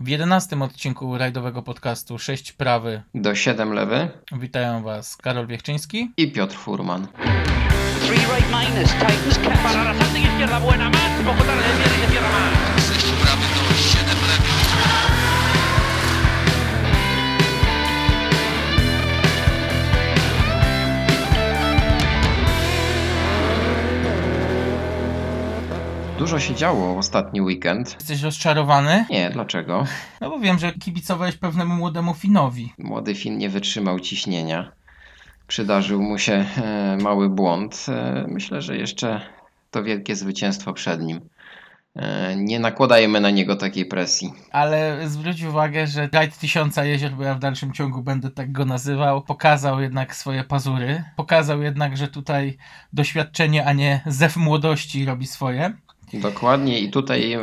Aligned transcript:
W 0.00 0.08
jedenastym 0.08 0.62
odcinku 0.62 1.18
rajdowego 1.18 1.62
podcastu 1.62 2.18
6 2.18 2.52
prawy 2.52 3.02
Do 3.14 3.34
7 3.34 3.72
lewy 3.72 4.08
witają 4.32 4.82
Was 4.82 5.16
Karol 5.16 5.46
Wiechczyński. 5.46 6.10
i 6.16 6.32
Piotr 6.32 6.56
Furman. 6.56 7.06
Three 8.06 8.18
right 8.18 8.48
minus. 8.50 8.92
Para 9.62 9.94
izquierda 10.18 10.60
buena, 10.60 10.90
más, 10.90 11.22
poco 11.24 11.44
tarde, 11.44 11.62
más. 12.20 12.69
Dużo 26.20 26.40
się 26.40 26.54
działo 26.54 26.98
ostatni 26.98 27.40
weekend. 27.40 27.94
Jesteś 27.94 28.22
rozczarowany? 28.22 29.04
Nie, 29.10 29.30
dlaczego? 29.30 29.84
No 30.20 30.30
bo 30.30 30.38
wiem, 30.40 30.58
że 30.58 30.72
kibicowałeś 30.72 31.36
pewnemu 31.36 31.74
młodemu 31.74 32.14
Finowi. 32.14 32.72
Młody 32.78 33.14
Fin 33.14 33.38
nie 33.38 33.48
wytrzymał 33.48 34.00
ciśnienia. 34.00 34.72
Przydarzył 35.46 36.02
mu 36.02 36.18
się 36.18 36.32
e, 36.56 36.96
mały 37.02 37.28
błąd. 37.28 37.86
E, 37.88 38.24
Myślę, 38.28 38.62
że 38.62 38.76
jeszcze 38.76 39.20
to 39.70 39.82
wielkie 39.82 40.16
zwycięstwo 40.16 40.72
przed 40.72 41.02
nim. 41.02 41.20
E, 41.96 42.36
Nie 42.36 42.60
nakładajmy 42.60 43.20
na 43.20 43.30
niego 43.30 43.56
takiej 43.56 43.86
presji. 43.86 44.32
Ale 44.50 45.08
zwróć 45.08 45.42
uwagę, 45.42 45.86
że 45.86 46.08
Rajd 46.12 46.38
Tysiąca 46.38 46.84
Jezior, 46.84 47.12
bo 47.12 47.22
ja 47.22 47.34
w 47.34 47.38
dalszym 47.38 47.72
ciągu 47.72 48.02
będę 48.02 48.30
tak 48.30 48.52
go 48.52 48.64
nazywał, 48.64 49.22
pokazał 49.22 49.80
jednak 49.80 50.16
swoje 50.16 50.44
pazury. 50.44 51.04
Pokazał 51.16 51.62
jednak, 51.62 51.96
że 51.96 52.08
tutaj 52.08 52.56
doświadczenie, 52.92 53.66
a 53.66 53.72
nie 53.72 54.00
zew 54.06 54.36
młodości 54.36 55.04
robi 55.04 55.26
swoje. 55.26 55.72
Dokładnie 56.12 56.80
i 56.80 56.90
tutaj 56.90 57.36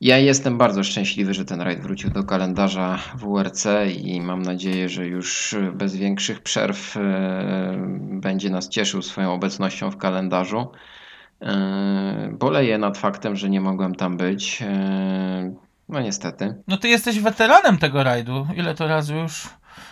ja 0.00 0.18
jestem 0.18 0.58
bardzo 0.58 0.84
szczęśliwy, 0.84 1.34
że 1.34 1.44
ten 1.44 1.60
rajd 1.60 1.80
wrócił 1.80 2.10
do 2.10 2.24
kalendarza 2.24 2.98
WRC 3.14 3.66
i 3.96 4.20
mam 4.20 4.42
nadzieję, 4.42 4.88
że 4.88 5.06
już 5.06 5.54
bez 5.72 5.96
większych 5.96 6.40
przerw 6.42 6.96
e, 6.96 7.00
będzie 8.10 8.50
nas 8.50 8.68
cieszył 8.68 9.02
swoją 9.02 9.32
obecnością 9.32 9.90
w 9.90 9.96
kalendarzu. 9.96 10.66
E, 11.42 12.30
Boleję 12.32 12.78
nad 12.78 12.98
faktem, 12.98 13.36
że 13.36 13.50
nie 13.50 13.60
mogłem 13.60 13.94
tam 13.94 14.16
być. 14.16 14.62
E, 14.62 15.54
No 15.88 16.00
niestety. 16.00 16.54
No 16.68 16.76
ty 16.76 16.88
jesteś 16.88 17.20
weteranem 17.20 17.78
tego 17.78 18.02
rajdu. 18.02 18.46
Ile 18.56 18.74
to 18.74 18.88
razy 18.88 19.14
już 19.14 19.48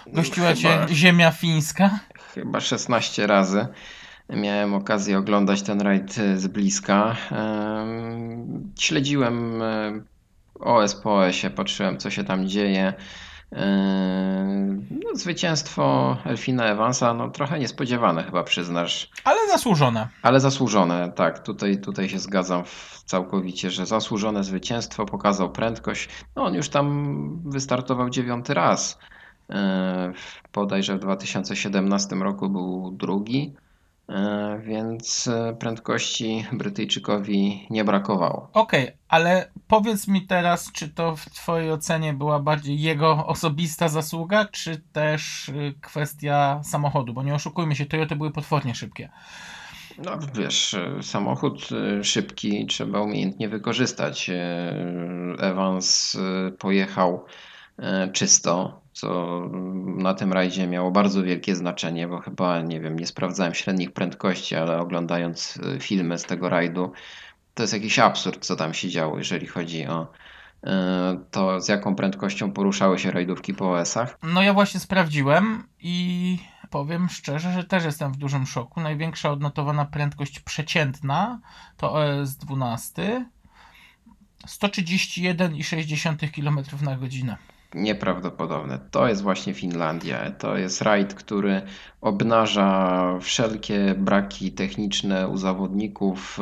gościła 0.06 0.46
Chyba- 0.54 0.86
cię 0.86 0.94
ziemia 0.94 1.30
fińska? 1.30 1.90
Chyba 2.34 2.60
16 2.60 3.26
razy 3.26 3.66
miałem 4.28 4.74
okazję 4.74 5.18
oglądać 5.18 5.62
ten 5.62 5.80
rajd 5.80 6.18
e, 6.18 6.36
z 6.38 6.46
bliska. 6.46 7.16
Em, 7.32 8.72
Śledziłem 8.78 9.62
e, 9.62 9.92
OS 10.60 10.94
po 10.94 11.16
OS-ie, 11.18 11.50
patrzyłem 11.50 11.98
co 11.98 12.10
się 12.10 12.24
tam 12.24 12.48
dzieje. 12.48 12.94
No, 14.90 15.14
zwycięstwo 15.14 16.16
Elfina 16.24 16.64
Evansa, 16.64 17.14
no 17.14 17.30
trochę 17.30 17.58
niespodziewane 17.58 18.22
chyba 18.24 18.42
przyznasz, 18.44 19.10
Ale 19.24 19.38
zasłużone. 19.52 20.08
ale 20.22 20.40
zasłużone, 20.40 21.12
tak, 21.16 21.38
tutaj, 21.42 21.78
tutaj 21.80 22.08
się 22.08 22.18
zgadzam 22.18 22.62
całkowicie, 23.04 23.70
że 23.70 23.86
zasłużone 23.86 24.44
zwycięstwo, 24.44 25.06
pokazał 25.06 25.52
prędkość. 25.52 26.08
No, 26.36 26.44
on 26.44 26.54
już 26.54 26.68
tam 26.68 27.40
wystartował 27.44 28.10
dziewiąty 28.10 28.54
raz. 28.54 28.98
E, 29.50 30.12
w- 30.14 30.52
Bodajże 30.54 30.96
w 30.96 31.00
2017 31.00 32.16
roku 32.16 32.48
był 32.48 32.90
drugi, 32.90 33.54
więc 34.60 35.28
e, 35.28 35.56
prędkości 35.58 36.46
Brytyjczykowi 36.52 37.66
nie 37.70 37.84
brakowało. 37.84 38.50
Okej, 38.52 38.90
ale 39.08 39.50
powiedz 39.68 40.08
mi 40.08 40.26
teraz, 40.26 40.72
czy 40.72 40.88
to 40.88 41.16
w 41.16 41.24
twojej 41.24 41.72
ocenie 41.72 42.12
była 42.12 42.40
bardziej 42.40 42.80
jego 42.80 43.26
osobista 43.26 43.88
zasługa, 43.88 44.44
czy 44.44 44.82
też 44.92 45.48
y, 45.48 45.74
kwestia 45.80 46.60
samochodu? 46.64 47.14
Bo 47.14 47.22
nie 47.22 47.34
oszukujmy 47.34 47.76
się, 47.76 47.86
Toyoty 47.86 48.16
były 48.16 48.30
potwornie 48.30 48.74
szybkie. 48.74 49.08
No 49.98 50.18
wiesz, 50.34 50.74
e, 50.74 51.02
samochód 51.02 51.68
e, 51.72 52.04
szybki 52.04 52.66
trzeba 52.66 53.00
umiejętnie 53.00 53.48
wykorzystać. 53.48 54.30
E, 54.30 54.34
Evans 55.38 56.14
e, 56.14 56.50
pojechał 56.50 57.24
e, 57.78 58.08
czysto, 58.12 58.80
co 58.96 59.40
na 59.86 60.14
tym 60.14 60.32
rajdzie 60.32 60.66
miało 60.66 60.90
bardzo 60.90 61.22
wielkie 61.22 61.56
znaczenie, 61.56 62.08
bo 62.08 62.20
chyba, 62.20 62.60
nie 62.60 62.80
wiem, 62.80 62.98
nie 62.98 63.06
sprawdzałem 63.06 63.54
średnich 63.54 63.92
prędkości, 63.92 64.56
ale 64.56 64.78
oglądając 64.78 65.58
e, 65.76 65.80
filmy 65.80 66.18
z 66.18 66.24
tego 66.24 66.48
rajdu, 66.48 66.92
to 67.54 67.62
jest 67.62 67.72
jakiś 67.72 67.98
absurd, 67.98 68.44
co 68.46 68.56
tam 68.56 68.74
się 68.74 68.88
działo, 68.88 69.18
jeżeli 69.18 69.46
chodzi 69.46 69.86
o 69.86 70.12
e, 70.64 71.18
to, 71.30 71.60
z 71.60 71.68
jaką 71.68 71.94
prędkością 71.94 72.52
poruszały 72.52 72.98
się 72.98 73.10
rajdówki 73.10 73.54
po 73.54 73.72
OS-ach. 73.72 74.18
No 74.22 74.42
ja 74.42 74.54
właśnie 74.54 74.80
sprawdziłem 74.80 75.62
i 75.80 76.38
powiem 76.70 77.08
szczerze, 77.08 77.52
że 77.52 77.64
też 77.64 77.84
jestem 77.84 78.12
w 78.12 78.16
dużym 78.16 78.46
szoku. 78.46 78.80
Największa 78.80 79.30
odnotowana 79.30 79.84
prędkość 79.84 80.40
przeciętna 80.40 81.40
to 81.76 81.92
OS 81.92 82.36
12 82.36 83.26
131,6 84.46 86.30
km 86.30 86.84
na 86.84 86.96
godzinę. 86.96 87.36
Nieprawdopodobne. 87.74 88.78
To 88.90 89.08
jest 89.08 89.22
właśnie 89.22 89.54
Finlandia. 89.54 90.30
To 90.30 90.56
jest 90.56 90.82
rajd, 90.82 91.14
który 91.14 91.62
obnaża 92.00 93.02
wszelkie 93.20 93.94
braki 93.98 94.52
techniczne 94.52 95.28
u 95.28 95.36
zawodników, 95.36 96.38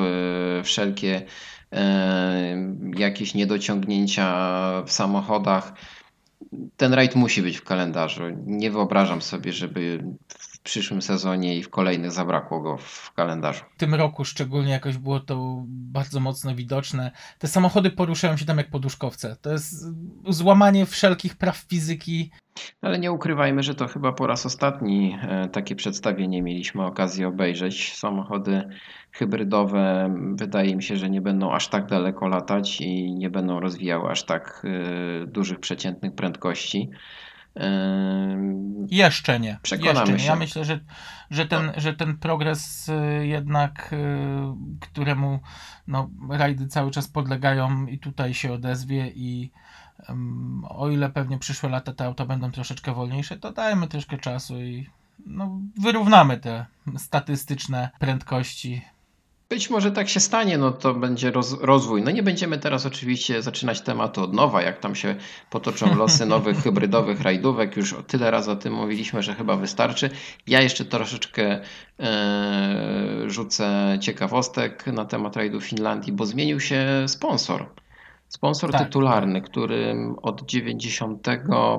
e, 0.58 0.62
wszelkie 0.62 1.22
e, 1.72 2.56
jakieś 2.96 3.34
niedociągnięcia 3.34 4.32
w 4.86 4.92
samochodach. 4.92 5.72
Ten 6.76 6.92
rajd 6.94 7.14
musi 7.16 7.42
być 7.42 7.56
w 7.56 7.64
kalendarzu. 7.64 8.22
Nie 8.46 8.70
wyobrażam 8.70 9.22
sobie, 9.22 9.52
żeby 9.52 10.04
w 10.28 10.58
przyszłym 10.58 11.02
sezonie 11.02 11.58
i 11.58 11.62
w 11.62 11.70
kolejnych 11.70 12.12
zabrakło 12.12 12.60
go 12.60 12.76
w 12.76 13.12
kalendarzu. 13.12 13.64
W 13.76 13.78
tym 13.78 13.94
roku 13.94 14.24
szczególnie 14.24 14.72
jakoś 14.72 14.98
było 14.98 15.20
to 15.20 15.62
bardzo 15.66 16.20
mocno 16.20 16.54
widoczne. 16.54 17.10
Te 17.38 17.48
samochody 17.48 17.90
poruszają 17.90 18.36
się 18.36 18.44
tam 18.44 18.58
jak 18.58 18.70
poduszkowce. 18.70 19.36
To 19.42 19.52
jest 19.52 19.84
złamanie 20.28 20.86
wszelkich 20.86 21.36
praw 21.36 21.56
fizyki. 21.56 22.30
Ale 22.82 22.98
nie 22.98 23.12
ukrywajmy, 23.12 23.62
że 23.62 23.74
to 23.74 23.88
chyba 23.88 24.12
po 24.12 24.26
raz 24.26 24.46
ostatni 24.46 25.18
e, 25.22 25.48
takie 25.48 25.76
przedstawienie 25.76 26.42
mieliśmy 26.42 26.84
okazję 26.84 27.28
obejrzeć. 27.28 27.94
Samochody 27.94 28.68
hybrydowe 29.12 30.14
wydaje 30.34 30.76
mi 30.76 30.82
się, 30.82 30.96
że 30.96 31.10
nie 31.10 31.20
będą 31.20 31.52
aż 31.52 31.68
tak 31.68 31.86
daleko 31.86 32.28
latać 32.28 32.80
i 32.80 33.14
nie 33.14 33.30
będą 33.30 33.60
rozwijały 33.60 34.10
aż 34.10 34.22
tak 34.22 34.62
e, 34.64 35.26
dużych 35.26 35.60
przeciętnych 35.60 36.14
prędkości. 36.14 36.90
E, 37.56 38.36
Jeszcze 38.90 39.40
nie. 39.40 39.58
Przekonamy 39.62 39.98
Jeszcze 39.98 40.12
nie. 40.12 40.18
się. 40.18 40.26
Ja 40.26 40.36
myślę, 40.36 40.64
że, 40.64 40.80
że, 41.30 41.46
ten, 41.46 41.72
że 41.76 41.94
ten 41.94 42.18
progres 42.18 42.90
jednak, 43.22 43.94
któremu 44.80 45.40
no, 45.86 46.10
rajdy 46.30 46.66
cały 46.66 46.90
czas 46.90 47.08
podlegają 47.08 47.86
i 47.86 47.98
tutaj 47.98 48.34
się 48.34 48.52
odezwie 48.52 49.10
i 49.14 49.50
o 50.68 50.88
ile 50.88 51.10
pewnie 51.10 51.38
przyszłe 51.38 51.68
lata 51.68 51.92
te 51.92 52.04
auta 52.04 52.26
będą 52.26 52.50
troszeczkę 52.50 52.94
wolniejsze, 52.94 53.36
to 53.36 53.52
dajmy 53.52 53.88
troszkę 53.88 54.18
czasu 54.18 54.60
i 54.60 54.90
no, 55.26 55.60
wyrównamy 55.80 56.38
te 56.38 56.66
statystyczne 56.96 57.90
prędkości. 57.98 58.82
Być 59.48 59.70
może 59.70 59.92
tak 59.92 60.08
się 60.08 60.20
stanie, 60.20 60.58
no 60.58 60.70
to 60.70 60.94
będzie 60.94 61.30
roz, 61.30 61.56
rozwój. 61.60 62.02
No 62.02 62.10
nie 62.10 62.22
będziemy 62.22 62.58
teraz 62.58 62.86
oczywiście 62.86 63.42
zaczynać 63.42 63.80
tematu 63.80 64.22
od 64.22 64.34
nowa, 64.34 64.62
jak 64.62 64.78
tam 64.78 64.94
się 64.94 65.14
potoczą 65.50 65.94
losy 65.98 66.26
nowych 66.26 66.62
hybrydowych 66.62 67.20
rajdówek. 67.20 67.76
Już 67.76 67.94
tyle 68.06 68.30
razy 68.30 68.50
o 68.50 68.56
tym 68.56 68.72
mówiliśmy, 68.72 69.22
że 69.22 69.34
chyba 69.34 69.56
wystarczy. 69.56 70.10
Ja 70.46 70.60
jeszcze 70.60 70.84
troszeczkę 70.84 71.60
e, 72.00 73.24
rzucę 73.26 73.98
ciekawostek 74.00 74.86
na 74.86 75.04
temat 75.04 75.36
rajdu 75.36 75.60
Finlandii, 75.60 76.12
bo 76.12 76.26
zmienił 76.26 76.60
się 76.60 77.04
sponsor. 77.06 77.66
Sponsor 78.34 78.72
Tak. 78.72 78.84
tytularny, 78.84 79.42
którym 79.42 80.16
od 80.22 80.42
90 80.42 81.28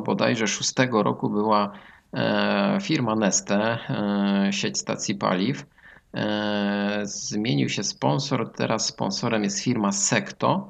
bodajże 0.06 0.48
6 0.48 0.74
roku 0.92 1.30
była 1.30 1.72
e, 2.14 2.78
firma 2.82 3.16
Neste, 3.16 3.78
e, 3.90 4.54
sieć 4.54 4.78
stacji 4.78 5.16
paliw. 5.16 5.66
E, 6.14 7.02
Zmienił 7.04 7.70
się 7.70 7.84
sponsor, 7.84 8.52
teraz 8.52 8.86
sponsorem 8.86 9.44
jest 9.44 9.64
firma 9.64 9.92
Sekto. 9.92 10.70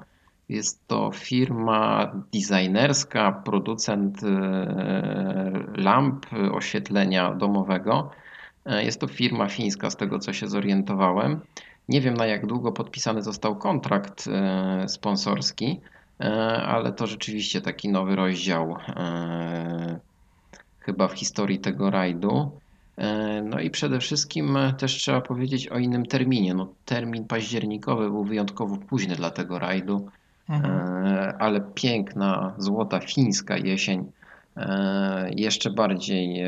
Jest 0.50 0.88
to 0.88 1.12
firma 1.14 2.12
designerska, 2.34 3.32
producent 3.32 4.22
lamp 5.76 6.26
oświetlenia 6.52 7.34
domowego. 7.34 8.12
Jest 8.66 9.00
to 9.00 9.08
firma 9.08 9.48
fińska, 9.48 9.90
z 9.90 9.96
tego 9.96 10.20
co 10.20 10.34
się 10.34 10.48
zorientowałem. 10.48 11.40
Nie 11.90 12.02
wiem 12.02 12.14
na 12.14 12.26
jak 12.26 12.46
długo 12.46 12.72
podpisany 12.72 13.22
został 13.22 13.56
kontrakt 13.56 14.28
e, 14.28 14.90
sponsorski, 14.90 15.82
e, 16.20 16.26
ale 16.64 16.94
to 16.94 17.08
rzeczywiście 17.08 17.62
taki 17.62 17.90
nowy 17.90 18.16
rozdział 18.16 18.78
e, 18.88 20.00
chyba 20.80 21.08
w 21.08 21.14
historii 21.14 21.60
tego 21.60 21.90
rajdu. 21.90 22.52
No 23.44 23.60
i 23.60 23.70
przede 23.70 24.00
wszystkim 24.00 24.58
też 24.78 24.94
trzeba 24.94 25.22
powiedzieć 25.22 25.68
o 25.68 25.78
innym 25.78 26.06
terminie. 26.06 26.54
No, 26.54 26.68
termin 26.86 27.26
październikowy 27.26 28.10
był 28.10 28.24
wyjątkowo 28.24 28.78
późny 28.78 29.16
dla 29.16 29.30
tego 29.30 29.60
rajdu. 29.60 30.10
Mhm. 30.50 31.34
Ale 31.40 31.62
piękna, 31.62 32.54
złota 32.58 33.00
fińska 33.00 33.58
jesień 33.58 34.12
jeszcze 35.36 35.70
bardziej 35.70 36.44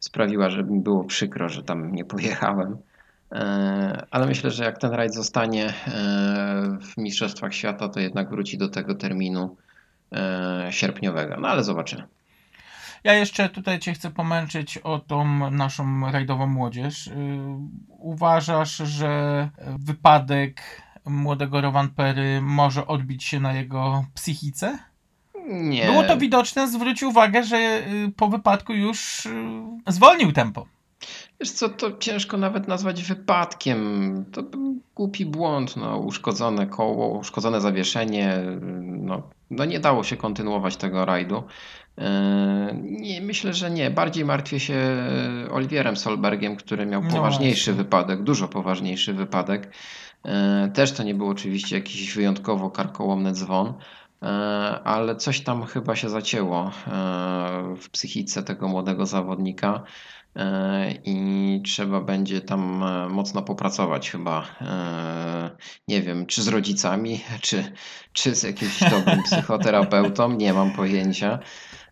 sprawiła, 0.00 0.50
że 0.50 0.64
mi 0.64 0.80
było 0.80 1.04
przykro, 1.04 1.48
że 1.48 1.62
tam 1.62 1.94
nie 1.94 2.04
pojechałem. 2.04 2.76
E, 3.34 4.06
Ale 4.10 4.26
myślę, 4.26 4.50
że 4.50 4.64
jak 4.64 4.78
ten 4.78 4.90
rajd 4.90 5.14
zostanie 5.14 5.66
e, 5.66 5.72
w 6.80 6.96
Mistrzostwach 6.96 7.54
Świata, 7.54 7.88
to 7.88 8.00
jednak 8.00 8.30
wróci 8.30 8.58
do 8.58 8.68
tego 8.68 8.94
terminu 8.94 9.56
e, 10.12 10.68
sierpniowego. 10.70 11.36
No 11.40 11.48
ale 11.48 11.64
zobaczymy. 11.64 12.02
Ja 13.04 13.14
jeszcze 13.14 13.48
tutaj 13.48 13.78
Cię 13.78 13.92
chcę 13.92 14.10
pomęczyć 14.10 14.78
o 14.78 14.98
tą 14.98 15.50
naszą 15.50 16.10
rajdową 16.12 16.46
młodzież. 16.46 17.10
Uważasz, 17.88 18.76
że 18.76 19.48
wypadek 19.78 20.82
młodego 21.04 21.60
Rovanpery 21.60 22.40
może 22.40 22.86
odbić 22.86 23.24
się 23.24 23.40
na 23.40 23.52
jego 23.52 24.04
psychice? 24.14 24.78
Nie. 25.48 25.86
Było 25.86 26.02
to 26.02 26.16
widoczne, 26.16 26.68
zwróć 26.68 27.02
uwagę, 27.02 27.44
że 27.44 27.82
po 28.16 28.28
wypadku 28.28 28.72
już 28.72 29.28
zwolnił 29.86 30.32
tempo. 30.32 30.66
Wiesz 31.44 31.52
co, 31.52 31.68
to 31.68 31.98
ciężko 31.98 32.36
nawet 32.36 32.68
nazwać 32.68 33.02
wypadkiem. 33.02 34.24
To 34.32 34.42
był 34.42 34.76
głupi 34.94 35.26
błąd, 35.26 35.76
no, 35.76 35.98
uszkodzone 35.98 36.66
koło, 36.66 37.18
uszkodzone 37.18 37.60
zawieszenie. 37.60 38.38
No, 38.82 39.22
no 39.50 39.64
nie 39.64 39.80
dało 39.80 40.04
się 40.04 40.16
kontynuować 40.16 40.76
tego 40.76 41.04
rajdu. 41.04 41.42
E, 41.98 42.74
Nie, 42.82 43.20
myślę, 43.20 43.52
że 43.52 43.70
nie. 43.70 43.90
Bardziej 43.90 44.24
martwię 44.24 44.60
się 44.60 44.76
Oliwierem 45.50 45.96
Solbergiem, 45.96 46.56
który 46.56 46.86
miał 46.86 47.02
No 47.02 47.10
poważniejszy 47.10 47.70
właśnie. 47.72 47.84
wypadek, 47.84 48.22
dużo 48.22 48.48
poważniejszy 48.48 49.12
wypadek. 49.14 49.72
E, 50.24 50.70
Też 50.74 50.92
to 50.92 51.02
nie 51.02 51.14
był 51.14 51.28
oczywiście 51.28 51.76
jakiś 51.76 52.14
wyjątkowo 52.14 52.70
karkołomny 52.70 53.32
dzwon, 53.32 53.74
e, 54.22 54.26
ale 54.84 55.16
coś 55.16 55.40
tam 55.40 55.64
chyba 55.64 55.96
się 55.96 56.08
zacięło 56.08 56.70
w 57.76 57.90
psychice 57.90 58.42
tego 58.42 58.68
młodego 58.68 59.06
zawodnika 59.06 59.82
i 61.04 61.60
trzeba 61.64 62.00
będzie 62.00 62.40
tam 62.40 62.82
e, 62.82 63.08
mocno 63.08 63.42
popracować 63.42 64.10
chyba. 64.10 64.46
e, 64.60 65.50
Nie 65.88 66.02
wiem, 66.02 66.26
czy 66.26 66.42
z 66.42 66.48
rodzicami, 66.48 67.20
czy, 67.40 67.72
czy 68.12 68.34
z 68.34 68.42
jakimś 68.42 68.80
dobrym 68.90 69.22
psychoterapeutą, 69.30 70.32
nie 70.32 70.52
mam 70.52 70.70
pojęcia. 70.70 71.38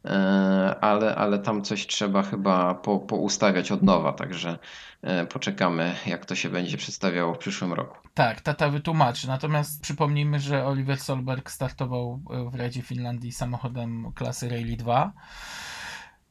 E, 0.05 0.77
Ale, 0.81 1.15
ale 1.15 1.39
tam 1.39 1.63
coś 1.63 1.87
trzeba 1.87 2.23
chyba 2.23 2.75
po, 2.75 2.99
poustawiać 2.99 3.73
od 3.73 3.83
nowa, 3.83 4.13
także 4.13 4.59
e, 5.03 5.27
poczekamy, 5.27 5.95
jak 6.07 6.27
to 6.27 6.35
się 6.35 6.49
będzie 6.49 6.77
przedstawiało 6.77 7.35
w 7.35 7.39
przyszłym 7.39 7.73
roku. 7.73 7.97
Tak, 8.15 8.41
tata 8.41 8.69
wytłumaczy. 8.69 9.29
Natomiast 9.29 9.83
przypomnijmy, 9.83 10.41
że 10.41 10.67
Oliver 10.67 10.99
Solberg 10.99 11.51
startował 11.51 12.21
e, 12.31 12.51
w 12.51 12.55
rajdzie 12.55 12.83
Finlandii 12.83 13.33
samochodem 13.33 14.13
klasy 14.15 14.49
Rally 14.49 14.77
2. 14.77 15.13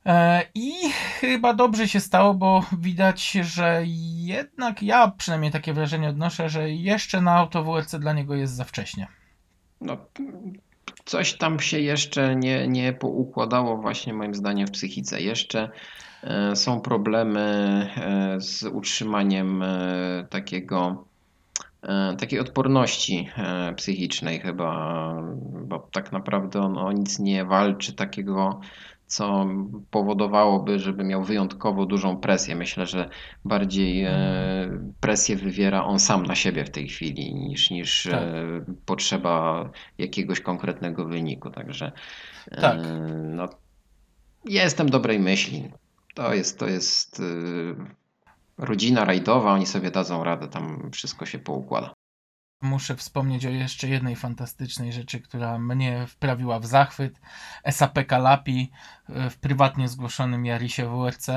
E, 0.06 0.44
I 0.56 0.74
chyba 1.20 1.54
dobrze 1.54 1.88
się 1.88 2.00
stało, 2.00 2.34
bo 2.34 2.66
widać, 2.78 3.32
że 3.32 3.82
jednak 4.16 4.84
ja 4.84 5.12
przynajmniej 5.18 5.52
takie 5.52 5.74
wrażenie 5.74 6.10
odnoszę, 6.10 6.50
że 6.50 6.72
jeszcze 6.72 7.22
na 7.22 7.36
auto 7.36 7.64
WRC 7.64 7.96
dla 8.00 8.14
niego 8.14 8.36
jest 8.36 8.56
za 8.56 8.64
wcześnie. 8.64 9.08
No, 9.82 9.98
coś 11.06 11.38
tam 11.38 11.60
się 11.60 11.80
jeszcze 11.80 12.36
nie, 12.36 12.68
nie 12.68 12.94
poukładało 12.94 13.78
właśnie 13.78 14.14
moim 14.14 14.36
zdaniem 14.36 14.68
w 14.68 14.72
psychice. 14.72 15.22
Jeszcze 15.22 15.70
e, 16.24 16.56
są 16.56 16.82
problemy 16.82 17.40
e, 17.98 18.42
z 18.42 18.64
utrzymaniem 18.64 19.64
takiego, 20.30 21.06
takiej 22.20 22.40
odporności 22.40 23.30
psychicznej 23.76 24.40
chyba, 24.40 25.14
bo 25.52 25.88
tak 25.92 26.12
naprawdę 26.12 26.62
on 26.62 26.78
o 26.78 26.92
nic 26.92 27.20
nie 27.20 27.46
walczy 27.46 27.94
takiego, 27.94 28.60
co 29.12 29.48
powodowałoby, 29.90 30.80
żeby 30.80 31.04
miał 31.04 31.24
wyjątkowo 31.24 31.86
dużą 31.86 32.18
presję. 32.18 32.56
Myślę, 32.56 32.86
że 32.86 33.10
bardziej 33.46 34.04
e, 34.04 34.14
presję 35.00 35.36
wywiera 35.36 35.84
on 35.84 36.00
sam 36.00 36.26
na 36.26 36.36
siebie 36.36 36.66
w 36.66 36.70
tej 36.70 36.88
chwili 36.88 37.36
niż, 37.36 37.72
niż 37.72 38.04
Tak. 38.04 38.14
e, 38.14 38.36
potrzeba 38.86 39.70
jakiegoś 39.98 40.42
konkretnego 40.42 41.06
wyniku. 41.06 41.50
Także 41.50 41.92
e, 42.52 42.62
Tak. 42.62 42.80
no, 43.24 43.50
ja 44.46 44.64
jestem 44.64 44.90
dobrej 44.90 45.20
myśli. 45.20 45.72
To 46.14 46.34
jest, 46.34 46.60
to 46.60 46.68
jest 46.68 47.22
rodzina 48.58 49.06
rajdowa, 49.06 49.54
oni 49.54 49.66
sobie 49.66 49.92
dadzą 49.92 50.24
radę, 50.24 50.48
tam 50.48 50.90
wszystko 50.92 51.26
się 51.26 51.40
poukłada. 51.40 51.94
Muszę 52.62 52.96
wspomnieć 52.96 53.46
o 53.46 53.50
jeszcze 53.50 53.88
jednej 53.88 54.16
fantastycznej 54.16 54.94
rzeczy, 54.94 55.20
która 55.20 55.60
mnie 55.60 56.08
wprawiła 56.08 56.60
w 56.60 56.66
zachwyt. 56.66 57.22
SAP 57.72 58.06
Kalapi 58.08 58.72
e, 59.10 59.30
w 59.30 59.38
prywatnie 59.38 59.88
zgłoszonym 59.88 60.46
Jarisie 60.46 60.90
WRC. 60.90 61.28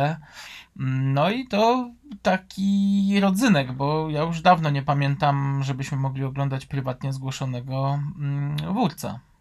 No 0.77 1.31
i 1.31 1.49
to 1.49 1.91
taki 2.23 3.21
rodzynek, 3.21 3.73
bo 3.73 4.11
ja 4.11 4.23
już 4.23 4.41
dawno 4.41 4.71
nie 4.71 4.83
pamiętam, 4.83 5.61
żebyśmy 5.63 5.99
mogli 5.99 6.25
oglądać 6.25 6.67
prywatnie 6.67 7.13
zgłoszonego 7.13 8.01
mm, 8.19 8.57
wórca. 8.75 9.09
E, 9.09 9.34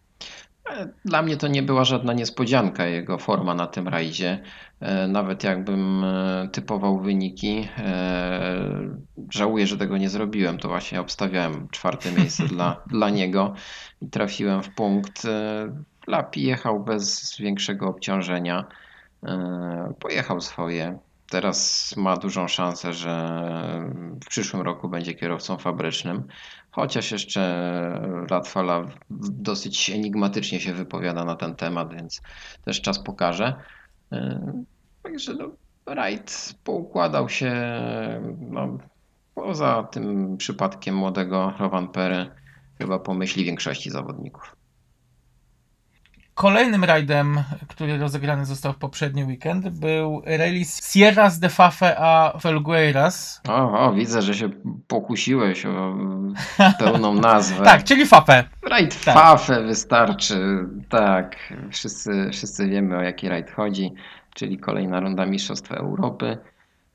Dla 1.04 1.22
mnie 1.22 1.36
to 1.36 1.48
nie 1.48 1.62
była 1.62 1.84
żadna 1.84 2.12
niespodzianka 2.12 2.86
jego 2.86 3.18
forma 3.18 3.54
na 3.54 3.66
tym 3.66 3.88
rajdzie. 3.88 4.42
E, 4.80 5.08
Nawet 5.08 5.44
jakbym 5.44 6.04
e, 6.04 6.48
typował 6.52 7.00
wyniki, 7.00 7.68
e, 7.78 8.70
żałuję, 9.30 9.66
że 9.66 9.76
tego 9.78 9.96
nie 9.98 10.08
zrobiłem. 10.08 10.58
To 10.58 10.68
właśnie 10.68 11.00
obstawiałem 11.00 11.68
czwarte 11.68 12.12
miejsce 12.12 12.46
dla, 12.46 12.82
dla 12.86 13.10
niego 13.10 13.54
i 14.00 14.08
trafiłem 14.10 14.62
w 14.62 14.74
punkt. 14.74 15.24
E, 15.24 15.68
Lapi 16.06 16.42
jechał 16.42 16.84
bez 16.84 17.36
większego 17.40 17.88
obciążenia. 17.88 18.64
E, 19.26 19.92
Pojechał 20.00 20.40
swoje. 20.40 20.98
Teraz 21.30 21.94
ma 21.96 22.16
dużą 22.16 22.48
szansę, 22.48 22.92
że 22.92 23.38
w 24.24 24.28
przyszłym 24.28 24.62
roku 24.62 24.88
będzie 24.88 25.14
kierowcą 25.14 25.58
fabrycznym. 25.58 26.22
Chociaż 26.74 27.12
jeszcze 27.12 27.40
Latwala 28.30 28.86
dosyć 29.30 29.90
enigmatycznie 29.90 30.60
się 30.60 30.72
wypowiada 30.72 31.24
na 31.24 31.36
ten 31.36 31.54
temat, 31.54 31.94
więc 31.94 32.22
też 32.64 32.80
czas 32.80 32.98
pokaże. 32.98 33.54
Yy, 34.10 34.18
Także 35.02 35.34
no, 35.34 35.50
rajd 35.86 36.54
poukładał 36.64 37.28
się 37.28 37.52
no, 38.38 38.78
poza 39.34 39.82
tym 39.82 40.36
przypadkiem 40.36 40.96
młodego 40.96 41.52
Rovanpery 41.58 42.26
chyba 42.78 42.98
po 42.98 43.14
myśli 43.14 43.44
większości 43.44 43.90
zawodników. 43.90 44.56
Kolejnym 46.34 46.84
rajdem, 46.84 47.42
który 47.68 47.98
rozegrany 47.98 48.44
został 48.44 48.72
w 48.72 48.76
poprzedni 48.76 49.24
weekend, 49.24 49.68
był 49.68 50.22
rally 50.26 50.62
Sierras 50.92 51.38
de 51.38 51.48
Fafe 51.48 51.96
a 51.98 52.38
Felgueiras. 52.40 53.40
O, 53.48 53.78
o, 53.80 53.92
widzę, 53.92 54.22
że 54.22 54.34
się 54.34 54.48
pokusiłeś 54.88 55.66
o 55.66 55.96
pełną 56.78 57.14
nazwę. 57.30 57.64
Tak, 57.64 57.84
czyli 57.84 58.06
Fafe. 58.06 58.44
Rajd 58.62 59.04
Tak. 59.04 59.14
Fafe 59.14 59.62
wystarczy. 59.62 60.66
Tak, 60.88 61.36
wszyscy, 61.70 62.28
wszyscy 62.32 62.68
wiemy 62.68 62.96
o 62.96 63.02
jaki 63.02 63.28
rajd 63.28 63.50
chodzi, 63.50 63.94
czyli 64.34 64.58
kolejna 64.58 65.00
runda 65.00 65.26
Mistrzostw 65.26 65.72
Europy. 65.72 66.38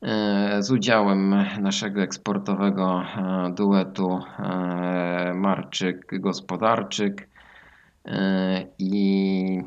e, 0.01 0.63
Z 0.63 0.71
udziałem 0.71 1.45
naszego 1.61 2.01
eksportowego 2.01 3.01
e, 3.01 3.53
duetu 3.53 4.19
e, 4.39 5.33
Marczyk-Gospodarczyk. 5.35 7.28
E, 8.05 8.65
I 8.79 9.61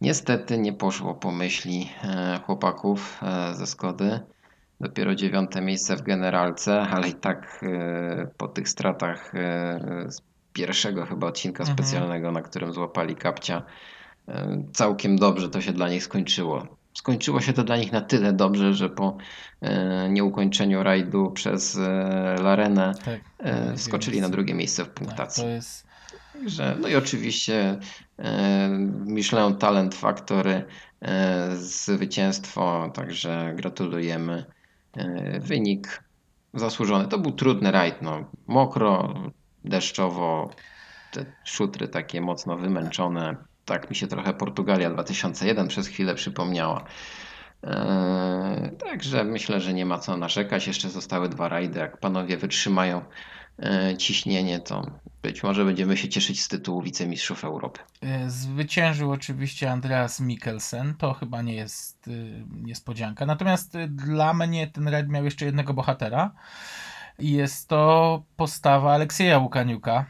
niestety 0.00 0.58
nie 0.58 0.72
poszło 0.72 1.14
po 1.14 1.32
myśli 1.32 1.90
e, 2.04 2.40
chłopaków 2.46 3.20
e, 3.22 3.54
ze 3.54 3.66
Skody. 3.66 4.20
Dopiero 4.80 5.14
dziewiąte 5.14 5.60
miejsce 5.60 5.96
w 5.96 6.02
generalce, 6.02 6.80
ale 6.80 7.08
i 7.08 7.14
tak 7.14 7.64
po 8.36 8.48
tych 8.48 8.68
stratach 8.68 9.32
z 10.08 10.22
pierwszego 10.52 11.06
chyba 11.06 11.26
odcinka 11.26 11.62
Mhm. 11.62 11.78
specjalnego, 11.78 12.32
na 12.32 12.42
którym 12.42 12.72
złapali 12.72 13.16
kapcia, 13.16 13.62
całkiem 14.72 15.16
dobrze 15.16 15.48
to 15.48 15.60
się 15.60 15.72
dla 15.72 15.88
nich 15.88 16.02
skończyło. 16.04 16.66
Skończyło 16.94 17.40
się 17.40 17.52
to 17.52 17.64
dla 17.64 17.76
nich 17.76 17.92
na 17.92 18.00
tyle 18.00 18.32
dobrze, 18.32 18.74
że 18.74 18.90
po 18.90 19.16
e, 19.60 20.08
nieukończeniu 20.08 20.82
rajdu 20.82 21.30
przez 21.30 21.76
e, 21.78 22.36
Larenę 22.42 22.94
Tak, 23.04 23.20
e, 23.38 23.76
skoczyli 23.78 24.20
na 24.20 24.28
drugie 24.28 24.54
miejsce 24.54 24.84
w 24.84 24.86
tak, 24.86 24.94
punktacji. 24.94 25.42
to 25.42 25.48
jest 25.48 25.87
Także, 26.38 26.76
no 26.80 26.88
i 26.88 26.96
oczywiście 26.96 27.78
Michelin 29.06 29.56
Talent 29.56 29.94
Factory 29.94 30.64
zwycięstwo, 31.54 32.90
także 32.94 33.52
gratulujemy. 33.56 34.44
Wynik 35.40 36.02
zasłużony. 36.54 37.08
To 37.08 37.18
był 37.18 37.32
trudny 37.32 37.70
rajd, 37.70 38.02
no. 38.02 38.30
Mokro, 38.46 39.14
deszczowo, 39.64 40.50
te 41.12 41.24
szutry 41.44 41.88
takie 41.88 42.20
mocno 42.20 42.56
wymęczone. 42.56 43.36
Tak 43.64 43.90
mi 43.90 43.96
się 43.96 44.06
trochę 44.06 44.34
Portugalia 44.34 44.90
2001 44.90 45.68
przez 45.68 45.86
chwilę 45.86 46.14
przypomniała. 46.14 46.84
Także 48.78 49.24
myślę, 49.24 49.60
że 49.60 49.74
nie 49.74 49.86
ma 49.86 49.98
co 49.98 50.16
narzekać. 50.16 50.66
Jeszcze 50.66 50.88
zostały 50.88 51.28
dwa 51.28 51.48
rajdy. 51.48 51.78
Jak 51.78 52.00
panowie 52.00 52.36
wytrzymają 52.36 53.02
ciśnienie, 53.98 54.60
to 54.60 54.86
być 55.22 55.42
może 55.42 55.64
będziemy 55.64 55.96
się 55.96 56.08
cieszyć 56.08 56.42
z 56.42 56.48
tytułu 56.48 56.82
wicemistrzów 56.82 57.44
Europy. 57.44 57.80
E, 58.00 58.30
Zwyciężył 58.30 59.10
oczywiście 59.10 59.70
Andreas 59.70 60.20
Mikkelsen, 60.20 60.94
to 60.94 61.14
chyba 61.14 61.42
nie 61.42 61.54
jest 61.54 62.08
y, 62.08 62.44
niespodzianka. 62.62 63.26
Natomiast 63.26 63.74
y, 63.74 63.88
dla 63.88 64.34
mnie 64.34 64.66
ten 64.66 64.88
rajd 64.88 65.08
miał 65.08 65.24
jeszcze 65.24 65.44
jednego 65.44 65.74
bohatera. 65.74 66.30
I 67.18 67.32
jest 67.32 67.68
to 67.68 68.22
postawa 68.36 68.94
Aleksieja 68.94 69.38
Łukaniuka, 69.38 70.06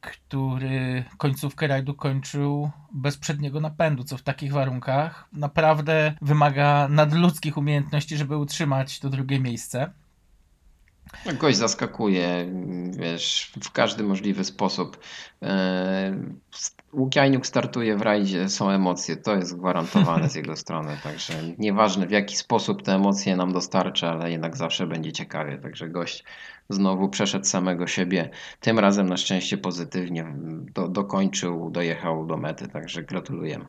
który 0.00 1.04
końcówkę 1.18 1.66
rajdu 1.66 1.94
kończył 1.94 2.70
bez 2.92 3.16
przedniego 3.16 3.60
napędu, 3.60 4.04
co 4.04 4.16
w 4.16 4.22
takich 4.22 4.52
warunkach 4.52 5.28
naprawdę 5.32 6.14
wymaga 6.22 6.88
nadludzkich 6.88 7.56
umiejętności, 7.56 8.16
żeby 8.16 8.36
utrzymać 8.36 8.98
to 8.98 9.10
drugie 9.10 9.40
miejsce. 9.40 9.90
Gość 11.38 11.58
zaskakuje, 11.58 12.52
wiesz, 12.90 13.52
w 13.62 13.72
każdy 13.72 14.02
możliwy 14.02 14.44
sposób. 14.44 14.98
Łukianiuk 16.92 17.46
startuje 17.46 17.96
w 17.96 18.02
rajdzie, 18.02 18.48
są 18.48 18.70
emocje, 18.70 19.16
to 19.16 19.36
jest 19.36 19.58
gwarantowane 19.58 20.30
z 20.30 20.34
jego 20.40 20.56
strony, 20.56 20.96
także 21.02 21.34
nieważne 21.58 22.06
w 22.06 22.10
jaki 22.10 22.36
sposób 22.36 22.82
te 22.82 22.94
emocje 22.94 23.36
nam 23.36 23.52
dostarcza, 23.52 24.10
ale 24.10 24.30
jednak 24.30 24.56
zawsze 24.56 24.86
będzie 24.86 25.12
ciekawie, 25.12 25.58
także 25.58 25.88
gość 25.88 26.24
znowu 26.70 27.08
przeszedł 27.08 27.44
samego 27.44 27.86
siebie, 27.86 28.30
tym 28.60 28.78
razem 28.78 29.08
na 29.08 29.16
szczęście 29.16 29.58
pozytywnie, 29.58 30.34
do, 30.74 30.88
dokończył, 30.88 31.70
dojechał 31.70 32.26
do 32.26 32.36
mety, 32.36 32.68
także 32.68 33.02
gratulujemy. 33.02 33.64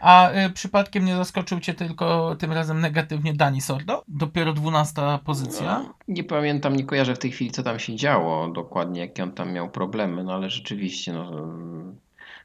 A 0.00 0.30
y, 0.30 0.50
przypadkiem 0.50 1.04
nie 1.04 1.16
zaskoczył 1.16 1.60
Cię 1.60 1.74
tylko 1.74 2.36
tym 2.38 2.52
razem 2.52 2.80
negatywnie 2.80 3.34
Dani 3.34 3.60
Sordo? 3.60 4.04
Dopiero 4.08 4.52
12 4.52 5.02
pozycja. 5.24 5.78
No, 5.78 5.94
nie 6.08 6.24
pamiętam, 6.24 6.76
nie 6.76 6.84
kojarzę 6.84 7.14
w 7.14 7.18
tej 7.18 7.30
chwili, 7.30 7.50
co 7.50 7.62
tam 7.62 7.78
się 7.78 7.96
działo 7.96 8.48
dokładnie, 8.48 9.00
jakie 9.00 9.22
on 9.22 9.32
tam 9.32 9.52
miał 9.52 9.70
problemy, 9.70 10.24
no 10.24 10.32
ale 10.34 10.50
rzeczywiście, 10.50 11.12
no, 11.12 11.30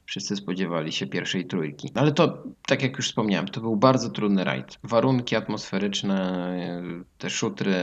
wszyscy 0.06 0.36
spodziewali 0.36 0.92
się 0.92 1.08
pierwszej 1.08 1.46
trójki. 1.48 1.92
Ale 1.96 2.12
to, 2.12 2.44
tak 2.68 2.82
jak 2.84 2.98
już 2.98 3.08
wspomniałem, 3.10 3.48
to 3.48 3.62
był 3.62 3.76
bardzo 3.76 4.10
trudny 4.10 4.44
rajd. 4.44 4.80
Warunki 4.84 5.36
atmosferyczne, 5.36 6.48
te 7.18 7.30
szutry, 7.30 7.74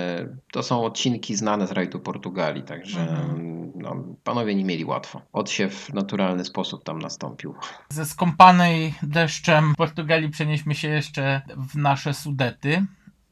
to 0.53 0.63
są 0.63 0.85
odcinki 0.85 1.37
znane 1.37 1.67
z 1.67 1.73
rajdu 1.73 2.01
Portugalii, 2.01 2.63
także 2.63 3.01
Mhm. 3.01 3.73
no, 3.75 3.97
panowie 4.25 4.55
nie 4.55 4.65
mieli 4.65 4.85
łatwo. 4.85 5.23
Odsiew 5.33 5.75
w 5.75 5.95
naturalny 5.95 6.45
sposób 6.45 6.85
tam 6.85 6.99
nastąpił. 6.99 7.55
Ze 7.89 8.07
skąpanej 8.07 8.95
deszczem 9.03 9.75
Portugalii 9.77 10.29
przenieśmy 10.29 10.75
się 10.75 10.89
jeszcze 10.89 11.43
w 11.57 11.77
nasze 11.77 12.15
Sudety. 12.15 12.87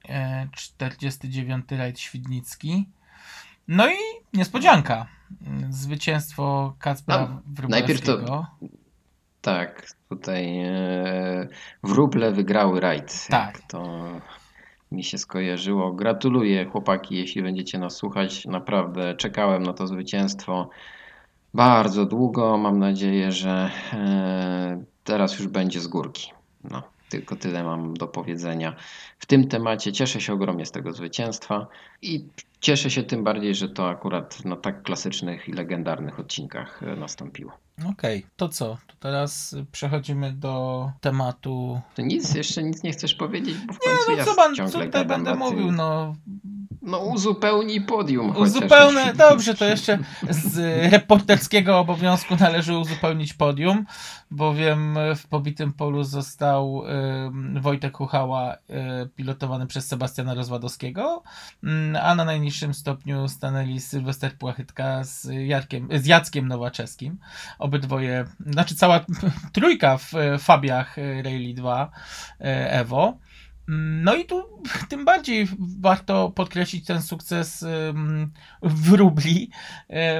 E, 0.08 0.48
49. 0.56 1.64
rajd 1.76 2.00
Świdnicki. 2.00 2.88
No 3.68 3.88
i 3.88 3.94
niespodzianka. 4.34 5.06
Zwycięstwo 5.70 6.74
Kacpra 6.78 7.18
No, 7.18 7.26
Wróblewskiego. 7.46 7.68
najpierw 7.68 8.00
to- 8.00 8.46
Tak, 9.40 9.86
tutaj 10.08 10.58
e, 10.58 11.48
wróble 11.82 12.32
wygrały 12.32 12.80
rajd. 12.80 13.26
Tak. 13.28 13.60
To 13.68 14.04
mi 14.92 15.04
się 15.04 15.18
skojarzyło. 15.18 15.92
Gratuluję 15.92 16.64
chłopaki, 16.64 17.16
jeśli 17.16 17.42
będziecie 17.42 17.78
nas 17.78 17.96
słuchać. 17.96 18.46
Naprawdę 18.46 19.14
czekałem 19.14 19.62
na 19.62 19.72
to 19.72 19.86
zwycięstwo 19.86 20.68
bardzo 21.54 22.06
długo. 22.06 22.58
Mam 22.58 22.78
nadzieję, 22.78 23.32
że 23.32 23.70
e, 23.92 24.84
teraz 25.04 25.38
już 25.38 25.48
będzie 25.48 25.80
z 25.80 25.86
górki. 25.86 26.32
No, 26.64 26.82
tylko 27.10 27.36
tyle 27.36 27.64
mam 27.64 27.94
do 27.94 28.06
powiedzenia 28.06 28.76
w 29.18 29.26
tym 29.26 29.48
temacie. 29.48 29.92
Cieszę 29.92 30.20
się 30.20 30.32
ogromnie 30.32 30.66
z 30.66 30.70
tego 30.70 30.92
zwycięstwa 30.92 31.66
i 32.02 32.24
cieszę 32.60 32.90
się 32.90 33.02
tym 33.02 33.24
bardziej, 33.24 33.54
że 33.54 33.68
to 33.68 33.88
akurat 33.88 34.44
na 34.44 34.56
tak 34.56 34.82
klasycznych 34.82 35.48
i 35.48 35.52
legendarnych 35.52 36.20
odcinkach 36.20 36.82
e, 36.82 36.96
nastąpiło. 36.96 37.52
Okej, 37.90 38.26
to 38.36 38.48
co? 38.48 38.78
To 38.86 38.94
teraz 39.00 39.56
przechodzimy 39.72 40.32
do 40.32 40.90
tematu. 41.00 41.80
To 41.94 42.02
nic, 42.02 42.34
jeszcze 42.34 42.62
nic 42.62 42.82
nie 42.82 42.92
chcesz 42.92 43.14
powiedzieć, 43.14 43.54
bo 43.66 43.72
w 43.72 43.76
Nie, 43.76 43.92
końcu 43.92 44.10
no 44.10 44.16
ja 44.16 44.24
co, 44.24 44.54
ciągle 44.54 44.90
co 44.90 45.04
będę 45.04 45.34
mówił? 45.34 45.72
No, 45.72 46.14
No 46.82 46.98
uzupełnij 46.98 47.80
podium. 47.80 48.36
Uzupełnę, 48.36 49.14
dobrze, 49.14 49.54
to 49.54 49.64
jeszcze 49.64 49.98
z 50.30 50.56
reporterskiego 50.92 51.78
obowiązku 51.78 52.36
należy 52.36 52.76
uzupełnić 52.78 53.34
podium, 53.34 53.86
bowiem 54.30 54.98
w 55.16 55.26
pobitym 55.26 55.72
polu 55.72 56.04
został 56.04 56.82
ym, 56.86 57.58
Wojtek 57.60 57.92
Kuchała 57.92 58.54
y, 58.54 58.58
pilotowany 59.16 59.66
przez 59.66 59.86
Sebastiana 59.86 60.34
Rozwadowskiego, 60.34 61.22
ym, 61.64 61.96
a 62.02 62.14
na 62.14 62.24
najniższym 62.24 62.74
stopniu 62.74 63.28
stanęli 63.28 63.80
Sylwester 63.80 64.38
Płachytka 64.38 65.04
z, 65.04 65.28
Jarkiem, 65.46 65.88
z 65.94 66.06
Jackiem 66.06 66.48
Nowaczewskim. 66.48 67.18
Obydwoje, 67.58 68.24
znaczy 68.46 68.74
cała 68.74 69.00
trójka 69.52 69.98
w 69.98 70.14
y, 70.14 70.38
Fabiach 70.38 70.98
y, 70.98 71.22
Rally 71.22 71.54
2 71.54 71.90
y, 72.40 72.44
Evo. 72.70 73.18
No 74.02 74.14
i 74.14 74.24
tu 74.24 74.42
tym 74.88 75.04
bardziej 75.04 75.48
warto 75.80 76.30
podkreślić 76.30 76.86
ten 76.86 77.02
sukces 77.02 77.62
ym, 77.62 78.30
wróbli, 78.62 79.50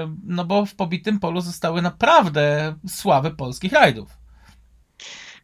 ym, 0.02 0.20
no 0.24 0.44
bo 0.44 0.66
w 0.66 0.74
pobitym 0.74 1.20
polu 1.20 1.40
zostały 1.40 1.82
naprawdę 1.82 2.74
sławy 2.88 3.30
polskich 3.30 3.72
rajdów. 3.72 4.20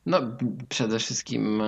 No 0.07 0.21
przede 0.69 0.99
wszystkim 0.99 1.61
e, 1.61 1.65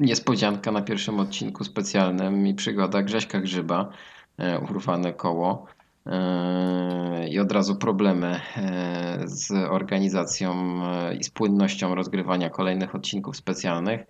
niespodzianka 0.00 0.72
na 0.72 0.82
pierwszym 0.82 1.20
odcinku 1.20 1.64
specjalnym 1.64 2.46
i 2.46 2.54
przygoda 2.54 3.02
Grześka 3.02 3.40
Grzyba, 3.40 3.90
e, 4.38 4.58
urwane 4.58 5.12
koło. 5.12 5.66
E, 6.06 7.28
I 7.28 7.38
od 7.38 7.52
razu 7.52 7.76
problemy 7.76 8.40
e, 8.56 9.18
z 9.24 9.50
organizacją 9.52 10.52
e, 10.84 11.14
i 11.16 11.24
z 11.24 11.30
płynnością 11.30 11.94
rozgrywania 11.94 12.50
kolejnych 12.50 12.94
odcinków 12.94 13.36
specjalnych. 13.36 14.00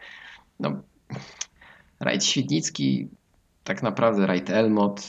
No, 0.61 0.73
rajd 2.01 2.25
Świdnicki, 2.25 3.09
tak 3.65 3.83
naprawdę 3.83 4.27
rajd 4.27 4.51
Elmot, 4.51 5.09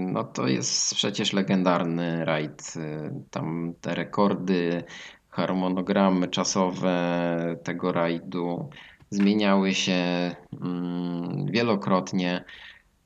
no 0.00 0.24
to 0.24 0.48
jest 0.48 0.94
przecież 0.94 1.32
legendarny 1.32 2.24
rajd. 2.24 2.74
Tam 3.30 3.74
te 3.80 3.94
rekordy, 3.94 4.84
harmonogramy 5.30 6.28
czasowe 6.28 7.56
tego 7.64 7.92
rajdu 7.92 8.70
zmieniały 9.10 9.74
się 9.74 9.94
mm, 10.62 11.46
wielokrotnie. 11.46 12.44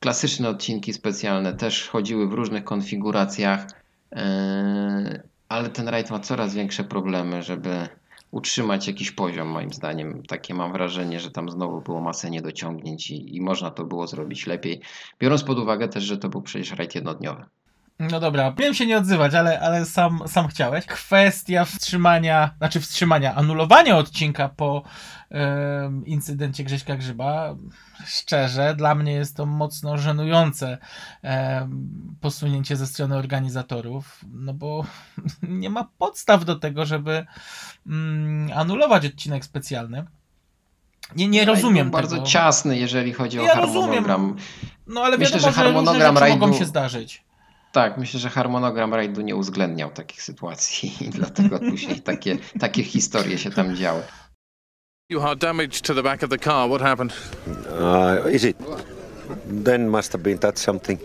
Klasyczne 0.03 0.49
odcinki 0.49 0.93
specjalne 0.93 1.55
też 1.55 1.89
chodziły 1.89 2.29
w 2.29 2.33
różnych 2.33 2.65
konfiguracjach, 2.65 3.67
e, 4.13 5.23
ale 5.49 5.69
ten 5.71 5.89
rajd 5.89 6.11
ma 6.11 6.21
coraz 6.21 6.55
większe 6.55 6.85
problemy, 6.85 7.43
żeby 7.43 7.89
utrzymać 8.31 8.87
jakiś 8.87 9.11
poziom, 9.11 9.49
moim 9.49 9.73
zdaniem. 9.73 10.23
Takie 10.23 10.55
mam 10.55 10.73
wrażenie, 10.73 11.21
że 11.21 11.31
tam 11.31 11.51
znowu 11.51 11.81
było 11.81 12.01
masę 12.01 12.31
niedociągnięć 12.31 13.11
i, 13.11 13.37
i 13.37 13.41
można 13.41 13.71
to 13.71 13.85
było 13.85 14.07
zrobić 14.07 14.47
lepiej. 14.47 14.81
Biorąc 15.21 15.43
pod 15.43 15.59
uwagę 15.59 15.89
też, 15.89 16.05
że 16.05 16.19
to 16.19 16.29
był 16.29 16.43
przecież 16.43 16.73
rajd 16.73 16.95
jednodniowy. 16.95 17.45
No 18.11 18.21
dobra, 18.21 18.55
miałem 18.59 18.75
się 18.75 18.87
nie 18.87 18.99
odzywać, 18.99 19.35
ale, 19.35 19.61
ale 19.61 19.87
sam, 19.87 20.21
sam 20.27 20.49
chciałeś. 20.49 20.87
Kwestia 20.87 21.65
wstrzymania, 21.65 22.51
znaczy 22.59 22.81
wstrzymania, 22.81 23.35
anulowania 23.35 23.97
odcinka 23.97 24.49
po 24.49 24.83
em, 25.31 26.07
incydencie 26.07 26.65
Grześka 26.65 26.97
Grzyba, 26.97 27.55
szczerze, 28.07 28.75
dla 28.75 28.95
mnie 28.95 29.13
jest 29.13 29.37
to 29.37 29.47
mocno 29.47 29.99
żenujące 29.99 30.79
posunięcie 32.21 32.77
ze 32.77 32.87
strony 32.87 33.17
organizatorów, 33.17 34.21
no 34.33 34.55
bo 34.55 34.85
nie 35.43 35.71
ma 35.71 35.89
podstaw 35.99 36.45
do 36.45 36.57
tego, 36.57 36.87
żeby 36.87 37.27
mm, 37.87 38.51
anulować 38.59 39.07
odcinek 39.07 39.45
specjalny. 39.45 40.05
Nie, 41.17 41.29
nie 41.29 41.39
Rajd 41.45 41.49
rozumiem 41.49 41.91
był 41.91 41.93
bardzo 41.93 42.17
tego. 42.17 42.27
ciasny, 42.29 42.79
jeżeli 42.79 43.13
chodzi 43.13 43.41
o 43.41 43.43
Ja 43.43 43.55
rozumiem. 43.55 44.05
harmonogram. 44.05 44.37
No 44.87 45.01
ale 45.01 45.19
Myślę, 45.19 45.35
wiadomo, 45.37 45.53
że 45.53 45.57
że, 45.57 45.63
różne 45.73 45.83
harmonogram 45.83 46.15
mogą 46.39 46.47
rajdu- 46.53 46.59
się 46.59 46.65
zdarzyć. 46.65 47.25
Tak, 47.73 47.99
myślę, 47.99 48.21
że 48.21 48.29
harmonogram 48.29 48.95
rajdu 48.95 49.21
nie 49.21 49.37
uwzględniał 49.37 49.91
takich 49.91 50.23
sytuacji 50.23 50.93
i 51.07 51.11
dlatego 51.11 51.59
później 51.59 52.01
takie, 52.01 52.37
takie 52.61 52.83
historie 52.83 53.39
się 53.39 53.51
tam 53.51 53.77
działy. 53.77 54.03
You 55.11 55.21
had 55.21 55.39
damage 55.39 55.81
to 55.83 55.95
the 55.95 56.03
back 56.03 56.23
of 56.23 56.31
the 56.31 56.39
car. 56.39 56.69
What 56.69 56.83
happened? 56.83 57.13
Uh, 57.47 58.35
is 58.35 58.45
it? 58.45 58.57
Then 59.65 59.89
must 59.89 60.13
have 60.13 60.23
been 60.23 60.39
that 60.39 60.59
something. 60.59 61.01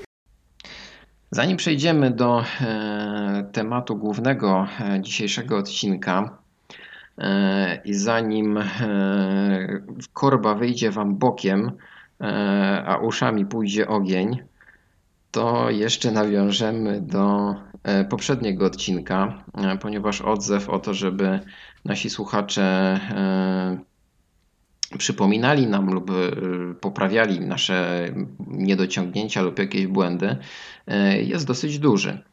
Zanim 1.32 1.58
przejdziemy 1.58 2.12
do 2.12 2.44
e, 2.62 3.50
tematu 3.52 3.96
głównego 3.96 4.68
e, 4.80 5.02
dzisiejszego 5.02 5.58
odcinka 5.58 6.38
e, 7.18 7.82
i 7.86 7.94
zanim 7.94 8.58
e, 8.58 8.64
korba 10.14 10.56
wyjdzie 10.56 10.92
Wam 10.92 11.16
bokiem, 11.16 11.72
e, 12.22 12.84
a 12.88 12.98
uszami 12.98 13.46
pójdzie 13.46 13.88
ogień, 13.88 14.44
to 15.38 15.70
jeszcze 15.70 16.12
nawiążemy 16.12 17.02
do 17.02 17.56
e, 17.84 18.06
poprzedniego 18.06 18.66
odcinka, 18.66 19.44
e, 19.54 19.78
ponieważ 19.78 20.22
odzew 20.22 20.70
o 20.70 20.80
to, 20.80 20.94
żeby 20.94 21.40
nasi 21.86 22.10
słuchacze 22.10 22.62
e, 22.62 23.80
przypominali 24.98 25.68
nam 25.68 25.94
lub 25.94 26.12
poprawiali 26.82 27.40
nasze 27.40 28.08
niedociągnięcia 28.48 29.42
lub 29.42 29.60
jakieś 29.60 29.88
błędy, 29.88 30.38
jest 31.22 31.48
dosyć 31.48 31.80
duży. 31.80 32.24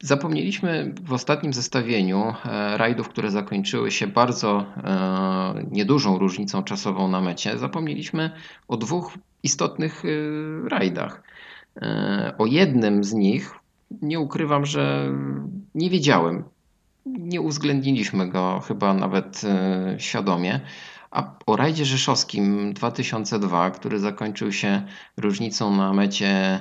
Zapomnieliśmy 0.00 0.94
w 1.02 1.12
ostatnim 1.12 1.52
zestawieniu 1.52 2.34
e, 2.44 2.76
rajdów, 2.76 3.08
które 3.08 3.30
zakończyły 3.30 3.90
się 3.90 4.06
bardzo 4.06 4.66
e, 4.76 5.64
niedużą 5.70 6.18
różnicą 6.18 6.62
czasową 6.62 7.08
na 7.08 7.20
mecie. 7.20 7.58
Zapomnieliśmy 7.58 8.30
o 8.68 8.76
dwóch 8.76 9.12
istotnych 9.42 10.02
e, 10.04 10.68
rajdach. 10.68 11.22
O 12.38 12.46
jednym 12.46 13.04
z 13.04 13.14
nich 13.14 13.54
nie 14.02 14.20
ukrywam, 14.20 14.66
że 14.66 15.12
nie 15.74 15.90
wiedziałem. 15.90 16.44
Nie 17.06 17.40
uwzględniliśmy 17.40 18.28
go 18.28 18.60
chyba 18.68 18.94
nawet 18.94 19.42
świadomie. 19.98 20.60
A 21.10 21.34
o 21.46 21.56
rajdzie 21.56 21.84
rzeszowskim 21.84 22.72
2002, 22.72 23.70
który 23.70 23.98
zakończył 23.98 24.52
się 24.52 24.82
różnicą 25.16 25.76
na 25.76 25.92
mecie 25.92 26.60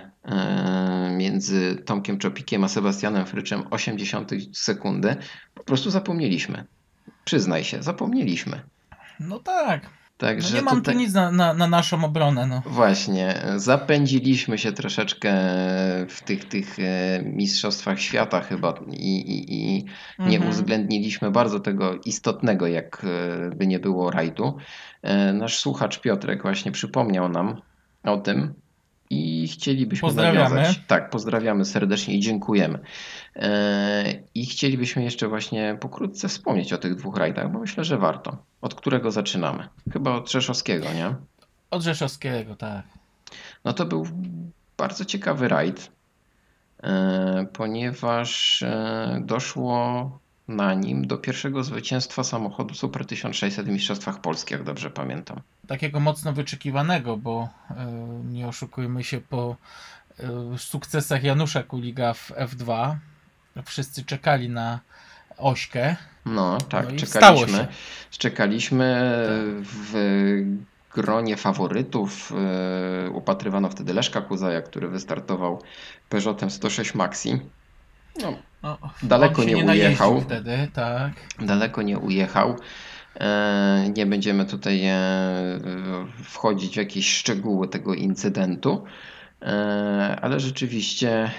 między 1.17 1.75
Tomkiem 1.75 2.17
Czopikiem 2.17 2.63
a 2.63 2.67
Sebastianem 2.67 3.25
Fryczem 3.25 3.63
80 3.71 4.31
sekundy, 4.53 5.15
po 5.55 5.63
prostu 5.63 5.89
zapomnieliśmy. 5.91 6.65
Przyznaj 7.25 7.63
się, 7.63 7.83
zapomnieliśmy. 7.83 8.61
No 9.19 9.39
tak. 9.39 9.83
No 9.83 10.27
Także 10.27 10.55
nie 10.55 10.61
mam 10.61 10.75
tutaj... 10.75 10.93
tu 10.93 10.99
nic 10.99 11.13
na, 11.13 11.31
na, 11.31 11.53
na 11.53 11.67
naszą 11.67 12.05
obronę. 12.05 12.47
No. 12.47 12.61
Właśnie, 12.65 13.41
zapędziliśmy 13.55 14.57
się 14.57 14.71
troszeczkę 14.71 15.33
w 16.09 16.21
tych, 16.25 16.45
tych 16.45 16.79
e, 16.79 17.21
mistrzostwach 17.23 17.99
świata 17.99 18.41
chyba 18.41 18.73
i, 18.91 19.17
i, 19.17 19.53
i 19.53 19.85
nie 20.19 20.35
Mhm. 20.35 20.49
uwzględniliśmy 20.49 21.31
bardzo 21.31 21.59
tego 21.59 21.95
istotnego, 22.05 22.67
jak 22.67 23.05
e, 23.61 23.65
nie 23.65 23.79
było 23.79 24.11
rajdu. 24.11 24.57
E, 25.01 25.33
Nasz 25.33 25.57
słuchacz 25.57 25.99
Piotrek 26.01 26.41
właśnie 26.41 26.71
przypomniał 26.71 27.29
nam 27.29 27.61
o 28.03 28.17
tym 28.17 28.53
i 29.15 29.47
chcielibyśmy 29.47 30.07
Pozdrawiamy. 30.07 30.55
nawiązać. 30.55 30.79
Tak, 30.87 31.09
pozdrawiamy 31.09 31.65
serdecznie 31.65 32.13
i 32.15 32.19
dziękujemy. 32.19 32.79
E, 33.35 34.13
I 34.35 34.45
chcielibyśmy 34.45 35.03
jeszcze 35.03 35.27
właśnie 35.27 35.77
pokrótce 35.79 36.27
wspomnieć 36.27 36.73
o 36.73 36.77
tych 36.77 36.95
dwóch 36.95 37.17
rajdach, 37.17 37.51
bo 37.51 37.59
myślę, 37.59 37.83
że 37.83 37.97
warto. 37.97 38.37
Od 38.61 38.75
którego 38.75 39.11
zaczynamy? 39.11 39.67
Chyba 39.93 40.11
od 40.11 40.31
Rzeszowskiego, 40.31 40.85
nie? 40.93 41.15
Od 41.71 41.81
Rzeszowskiego, 41.81 42.55
tak. 42.55 42.83
No 43.65 43.73
to 43.73 43.85
był 43.85 44.07
bardzo 44.77 45.05
ciekawy 45.05 45.47
rajd, 45.47 45.91
e, 46.83 47.47
ponieważ 47.53 48.61
e, 48.63 49.21
doszło 49.25 50.19
na 50.47 50.73
nim 50.73 51.07
do 51.07 51.17
pierwszego 51.17 51.63
zwycięstwa 51.63 52.23
samochodu 52.23 52.75
Super 52.75 53.05
1600 53.05 53.65
w 53.65 53.69
Mistrzostwach 53.69 54.21
Polski, 54.21 54.53
jak 54.53 54.63
dobrze 54.63 54.91
pamiętam. 54.91 55.41
Takiego 55.67 55.99
mocno 55.99 56.33
wyczekiwanego, 56.33 57.17
bo 57.17 57.49
e, 57.69 57.85
nie 58.25 58.47
oszukujmy 58.47 59.03
się, 59.03 59.21
po 59.21 59.55
e, 60.19 60.57
sukcesach 60.57 61.23
Janusza 61.23 61.63
Kuliga 61.63 62.13
w 62.13 62.31
F2 62.31 62.95
wszyscy 63.65 64.05
czekali 64.05 64.49
na 64.49 64.79
Ośkę. 65.37 65.95
No 66.25 66.57
tak, 66.57 66.85
No 66.91 66.97
czekaliśmy. 66.99 67.67
Czekaliśmy 68.11 68.95
w 69.61 69.93
gronie 70.93 71.37
faworytów. 71.37 72.33
e, 73.05 73.09
Upatrywano 73.09 73.69
wtedy 73.69 73.93
Leszka 73.93 74.21
Kuzaja, 74.21 74.61
który 74.61 74.87
wystartował 74.87 75.61
Peugeotem 76.09 76.49
106 76.49 76.95
Maxi. 76.95 77.39
No, 78.21 78.33
No, 78.63 78.77
Daleko 79.03 79.43
nie 79.43 79.63
najeździł 79.63 79.87
ujechał. 79.89 80.21
wtedy, 80.21 80.67
tak. 80.73 81.11
daleko 81.41 81.81
nie 81.81 81.99
ujechał. 81.99 82.55
E, 83.19 83.89
Nie 83.95 84.05
będziemy 84.05 84.45
tutaj 84.45 84.85
e, 84.85 84.97
wchodzić 86.23 86.73
w 86.73 86.77
jakieś 86.77 87.13
szczegóły 87.17 87.67
tego 87.67 87.93
incydentu, 87.93 88.83
e, 89.41 90.17
ale 90.21 90.39
rzeczywiście 90.39 91.31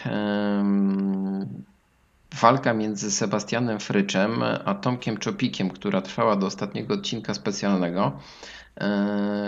walka 2.41 2.73
między 2.75 3.11
Sebastianem 3.11 3.81
Fryczem 3.81 4.43
a 4.65 4.75
Tomkiem 4.75 5.19
Czopikiem, 5.19 5.71
która 5.71 6.01
trwała 6.03 6.37
do 6.37 6.47
ostatniego 6.47 6.95
odcinka 6.95 7.35
specjalnego, 7.35 8.13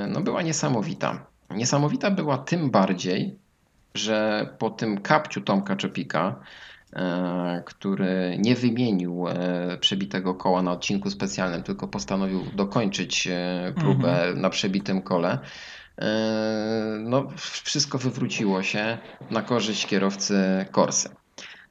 no 0.08 0.20
była 0.20 0.42
niesamowita. 0.42 1.26
Niesamowita 1.50 2.10
była 2.10 2.38
tym 2.38 2.70
bardziej, 2.70 3.38
że 3.94 4.48
po 4.58 4.70
tym 4.70 5.00
kapciu 5.00 5.40
Tomka 5.40 5.76
Czopika, 5.76 6.36
który 7.64 8.36
nie 8.38 8.54
wymienił 8.54 9.28
e, 9.28 9.78
przebitego 9.80 10.34
koła 10.34 10.62
na 10.62 10.72
odcinku 10.72 11.10
specjalnym, 11.10 11.62
tylko 11.62 11.88
postanowił 11.88 12.44
dokończyć 12.54 13.26
e, 13.26 13.72
próbę 13.76 14.34
na 14.36 14.50
przebitym 14.50 15.02
kole, 15.02 15.38
e, 15.98 16.98
no, 17.00 17.28
wszystko 17.36 17.98
wywróciło 17.98 18.62
się 18.62 18.98
na 19.30 19.42
korzyść 19.42 19.86
kierowcy 19.86 20.66
Corsy. 20.72 21.08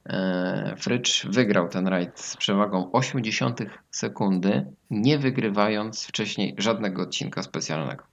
E, 0.09 0.75
Frycz 0.77 1.27
wygrał 1.27 1.69
ten 1.69 1.87
rajd 1.87 2.19
z 2.19 2.37
przewagą 2.37 2.91
0,8 2.93 3.69
sekundy, 3.91 4.65
nie 4.89 5.19
wygrywając 5.19 6.05
wcześniej 6.05 6.55
żadnego 6.57 7.01
odcinka 7.01 7.43
specjalnego. 7.43 8.03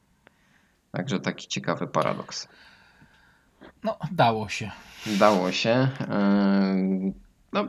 Także 0.92 1.20
taki 1.20 1.48
ciekawy 1.48 1.86
paradoks. 1.86 2.48
No, 3.84 3.98
dało 4.12 4.48
się. 4.48 4.70
Dało 5.06 5.52
się. 5.52 5.88
Yy, 6.00 7.12
No, 7.52 7.68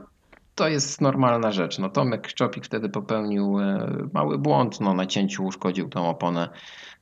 to 0.55 0.67
jest 0.67 1.01
normalna 1.01 1.51
rzecz. 1.51 1.79
No, 1.79 1.89
Tomek 1.89 2.33
Czopik 2.33 2.65
wtedy 2.65 2.89
popełnił 2.89 3.59
e, 3.59 3.87
mały 4.13 4.37
błąd. 4.37 4.81
No, 4.81 4.93
na 4.93 5.05
cięciu 5.05 5.45
uszkodził 5.45 5.89
tą 5.89 6.09
oponę. 6.09 6.49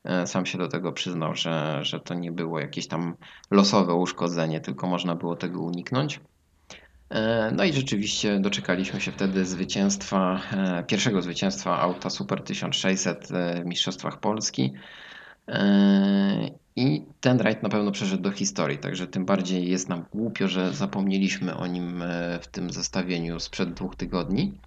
E, 0.03 0.27
Sam 0.27 0.45
się 0.45 0.57
do 0.57 0.67
tego 0.67 0.91
przyznał, 0.91 1.35
że, 1.35 1.79
że 1.81 1.99
to 1.99 2.13
nie 2.13 2.31
było 2.31 2.59
jakieś 2.59 2.87
tam 2.87 3.15
losowe 3.51 3.93
uszkodzenie, 3.93 4.61
tylko 4.61 4.87
można 4.87 5.15
było 5.15 5.35
tego 5.35 5.61
uniknąć. 5.61 6.19
E, 7.09 7.51
No 7.51 7.63
i 7.63 7.73
rzeczywiście 7.73 8.39
doczekaliśmy 8.39 9.01
się 9.01 9.11
wtedy 9.11 9.45
zwycięstwa, 9.45 10.39
pierwszego 10.87 11.21
zwycięstwa 11.21 11.79
auta 11.79 12.09
Super 12.09 12.41
1600 12.41 13.27
w 13.61 13.65
Mistrzostwach 13.65 14.19
Polski. 14.19 14.73
I 16.75 17.05
ten 17.21 17.39
rajd 17.39 17.63
na 17.63 17.69
pewno 17.69 17.91
przeszedł 17.91 18.23
do 18.23 18.31
historii, 18.31 18.77
także 18.77 19.07
tym 19.07 19.25
bardziej 19.25 19.69
jest 19.69 19.89
nam 19.89 20.05
głupio, 20.13 20.47
że 20.47 20.73
zapomnieliśmy 20.73 21.55
o 21.57 21.67
nim 21.67 22.01
e, 22.01 22.39
w 22.39 22.47
tym 22.47 22.69
zestawieniu 22.69 23.39
sprzed 23.39 23.73
dwóch 23.73 23.95
tygodni. 23.95 24.57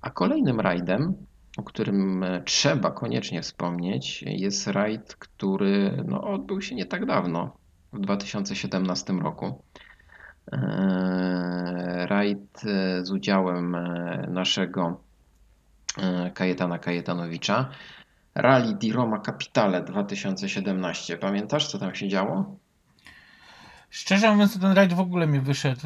A 0.00 0.10
kolejnym 0.10 0.60
rajdem, 0.60 1.14
o 1.56 1.62
którym 1.62 2.22
e, 2.22 2.42
trzeba 2.42 2.90
koniecznie 2.90 3.42
wspomnieć, 3.42 4.22
jest 4.22 4.66
rajd, 4.66 5.14
który 5.14 6.04
no, 6.06 6.22
odbył 6.22 6.62
się 6.62 6.74
nie 6.74 6.86
tak 6.86 7.06
dawno, 7.06 7.56
w 7.92 8.00
2017 8.00 9.12
roku. 9.12 9.62
E, 10.52 12.06
Rajd 12.06 12.62
z 13.02 13.10
udziałem 13.10 13.76
naszego 14.28 15.00
Kajetana 16.34 16.78
Kajetanowicza. 16.78 17.70
Rally 18.36 18.74
di 18.74 18.92
Roma 18.92 19.20
Capitale 19.20 19.82
2017. 19.82 21.16
Pamiętasz, 21.16 21.68
co 21.68 21.78
tam 21.78 21.94
się 21.94 22.08
działo? 22.08 22.56
Szczerze 23.90 24.32
mówiąc, 24.32 24.60
ten 24.60 24.72
rajd 24.72 24.92
w 24.92 25.00
ogóle 25.00 25.26
mi 25.26 25.40
wyszedł 25.40 25.80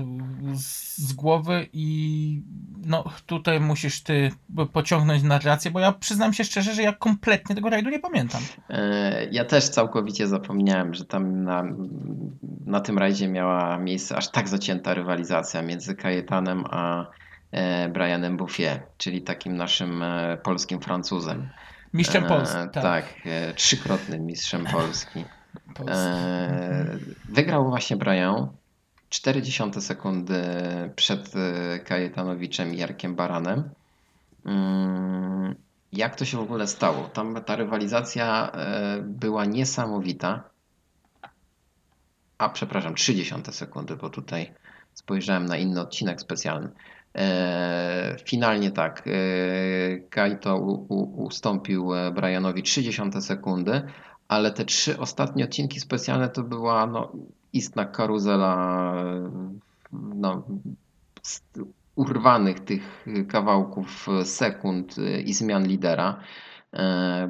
z, 0.54 0.98
z 0.98 1.12
głowy 1.12 1.66
i 1.72 2.42
no 2.86 3.04
tutaj 3.26 3.60
musisz 3.60 4.02
ty 4.02 4.30
pociągnąć 4.72 5.22
narrację, 5.22 5.70
bo 5.70 5.80
ja 5.80 5.92
przyznam 5.92 6.32
się 6.32 6.44
szczerze, 6.44 6.74
że 6.74 6.82
ja 6.82 6.92
kompletnie 6.92 7.54
tego 7.54 7.70
rajdu 7.70 7.90
nie 7.90 7.98
pamiętam. 7.98 8.42
E, 8.70 9.24
Ja 9.30 9.44
też 9.44 9.68
całkowicie 9.68 10.28
zapomniałem, 10.28 10.94
że 10.94 11.04
tam 11.04 11.44
na, 11.44 11.64
na 12.66 12.80
tym 12.80 12.98
rajdzie 12.98 13.28
miała 13.28 13.78
miejsce 13.78 14.16
aż 14.16 14.28
tak 14.30 14.48
zacięta 14.48 14.94
rywalizacja 14.94 15.62
między 15.62 15.94
Kajetanem 15.94 16.64
a 16.70 17.06
e, 17.50 17.88
Brianem 17.88 18.36
Bouffier, 18.36 18.82
czyli 18.98 19.22
takim 19.22 19.56
naszym 19.56 20.02
e, 20.02 20.36
polskim 20.42 20.80
Francuzem. 20.80 21.48
Mistrzem 21.92 22.24
E, 22.24 22.28
Polski. 22.28 22.56
Tak. 22.72 22.82
Tak, 22.82 23.04
e, 23.26 23.54
trzykrotnym 23.54 24.26
mistrzem 24.26 24.64
Polski. 24.72 25.24
Polski. 25.74 25.96
E, 25.98 26.98
Wygrał 27.28 27.68
właśnie 27.68 27.96
Brian 27.96 28.48
0,4 29.10 29.80
sekundy 29.80 30.42
przed 30.96 31.32
Kajetanowiczem 31.84 32.74
i 32.74 32.76
Jarkiem 32.78 33.14
Baranem. 33.14 33.70
Mm, 34.46 35.54
Jak 35.92 36.16
to 36.16 36.24
się 36.24 36.36
w 36.36 36.40
ogóle 36.40 36.66
stało? 36.66 37.08
Tam 37.08 37.44
ta 37.46 37.56
rywalizacja 37.56 38.52
była 39.02 39.44
niesamowita. 39.44 40.42
A 42.38 42.48
przepraszam, 42.48 42.94
30 42.94 43.34
sekundy, 43.50 43.96
bo 43.96 44.10
tutaj 44.10 44.52
spojrzałem 44.94 45.46
na 45.46 45.56
inny 45.56 45.80
odcinek 45.80 46.20
specjalny. 46.20 46.68
E, 47.14 48.16
Finalnie 48.24 48.70
tak, 48.70 49.02
e, 49.06 49.10
Kaito 49.98 50.56
ustąpił 51.16 51.94
e, 51.94 52.10
Brianowi 52.10 52.62
30 52.62 53.02
sekundy, 53.20 53.82
ale 54.28 54.50
te 54.50 54.64
trzy 54.64 54.98
ostatnie 54.98 55.44
odcinki 55.44 55.80
specjalne 55.80 56.28
to 56.28 56.42
była 56.42 56.86
no, 56.86 57.12
istna 57.52 57.84
karuzela 57.84 58.94
no, 59.92 60.42
urwanych 61.94 62.60
tych 62.60 63.06
kawałków 63.28 64.06
sekund 64.24 64.96
i 65.24 65.32
zmian 65.32 65.66
lidera. 65.66 66.20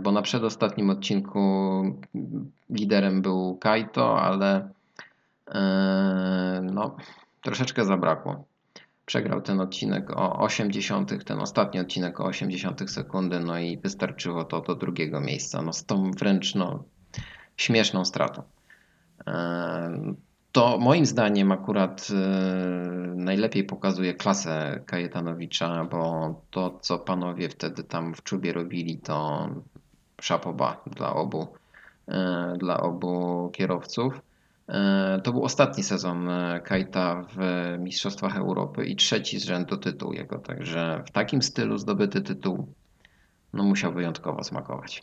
bo 0.03 0.13
na 0.13 0.23
przedostatnim 0.23 0.91
odcinku 0.91 1.83
liderem 2.71 3.23
był 3.23 3.57
Kaito, 3.57 4.21
ale 4.21 4.69
no, 6.63 6.97
troszeczkę 7.43 7.85
zabrakło. 7.85 8.50
Przegrał 9.11 9.43
ten 9.43 9.61
odcinek 9.61 10.11
o 10.11 10.39
80, 10.39 11.25
ten 11.25 11.39
ostatni 11.41 11.81
odcinek 11.81 12.21
o 12.21 12.25
80 12.25 12.91
sekundy, 12.91 13.41
no 13.41 13.59
i 13.59 13.79
wystarczyło 13.79 14.45
to 14.45 14.61
do 14.61 14.75
drugiego 14.75 15.21
miejsca. 15.21 15.63
No 15.63 15.73
z 15.73 15.85
tą 15.85 16.11
wręcz 16.11 16.55
no, 16.55 16.85
śmieszną 17.57 18.05
stratą. 18.05 18.43
E, 19.27 20.15
To 20.53 20.79
moim 20.79 21.07
zdaniem 21.07 21.53
akurat 21.53 22.09
e, 22.11 22.15
najlepiej 23.15 23.65
pokazuje 23.65 24.15
klasę 24.15 24.81
Kajetanowicza, 24.87 25.85
bo 25.85 26.35
to, 26.51 26.79
co 26.81 26.99
panowie 26.99 27.49
wtedy 27.49 27.85
tam 27.85 28.15
w 28.15 28.23
czubie 28.23 28.53
robili, 28.53 28.99
to 28.99 29.49
szapoba 30.21 30.85
dla 30.87 31.15
obu, 31.15 31.49
e, 32.09 32.55
dla 32.59 32.81
obu 32.81 33.51
kierowców. 33.53 34.21
E, 34.71 35.21
To 35.25 35.33
był 35.33 35.45
ostatni 35.45 35.83
sezon 35.83 36.29
e, 36.29 36.61
Kajta 36.65 37.25
w 37.37 37.39
Mistrzostwach 37.79 38.37
Europy 38.37 38.85
i 38.85 38.97
trzeci 38.97 39.41
z 39.41 39.45
rzędu 39.45 39.77
tytuł 39.77 40.13
jego, 40.13 40.39
także 40.39 41.03
w 41.07 41.11
takim 41.11 41.43
stylu 41.43 41.79
zdobyty 41.79 42.21
tytuł 42.21 42.75
no, 43.53 43.65
musiał 43.65 43.93
wyjątkowo 43.93 44.45
smakować. 44.45 45.03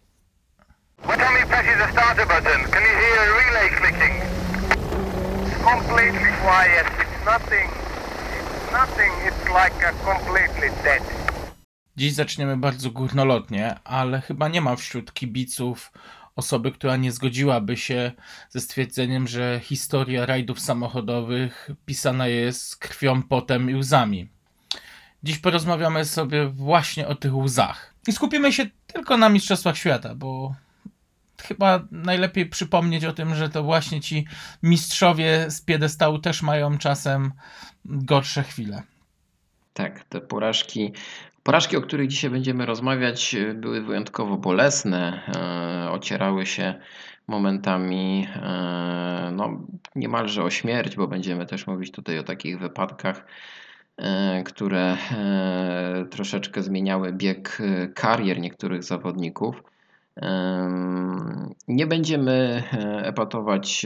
Dziś 11.97 12.13
zaczniemy 12.13 12.57
bardzo 12.57 12.91
górnolotnie, 12.91 13.75
ale 13.83 14.21
chyba 14.21 14.47
nie 14.47 14.61
ma 14.61 14.75
wśród 14.75 15.13
kibiców 15.13 15.91
osoby, 16.37 16.71
która 16.71 16.97
nie 16.97 17.11
zgodziłaby 17.11 17.77
się 17.77 18.11
ze 18.49 18.61
stwierdzeniem, 18.61 19.27
że 19.27 19.59
historia 19.63 20.25
rajdów 20.25 20.59
samochodowych 20.59 21.69
pisana 21.85 22.27
jest 22.27 22.77
krwią, 22.77 23.23
potem 23.23 23.69
i 23.69 23.75
łzami. 23.75 24.29
Dziś 25.23 25.39
porozmawiamy 25.39 26.05
sobie 26.05 26.47
właśnie 26.47 27.07
o 27.07 27.15
tych 27.15 27.35
łzach. 27.35 27.93
I 28.07 28.11
skupimy 28.11 28.53
się 28.53 28.65
tylko 28.87 29.17
na 29.17 29.29
Mistrzostwach 29.29 29.77
Świata, 29.77 30.15
bo 30.15 30.55
chyba 31.41 31.87
najlepiej 31.91 32.45
przypomnieć 32.45 33.05
o 33.05 33.13
tym, 33.13 33.35
że 33.35 33.49
to 33.49 33.63
właśnie 33.63 34.01
ci 34.01 34.25
mistrzowie 34.63 35.51
z 35.51 35.61
piedestału 35.61 36.19
też 36.19 36.41
mają 36.41 36.77
czasem 36.77 37.31
gorsze 37.85 38.43
chwile. 38.43 38.83
Tak, 39.73 40.03
te 40.03 40.21
porażki, 40.21 40.93
porażki, 41.47 41.77
o 41.77 41.81
których 41.81 42.07
dzisiaj 42.07 42.29
będziemy 42.29 42.65
rozmawiać, 42.65 43.35
e, 43.35 43.53
były 43.53 43.81
wyjątkowo 43.81 44.37
bolesne, 44.37 45.21
e, 45.35 45.91
ocierały 45.91 46.45
się 46.45 46.73
momentami 47.27 48.27
e, 48.35 49.31
no, 49.35 49.61
niemalże 49.95 50.43
o 50.43 50.49
śmierć, 50.49 50.95
bo 50.95 51.07
będziemy 51.07 51.45
też 51.45 51.67
mówić 51.67 51.91
tutaj 51.91 52.19
o 52.19 52.23
takich 52.23 52.59
wypadkach, 52.59 53.25
które 54.45 54.97
troszeczkę 56.09 56.63
zmieniały 56.63 57.13
bieg 57.13 57.57
karier 57.95 58.39
niektórych 58.39 58.83
zawodników. 58.83 59.63
Nie 61.67 61.87
będziemy 61.87 62.63
epatować 63.03 63.85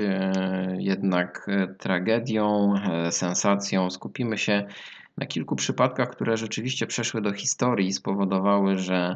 jednak 0.78 1.50
tragedią, 1.80 2.74
sensacją. 3.12 3.90
Skupimy 3.90 4.38
się 4.38 4.66
na 5.22 5.28
kilku 5.28 5.56
przypadkach, 5.56 6.10
które 6.10 6.38
rzeczywiście 6.38 6.88
przeszły 6.88 7.22
do 7.22 7.34
historii 7.34 7.88
i 7.88 7.94
spowodowały, 7.94 8.78
że 8.78 9.16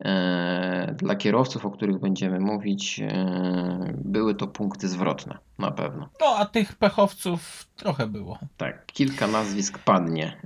e, 0.00 0.94
dla 0.98 1.16
kierowców, 1.16 1.66
o 1.66 1.70
których 1.70 1.98
będziemy 1.98 2.40
mówić, 2.40 3.00
e, 3.00 3.94
były 4.04 4.34
to 4.34 4.46
punkty 4.46 4.88
zwrotne, 4.88 5.38
na 5.58 5.70
pewno. 5.70 6.08
No, 6.20 6.26
a 6.38 6.46
tych 6.46 6.74
pechowców 6.74 7.66
trochę 7.76 8.06
było. 8.06 8.38
Tak, 8.56 8.86
kilka 8.86 9.26
nazwisk 9.26 9.78
padnie. 9.78 10.36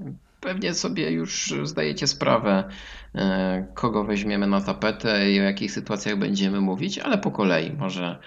Pewnie 0.41 0.75
sobie 0.75 1.11
już 1.11 1.55
zdajecie 1.63 2.07
sprawę, 2.07 2.65
e, 3.15 3.67
kogo 3.75 4.05
weźmiemy 4.05 4.47
na 4.47 4.61
tapetę 4.61 5.31
i 5.31 5.41
o 5.41 5.43
jakich 5.43 5.73
sytuacjach 5.73 6.19
będziemy 6.19 6.61
mówić, 6.61 6.99
ale 6.99 7.19
po 7.19 7.31
kolei. 7.31 7.73
Może 7.73 8.19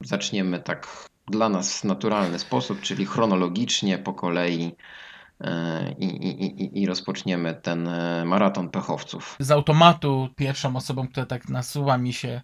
zaczniemy 0.00 0.60
tak 0.60 1.08
dla 1.26 1.48
nas 1.48 1.80
w 1.80 1.84
naturalny 1.84 2.38
sposób, 2.38 2.80
czyli 2.80 3.06
chronologicznie, 3.06 3.98
po 3.98 4.12
kolei 4.12 4.76
i, 5.98 6.04
i, 6.04 6.62
i, 6.62 6.82
i 6.82 6.86
rozpoczniemy 6.86 7.54
ten 7.54 7.88
e, 7.88 8.24
maraton 8.24 8.70
pechowców. 8.70 9.36
Z 9.38 9.50
automatu 9.50 10.28
pierwszą 10.36 10.76
osobą, 10.76 11.08
która 11.08 11.26
tak 11.26 11.48
nasuwa 11.48 11.98
mi 11.98 12.12
się 12.12 12.40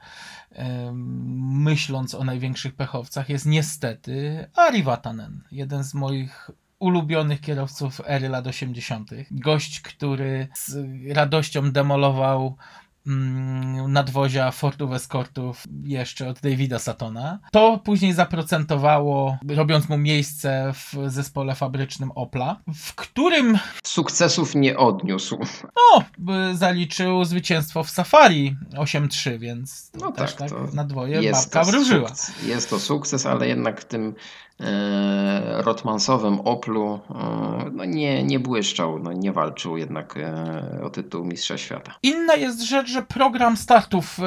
myśląc 1.53 2.14
o 2.14 2.24
największych 2.24 2.74
pechowcach 2.74 3.29
jest 3.29 3.46
niestety 3.46 4.46
Ari 4.55 4.83
Vatanen. 4.83 5.42
Jeden 5.53 5.85
z 5.85 5.94
moich 5.94 6.50
ulubionych 6.79 7.40
kierowców 7.40 8.00
ery 8.07 8.29
lat 8.29 8.46
80. 8.46 9.11
Gość, 9.31 9.81
który 9.81 10.48
z 10.55 10.76
radością 11.16 11.72
demolował 11.72 12.57
nadwozia 13.88 14.50
Fortów 14.50 14.92
Escortów 14.92 15.62
jeszcze 15.84 16.28
od 16.28 16.40
Davida 16.40 16.78
Satona. 16.78 17.38
To 17.52 17.78
później 17.84 18.12
zaprocentowało, 18.12 19.38
robiąc 19.48 19.88
mu 19.88 19.98
miejsce 19.98 20.72
w 20.74 20.94
zespole 21.10 21.54
fabrycznym 21.54 22.10
Opla, 22.14 22.56
w 22.74 22.94
którym 22.94 23.58
Sukcesów 23.84 24.54
nie 24.54 24.76
odniósł. 24.76 25.38
no, 25.76 26.04
zaliczył 26.54 27.24
zwycięstwo 27.24 27.84
w 27.84 27.90
Safari 27.90 28.56
8-3, 28.74 29.38
więc 29.38 29.90
No 30.00 30.12
też 30.12 30.34
tak, 30.34 30.50
tak, 30.50 30.72
na 30.72 30.84
dwoje 30.84 31.32
babka 31.32 31.64
wróżyła. 31.64 32.08
sukces, 32.08 32.42
jest 32.46 32.70
to 32.70 32.78
sukces, 32.78 33.26
ale 33.26 33.48
jednak 33.48 33.80
w 33.80 33.84
tym 33.84 34.14
rotmansowym 35.57 36.40
Oplu 36.40 37.01
e, 37.11 37.70
no 37.73 37.85
nie, 37.85 38.23
nie 38.23 38.40
błyszczał, 38.40 38.99
no 38.99 39.12
nie 39.12 39.33
walczył 39.33 39.77
jednak 39.77 40.16
e, 40.16 40.81
o 40.83 40.90
tytuł 40.90 41.25
Mistrza 41.25 41.59
Świata. 41.59 41.94
Inna 42.03 42.35
jest 42.35 42.62
rzecz, 42.62 42.88
że 42.88 43.03
program 43.03 43.57
startów 43.57 44.18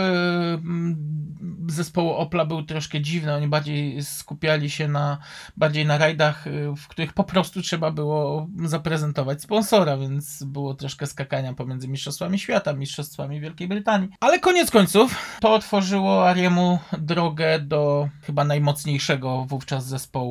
zespołu 1.67 2.11
Opla 2.11 2.45
był 2.45 2.63
troszkę 2.63 3.01
dziwny. 3.01 3.35
Oni 3.35 3.47
bardziej 3.47 4.03
skupiali 4.03 4.69
się 4.69 4.87
na 4.87 5.17
bardziej 5.57 5.85
na 5.85 5.97
rajdach, 5.97 6.45
w 6.77 6.87
których 6.87 7.13
po 7.13 7.23
prostu 7.23 7.61
trzeba 7.61 7.91
było 7.91 8.47
zaprezentować 8.65 9.41
sponsora, 9.41 9.97
więc 9.97 10.43
było 10.43 10.73
troszkę 10.73 11.07
skakania 11.07 11.53
pomiędzy 11.53 11.87
Mistrzostwami 11.87 12.39
Świata, 12.39 12.73
Mistrzostwami 12.73 13.39
Wielkiej 13.39 13.67
Brytanii. 13.67 14.09
Ale 14.19 14.39
koniec 14.39 14.71
końców 14.71 15.15
to 15.39 15.53
otworzyło 15.53 16.29
Ariemu 16.29 16.79
drogę 16.97 17.59
do 17.59 18.09
chyba 18.21 18.43
najmocniejszego 18.43 19.45
wówczas 19.45 19.85
zespołu, 19.85 20.22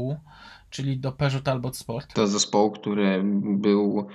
czyli 0.71 0.99
do 0.99 1.13
Peugeot 1.13 1.45
Talbot 1.45 1.77
Sport. 1.77 2.15
To 2.15 2.27
zespołu, 2.27 2.71
który 2.71 3.23
był 3.43 4.07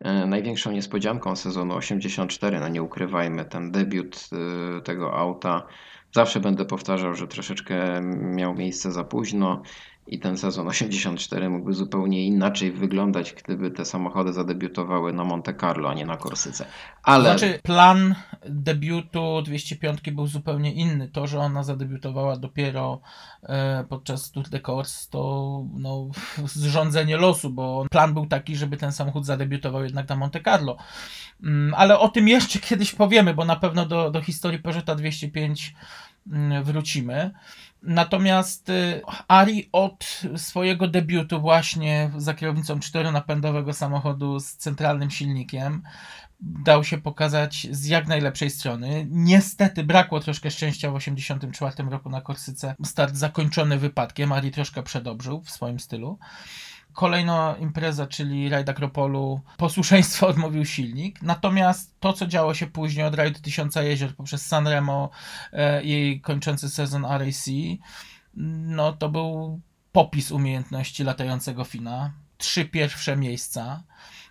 e, 0.00 0.26
największą 0.26 0.72
niespodzianką 0.72 1.36
sezonu 1.36 1.74
84, 1.74 2.60
no 2.60 2.68
nie 2.68 2.82
ukrywajmy, 2.82 3.44
ten 3.44 3.72
debiut 3.72 4.28
e, 4.32 4.80
tego 4.80 5.14
auta. 5.16 5.66
Zawsze 6.12 6.40
będę 6.40 6.64
powtarzał, 6.64 7.14
że 7.14 7.28
troszeczkę 7.28 8.00
miał 8.20 8.54
miejsce 8.54 8.92
za 8.92 9.04
późno 9.04 9.62
i 10.06 10.18
ten 10.18 10.38
sezon 10.38 10.68
84 10.68 11.50
mógłby 11.50 11.74
zupełnie 11.74 12.26
inaczej 12.26 12.72
wyglądać, 12.72 13.32
gdyby 13.32 13.70
te 13.70 13.84
samochody 13.84 14.32
zadebiutowały 14.32 15.12
na 15.12 15.24
Monte 15.24 15.54
Carlo, 15.54 15.90
a 15.90 15.94
nie 15.94 16.06
na 16.06 16.16
Korsyce. 16.16 16.66
Ale 17.02 17.30
Znaczy, 17.30 17.60
plan 17.62 18.14
debiutu 18.48 19.42
205 19.42 20.00
był 20.10 20.26
zupełnie 20.26 20.72
inny. 20.72 21.08
To, 21.08 21.26
że 21.26 21.38
ona 21.38 21.62
zadebiutowała 21.62 22.36
dopiero 22.36 23.00
e, 23.42 23.84
podczas 23.88 24.30
Tour 24.30 24.48
de 24.48 24.60
Corse, 24.60 25.10
to 25.10 25.62
no, 25.74 26.08
zrządzenie 26.44 27.16
losu, 27.16 27.50
bo 27.50 27.86
plan 27.90 28.14
był 28.14 28.26
taki, 28.26 28.56
żeby 28.56 28.76
ten 28.76 28.92
samochód 28.92 29.26
zadebiutował 29.26 29.84
jednak 29.84 30.08
na 30.08 30.16
Monte 30.16 30.40
Carlo. 30.40 30.76
Mm, 31.42 31.74
ale 31.74 31.98
o 31.98 32.08
tym 32.08 32.28
jeszcze 32.28 32.58
kiedyś 32.58 32.94
powiemy, 32.94 33.34
bo 33.34 33.44
na 33.44 33.56
pewno 33.56 33.86
do, 33.86 34.10
do 34.10 34.20
historii 34.20 34.58
Peugeota 34.58 34.94
205 34.94 35.74
mm, 36.26 36.64
wrócimy. 36.64 37.30
Natomiast 37.84 38.68
y, 38.68 39.02
Ari 39.28 39.68
od 39.72 40.22
swojego 40.36 40.88
debiutu 40.88 41.40
właśnie 41.40 42.10
za 42.16 42.34
kierownicą 42.34 42.80
czteronapędowego 42.80 43.72
samochodu 43.72 44.40
z 44.40 44.56
centralnym 44.56 45.10
silnikiem 45.10 45.82
dał 46.40 46.84
się 46.84 46.98
pokazać 46.98 47.66
z 47.70 47.86
jak 47.86 48.06
najlepszej 48.06 48.50
strony. 48.50 49.06
Niestety 49.10 49.84
brakło 49.84 50.20
troszkę 50.20 50.50
szczęścia 50.50 50.90
w 50.90 50.94
1984 50.94 51.90
roku 51.90 52.10
na 52.10 52.20
Korsyce. 52.20 52.74
Start 52.84 53.14
zakończony 53.14 53.78
wypadkiem, 53.78 54.32
Ari 54.32 54.50
troszkę 54.50 54.82
przedobrzył 54.82 55.42
w 55.42 55.50
swoim 55.50 55.80
stylu. 55.80 56.18
Kolejna 56.94 57.56
impreza, 57.60 58.06
czyli 58.06 58.48
rajd 58.48 58.68
Akropolu, 58.68 59.40
posłuszeństwo 59.56 60.26
odmówił 60.32 60.64
silnik. 60.64 61.22
Natomiast 61.22 62.00
to, 62.00 62.12
co 62.12 62.26
działo 62.26 62.54
się 62.54 62.66
później 62.66 63.06
od 63.06 63.14
rajdu 63.14 63.40
Tysiąca 63.40 63.82
Jezior 63.82 64.14
poprzez 64.14 64.46
Sanremo 64.46 65.10
e, 65.52 65.82
i 65.82 66.20
kończący 66.20 66.68
sezon 66.70 67.04
RAC, 67.04 67.48
no 68.66 68.92
to 68.92 69.08
był 69.08 69.60
popis 69.92 70.32
umiejętności 70.32 71.04
latającego 71.04 71.64
Fina. 71.64 72.12
Trzy 72.38 72.64
pierwsze 72.64 73.16
miejsca. 73.16 73.82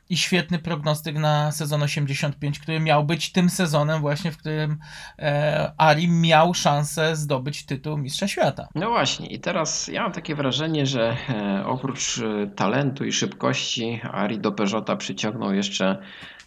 I 0.09 0.17
świetny 0.17 0.59
prognostyk 0.59 1.15
na 1.15 1.51
sezon 1.51 1.83
85, 1.83 2.59
który 2.59 2.79
miał 2.79 3.03
być 3.03 3.31
tym 3.31 3.49
sezonem 3.49 4.01
właśnie, 4.01 4.31
w 4.31 4.37
którym 4.37 4.77
e, 5.19 5.71
Ari 5.77 6.07
miał 6.07 6.53
szansę 6.53 7.15
zdobyć 7.15 7.65
tytuł 7.65 7.97
Mistrza 7.97 8.27
Świata. 8.27 8.67
No 8.75 8.89
właśnie, 8.89 9.27
i 9.27 9.39
teraz 9.39 9.87
ja 9.87 10.03
mam 10.03 10.11
takie 10.11 10.35
wrażenie, 10.35 10.85
że 10.85 11.17
e, 11.29 11.65
oprócz 11.65 12.17
e, 12.17 12.47
talentu 12.47 13.05
i 13.05 13.11
szybkości, 13.11 14.01
Ari 14.11 14.39
do 14.39 14.51
Peugeota 14.51 14.95
przyciągnął 14.95 15.53
jeszcze 15.53 15.97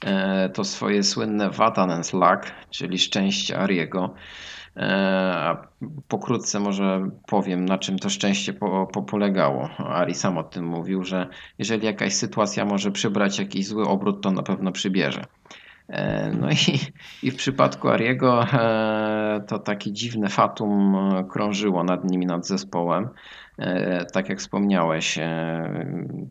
e, 0.05 0.49
to 0.49 0.65
swoje 0.65 1.03
słynne 1.03 1.51
Vatanens 1.51 2.13
Luck, 2.13 2.53
czyli 2.71 2.99
szczęście 2.99 3.59
Ariego. 3.59 4.15
E, 4.77 5.33
A 5.37 5.67
pokrótce 6.09 6.61
może 6.61 7.11
powiem, 7.27 7.65
na 7.65 7.79
czym 7.79 7.99
to 7.99 8.11
szczęście 8.11 8.53
po, 8.53 8.87
po, 8.87 9.03
polegało. 9.03 9.69
Ari 9.79 10.15
sam 10.15 10.39
o 10.39 10.43
tym 10.43 10.67
mówił, 10.67 11.05
że 11.05 11.29
jeżeli 11.59 11.87
jakaś 11.87 12.15
sytuacja 12.15 12.65
może 12.65 12.91
przybrać 12.93 13.39
jakiś 13.39 13.67
zły 13.67 13.89
obrót, 13.89 14.23
to 14.23 14.31
na 14.31 14.43
pewno 14.43 14.73
przybierze. 14.73 15.25
E, 15.89 16.31
No 16.41 16.51
i, 16.51 16.79
i 17.27 17.31
w 17.31 17.37
przypadku 17.37 17.89
Ariego 17.89 18.45
e, 18.53 19.45
to 19.49 19.59
takie 19.59 19.93
dziwne 19.93 20.29
fatum 20.29 20.97
krążyło 21.31 21.85
nad 21.85 22.05
nimi, 22.11 22.27
nad 22.27 22.47
zespołem. 22.47 23.09
Tak 24.13 24.29
jak 24.29 24.39
wspomniałeś, 24.39 25.19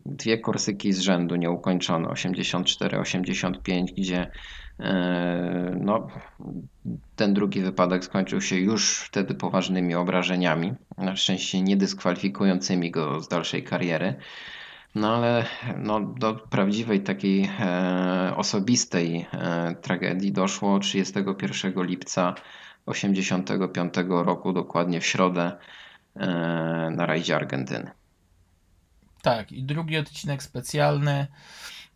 dwie 0.06 0.38
korsyki 0.38 0.92
z 0.92 1.00
rzędu 1.00 1.36
nieukończone, 1.36 2.08
84-85, 2.08 3.84
gdzie 3.96 4.30
no, 5.80 6.08
ten 7.16 7.34
drugi 7.34 7.60
wypadek 7.60 8.04
skończył 8.04 8.40
się 8.40 8.56
już 8.56 8.98
wtedy 8.98 9.34
poważnymi 9.34 9.94
obrażeniami, 9.94 10.74
na 10.98 11.16
szczęście 11.16 11.62
nie 11.62 11.76
dyskwalifikującymi 11.76 12.90
go 12.90 13.20
z 13.20 13.28
dalszej 13.28 13.64
kariery. 13.64 14.14
No 14.94 15.16
ale 15.16 15.46
no, 15.78 16.00
do 16.00 16.34
prawdziwej 16.34 17.02
takiej 17.02 17.50
e, 17.60 18.32
osobistej 18.36 19.26
e, 19.32 19.74
tragedii 19.74 20.32
doszło 20.32 20.78
31 20.78 21.84
lipca 21.84 22.34
85 22.86 23.94
roku, 24.08 24.52
dokładnie 24.52 25.00
w 25.00 25.06
środę 25.06 25.52
e, 26.16 26.26
na 26.96 27.06
rajdzie 27.06 27.36
Argentyny. 27.36 27.90
Tak, 29.22 29.52
i 29.52 29.62
drugi 29.62 29.96
odcinek 29.96 30.42
specjalny. 30.42 31.26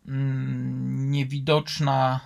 mm, 0.07 1.11
Niewidoczna 1.11 2.19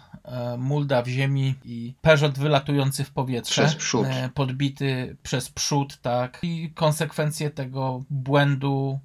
mulda 0.57 1.01
w 1.01 1.07
ziemi 1.07 1.55
i 1.65 1.93
Peugeot 2.01 2.39
wylatujący 2.39 3.03
w 3.03 3.11
powietrze. 3.11 3.61
Przez 3.61 3.75
przód. 3.75 4.07
e, 4.07 4.29
Podbity 4.33 5.17
przez 5.23 5.49
przód, 5.49 6.01
tak. 6.01 6.39
I 6.43 6.71
konsekwencje 6.75 7.49
tego 7.49 8.03
błędu 8.09 8.99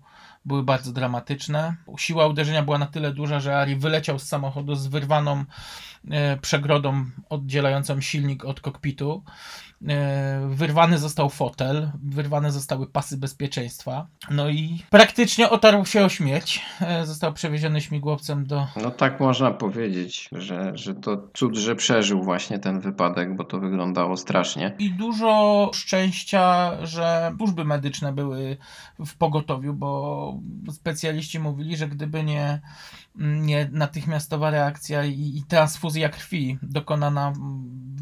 były 0.45 0.63
bardzo 0.63 0.93
dramatyczne. 0.93 1.77
Siła 1.99 2.27
uderzenia 2.27 2.63
była 2.63 2.79
na 2.79 2.87
tyle 2.87 3.13
duża, 3.15 3.41
że 3.41 3.59
Ari 3.59 3.77
wyleciał 3.77 4.19
z 4.19 4.23
samochodu 4.29 4.75
z 4.75 4.87
wyrwaną 4.87 5.45
e, 6.11 6.37
przegrodą 6.37 7.05
oddzielającą 7.29 8.01
silnik 8.01 8.45
od 8.45 8.61
kokpitu. 8.61 9.23
E, 9.89 10.49
Wyrwany 10.51 10.99
został 10.99 11.31
fotel, 11.31 11.91
wyrwane 12.03 12.53
zostały 12.53 12.87
pasy 12.87 13.17
bezpieczeństwa. 13.17 14.07
No 14.31 14.49
i 14.49 14.83
praktycznie 14.91 15.51
otarł 15.51 15.87
się 15.87 16.05
o 16.05 16.09
śmierć. 16.09 16.63
E, 16.81 17.07
Został 17.07 17.33
przewieziony 17.33 17.81
śmigłowcem 17.81 18.47
do. 18.47 18.67
No 18.83 18.91
tak 18.91 19.21
można 19.21 19.51
powiedzieć, 19.51 20.29
że, 20.33 20.73
że 20.75 20.95
to 20.95 21.29
cud, 21.35 21.57
że 21.57 21.77
przeżył 21.77 22.23
właśnie 22.23 22.59
ten 22.59 22.81
wypadek, 22.81 23.37
bo 23.37 23.45
to 23.45 23.59
wyglądało 23.61 24.17
strasznie. 24.17 24.75
I 24.79 24.91
dużo 24.91 25.71
szczęścia, 25.75 26.73
że 26.87 27.33
służby 27.39 27.65
medyczne 27.65 28.13
były 28.13 28.57
w 29.07 29.17
pogotowiu, 29.17 29.75
bo 29.75 30.35
specjaliści 30.71 31.39
mówili, 31.39 31.77
że 31.77 31.89
gdyby 31.89 32.25
nie, 32.25 32.61
nie 33.10 33.10
natychmiastowa 33.73 34.51
reakcja 34.51 35.05
i, 35.05 35.37
i 35.37 35.43
transfuzja 35.49 36.09
krwi 36.09 36.59
dokonana 36.63 37.33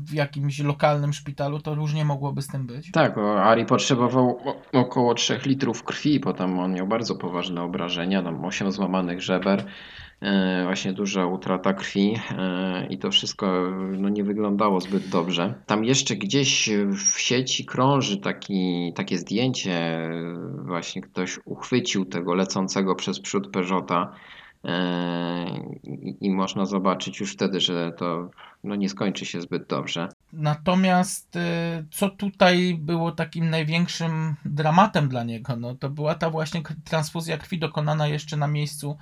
w 0.08 0.12
jakimś 0.12 0.58
lokalnym 0.58 1.12
szpitalu, 1.12 1.60
to 1.60 1.74
różnie 1.74 2.04
mogłoby 2.04 2.42
z 2.42 2.46
tym 2.46 2.66
być. 2.66 2.90
Tak, 2.90 3.18
o, 3.18 3.42
Ari 3.42 3.66
potrzebował 3.66 4.38
około 4.72 5.14
3 5.14 5.40
litrów 5.46 5.84
krwi, 5.84 6.20
bo 6.20 6.32
tam 6.32 6.58
on 6.58 6.74
miał 6.74 6.86
bardzo 6.86 7.14
poważne 7.14 7.62
obrażenia, 7.62 8.22
tam 8.22 8.44
8 8.44 8.72
złamanych 8.72 9.22
żeber, 9.22 9.64
e, 10.20 10.64
właśnie 10.64 10.92
duża 10.92 11.26
utrata 11.26 11.74
krwi 11.74 12.18
e, 12.38 12.86
i 12.86 12.98
to 12.98 13.10
wszystko 13.10 13.70
no, 13.98 14.08
nie 14.08 14.24
wyglądało 14.24 14.80
zbyt 14.80 15.08
dobrze. 15.08 15.54
Tam 15.66 15.84
jeszcze 15.84 16.16
gdzieś 16.16 16.70
w 17.12 17.20
sieci 17.20 17.64
krąży 17.64 18.16
taki, 18.16 18.92
takie 18.96 19.18
zdjęcie, 19.18 19.72
e, 19.72 20.10
właśnie 20.64 21.02
ktoś 21.02 21.38
uchwycił 21.44 22.04
tego 22.04 22.34
lecącego 22.34 22.94
przez 22.94 23.20
przód 23.20 23.50
Peugeota. 23.50 24.12
E, 24.64 25.48
I, 25.84 26.16
I 26.20 26.30
można 26.30 26.66
zobaczyć 26.66 27.20
już 27.20 27.32
wtedy, 27.32 27.60
że 27.60 27.92
to 27.92 28.30
no, 28.64 28.74
nie 28.74 28.88
skończy 28.88 29.26
się 29.26 29.40
zbyt 29.40 29.66
dobrze. 29.66 30.08
Natomiast 30.32 31.36
y, 31.36 31.40
co 31.90 32.10
tutaj 32.10 32.78
było 32.80 33.12
takim 33.12 33.50
największym 33.50 34.34
dramatem 34.44 35.08
dla 35.08 35.24
niego, 35.24 35.56
no 35.56 35.74
to 35.74 35.90
była 35.90 36.14
ta 36.14 36.30
właśnie 36.30 36.62
transfuzja 36.84 37.38
krwi 37.38 37.58
dokonana 37.58 38.08
jeszcze 38.08 38.36
na 38.36 38.48
miejscu, 38.48 38.96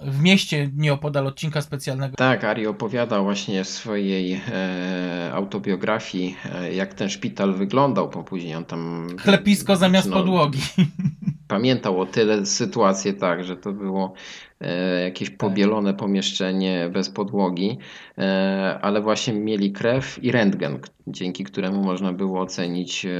w 0.00 0.20
mieście 0.20 0.70
nieopodal 0.76 1.26
odcinka 1.26 1.60
specjalnego. 1.60 2.16
Tak, 2.16 2.44
Ari 2.44 2.66
opowiadał 2.66 3.24
właśnie 3.24 3.64
w 3.64 3.68
swojej 3.68 4.40
e, 4.52 5.30
autobiografii, 5.34 6.36
e, 6.54 6.74
jak 6.74 6.94
ten 6.94 7.08
szpital 7.08 7.54
wyglądał, 7.54 8.10
bo 8.10 8.24
później 8.24 8.54
on 8.54 8.64
tam... 8.64 9.08
Chlepisko 9.20 9.76
zamiast 9.76 10.08
no, 10.08 10.16
podłogi. 10.16 10.60
Pamiętał 11.48 12.00
o 12.00 12.06
tyle 12.06 12.46
sytuację 12.46 13.12
tak, 13.12 13.44
że 13.44 13.56
to 13.56 13.72
było 13.72 14.14
jakieś 15.04 15.30
pobielone 15.30 15.94
pomieszczenie 15.94 16.90
bez 16.92 17.10
podłogi, 17.10 17.78
e, 18.18 18.78
ale 18.82 19.00
właśnie 19.00 19.32
mieli 19.34 19.72
krew 19.72 20.24
i 20.24 20.32
rentgen, 20.32 20.78
dzięki 21.06 21.44
któremu 21.44 21.82
można 21.82 22.12
było 22.12 22.40
ocenić 22.40 23.06
e, 23.06 23.10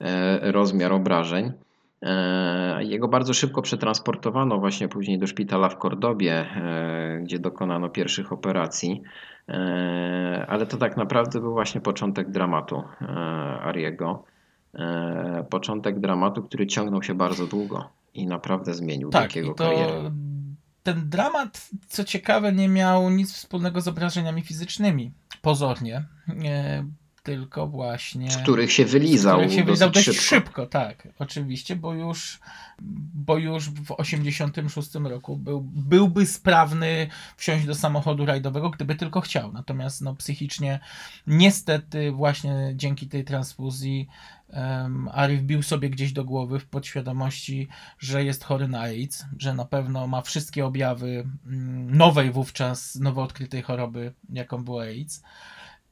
e, 0.00 0.52
rozmiar 0.52 0.92
obrażeń. 0.92 1.52
E, 2.02 2.84
Jego 2.84 3.08
bardzo 3.08 3.34
szybko 3.34 3.62
przetransportowano 3.62 4.58
właśnie 4.58 4.88
później 4.88 5.18
do 5.18 5.26
szpitala 5.26 5.68
w 5.68 5.78
Kordobie, 5.78 6.32
e, 6.32 7.20
gdzie 7.22 7.38
dokonano 7.38 7.88
pierwszych 7.88 8.32
operacji. 8.32 9.02
E, 9.48 10.46
Ale 10.48 10.66
to 10.66 10.76
tak 10.76 10.96
naprawdę 10.96 11.40
był 11.40 11.52
właśnie 11.52 11.80
początek 11.80 12.30
dramatu 12.30 12.82
e, 13.02 13.06
Ariego. 13.62 14.24
E, 14.74 15.46
Początek 15.50 16.00
dramatu, 16.00 16.42
który 16.42 16.66
ciągnął 16.66 17.02
się 17.02 17.14
bardzo 17.14 17.46
długo 17.46 17.88
i 18.14 18.26
naprawdę 18.26 18.74
zmienił 18.74 19.10
Tak, 19.10 19.22
takiego 19.22 19.54
karierę. 19.54 20.10
Ten 20.84 21.08
dramat, 21.08 21.68
co 21.88 22.04
ciekawe, 22.04 22.52
nie 22.52 22.68
miał 22.68 23.10
nic 23.10 23.32
wspólnego 23.32 23.80
z 23.80 23.88
obrażeniami 23.88 24.42
fizycznymi, 24.42 25.12
pozornie, 25.42 26.04
e, 26.44 26.84
tylko 27.22 27.66
właśnie... 27.66 28.30
Z 28.30 28.36
których 28.36 28.72
się 28.72 28.84
wylizał, 28.84 29.38
których 29.38 29.54
się 29.54 29.64
wylizał 29.64 29.90
dość 29.90 30.06
szybko. 30.06 30.22
szybko. 30.22 30.66
tak, 30.66 31.08
oczywiście, 31.18 31.76
bo 31.76 31.94
już, 31.94 32.40
bo 33.14 33.38
już 33.38 33.70
w 33.70 33.92
86 33.92 34.94
roku 34.94 35.36
był, 35.36 35.60
byłby 35.60 36.26
sprawny 36.26 37.08
wsiąść 37.36 37.66
do 37.66 37.74
samochodu 37.74 38.26
rajdowego, 38.26 38.70
gdyby 38.70 38.94
tylko 38.94 39.20
chciał. 39.20 39.52
Natomiast 39.52 40.02
no, 40.02 40.14
psychicznie, 40.14 40.80
niestety, 41.26 42.12
właśnie 42.12 42.72
dzięki 42.74 43.08
tej 43.08 43.24
transfuzji, 43.24 44.08
um, 44.56 45.08
Ari 45.12 45.36
wbił 45.36 45.62
sobie 45.62 45.90
gdzieś 45.90 46.12
do 46.12 46.24
głowy 46.24 46.58
w 46.58 46.66
podświadomości, 46.66 47.68
że 47.98 48.24
jest 48.24 48.44
chory 48.44 48.68
na 48.68 48.80
AIDS, 48.80 49.24
że 49.38 49.54
na 49.54 49.64
pewno 49.64 50.06
ma 50.06 50.22
wszystkie 50.22 50.66
objawy 50.66 51.28
mm, 51.46 51.96
nowej 51.96 52.30
wówczas, 52.30 52.94
nowo 52.94 53.22
odkrytej 53.22 53.62
choroby, 53.62 54.12
jaką 54.32 54.64
była 54.64 54.82
AIDS 54.82 55.22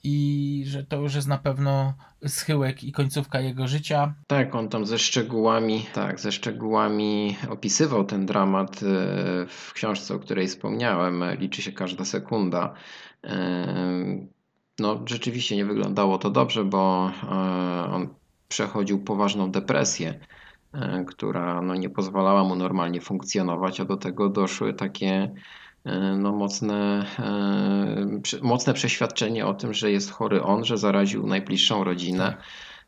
i 0.04 0.64
że 0.66 0.84
to 0.84 0.96
już 0.96 1.14
jest 1.14 1.28
na 1.28 1.38
pewno 1.38 1.94
schyłek 2.26 2.84
i 2.84 2.92
końcówka 2.92 3.40
jego 3.40 3.68
życia. 3.68 4.14
Tak, 4.26 4.54
on 4.54 4.68
tam 4.68 4.86
ze 4.86 4.98
szczegółami, 4.98 5.86
tak, 5.94 6.20
ze 6.20 6.32
szczegółami 6.32 7.36
opisywał 7.50 8.04
ten 8.04 8.26
dramat 8.26 8.76
e, 8.76 8.86
w 9.48 9.72
książce, 9.74 10.14
o 10.14 10.18
której 10.18 10.48
wspomniałem. 10.48 11.24
Liczy 11.38 11.62
się 11.62 11.72
każda 11.72 12.04
sekunda. 12.04 12.74
No, 14.78 15.02
rzeczywiście 15.06 15.56
nie 15.56 15.64
wyglądało 15.64 16.18
to 16.18 16.30
dobrze, 16.30 16.64
bo 16.64 17.12
e, 17.22 17.28
on 17.92 18.08
przechodził 18.52 19.04
poważną 19.04 19.50
depresję, 19.50 20.20
e, 20.74 21.04
która 21.04 21.62
no, 21.62 21.74
nie 21.74 21.90
pozwalała 21.90 22.44
mu 22.44 22.56
normalnie 22.56 23.00
funkcjonować, 23.00 23.80
a 23.80 23.84
do 23.84 23.96
tego 23.96 24.28
doszły 24.28 24.74
takie 24.74 25.34
e, 25.84 26.16
no, 26.18 26.32
mocne, 26.32 27.06
e, 27.18 28.40
mocne 28.42 28.74
przeświadczenie 28.74 29.46
o 29.46 29.54
tym, 29.54 29.74
że 29.74 29.90
jest 29.90 30.10
chory 30.10 30.42
on, 30.42 30.64
że 30.64 30.78
zaraził 30.78 31.26
najbliższą 31.26 31.84
rodzinę 31.84 32.36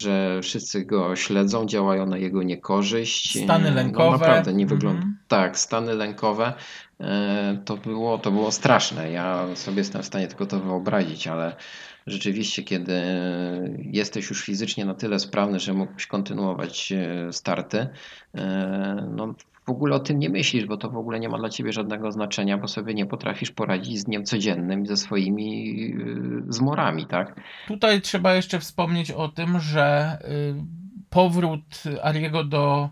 że 0.05 0.41
wszyscy 0.43 0.85
go 0.85 1.17
śledzą, 1.17 1.67
działają 1.67 2.07
na 2.07 2.17
jego 2.19 2.43
niekorzyść. 2.43 3.45
Stany 3.45 3.71
No, 3.71 3.77
lękowe. 3.77 4.19
naprawdę 4.19 4.53
nie 4.55 4.67
wygląda. 4.67 4.99
Mhm. 4.99 5.19
Tak, 5.29 5.59
stany 5.59 5.95
lękowe. 5.95 6.53
e, 7.01 7.59
To 7.65 7.77
było, 7.77 8.19
to 8.19 8.31
było 8.31 8.53
straszne. 8.53 9.11
Ja 9.11 9.47
sobie 9.55 9.79
jestem 9.79 10.03
w 10.03 10.07
stanie 10.07 10.29
tylko 10.29 10.47
to 10.47 10.61
wyobrazić, 10.61 11.27
ale 11.27 11.57
rzeczywiście, 12.07 12.63
kiedy 12.63 13.03
jesteś 13.93 14.31
już 14.31 14.43
fizycznie 14.45 14.85
na 14.85 14.95
tyle 14.95 15.19
sprawny, 15.19 15.61
że 15.61 15.73
mógłbyś 15.75 16.07
kontynuować 16.07 16.93
e, 16.93 17.33
starty, 17.33 17.87
e, 18.35 19.09
no, 19.17 19.35
w 19.67 19.71
ogóle 19.71 19.97
o 19.97 20.01
tym 20.01 20.19
nie 20.19 20.31
myślisz, 20.31 20.67
bo 20.67 20.77
to 20.77 20.91
w 20.91 20.97
ogóle 20.97 21.21
nie 21.21 21.29
ma 21.29 21.39
dla 21.39 21.49
ciebie 21.49 21.73
żadnego 21.73 22.13
znaczenia, 22.13 22.59
bo 22.59 22.69
sobie 22.69 22.95
nie 22.95 23.07
potrafisz 23.07 23.51
poradzić 23.51 23.99
z 23.99 24.05
dniem 24.05 24.25
codziennym 24.25 24.87
ze 24.87 24.97
swoimi 24.97 25.77
yy, 25.77 26.43
zmorami, 26.49 27.07
tak? 27.07 27.41
Tutaj 27.69 28.01
trzeba 28.01 28.35
jeszcze 28.35 28.61
wspomnieć 28.61 29.11
o 29.11 29.29
tym, 29.29 29.61
że 29.61 30.19
y, 30.25 30.55
powrót 31.11 31.83
Ariego 32.03 32.45
do, 32.45 32.91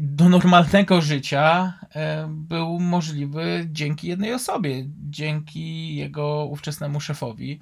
do 0.00 0.28
normalnego 0.28 1.00
życia 1.00 1.74
y, 1.82 1.88
był 2.28 2.80
możliwy 2.80 3.68
dzięki 3.70 4.08
jednej 4.08 4.34
osobie, 4.34 4.84
dzięki 5.10 5.96
jego 5.96 6.44
ówczesnemu 6.44 7.00
szefowi. 7.00 7.60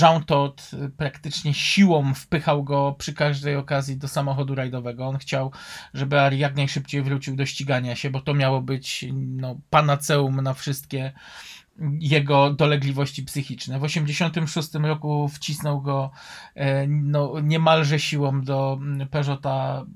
Jean 0.00 0.24
Todt 0.24 0.70
y, 0.72 0.90
praktycznie 0.90 1.54
siłą 1.54 2.14
wpychał 2.14 2.64
go 2.64 2.94
przy 2.98 3.14
każdej 3.14 3.56
okazji 3.56 3.96
do 3.96 4.08
samochodu 4.08 4.54
rajdowego. 4.54 5.06
On 5.06 5.18
chciał, 5.18 5.52
żeby 5.94 6.20
Ari 6.20 6.38
jak 6.38 6.56
najszybciej 6.56 7.02
wrócił 7.02 7.36
do 7.36 7.46
ścigania 7.46 7.96
się, 7.96 8.10
bo 8.10 8.20
to 8.20 8.34
miało 8.34 8.60
być 8.60 9.04
no, 9.12 9.60
panaceum 9.70 10.40
na 10.40 10.54
wszystkie 10.54 11.12
jego 12.00 12.50
dolegliwości 12.50 13.22
psychiczne. 13.22 13.78
W 13.78 13.84
86 13.84 14.74
roku 14.74 15.28
wcisnął 15.28 15.82
go 15.82 16.10
e, 16.54 16.86
no, 16.86 17.40
niemalże 17.42 17.98
siłą 17.98 18.40
do 18.40 18.78
mm, 18.80 19.08
Peugeota 19.08 19.86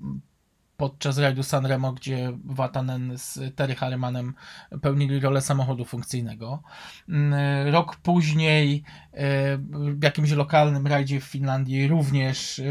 podczas 0.77 1.19
rajdu 1.19 1.43
Sanremo, 1.43 1.93
gdzie 1.93 2.33
Vatanen 2.45 3.13
z 3.19 3.57
Terry 3.57 3.75
Harrimanem 3.75 4.35
pełnili 4.83 5.21
rolę 5.21 5.41
samochodu 5.41 5.85
funkcyjnego. 5.85 6.63
Mm, 7.09 7.69
Rok 7.73 7.97
później 7.97 8.83
e, 9.13 9.57
w 9.99 10.03
jakimś 10.03 10.31
lokalnym 10.31 10.87
rajdzie 10.87 11.21
w 11.21 11.25
Finlandii 11.25 11.89
również 11.89 12.59
e, 12.59 12.65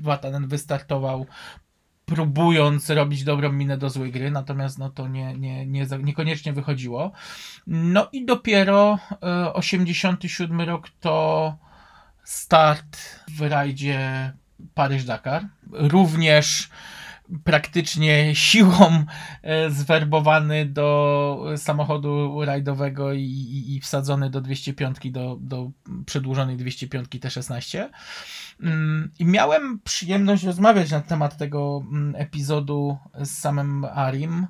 Vatanen 0.00 0.48
wystartował 0.48 1.26
próbując 2.04 2.90
robić 2.90 3.24
dobrą 3.24 3.52
minę 3.52 3.78
do 3.78 3.90
złej 3.90 4.12
gry, 4.12 4.30
natomiast 4.30 4.78
no 4.78 4.90
to 4.90 5.08
nie, 5.08 5.34
nie, 5.34 5.66
nie, 5.66 5.86
niekoniecznie 6.02 6.52
wychodziło. 6.52 7.12
No 7.66 8.08
i 8.12 8.24
dopiero 8.26 8.98
e, 9.22 9.54
87 9.54 10.60
rok 10.60 10.88
to 11.00 11.56
start 12.24 12.98
w 13.28 13.40
rajdzie 13.40 14.32
Paryż-Dakar. 14.74 15.48
Również 15.70 16.70
praktycznie 17.44 18.34
siłą 18.34 19.04
e, 19.42 19.70
zwerbowany 19.70 20.66
do 20.66 21.46
samochodu 21.56 22.44
rajdowego 22.44 23.12
i, 23.12 23.22
i, 23.22 23.76
i 23.76 23.80
wsadzony 23.80 24.30
do 24.30 24.40
205, 24.40 24.96
do, 25.10 25.38
do 25.40 25.70
przedłużonej 26.06 26.56
205 26.56 27.08
T16. 27.08 27.88
Mm, 28.60 29.10
I 29.18 29.24
miałem 29.24 29.80
przyjemność 29.84 30.44
rozmawiać 30.44 30.90
na 30.90 31.00
temat 31.00 31.36
tego 31.36 31.82
mm, 31.90 32.14
epizodu 32.16 32.98
z 33.14 33.30
samym 33.30 33.84
Arim. 33.84 34.46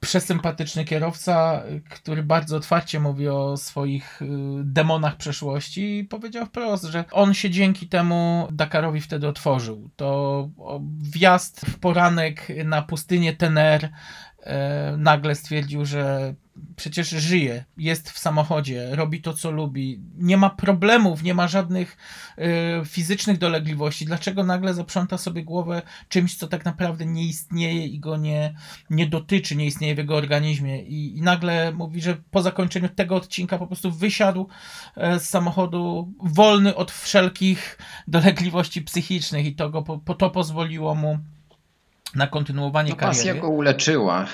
Przesympatyczny 0.00 0.84
kierowca, 0.84 1.62
y, 1.70 1.80
który 1.90 2.22
bardzo 2.22 2.56
otwarcie 2.56 3.00
mówi 3.00 3.28
o 3.28 3.56
swoich 3.56 4.22
y, 4.22 4.26
demonach 4.64 5.16
przeszłości 5.16 5.98
i 5.98 6.04
powiedział 6.04 6.46
wprost, 6.46 6.84
że 6.84 7.04
on 7.10 7.34
się 7.34 7.50
dzięki 7.50 7.88
temu 7.88 8.48
Dakarowi 8.52 9.00
wtedy 9.00 9.28
otworzył. 9.28 9.90
To 9.96 10.48
wjazd 11.00 11.60
w 11.66 11.78
poranek 11.78 12.48
na 12.64 12.82
pustynię 12.82 13.36
Tener 13.36 13.88
e, 14.40 14.94
nagle 14.98 15.34
stwierdził, 15.34 15.84
że 15.84 16.34
przecież 16.76 17.08
żyje, 17.08 17.64
jest 17.76 18.10
w 18.10 18.18
samochodzie, 18.18 18.88
robi 18.96 19.22
to, 19.22 19.32
co 19.34 19.50
lubi, 19.50 20.00
nie 20.18 20.36
ma 20.36 20.50
problemów, 20.50 21.22
nie 21.22 21.34
ma 21.34 21.48
żadnych 21.48 21.96
e, 22.38 22.84
fizycznych 22.84 23.38
dolegliwości. 23.38 24.04
Dlaczego 24.06 24.44
nagle 24.44 24.74
zaprząta 24.74 25.18
sobie 25.18 25.44
głowę 25.44 25.82
czymś, 26.08 26.36
co 26.36 26.48
tak 26.48 26.64
naprawdę 26.64 27.06
nie 27.06 27.24
istnieje 27.24 27.86
i 27.86 28.00
go 28.00 28.16
nie, 28.16 28.54
nie 28.90 29.06
dotyczy, 29.06 29.56
nie 29.56 29.66
istnieje 29.66 29.94
w 29.94 29.98
jego 29.98 30.16
organizmie? 30.16 30.82
I, 30.82 31.18
I 31.18 31.22
nagle 31.22 31.72
mówi, 31.72 32.00
że 32.00 32.16
po 32.30 32.42
zakończeniu 32.42 32.88
tego 32.88 33.16
odcinka 33.16 33.58
po 33.58 33.66
prostu 33.66 33.90
wysiadł 33.92 34.48
e, 34.96 35.20
z 35.20 35.28
samochodu 35.28 36.12
wolny 36.22 36.74
od 36.76 36.90
wszelkich 36.92 37.78
dolegliwości 38.08 38.82
psychicznych 38.82 39.46
i 39.46 39.54
to, 39.54 39.70
go, 39.70 39.82
po, 39.82 40.14
to 40.14 40.30
pozwoliło 40.30 40.94
mu 40.94 41.18
na 42.14 42.26
kontynuowanie 42.26 42.90
No, 42.90 42.96
pasja 42.96 43.22
kariery. 43.24 43.40
go 43.40 43.48
uleczyła. 43.48 44.26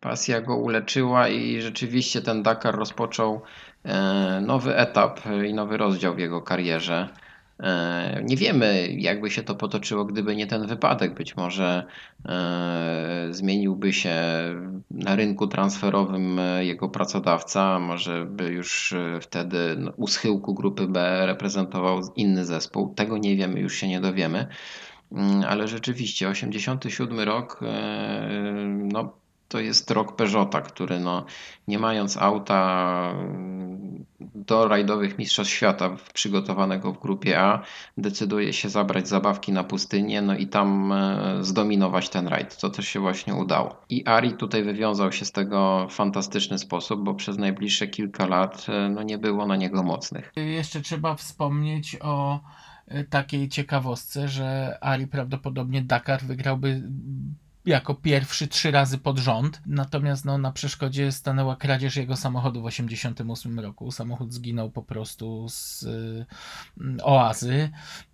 Pasja 0.00 0.40
go 0.40 0.56
uleczyła 0.56 1.28
i 1.28 1.60
rzeczywiście 1.60 2.22
ten 2.22 2.42
Dakar 2.42 2.74
rozpoczął 2.76 3.42
e, 3.84 4.40
nowy 4.46 4.76
etap 4.76 5.20
i 5.48 5.54
nowy 5.54 5.76
rozdział 5.76 6.14
w 6.14 6.18
jego 6.18 6.42
karierze. 6.42 7.08
E, 7.60 8.22
Nie 8.24 8.36
wiemy, 8.36 8.88
jakby 8.98 9.30
się 9.30 9.42
to 9.42 9.54
potoczyło, 9.54 10.04
gdyby 10.04 10.36
nie 10.36 10.46
ten 10.46 10.66
wypadek. 10.66 11.14
Być 11.14 11.36
może 11.36 11.86
e, 12.28 13.28
zmieniłby 13.30 13.92
się 13.92 14.14
na 14.90 15.16
rynku 15.16 15.46
transferowym 15.46 16.40
jego 16.60 16.88
pracodawca, 16.88 17.78
może 17.78 18.26
by 18.26 18.44
już 18.44 18.94
wtedy 19.20 19.76
no, 19.78 19.92
u 19.96 20.06
schyłku 20.06 20.54
grupy 20.54 20.86
B 20.86 21.26
reprezentował 21.26 22.00
inny 22.16 22.44
zespół. 22.44 22.94
Tego 22.94 23.18
nie 23.18 23.36
wiemy, 23.36 23.60
już 23.60 23.74
się 23.74 23.88
nie 23.88 24.00
dowiemy. 24.00 24.46
Mm, 25.12 25.44
Ale 25.48 25.68
rzeczywiście 25.68 26.28
87 26.28 27.20
rok 27.20 27.60
no, 28.92 29.12
to 29.48 29.60
jest 29.60 29.90
rok 29.90 30.16
Peugeota, 30.16 30.60
który 30.60 31.00
no, 31.00 31.24
nie 31.68 31.78
mając 31.78 32.16
auta 32.16 33.12
mm, 33.14 34.04
do 34.34 34.68
rajdowych 34.68 35.18
Mistrzostw 35.18 35.52
Świata 35.54 35.96
przygotowanego 36.14 36.92
w 36.92 37.00
grupie 37.00 37.40
A, 37.40 37.62
decyduje 37.96 38.52
się 38.52 38.68
zabrać 38.68 39.08
zabawki 39.08 39.52
na 39.52 39.64
pustynię 39.64 40.22
no 40.22 40.36
i 40.36 40.46
tam 40.46 40.92
e, 40.92 41.38
zdominować 41.40 42.08
ten 42.08 42.28
rajd. 42.28 42.56
To 42.56 42.70
też 42.70 42.88
się 42.88 43.00
właśnie 43.00 43.34
udało. 43.34 43.82
I 43.88 44.06
Ari 44.06 44.32
tutaj 44.32 44.64
wywiązał 44.64 45.12
się 45.12 45.24
z 45.24 45.32
tego 45.32 45.86
w 45.90 45.94
fantastyczny 45.94 46.58
sposób, 46.58 47.04
bo 47.04 47.14
przez 47.14 47.38
najbliższe 47.38 47.88
kilka 47.88 48.26
lat 48.26 48.66
e, 48.68 48.88
no, 48.88 49.02
nie 49.02 49.18
było 49.18 49.46
na 49.46 49.56
niego 49.56 49.82
mocnych. 49.82 50.32
Jeszcze 50.36 50.80
trzeba 50.80 51.14
wspomnieć 51.14 51.96
o 52.00 52.40
y, 52.92 53.04
takiej 53.04 53.48
ciekawostce, 53.48 54.28
że 54.28 54.78
Ari 54.80 55.06
prawdopodobnie 55.06 55.82
Dakar 55.82 56.20
wygrałby 56.22 56.82
jako 57.68 57.94
pierwszy 57.94 58.48
trzy 58.48 58.70
razy 58.70 58.98
pod 58.98 59.18
rząd. 59.18 59.60
Natomiast 59.66 60.24
no, 60.24 60.38
na 60.38 60.52
przeszkodzie 60.52 61.12
stanęła 61.12 61.56
kradzież 61.56 61.96
jego 61.96 62.16
samochodu 62.16 62.60
w 62.60 62.70
1988 62.70 63.60
roku. 63.60 63.90
Samochód 63.90 64.32
zginął 64.34 64.70
po 64.70 64.82
prostu 64.82 65.46
z 65.48 65.82
y, 65.82 66.26
oazy. 67.02 67.70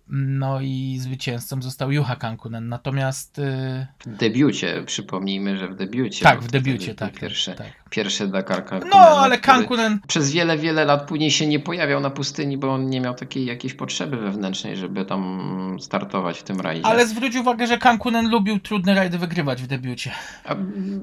No 0.09 0.61
i 0.61 0.97
zwycięzcą 0.99 1.61
został 1.61 1.91
Juha 1.91 2.15
Kankunen. 2.15 2.69
Natomiast 2.69 3.39
y, 3.39 3.87
W 3.99 4.17
debiucie, 4.17 4.83
przypomnijmy, 4.85 5.57
że 5.57 5.67
w 5.67 5.75
debiucie. 5.75 6.23
tak, 6.23 6.41
w 6.41 6.51
debiucie, 6.51 6.85
był 6.87 6.95
tak. 6.95 7.13
Pierwszy, 7.13 7.53
tak. 7.53 7.67
pierwszy 7.89 8.27
Dakar 8.27 8.57
No, 8.63 8.69
Kankunena, 8.69 9.05
ale 9.05 9.37
który 9.37 9.53
Kankunen 9.57 9.99
Przez 10.07 10.31
wiele, 10.31 10.57
wiele 10.57 10.85
lat 10.85 11.07
później 11.07 11.31
się 11.31 11.47
nie 11.47 11.59
pojawiał 11.59 11.99
na 11.99 12.09
pustyni, 12.09 12.57
bo 12.57 12.73
on 12.73 12.89
nie 12.89 13.01
miał 13.01 13.13
takiej 13.15 13.45
jakiejś 13.45 13.73
potrzeby 13.73 14.17
wewnętrznej, 14.17 14.77
żeby 14.77 15.05
tam 15.05 15.77
startować 15.81 16.39
w 16.39 16.43
tym 16.43 16.61
rajdzie. 16.61 16.85
Ale 16.85 17.07
zwróć 17.07 17.35
uwagę, 17.35 17.67
że 17.67 17.77
Kankunen 17.77 18.29
lubił 18.29 18.59
trudne 18.59 18.95
rajdy 18.95 19.17
wygrywać 19.17 19.61
w 19.63 19.67
debiucie. 19.67 20.11
A 20.45 20.55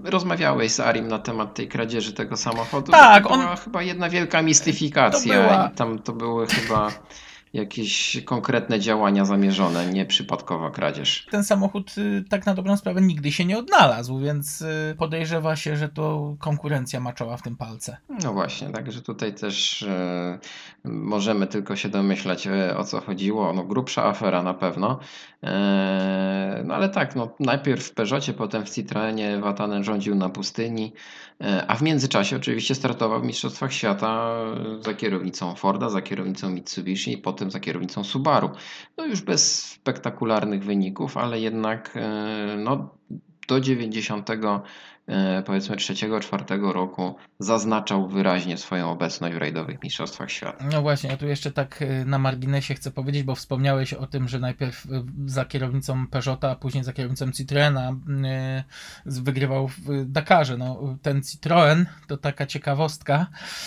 rozmawiałeś 0.05 0.73
z 0.73 0.81
Arim 0.81 1.09
na 1.09 1.19
temat 1.19 1.55
tej 1.55 1.69
kradzieży 1.69 2.13
tego 2.13 2.37
samochodu? 2.37 2.93
Tak, 2.93 3.23
to 3.23 3.29
on- 3.31 3.41
była 3.41 3.57
chyba 3.57 3.83
jedna 3.83 4.09
wielka 4.09 4.43
mistyfikacja 4.43 5.35
To 5.35 5.43
była- 5.43 5.71
i 5.73 5.77
tam 5.77 5.99
to 5.99 6.13
były 6.13 6.47
chyba 6.47 6.89
jakieś 7.53 8.23
konkretne 8.25 8.81
działania 8.81 9.25
zamierzone, 9.25 9.87
nie 9.87 10.07
przypadkowa 10.07 10.71
kradzież. 10.71 11.27
ten 11.31 11.45
samochód 11.45 11.95
y, 11.99 12.25
tak 12.31 12.47
na 12.47 12.55
dobrą 12.55 12.77
sprawę 12.77 13.01
nigdy 13.01 13.33
się 13.33 13.45
nie 13.45 13.59
odnalazł, 13.59 14.19
więc 14.19 14.63
y, 14.63 14.95
podejrzewa 14.99 15.57
się, 15.57 15.77
że 15.77 15.89
to 15.89 16.37
konkurencja 16.39 17.01
maczoła 17.01 17.37
w 17.37 17.43
tym 17.43 17.57
palce. 17.57 17.97
No 18.25 18.33
właśnie, 18.33 18.69
także 18.69 19.03
tutaj 19.03 19.35
też 19.35 19.83
e, 19.83 20.39
możemy 20.85 21.47
tylko 21.47 21.77
się 21.77 21.89
domyślać 21.89 22.47
e, 22.47 22.77
o 22.77 22.85
co 22.85 23.01
chodziło. 23.01 23.53
No 23.53 23.65
grubsza 23.65 24.05
afera 24.05 24.43
na 24.43 24.55
pewno. 24.55 24.99
E, 25.43 26.63
no 26.65 26.75
ale 26.75 26.89
tak, 26.89 27.17
no, 27.17 27.35
najpierw 27.41 27.85
w 27.85 27.95
Peugeotie, 27.95 28.33
potem 28.33 28.67
w 28.67 28.71
Citroenie 28.71 29.39
Vatanen 29.39 29.85
rządził 29.85 30.15
na 30.15 30.29
pustyni, 30.29 30.93
a 31.69 31.77
w 31.77 31.83
międzyczasie 31.83 32.37
oczywiście 32.37 32.75
startował 32.75 33.21
w 33.21 33.25
Mistrzostwach 33.25 33.73
Świata 33.73 34.35
e, 34.79 34.83
za 34.83 34.95
kierownicą 34.95 35.55
Forda, 35.55 35.89
za 35.91 36.03
kierownicą 36.03 36.51
Mitsubishi 36.51 37.13
i 37.13 37.19
potem 37.19 37.51
za 37.51 37.61
kierownicą 37.61 38.05
Subaru. 38.05 38.51
No 38.97 39.07
już 39.07 39.21
bez 39.21 39.63
spektakularnych 39.71 40.65
wyników, 40.65 41.17
ale 41.17 41.41
jednak 41.41 41.97
e, 41.97 42.57
no, 42.59 42.95
do 43.49 43.61
90 43.61 44.31
e, 44.31 44.37
powiedzmy 45.47 45.77
trzeciego, 45.77 46.21
czwartego 46.21 46.73
roku 46.73 47.17
zaznaczał 47.39 48.09
wyraźnie 48.09 48.57
swoją 48.57 48.91
obecność 48.91 49.35
w 49.35 49.39
rajdowych 49.39 49.83
mistrzostwach 49.83 50.31
świata. 50.31 50.65
No 50.73 50.83
właśnie, 50.83 51.11
ja 51.11 51.17
tu 51.17 51.27
jeszcze 51.27 51.53
tak 51.53 51.83
y, 51.83 52.05
na 52.05 52.19
marginesie 52.19 52.75
chcę 52.75 52.91
powiedzieć, 52.91 53.23
bo 53.23 53.35
wspomniałeś 53.35 53.93
o 53.95 54.07
tym, 54.07 54.29
że 54.29 54.39
najpierw 54.39 54.87
y, 54.87 54.89
za 55.27 55.45
kierownicą 55.45 56.07
Peugeota, 56.07 56.51
a 56.51 56.57
później 56.57 56.85
za 56.85 56.93
kierownicą 56.93 57.33
Citroena 57.33 57.97
wygrywał 59.07 59.69
w 59.69 59.81
Dakarze. 60.07 60.57
No, 60.57 60.99
ten 61.03 61.23
Citroen 61.23 61.87
to 62.07 62.17
taka 62.17 62.47
ciekawostka. 62.47 63.27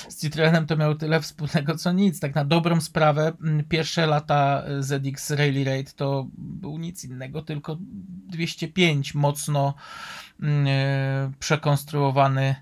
Z 0.10 0.22
Citroenem 0.22 0.66
to 0.68 0.78
miał 0.78 0.96
tyle 0.96 1.22
wspólnego 1.22 1.76
co 1.76 1.92
nic. 1.92 2.20
Tak 2.20 2.36
na 2.36 2.46
dobrą 2.46 2.82
sprawę, 2.82 3.32
pierwsze 3.70 4.08
lata 4.08 4.64
ZX 4.80 5.32
Rally 5.32 5.64
Raid 5.64 5.94
to 5.94 6.28
był 6.38 6.78
nic 6.78 7.06
innego, 7.06 7.42
tylko 7.42 7.78
205 8.28 9.16
mocno 9.16 9.74
przekonstruowany 11.40 12.56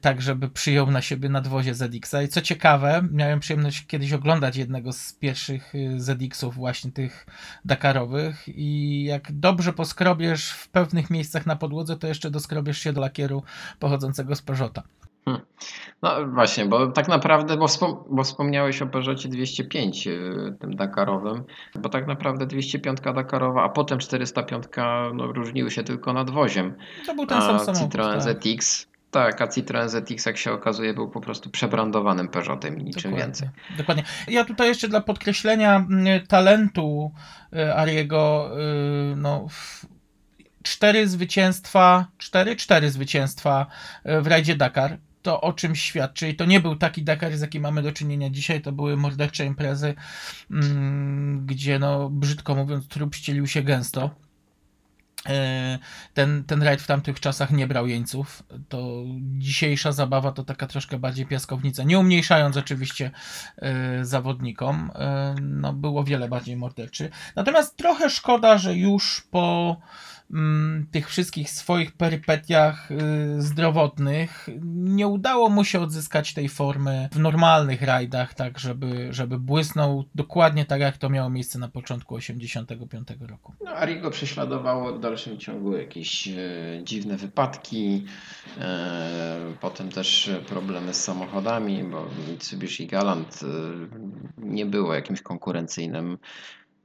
tak, 0.00 0.22
żeby 0.22 0.48
przyjął 0.48 0.90
na 0.90 1.02
siebie 1.02 1.28
nadwozie 1.28 1.74
ZX-a. 1.74 2.22
I 2.22 2.28
co 2.28 2.40
ciekawe, 2.40 3.02
miałem 3.12 3.40
przyjemność 3.40 3.86
kiedyś 3.86 4.12
oglądać 4.12 4.56
jednego 4.56 4.92
z 4.92 5.12
pierwszych 5.12 5.74
y, 5.74 6.00
ZX-ów, 6.00 6.54
właśnie 6.54 6.92
tych 6.92 7.26
Dakarowych 7.64 8.44
i 8.48 9.04
jak 9.04 9.32
dobrze 9.32 9.72
poskrobiesz 9.72 10.50
w 10.50 10.68
pewnych 10.68 11.10
miejscach 11.10 11.46
na 11.46 11.56
podłodze, 11.56 11.96
to 11.96 12.06
jeszcze 12.06 12.30
doskrobiesz 12.30 12.78
się 12.78 12.92
do 12.92 13.00
lakieru 13.00 13.42
pochodzącego 13.78 14.36
z 14.36 14.42
Peugeota. 14.42 14.82
No 16.02 16.26
właśnie, 16.26 16.66
bo 16.66 16.86
tak 16.86 17.08
naprawdę, 17.08 17.56
bo, 17.56 17.68
wspom 17.68 18.04
bo 18.10 18.24
wspomniałeś 18.24 18.82
o 18.82 18.86
Peugeotie 18.86 19.28
205, 19.28 20.06
yy, 20.06 20.56
tym 20.60 20.76
Dakarowym, 20.76 21.44
bo 21.74 21.88
tak 21.88 22.06
naprawdę 22.06 22.46
205 22.46 23.00
Dakarowa, 23.00 23.62
a 23.64 23.68
potem 23.68 23.98
405 23.98 24.64
no, 25.14 25.32
różniły 25.32 25.70
się 25.70 25.82
tylko 25.82 26.12
nadwoziem. 26.12 26.74
To 27.06 27.14
był 27.14 27.26
ten 27.26 27.40
sam 27.40 27.56
A 27.56 27.58
samochód. 27.58 27.86
Citroen 27.86 28.20
tak. 28.20 28.42
ZX, 28.42 28.86
tak, 29.10 29.42
a 29.42 29.48
Citroen 29.48 29.88
ZX, 29.88 30.26
jak 30.26 30.36
się 30.36 30.52
okazuje, 30.52 30.94
był 30.94 31.10
po 31.10 31.20
prostu 31.20 31.50
przebrandowanym 31.50 32.28
Peugeotem 32.28 32.80
i 32.80 32.84
niczym 32.84 33.10
Dokładnie, 33.10 33.24
więcej. 33.24 33.48
Dokładnie. 33.76 34.04
Ja 34.28 34.44
tutaj 34.44 34.68
jeszcze 34.68 34.88
dla 34.88 35.00
podkreślenia 35.00 35.76
mm, 35.76 36.26
talentu 36.26 37.12
y, 37.52 37.74
Ariego, 37.74 38.50
y, 39.12 39.16
no, 39.16 39.46
cztery 40.62 41.08
zwycięstwa, 41.08 42.06
cztery, 42.18 42.56
cztery 42.56 42.90
zwycięstwa 42.90 43.66
y, 44.06 44.22
w 44.22 44.26
rajdzie 44.26 44.56
Dakar. 44.56 44.98
To 45.28 45.40
o 45.40 45.52
czym 45.52 45.76
świadczy. 45.76 46.28
I 46.28 46.36
to 46.36 46.44
nie 46.44 46.60
był 46.60 46.76
taki 46.76 47.02
Dakar, 47.02 47.36
z 47.36 47.40
jakim 47.40 47.62
mamy 47.62 47.82
do 47.82 47.92
czynienia 47.92 48.30
dzisiaj. 48.30 48.62
To 48.62 48.72
były 48.72 48.96
mordercze 48.96 49.46
imprezy, 49.46 49.94
mm, 50.50 51.46
gdzie, 51.46 51.78
no, 51.78 52.10
brzydko 52.10 52.54
mówiąc, 52.54 52.88
trup 52.88 53.14
ścielił 53.14 53.46
się 53.46 53.62
gęsto. 53.62 54.10
E, 55.28 55.78
Ten, 56.14 56.44
ten 56.44 56.62
rajd 56.62 56.82
w 56.82 56.86
tamtych 56.86 57.20
czasach 57.20 57.50
nie 57.50 57.66
brał 57.66 57.86
jeńców. 57.86 58.42
To 58.68 59.04
dzisiejsza 59.20 59.92
zabawa 59.92 60.32
to 60.32 60.44
taka 60.44 60.66
troszkę 60.66 60.98
bardziej 60.98 61.26
piaskownica. 61.26 61.82
Nie 61.82 61.98
umniejszając 61.98 62.56
oczywiście 62.56 63.10
e, 63.56 64.04
zawodnikom, 64.04 64.90
e, 64.94 65.34
no 65.40 65.72
było 65.72 66.04
wiele 66.04 66.28
bardziej 66.28 66.56
morderczy. 66.56 67.10
Natomiast 67.36 67.76
trochę 67.76 68.10
szkoda, 68.10 68.58
że 68.58 68.76
już 68.76 69.26
po 69.30 69.76
tych 70.90 71.08
wszystkich 71.08 71.50
swoich 71.50 71.92
perypetiach 71.92 72.90
y, 72.90 72.96
zdrowotnych 73.42 74.48
nie 74.64 75.06
udało 75.06 75.48
mu 75.48 75.64
się 75.64 75.80
odzyskać 75.80 76.34
tej 76.34 76.48
formy 76.48 77.08
w 77.12 77.18
normalnych 77.18 77.82
rajdach, 77.82 78.34
tak 78.34 78.58
żeby, 78.58 79.08
żeby 79.10 79.38
błysnął 79.38 80.04
dokładnie 80.14 80.64
tak, 80.64 80.80
jak 80.80 80.96
to 80.96 81.10
miało 81.10 81.30
miejsce 81.30 81.58
na 81.58 81.68
początku 81.68 82.14
85 82.14 83.08
roku. 83.20 83.52
No, 83.64 83.70
Arigo 83.70 84.10
prześladowało 84.10 84.92
w 84.92 85.00
dalszym 85.00 85.38
ciągu 85.38 85.76
jakieś 85.76 86.28
e, 86.28 86.34
dziwne 86.84 87.16
wypadki, 87.16 88.04
e, 88.60 89.38
potem 89.60 89.88
też 89.88 90.30
problemy 90.48 90.94
z 90.94 91.04
samochodami, 91.04 91.84
bo 91.84 92.06
Mitsubishi 92.28 92.86
Galant 92.86 93.40
e, 93.42 93.46
nie 94.38 94.66
było 94.66 94.94
jakimś 94.94 95.22
konkurencyjnym 95.22 96.18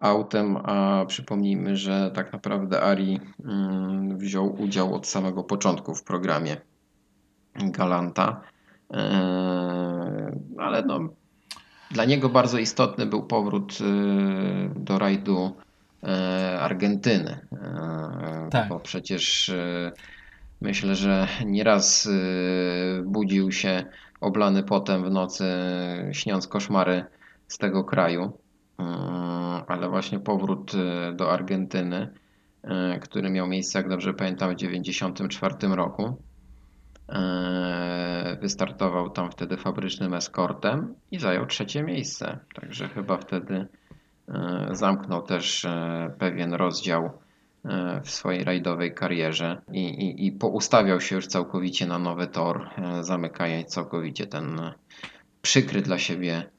autem, 0.04 0.58
a 0.58 1.06
przypomnijmy, 1.08 1.78
że 1.78 2.12
tak 2.16 2.34
naprawdę 2.34 2.82
Ari 2.82 3.20
mm, 3.46 4.18
wziął 4.18 4.62
udział 4.62 4.96
od 4.96 5.08
samego 5.08 5.44
początku 5.44 5.96
w 5.96 6.04
programie 6.04 6.58
Galanta, 7.56 8.42
E, 8.94 10.40
ale 10.58 10.84
no, 10.86 11.00
dla 11.92 12.06
niego 12.06 12.30
bardzo 12.30 12.58
istotny 12.58 13.06
był 13.06 13.24
powrót 13.24 13.78
e, 13.82 14.80
do 14.80 15.00
rajdu 15.00 15.56
e, 16.04 16.60
Argentyny, 16.60 17.40
E, 17.52 18.48
Tak. 18.52 18.70
bo 18.70 18.80
przecież 18.80 19.50
e, 19.50 19.92
myślę, 20.62 20.96
że 20.96 21.28
nieraz 21.46 22.10
budził 23.04 23.52
się 23.52 23.86
oblany 24.22 24.64
potem 24.64 25.04
w 25.04 25.12
nocy, 25.12 25.46
śniąc 26.12 26.48
koszmary 26.48 27.06
z 27.48 27.58
tego 27.58 27.84
kraju, 27.84 28.38
ale 29.68 29.90
właśnie 29.90 30.20
powrót 30.20 30.72
e, 30.76 31.14
do 31.14 31.32
Argentyny, 31.32 32.14
e, 32.64 33.00
który 33.00 33.30
miał 33.30 33.48
miejsce, 33.48 33.80
jak 33.80 33.90
dobrze 33.90 34.14
pamiętam, 34.14 34.50
w 34.50 34.56
1994 34.56 35.76
roku. 35.76 36.24
E, 37.10 38.38
Wystartował 38.42 39.10
tam 39.10 39.32
wtedy 39.32 39.58
fabrycznym 39.58 40.14
eskortem 40.14 40.96
i 41.12 41.20
zajął 41.20 41.46
trzecie 41.46 41.84
miejsce. 41.84 42.40
Także 42.54 42.88
chyba 42.90 43.18
wtedy 43.18 43.68
zamknął 44.72 45.22
też 45.22 45.68
pewien 46.20 46.54
rozdział 46.54 47.12
w 48.04 48.10
swojej 48.10 48.44
rajdowej 48.44 48.94
karierze 48.94 49.62
i, 49.72 49.86
i, 49.86 50.28
i 50.28 50.32
poustawiał 50.32 51.02
się 51.02 51.16
już 51.16 51.28
całkowicie 51.28 51.86
na 51.88 52.00
nowy 52.00 52.28
tor, 52.28 52.70
zamykając 53.02 53.68
całkowicie 53.68 54.28
ten 54.28 54.62
przykry 55.42 55.82
dla 55.82 56.00
siebie 56.00 56.50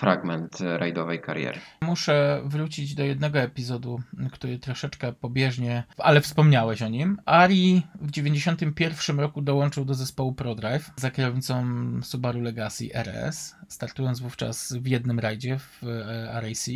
fragment 0.00 0.58
rajdowej 0.60 1.20
kariery. 1.20 1.60
Muszę 1.82 2.42
wrócić 2.44 2.94
do 2.94 3.04
jednego 3.04 3.38
epizodu, 3.38 4.00
który 4.32 4.58
troszeczkę 4.58 5.12
pobieżnie, 5.12 5.84
ale 5.98 6.20
wspomniałeś 6.20 6.82
o 6.82 6.88
nim. 6.88 7.18
Ari 7.26 7.82
w 8.00 8.10
91 8.10 9.20
roku 9.20 9.42
dołączył 9.42 9.84
do 9.84 9.94
zespołu 9.94 10.32
ProDrive 10.32 10.90
za 10.96 11.10
kierownicą 11.10 11.64
Subaru 12.02 12.40
Legacy 12.40 12.94
RS, 12.94 13.56
startując 13.68 14.20
wówczas 14.20 14.72
w 14.72 14.86
jednym 14.86 15.18
rajdzie 15.18 15.58
w 15.58 15.84
e, 15.84 16.40
RAC. 16.40 16.68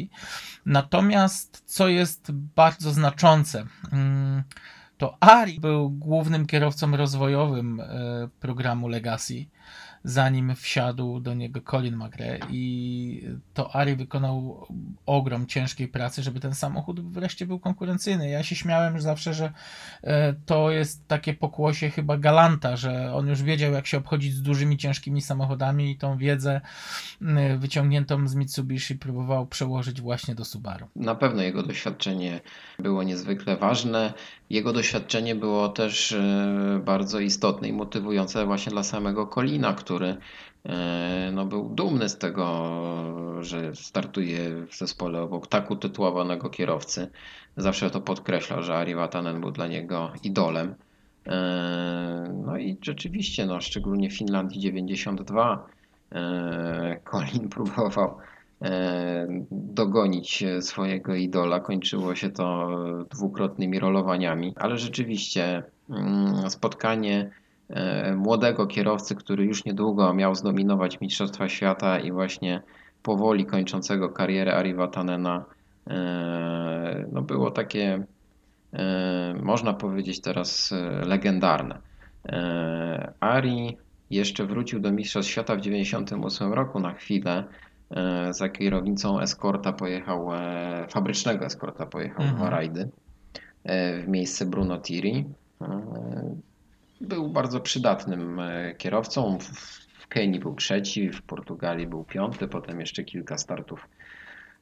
Natomiast 0.66 1.62
co 1.66 1.88
jest 1.88 2.32
bardzo 2.32 2.90
znaczące, 2.90 3.66
mm, 3.92 4.42
to 4.98 5.16
Ari 5.20 5.60
był 5.60 5.90
głównym 5.90 6.46
kierowcą 6.46 6.96
rozwojowym 6.96 7.80
e, 7.80 8.28
programu 8.40 8.88
Legacy 8.88 9.46
zanim 10.04 10.54
wsiadł 10.56 11.20
do 11.20 11.34
niego 11.34 11.60
Colin 11.60 11.96
McRae 11.96 12.38
i 12.50 13.28
to 13.54 13.76
Ari 13.76 13.96
wykonał 13.96 14.66
ogrom 15.06 15.46
ciężkiej 15.46 15.88
pracy, 15.88 16.22
żeby 16.22 16.40
ten 16.40 16.54
samochód 16.54 17.12
wreszcie 17.12 17.46
był 17.46 17.58
konkurencyjny. 17.58 18.28
Ja 18.28 18.42
się 18.42 18.56
śmiałem 18.56 19.00
zawsze, 19.00 19.34
że 19.34 19.52
e, 20.02 20.34
to 20.46 20.70
jest 20.70 21.08
takie 21.08 21.34
pokłosie 21.34 21.90
chyba 21.90 22.18
Galanta, 22.18 22.76
że 22.76 23.14
on 23.14 23.28
już 23.28 23.42
wiedział 23.42 23.72
jak 23.72 23.86
się 23.86 23.98
obchodzić 23.98 24.34
z 24.34 24.42
dużymi, 24.42 24.76
ciężkimi 24.76 25.22
samochodami 25.22 25.90
i 25.90 25.98
tą 25.98 26.18
wiedzę 26.18 26.60
wyciągniętą 27.58 28.28
z 28.28 28.34
Mitsubishi 28.34 28.94
próbował 28.94 29.46
przełożyć 29.46 30.00
właśnie 30.00 30.34
do 30.34 30.44
Subaru. 30.44 30.86
Na 30.96 31.14
pewno 31.14 31.42
jego 31.42 31.62
doświadczenie 31.62 32.40
było 32.78 33.02
niezwykle 33.02 33.56
ważne. 33.56 34.12
Jego 34.50 34.72
doświadczenie 34.72 35.34
było 35.34 35.68
też 35.68 36.12
e, 36.12 36.80
bardzo 36.84 37.20
istotne 37.20 37.68
i 37.68 37.72
motywujące 37.72 38.46
właśnie 38.46 38.72
dla 38.72 38.82
samego 38.82 39.26
Colina, 39.26 39.72
który 39.72 39.93
e, 40.02 41.30
no, 41.32 41.46
był 41.46 41.68
dumny 41.68 42.08
z 42.08 42.18
tego, 42.18 42.72
że 43.40 43.74
startuje 43.74 44.66
w 44.66 44.76
zespole 44.76 45.22
obok 45.22 45.46
tak 45.46 45.70
utytułowanego 45.70 46.50
kierowcy. 46.50 47.10
Zawsze 47.56 47.90
to 47.90 48.00
podkreślał, 48.00 48.62
że 48.62 48.74
Ari 48.74 48.94
Vatanen 48.94 49.40
był 49.40 49.50
dla 49.50 49.66
niego 49.66 50.12
idolem. 50.22 50.74
E, 51.26 52.34
No 52.46 52.56
i 52.56 52.76
rzeczywiście, 52.82 53.46
no, 53.46 53.60
szczególnie 53.60 54.10
w 54.10 54.18
Finlandii 54.18 54.60
92 54.60 55.66
e, 56.12 57.00
Colin 57.10 57.48
próbował 57.48 58.16
dogonić 59.50 60.44
swojego 60.60 61.14
idola. 61.14 61.60
Kończyło 61.60 62.14
się 62.14 62.30
to 62.30 62.70
dwukrotnymi 63.10 63.78
rolowaniami, 63.78 64.52
ale 64.56 64.78
rzeczywiście 64.78 65.62
mm, 65.90 66.50
spotkanie 66.50 67.30
młodego 68.16 68.66
kierowcy, 68.66 69.14
który 69.14 69.44
już 69.44 69.64
niedługo 69.64 70.14
miał 70.14 70.34
zdominować 70.34 71.00
Mistrzostwa 71.00 71.48
Świata 71.48 71.98
i 71.98 72.12
właśnie 72.12 72.62
powoli 73.02 73.46
kończącego 73.46 74.08
karierę 74.08 74.54
Ari 74.56 74.74
Vatanena, 74.74 75.44
e, 75.90 77.06
no 77.12 77.22
było 77.22 77.50
takie, 77.50 78.04
e, 78.72 79.34
można 79.42 79.72
powiedzieć 79.74 80.20
teraz, 80.20 80.72
e, 80.72 80.90
legendarne. 81.06 81.78
E, 82.26 83.12
Ari 83.20 83.76
jeszcze 84.10 84.46
wrócił 84.46 84.80
do 84.80 84.92
Mistrzostw 84.92 85.32
Świata 85.32 85.56
w 85.56 85.60
1998 85.60 86.52
roku 86.52 86.80
na 86.80 86.92
chwilę. 86.94 87.44
E, 87.90 88.32
Za 88.34 88.48
kierownicą 88.48 89.20
eskorta 89.20 89.72
pojechał, 89.72 90.34
e, 90.34 90.86
fabrycznego 90.90 91.44
eskorta 91.44 91.86
pojechał 91.86 92.22
Mhm. 92.22 92.36
dwa 92.36 92.50
rajdy 92.50 92.88
e, 93.64 94.02
w 94.02 94.08
miejsce 94.08 94.46
Bruno 94.46 94.78
Tiri. 94.78 95.24
Był 97.04 97.28
bardzo 97.28 97.60
przydatnym 97.60 98.40
e, 98.40 98.74
kierowcą. 98.74 99.38
W- 99.38 99.84
Kenii 100.08 100.40
był 100.40 100.54
trzeci, 100.54 101.10
w 101.10 101.22
Portugalii 101.22 101.86
był 101.86 102.04
piąty, 102.04 102.48
potem 102.48 102.80
jeszcze 102.80 103.04
kilka 103.04 103.38
startów 103.38 103.88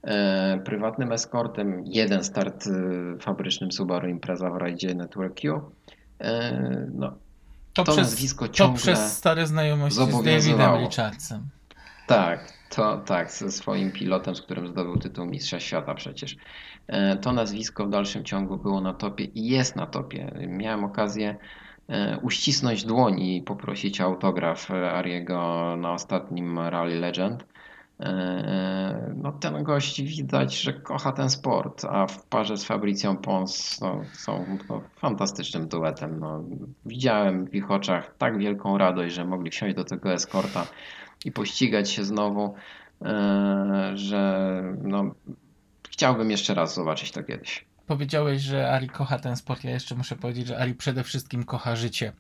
e, 0.02 0.60
prywatnym 0.64 1.12
eskortem, 1.12 1.82
jeden 1.86 2.24
start 2.24 2.66
e, 2.66 3.18
fabrycznym 3.18 3.72
Subaru 3.72 4.08
Impreza 4.08 4.50
w 4.50 4.56
rajdzie 4.56 4.94
Network 4.94 5.40
Q. 5.40 5.60
No, 6.94 7.08
To, 7.72 7.84
To 7.84 7.92
przez, 7.92 7.96
nazwisko 7.96 8.48
to 8.48 8.72
przez 8.72 9.16
stare 9.16 9.46
znajomości 9.46 10.00
z 10.06 10.24
Davidem. 10.24 10.76
Richardsem. 10.84 11.48
Tak, 12.06 12.52
to 12.70 12.98
tak, 12.98 13.30
ze 13.32 13.50
swoim 13.50 13.90
pilotem, 13.92 14.34
z 14.36 14.42
którym 14.42 14.68
zdobył 14.68 14.96
tytuł 14.96 15.26
Mistrza 15.26 15.60
Świata 15.60 15.94
przecież. 15.94 16.36
To 17.20 17.32
nazwisko 17.32 17.86
w 17.86 17.90
dalszym 17.90 18.24
ciągu 18.24 18.56
było 18.56 18.80
na 18.80 18.94
topie 18.94 19.24
i 19.24 19.48
jest 19.48 19.76
na 19.76 19.86
topie. 19.86 20.32
Miałem 20.48 20.84
okazję 20.84 21.36
uścisnąć 22.22 22.84
dłoń 22.84 23.20
i 23.20 23.42
poprosić 23.42 24.00
o 24.00 24.04
autograf 24.04 24.70
e, 24.70 24.92
Ariego 24.92 25.74
na 25.76 25.92
ostatnim 25.92 26.58
Rally 26.58 27.00
Legend. 27.00 27.46
E, 28.00 29.12
No 29.16 29.32
ten 29.32 29.62
gość 29.62 30.02
widać, 30.02 30.60
że 30.60 30.72
kocha 30.72 31.12
ten 31.12 31.30
sport, 31.30 31.84
a 31.84 32.06
w 32.06 32.26
parze 32.26 32.56
z 32.56 32.64
Fabrycją 32.64 33.16
Pons 33.16 33.80
no, 33.80 34.00
są 34.12 34.58
no, 34.68 34.82
fantastycznym 34.96 35.68
duetem. 35.68 36.20
No, 36.20 36.44
widziałem 36.86 37.46
w 37.46 37.54
ich 37.54 37.70
oczach 37.70 38.14
tak 38.18 38.38
wielką 38.38 38.78
radość, 38.78 39.14
że 39.14 39.24
mogli 39.24 39.50
wsiąść 39.50 39.76
do 39.76 39.84
tego 39.84 40.12
eskorta 40.12 40.66
i 41.24 41.32
pościgać 41.32 41.90
się 41.90 42.04
znowu, 42.04 42.54
e, 43.02 43.92
że 43.94 44.62
no, 44.82 45.14
chciałbym 45.90 46.30
jeszcze 46.30 46.54
raz 46.54 46.74
zobaczyć 46.74 47.12
to 47.12 47.22
kiedyś. 47.22 47.71
Powiedziałeś, 47.86 48.42
że 48.42 48.72
Ari 48.72 48.88
kocha 48.88 49.18
ten 49.18 49.36
sport. 49.36 49.64
Ja 49.64 49.70
jeszcze 49.70 49.94
muszę 49.94 50.16
powiedzieć, 50.16 50.46
że 50.46 50.58
Ari 50.58 50.74
przede 50.74 51.04
wszystkim 51.04 51.44
kocha 51.44 51.76
życie. 51.76 52.12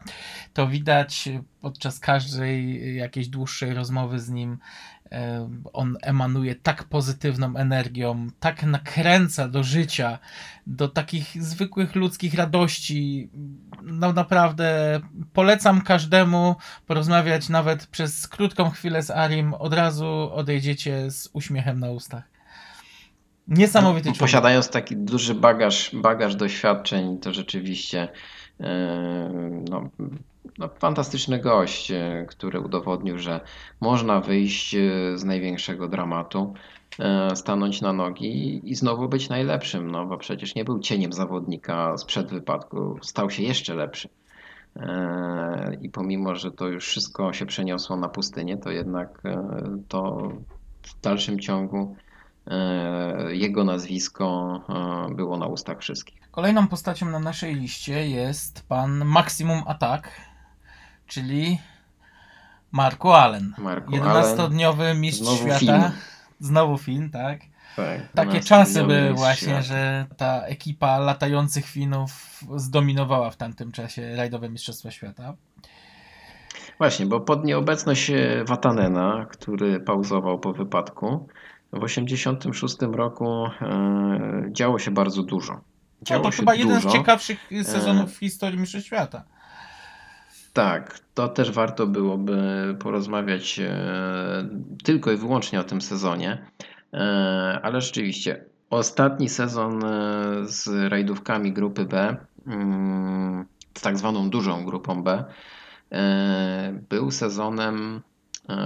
To 0.52 0.68
widać 0.68 1.28
podczas 1.60 2.00
każdej 2.00 2.96
jakiejś 2.96 3.28
dłuższej 3.28 3.74
rozmowy 3.74 4.20
z 4.20 4.28
nim. 4.28 4.58
E, 5.12 5.48
On 5.72 5.96
emanuje 6.02 6.54
tak 6.54 6.84
pozytywną 6.84 7.56
energią, 7.56 8.28
tak 8.40 8.62
nakręca 8.62 9.48
do 9.48 9.62
życia, 9.62 10.18
do 10.66 10.88
takich 10.88 11.42
zwykłych 11.42 11.94
ludzkich 11.94 12.34
radości. 12.34 13.30
No 13.82 14.12
naprawdę 14.12 15.00
polecam 15.32 15.80
każdemu 15.80 16.56
porozmawiać 16.86 17.48
nawet 17.48 17.86
przez 17.86 18.28
krótką 18.28 18.70
chwilę 18.70 19.02
z 19.02 19.10
Arim. 19.10 19.54
Od 19.54 19.74
razu 19.74 20.30
odejdziecie 20.32 21.10
z 21.10 21.28
uśmiechem 21.32 21.80
na 21.80 21.90
ustach. 21.90 22.31
Niesamowity 23.48 24.04
człowiek. 24.04 24.20
Posiadając 24.20 24.70
taki 24.70 24.96
duży 24.96 25.34
bagaż, 25.34 25.90
bagaż 25.94 26.36
doświadczeń, 26.36 27.18
to 27.18 27.32
rzeczywiście 27.32 28.08
e, 28.60 29.30
no, 29.70 29.88
no, 30.58 30.68
fantastyczny 30.78 31.38
gość, 31.38 31.90
e, 31.90 32.26
który 32.28 32.60
udowodnił, 32.60 33.18
że 33.18 33.40
można 33.80 34.20
wyjść 34.20 34.74
e, 34.74 34.78
z 35.18 35.24
największego 35.24 35.88
dramatu, 35.88 36.54
stanąć 37.34 37.80
na 37.80 37.92
nogi 37.92 38.60
i 38.64 38.74
znowu 38.74 39.08
być 39.08 39.28
najlepszym, 39.28 39.90
no 39.90 40.06
bo 40.06 40.18
przecież 40.18 40.54
nie 40.54 40.64
był 40.64 40.80
cieniem 40.80 41.12
zawodnika 41.12 41.98
sprzed 41.98 42.30
wypadku, 42.30 42.98
stał 43.02 43.30
się 43.30 43.42
jeszcze 43.42 43.74
lepszy. 43.74 44.08
I 45.82 45.88
pomimo, 45.88 46.34
że 46.34 46.50
to 46.50 46.68
już 46.68 46.86
wszystko 46.86 47.32
się 47.32 47.46
przeniosło 47.46 47.96
na 47.96 48.08
pustynię, 48.08 48.56
to 48.56 48.70
jednak 48.70 49.22
to 49.88 50.32
w 50.82 51.00
dalszym 51.00 51.40
ciągu 51.40 51.96
jego 53.32 53.64
nazwisko 53.64 54.60
e, 55.10 55.14
było 55.14 55.38
na 55.38 55.46
ustach 55.46 55.80
wszystkich. 55.80 56.20
Kolejną 56.30 56.68
postacią 56.68 57.06
na 57.06 57.18
naszej 57.18 57.54
liście 57.54 58.08
jest 58.08 58.68
pan 58.68 59.04
Maximum 59.04 59.62
Attack, 59.66 60.08
czyli 61.06 61.58
Marco 62.72 63.18
Allen. 63.18 63.54
Marco 63.58 63.90
11-dniowy 63.90 64.98
mistrz 64.98 65.22
Znowu 65.22 65.36
świata. 65.36 65.58
Fin. 65.58 65.82
Znowu 66.40 66.78
Fin, 66.78 67.10
tak? 67.10 67.40
Tak, 67.76 68.12
Takie 68.14 68.30
12 68.30 68.48
czasy 68.48 68.84
były 68.84 69.12
właśnie, 69.14 69.48
świata. 69.48 69.62
że 69.62 70.06
ta 70.16 70.42
ekipa 70.42 70.98
latających 70.98 71.66
Finów 71.66 72.40
zdominowała 72.56 73.30
w 73.30 73.36
tamtym 73.36 73.72
czasie 73.72 74.16
rajdowe 74.16 74.48
Mistrzostwa 74.48 74.90
Świata. 74.90 75.34
Właśnie, 76.78 77.06
bo 77.06 77.20
pod 77.20 77.44
nieobecność 77.44 78.10
e, 78.10 78.44
Watanena, 78.48 79.26
który 79.30 79.80
pauzował 79.80 80.38
po 80.38 80.52
wypadku, 80.52 81.28
w 81.72 81.80
1986 81.80 82.76
roku 82.92 83.46
e, 83.46 84.48
działo 84.52 84.78
się 84.78 84.90
bardzo 84.90 85.22
dużo. 85.22 85.52
No 85.52 85.60
Działo 86.02 86.24
to 86.24 86.30
się 86.30 86.36
chyba 86.36 86.54
jeden 86.54 86.76
dużo. 86.76 86.90
z 86.90 86.92
ciekawszych 86.92 87.50
sezonów 87.62 88.10
E. 88.10 88.12
w 88.12 88.16
historii 88.16 88.58
Mistrzostw 88.58 88.86
Świata. 88.86 89.24
Tak, 90.52 90.98
to 91.14 91.28
też 91.28 91.50
warto 91.50 91.86
byłoby 91.86 92.76
porozmawiać 92.80 93.58
e, 93.60 94.48
tylko 94.84 95.12
i 95.12 95.16
wyłącznie 95.16 95.60
o 95.60 95.64
tym 95.64 95.80
sezonie, 95.80 96.38
E, 96.92 97.60
ale 97.62 97.80
rzeczywiście 97.80 98.44
ostatni 98.70 99.28
sezon 99.28 99.84
e, 99.84 99.88
z 100.44 100.90
rajdówkami 100.92 101.52
grupy 101.52 101.84
B, 101.84 102.16
mm, 102.46 103.46
z 103.74 103.80
tak 103.80 103.98
zwaną 103.98 104.30
dużą 104.30 104.64
grupą 104.64 105.02
B, 105.02 105.24
e, 105.92 106.80
był 106.88 107.10
sezonem 107.10 108.02
e, 108.06 108.11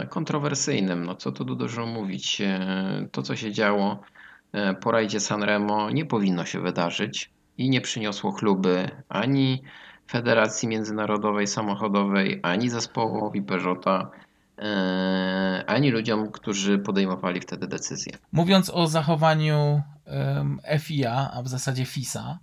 kontrowersyjnym. 0.08 1.04
No 1.04 1.14
co 1.14 1.32
tu 1.32 1.44
dużo 1.44 1.86
mówić. 1.86 2.40
E, 2.40 3.08
To, 3.12 3.22
co 3.22 3.36
się 3.36 3.52
działo 3.52 3.98
e, 4.52 4.74
po 4.74 4.90
rajdzie 4.90 5.20
Sanremo 5.20 5.90
nie 5.90 6.04
powinno 6.04 6.44
się 6.44 6.60
wydarzyć 6.60 7.30
i 7.58 7.70
nie 7.70 7.80
przyniosło 7.80 8.32
chluby 8.32 8.90
ani 9.08 9.62
Federacji 10.10 10.68
Międzynarodowej 10.68 11.46
Samochodowej, 11.46 12.40
ani 12.42 12.70
zespołowi 12.70 13.42
Peugeota, 13.42 14.10
e, 14.58 15.64
ani 15.66 15.90
ludziom, 15.90 16.32
którzy 16.32 16.78
podejmowali 16.78 17.40
wtedy 17.40 17.66
decyzje. 17.66 18.12
Mówiąc 18.32 18.70
o 18.70 18.86
zachowaniu 18.86 19.82
FIA, 20.78 21.30
a 21.32 21.42
w 21.42 21.48
zasadzie 21.48 21.84
FISA, 21.84 22.38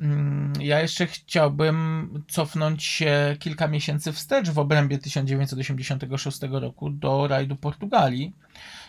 mm, 0.00 0.52
ja 0.60 0.80
jeszcze 0.80 1.06
chciałbym 1.06 2.08
cofnąć 2.28 2.84
się 2.84 3.36
kilka 3.38 3.68
miesięcy 3.68 4.12
wstecz 4.12 4.50
w 4.50 4.58
obrębie 4.58 4.98
1986 4.98 6.38
roku 6.50 6.90
do 6.90 7.28
rajdu 7.28 7.56
Portugalii, 7.56 8.32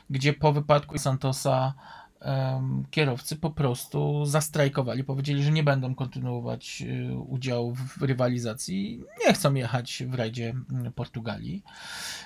gdzie 0.09 0.33
po 0.33 0.53
wypadku 0.53 0.97
Santosa 0.97 1.73
em, 2.21 2.83
kierowcy 2.91 3.35
po 3.35 3.49
prostu 3.49 4.25
zastrajkowali, 4.25 5.03
powiedzieli, 5.03 5.43
że 5.43 5.51
nie 5.51 5.63
będą 5.63 5.95
kontynuować 5.95 6.83
y, 6.87 7.17
udziału 7.17 7.75
w 7.75 8.01
rywalizacji, 8.01 9.03
nie 9.27 9.33
chcą 9.33 9.53
jechać 9.53 10.03
w 10.07 10.13
rajdzie 10.13 10.53
mm, 10.71 10.93
Portugalii. 10.93 11.63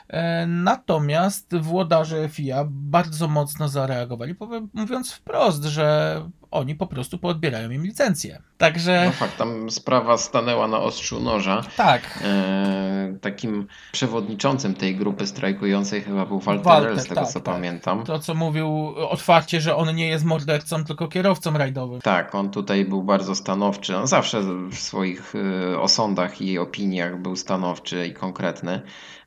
E, 0.08 0.48
Natomiast 0.48 1.58
włodarze 1.58 2.30
FIA 2.30 2.66
bardzo 2.70 3.28
mocno 3.28 3.68
zareagowali, 3.68 4.36
mówiąc 4.74 5.12
wprost, 5.12 5.64
że 5.64 6.22
oni 6.54 6.76
po 6.76 6.88
prostu 6.88 7.18
poodbierają 7.18 7.70
im 7.72 7.84
licencję. 7.84 8.42
Także 8.58 9.04
No 9.06 9.12
fakt, 9.12 9.38
tam 9.38 9.72
sprawa 9.72 10.18
stanęła 10.18 10.68
na 10.68 10.80
ostrzu 10.80 11.20
noża. 11.20 11.62
tak, 11.78 12.20
E, 12.24 12.94
Takim 13.22 13.68
przewodniczącym 13.92 14.74
tej 14.74 14.96
grupy 14.96 15.28
strajkującej 15.28 16.02
chyba 16.02 16.26
był 16.26 16.40
Walter, 16.40 16.66
Walter, 16.66 17.00
z 17.00 17.04
tego 17.04 17.16
tak, 17.16 17.28
co 17.30 17.40
tak. 17.40 17.56
pamiętam. 17.56 18.04
to 18.04 18.20
co 18.20 18.34
mówił 18.36 18.94
otwarcie, 19.10 19.62
że 19.62 19.76
on 19.76 19.96
nie 19.96 20.08
jest 20.08 20.26
mordercą, 20.26 20.84
tylko 20.86 21.08
kierowcą 21.08 21.58
rajdowym. 21.58 22.02
Tak, 22.02 22.36
on 22.36 22.50
tutaj 22.52 22.86
był 22.86 23.04
bardzo 23.04 23.36
stanowczy. 23.36 23.98
On 23.98 24.08
zawsze 24.08 24.42
w 24.72 24.76
swoich 24.76 25.36
y, 25.36 25.80
osądach 25.80 26.42
i 26.42 26.58
opiniach 26.60 27.22
był 27.22 27.36
stanowczy 27.36 28.08
i 28.08 28.14
konkretny, 28.14 28.82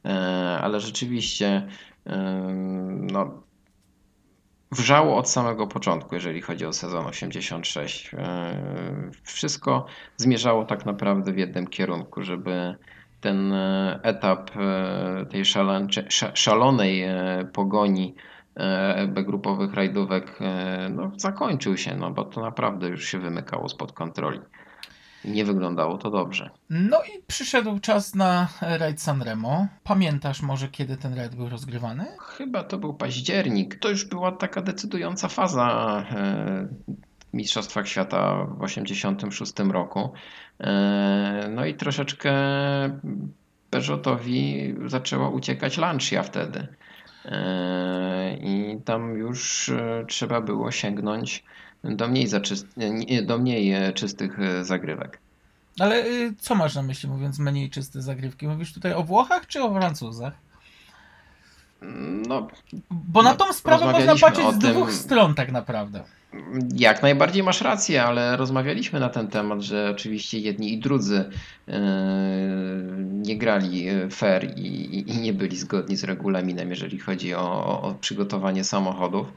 E, 0.05 0.59
ale 0.63 0.81
rzeczywiście 0.81 1.67
y, 2.07 2.11
no, 3.13 3.43
wrzało 4.77 5.17
od 5.17 5.31
samego 5.31 5.67
początku, 5.67 6.15
jeżeli 6.15 6.43
chodzi 6.43 6.67
o 6.67 6.73
sezon 6.73 7.07
86. 7.07 8.15
E, 8.15 9.11
Wszystko 9.23 9.87
zmierzało 10.17 10.65
tak 10.65 10.87
naprawdę 10.87 11.33
w 11.33 11.39
jednym 11.39 11.67
kierunku, 11.67 12.23
żeby 12.23 12.77
ten 13.21 13.53
e, 13.53 14.01
etap 14.03 14.51
e, 14.57 15.27
tej 15.27 15.45
szalonej 16.35 17.05
pogoni 17.53 18.15
B-grupowych 19.09 19.75
rajdówek 19.75 20.39
no, 20.91 21.11
zakończył 21.17 21.77
się, 21.77 21.97
no 21.97 22.11
bo 22.11 22.25
to 22.25 22.41
naprawdę 22.41 22.89
już 22.89 23.05
się 23.05 23.19
wymykało 23.19 23.69
spod 23.69 23.93
kontroli. 23.93 24.41
Nie 25.27 25.45
wyglądało 25.45 25.99
to 25.99 26.11
dobrze. 26.11 26.51
No 26.71 26.99
i 27.03 27.23
przyszedł 27.27 27.79
czas 27.79 28.15
na 28.15 28.49
rajd 28.61 29.03
Sanremo. 29.03 29.67
Pamiętasz 29.85 30.43
może, 30.43 30.69
kiedy 30.69 30.97
ten 30.97 31.15
rajd 31.15 31.35
był 31.35 31.49
rozgrywany? 31.49 32.07
Chyba 32.19 32.65
to 32.65 32.79
był 32.79 32.95
październik. 32.95 33.79
To 33.79 33.89
już 33.89 34.05
była 34.05 34.33
taka 34.33 34.63
decydująca 34.63 35.29
faza 35.29 36.05
e, 36.11 36.69
Mistrzostwach 37.33 37.89
Świata 37.89 38.45
w 38.59 38.63
86 38.63 39.53
roku. 39.73 40.13
E, 40.61 41.49
No 41.51 41.65
i 41.65 41.75
troszeczkę 41.75 42.33
Peugeotowi 43.71 44.75
zaczęła 44.87 45.29
uciekać 45.29 45.79
Lancia 45.79 46.23
wtedy. 46.23 46.69
E, 47.25 48.37
I 48.41 48.81
tam 48.85 49.19
już 49.19 49.71
trzeba 50.09 50.41
było 50.41 50.71
sięgnąć 50.71 51.45
do 51.91 52.09
mniej, 52.09 52.27
zaczyst... 52.27 52.67
do 53.27 53.39
mniej 53.39 53.73
e, 53.73 53.93
czystych 53.93 54.39
e, 54.41 54.65
zagrywek. 54.65 55.19
Ale 55.79 56.07
y, 56.07 56.35
co 56.39 56.55
masz 56.55 56.75
na 56.75 56.83
myśli, 56.83 57.09
mówiąc 57.09 57.39
mniej 57.39 57.71
czyste 57.71 58.03
zagrywki? 58.03 58.49
Mówisz 58.49 58.73
tutaj 58.73 58.93
o 58.93 59.03
Włochach 59.03 59.47
czy 59.47 59.63
o 59.63 59.75
Francuzach? 59.75 60.33
No, 62.29 62.49
Bo 62.91 63.23
na 63.23 63.31
No, 63.31 63.37
tą 63.37 63.53
sprawę 63.53 63.93
można 63.93 64.17
patrzeć 64.17 64.47
z 64.47 64.59
tym- 64.59 64.71
dwóch 64.73 64.93
stron 64.93 65.35
tak 65.35 65.53
naprawdę. 65.53 66.05
Jak 66.75 67.03
najbardziej 67.03 67.43
masz 67.43 67.61
rację, 67.61 68.03
ale 68.05 68.37
rozmawialiśmy 68.37 69.01
na 69.01 69.09
ten 69.09 69.29
temat, 69.29 69.61
że 69.61 69.91
oczywiście 69.91 70.39
jedni 70.39 70.73
i 70.73 70.79
drudzy 70.79 71.25
e, 71.69 71.81
nie 73.03 73.39
grali 73.39 73.87
fair 74.11 74.59
i, 74.59 74.67
i- 74.67 75.11
i 75.11 75.19
nie 75.19 75.33
byli 75.33 75.57
zgodni 75.57 75.97
z 75.97 76.05
regulaminem, 76.05 76.71
jeżeli 76.71 76.99
chodzi 76.99 77.35
o, 77.35 77.81
o 77.83 77.95
przygotowanie 78.01 78.65
samochodów. 78.65 79.33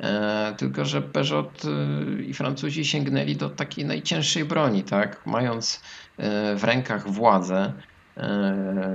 E, 0.00 0.54
Tylko, 0.56 0.84
że 0.84 1.02
Peugeot 1.02 1.62
e, 1.64 2.22
i 2.22 2.34
Francuzi 2.34 2.84
sięgnęli 2.84 3.36
do 3.36 3.50
takiej 3.50 3.84
najcięższej 3.84 4.44
broni, 4.44 4.82
tak? 4.82 5.20
Mając 5.26 5.82
e, 6.18 6.56
w 6.56 6.64
rękach 6.64 7.10
władzę, 7.10 7.72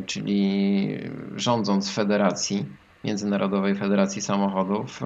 czyli 0.05 0.87
rządząc 1.35 1.91
federacji, 1.91 2.65
Międzynarodowej 3.03 3.75
Federacji 3.75 4.21
Samochodów, 4.21 4.99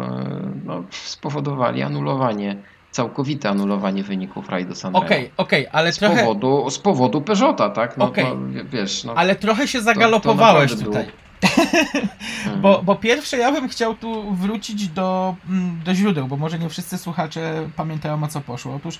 no, 0.66 0.84
spowodowali 0.91 1.82
anulowanie, 1.82 2.56
całkowite 2.91 3.50
anulowanie 3.50 4.04
wyników 4.04 4.50
rajdu 4.50 4.76
Sanremo. 4.76 5.06
Okej, 5.06 5.32
okej, 5.38 5.68
ale 5.72 5.91
Z 5.91 5.98
trochę, 5.98 6.20
powodu, 6.20 6.70
z 6.70 6.80
powodu 6.80 7.22
Peugeota, 7.22 7.70
tak? 7.70 7.98
No 7.98 8.06
Okej. 8.06 8.26
to 8.26 8.38
wiesz, 8.72 9.04
no, 9.04 9.14
ale 9.16 9.36
trochę 9.36 9.68
się 9.68 9.78
to 9.80 9.84
zagalopowałeś 9.84 10.72
naprawdę 10.72 10.86
tutaj. 10.86 11.04
Mm. 11.04 11.23
Bo, 12.62 12.84
bo 12.84 12.96
pierwsze 12.96 13.38
ja 13.38 13.52
bym 13.52 13.70
chciał 13.70 13.96
tu 13.96 14.36
wrócić 14.36 14.88
do, 14.88 15.36
mm, 15.50 15.82
do 15.84 15.96
źródeł, 15.96 16.28
bo 16.28 16.38
może 16.38 16.60
nie 16.60 16.70
wszyscy 16.70 16.98
słuchacze 16.98 17.70
pamiętają 17.76 18.24
o 18.24 18.28
co 18.28 18.41
poszło. 18.41 18.76
Otóż 18.76 19.00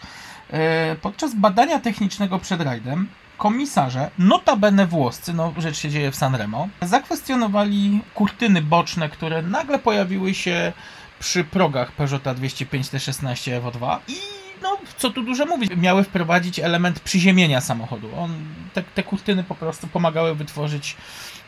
e, 0.50 0.96
podczas 0.96 1.36
badania 1.36 1.80
technicznego 1.80 2.40
przed 2.40 2.62
rajdem 2.62 3.08
komisarze, 3.38 4.12
notabene 4.20 4.88
włoscy, 4.88 5.34
no 5.34 5.54
rzecz 5.58 5.78
się 5.78 5.90
dzieje 5.90 6.12
w 6.12 6.16
Sanremo, 6.16 6.68
zakwestionowali 6.82 8.02
kurtyny 8.14 8.62
boczne, 8.62 9.10
które 9.10 9.42
nagle 9.42 9.80
pojawiły 9.80 10.34
się 10.34 10.74
przy 11.20 11.44
progach 11.44 11.92
Peugeota 11.92 12.34
205 12.34 12.88
T16 12.88 13.62
Evo2 13.62 13.98
i 14.08 14.18
no, 14.62 14.78
co 14.98 15.10
tu 15.10 15.24
dużo 15.24 15.46
mówić, 15.46 15.72
miały 15.76 16.04
wprowadzić 16.04 16.60
element 16.60 17.00
przyziemienia 17.00 17.62
samochodu. 17.62 18.10
On, 18.18 18.32
te, 18.74 18.84
te 18.84 19.04
kurtyny 19.04 19.44
po 19.44 19.56
prostu 19.56 19.88
pomagały 19.88 20.36
wytworzyć 20.36 20.98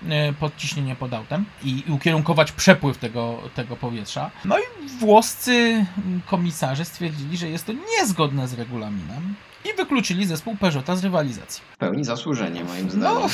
e, 0.10 0.34
podciśnienie 0.34 0.95
pod 0.95 1.14
autem 1.14 1.45
i, 1.64 1.84
ukierunkować 1.89 2.51
przepływ 2.51 2.97
tego, 2.97 3.38
tego 3.56 3.76
powietrza. 3.76 4.32
No 4.45 4.60
i 4.60 4.88
włoscy 4.99 5.86
komisarze 6.26 6.86
stwierdzili, 6.86 7.38
że 7.38 7.49
jest 7.49 7.66
to 7.66 7.74
niezgodne 7.74 8.47
z 8.47 8.53
regulaminem 8.53 9.36
i 9.66 9.78
wykluczyli 9.78 10.26
zespół 10.26 10.56
Peugeota 10.56 10.95
z 10.95 11.03
rywalizacji. 11.03 11.64
W 11.72 11.78
pełni 11.78 12.03
zasłużenie 12.03 12.64
moim 12.64 12.89
zdaniem. 12.89 13.03
No, 13.03 13.28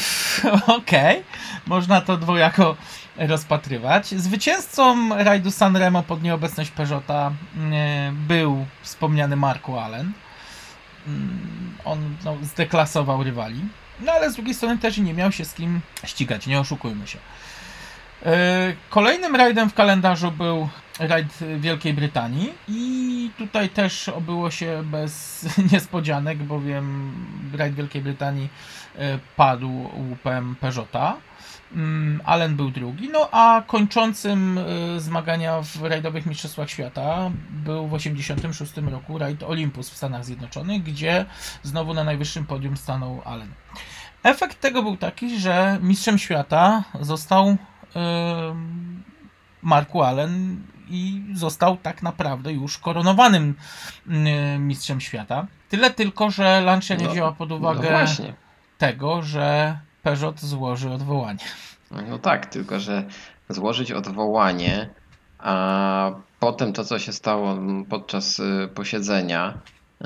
okej, 0.78 1.24
można 1.68 2.02
to 2.02 2.18
dwojako 2.18 2.76
rozpatrywać. 3.18 4.08
Zwycięzcą 4.08 5.10
rajdu 5.24 5.52
Sanremo 5.52 6.04
pod 6.04 6.24
nieobecność 6.24 6.72
Peugeota 6.72 7.32
e, 7.72 8.12
był 8.28 8.66
wspomniany 8.82 9.36
Marco 9.36 9.84
Allen. 9.84 10.12
Mm, 11.08 11.74
On 11.86 12.16
no, 12.26 12.38
zdeklasował 12.42 13.24
rywali, 13.24 13.62
no 14.00 14.12
ale 14.12 14.30
z 14.32 14.36
drugiej 14.36 14.54
strony 14.54 14.78
też 14.78 14.98
nie 14.98 15.14
miał 15.14 15.32
się 15.32 15.46
z 15.46 15.54
kim 15.54 15.82
ścigać, 16.06 16.48
nie 16.48 16.60
oszukujmy 16.60 17.08
się. 17.08 17.20
E, 18.26 18.74
Kolejnym 18.90 19.36
rajdem 19.36 19.70
w 19.70 19.74
kalendarzu 19.74 20.32
był 20.32 20.70
rajd 21.00 21.38
Wielkiej 21.58 21.94
Brytanii 21.94 22.54
i 22.68 23.30
tutaj 23.38 23.70
też 23.70 24.10
obyło 24.10 24.52
się 24.52 24.84
bez 24.86 25.46
niespodzianek, 25.72 26.38
bowiem 26.38 27.14
rajd 27.58 27.76
Wielkiej 27.76 28.02
Brytanii 28.02 28.50
e, 28.98 29.20
padł 29.36 29.90
łupem 30.10 30.56
Peugeota. 30.60 31.18
Mm, 31.76 32.22
Allen 32.26 32.56
był 32.56 32.72
drugi, 32.72 33.10
no 33.10 33.30
a 33.32 33.64
kończącym 33.68 34.58
e, 34.58 35.00
zmagania 35.00 35.62
w 35.62 35.84
rajdowych 35.84 36.26
Mistrzostwach 36.26 36.70
Świata 36.70 37.32
był 37.50 37.88
w 37.88 37.92
1986 37.98 38.92
roku 38.92 39.18
rajd 39.18 39.44
Olympus 39.44 39.90
w 39.90 39.98
Stanach 39.98 40.26
Zjednoczonych, 40.26 40.84
gdzie 40.84 41.26
znowu 41.64 41.94
na 41.94 42.04
najwyższym 42.04 42.46
podium 42.46 42.78
stanął 42.78 43.22
Allen. 43.26 43.52
Efekt 44.24 44.62
tego 44.62 44.84
był 44.84 44.98
taki, 44.98 45.40
że 45.40 45.78
mistrzem 45.82 46.18
świata 46.18 46.84
został 47.00 47.48
em, 47.96 49.04
Marku 49.62 50.04
Allen 50.04 50.62
i 50.90 51.24
został 51.34 51.78
tak 51.78 52.04
naprawdę 52.04 52.54
już 52.54 52.78
koronowanym 52.78 53.56
mm, 54.08 54.68
mistrzem 54.68 55.02
świata. 55.02 55.48
Tyle 55.70 55.92
tylko, 55.92 56.32
że 56.32 56.62
Lancia 56.62 56.96
nie 56.96 57.06
No, 57.06 57.12
wzięła 57.12 57.32
pod 57.32 57.50
No 57.50 57.56
uwagę 57.56 57.90
właśnie. 57.90 58.34
tego, 58.78 59.22
że 59.22 59.78
Peugeot 60.04 60.40
złoży 60.40 60.90
odwołanie. 60.90 61.46
No 62.10 62.20
tak, 62.20 62.46
tylko 62.46 62.80
że 62.80 63.04
złożyć 63.50 63.92
odwołanie, 63.92 64.90
a 65.40 66.12
potem 66.40 66.74
to, 66.74 66.84
co 66.84 67.00
się 67.00 67.14
stało 67.14 67.58
podczas 67.90 68.40
y, 68.40 68.70
posiedzenia 68.76 69.54
y, 69.54 70.06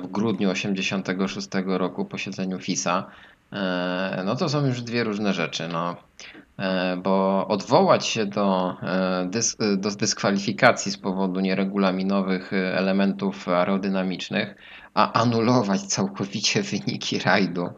w 0.00 0.06
grudniu 0.10 0.50
86 0.50 1.48
roku, 1.66 2.04
posiedzeniu 2.04 2.58
FISA, 2.58 3.06
y, 3.52 3.56
no 4.24 4.36
to 4.36 4.48
są 4.48 4.66
już 4.66 4.82
dwie 4.82 5.04
różne 5.04 5.34
rzeczy. 5.34 5.68
No. 5.68 5.96
Bo 7.02 7.46
odwołać 7.48 8.06
się 8.06 8.26
do, 8.26 8.76
dys, 9.26 9.56
do 9.76 9.90
dyskwalifikacji 9.90 10.92
z 10.92 10.98
powodu 10.98 11.40
nieregulaminowych 11.40 12.52
elementów 12.52 13.48
aerodynamicznych, 13.48 14.54
a 14.94 15.12
anulować 15.12 15.82
całkowicie 15.82 16.62
wyniki 16.62 17.18
rajdu, 17.18 17.68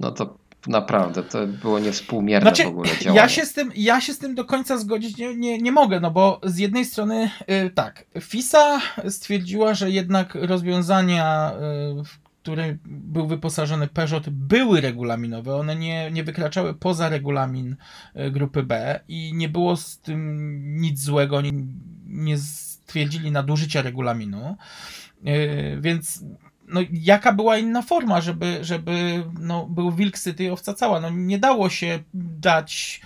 no 0.00 0.10
to 0.10 0.34
naprawdę 0.66 1.22
to 1.22 1.46
było 1.46 1.78
niewspółmierne 1.78 2.50
Znaczy, 2.50 2.64
w 2.64 2.66
ogóle 2.66 2.90
działanie. 3.00 3.20
ja 3.20 3.28
się, 3.28 3.46
z 3.46 3.52
tym, 3.52 3.72
ja 3.76 4.00
się 4.00 4.14
z 4.14 4.18
tym 4.18 4.34
do 4.34 4.44
końca 4.44 4.78
zgodzić 4.78 5.16
nie, 5.16 5.36
nie, 5.36 5.58
nie 5.58 5.72
mogę, 5.72 6.00
no 6.00 6.10
bo 6.10 6.40
z 6.44 6.58
jednej 6.58 6.84
strony 6.84 7.30
y, 7.66 7.70
tak, 7.70 8.04
FISA 8.20 8.80
stwierdziła, 9.08 9.74
że 9.74 9.90
jednak 9.90 10.34
rozwiązania, 10.34 11.52
y, 12.00 12.04
w 12.04 12.28
które 12.42 12.76
był 12.84 13.26
wyposażony 13.26 13.88
Peugeot, 13.88 14.28
były 14.28 14.80
regulaminowe, 14.80 15.56
one 15.56 15.76
nie, 15.76 16.10
nie 16.10 16.24
wykraczały 16.24 16.74
poza 16.74 17.08
regulamin 17.08 17.76
y, 18.16 18.30
grupy 18.30 18.62
B 18.62 19.00
i 19.08 19.34
nie 19.34 19.48
było 19.48 19.76
z 19.76 19.98
tym 19.98 20.80
nic 20.80 21.00
złego, 21.00 21.36
oni 21.36 21.52
nie 22.06 22.38
stwierdzili 22.38 23.30
nadużycia 23.30 23.82
regulaminu, 23.82 24.56
y, 25.26 25.78
więc 25.80 26.24
no, 26.68 26.80
jaka 26.92 27.32
była 27.32 27.58
inna 27.58 27.82
forma, 27.82 28.20
żeby, 28.20 28.58
żeby 28.60 29.24
no, 29.40 29.66
był 29.66 29.92
Wilk 29.92 30.18
City 30.18 30.44
i 30.44 30.50
owca 30.50 30.74
cała. 30.74 31.00
No, 31.00 31.10
nie 31.10 31.38
dało 31.38 31.70
się 31.70 31.98
dać 32.14 33.00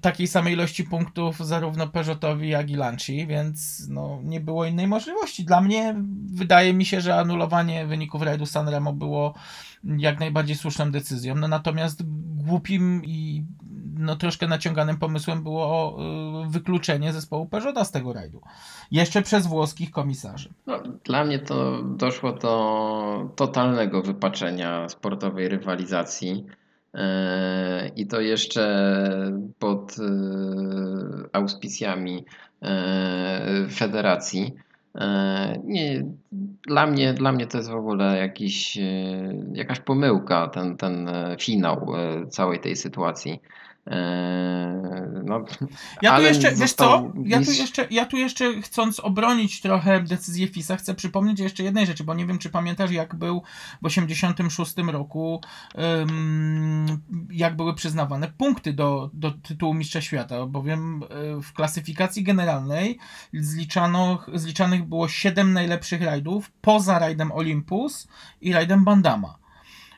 takiej 0.00 0.26
samej 0.26 0.52
ilości 0.52 0.84
punktów 0.84 1.46
zarówno 1.46 1.88
Peugeotowi, 1.88 2.48
jak 2.48 2.70
i 2.70 2.76
Lanci, 2.76 3.26
więc 3.26 3.86
no, 3.88 4.20
nie 4.24 4.40
było 4.40 4.64
innej 4.64 4.86
możliwości. 4.86 5.44
Dla 5.44 5.60
mnie 5.60 5.94
wydaje 6.26 6.74
mi 6.74 6.84
się, 6.84 7.00
że 7.00 7.16
anulowanie 7.16 7.86
wyników 7.86 8.22
rajdu 8.22 8.46
Sanremo 8.46 8.92
było 8.92 9.34
jak 9.84 10.20
najbardziej 10.20 10.56
słuszną 10.56 10.90
decyzją, 10.90 11.34
no, 11.34 11.48
natomiast 11.48 12.02
głupim 12.36 13.02
i 13.04 13.44
no, 13.98 14.16
troszkę 14.16 14.46
naciąganym 14.46 14.96
pomysłem 14.96 15.42
było 15.42 15.98
y, 16.46 16.50
wykluczenie 16.50 17.12
zespołu 17.12 17.46
Peugeota 17.46 17.84
z 17.84 17.90
tego 17.90 18.12
rajdu. 18.12 18.40
Jeszcze 18.90 19.22
przez 19.22 19.46
włoskich 19.46 19.90
komisarzy. 19.90 20.48
No, 20.66 20.82
dla 21.04 21.24
mnie 21.24 21.38
to 21.38 21.82
doszło 21.82 22.32
do 22.32 23.30
totalnego 23.36 24.02
wypaczenia 24.02 24.88
sportowej 24.88 25.48
rywalizacji. 25.48 26.46
E, 26.94 27.90
I 27.96 28.06
to 28.06 28.20
jeszcze 28.20 28.92
pod 29.58 29.96
e, 29.98 30.02
auspicjami 31.32 32.24
e, 32.62 33.66
federacji. 33.70 34.54
E, 34.96 35.60
Nie, 35.64 36.04
dla 36.66 36.86
mnie, 36.86 37.14
dla 37.14 37.32
mnie 37.32 37.46
to 37.46 37.58
jest 37.58 37.70
w 37.70 37.74
ogóle 37.74 38.18
jakiś, 38.18 38.78
e, 38.78 38.82
jakaś 39.52 39.80
pomyłka, 39.80 40.48
ten, 40.48 40.76
ten 40.76 41.08
e, 41.08 41.36
finał 41.40 41.86
całej 42.30 42.60
tej 42.60 42.76
sytuacji. 42.76 43.40
E, 43.86 44.66
No, 45.24 45.44
Ja 46.02 46.16
tu 46.16 46.22
jeszcze, 46.22 46.52
wiesz 46.54 46.72
co, 46.72 47.12
ja 47.24 47.44
tu 47.44 47.52
jeszcze, 47.52 47.86
ja 47.90 48.06
tu 48.06 48.16
jeszcze 48.16 48.62
chcąc 48.62 49.00
obronić 49.00 49.60
trochę 49.60 50.00
decyzję 50.00 50.48
FISA, 50.48 50.76
chcę 50.76 50.94
przypomnieć 50.94 51.40
jeszcze 51.40 51.62
jednej 51.62 51.86
rzeczy, 51.86 52.04
bo 52.04 52.14
nie 52.14 52.26
wiem, 52.26 52.38
czy 52.38 52.50
pamiętasz, 52.50 52.90
jak 52.90 53.14
był 53.14 53.42
w 53.82 53.86
86 53.86 54.74
roku, 54.92 55.40
jak 57.30 57.56
były 57.56 57.74
przyznawane 57.74 58.32
punkty 58.38 58.72
do, 58.72 59.10
do 59.12 59.30
tytułu 59.30 59.74
Mistrza 59.74 60.00
Świata, 60.00 60.46
bowiem 60.46 61.02
y, 61.02 61.42
w 61.42 61.52
klasyfikacji 61.52 62.22
generalnej 62.22 62.98
zliczano, 63.34 64.18
zliczanych 64.34 64.84
było 64.84 65.08
7 65.08 65.52
najlepszych 65.52 66.02
rajdów, 66.02 66.50
poza 66.60 66.98
rajdem 66.98 67.32
Olympus 67.32 68.08
i 68.40 68.52
rajdem 68.52 68.84
Bandama. 68.84 69.45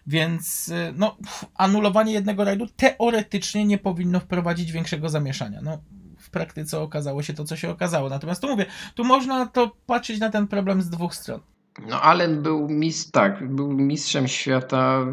Więc 0.08 0.68
y, 0.68 0.92
no, 0.96 1.16
anulowanie 1.54 2.12
jednego 2.12 2.44
rajdu 2.44 2.66
teoretycznie 2.76 3.64
nie 3.64 3.78
powinno 3.78 4.20
wprowadzić 4.20 4.72
większego 4.72 5.08
zamieszania. 5.08 5.60
No, 5.62 5.78
w 6.18 6.30
praktyce 6.30 6.80
okazało 6.80 7.22
się 7.22 7.34
to, 7.34 7.44
co 7.44 7.56
się 7.56 7.70
okazało. 7.70 8.08
Natomiast 8.08 8.42
tu 8.42 8.48
mówię, 8.48 8.66
tu 8.94 9.04
można 9.04 9.46
to 9.46 9.70
patrzeć 9.86 10.20
na 10.20 10.30
ten 10.30 10.48
problem 10.48 10.82
z 10.82 10.90
dwóch 10.90 11.14
stron. 11.14 11.40
No 11.88 12.02
Allen 12.02 12.42
był 12.42 12.68
mistrz, 12.68 13.10
tak, 13.10 13.54
był 13.54 13.72
mistrzem 13.72 14.28
świata 14.28 15.06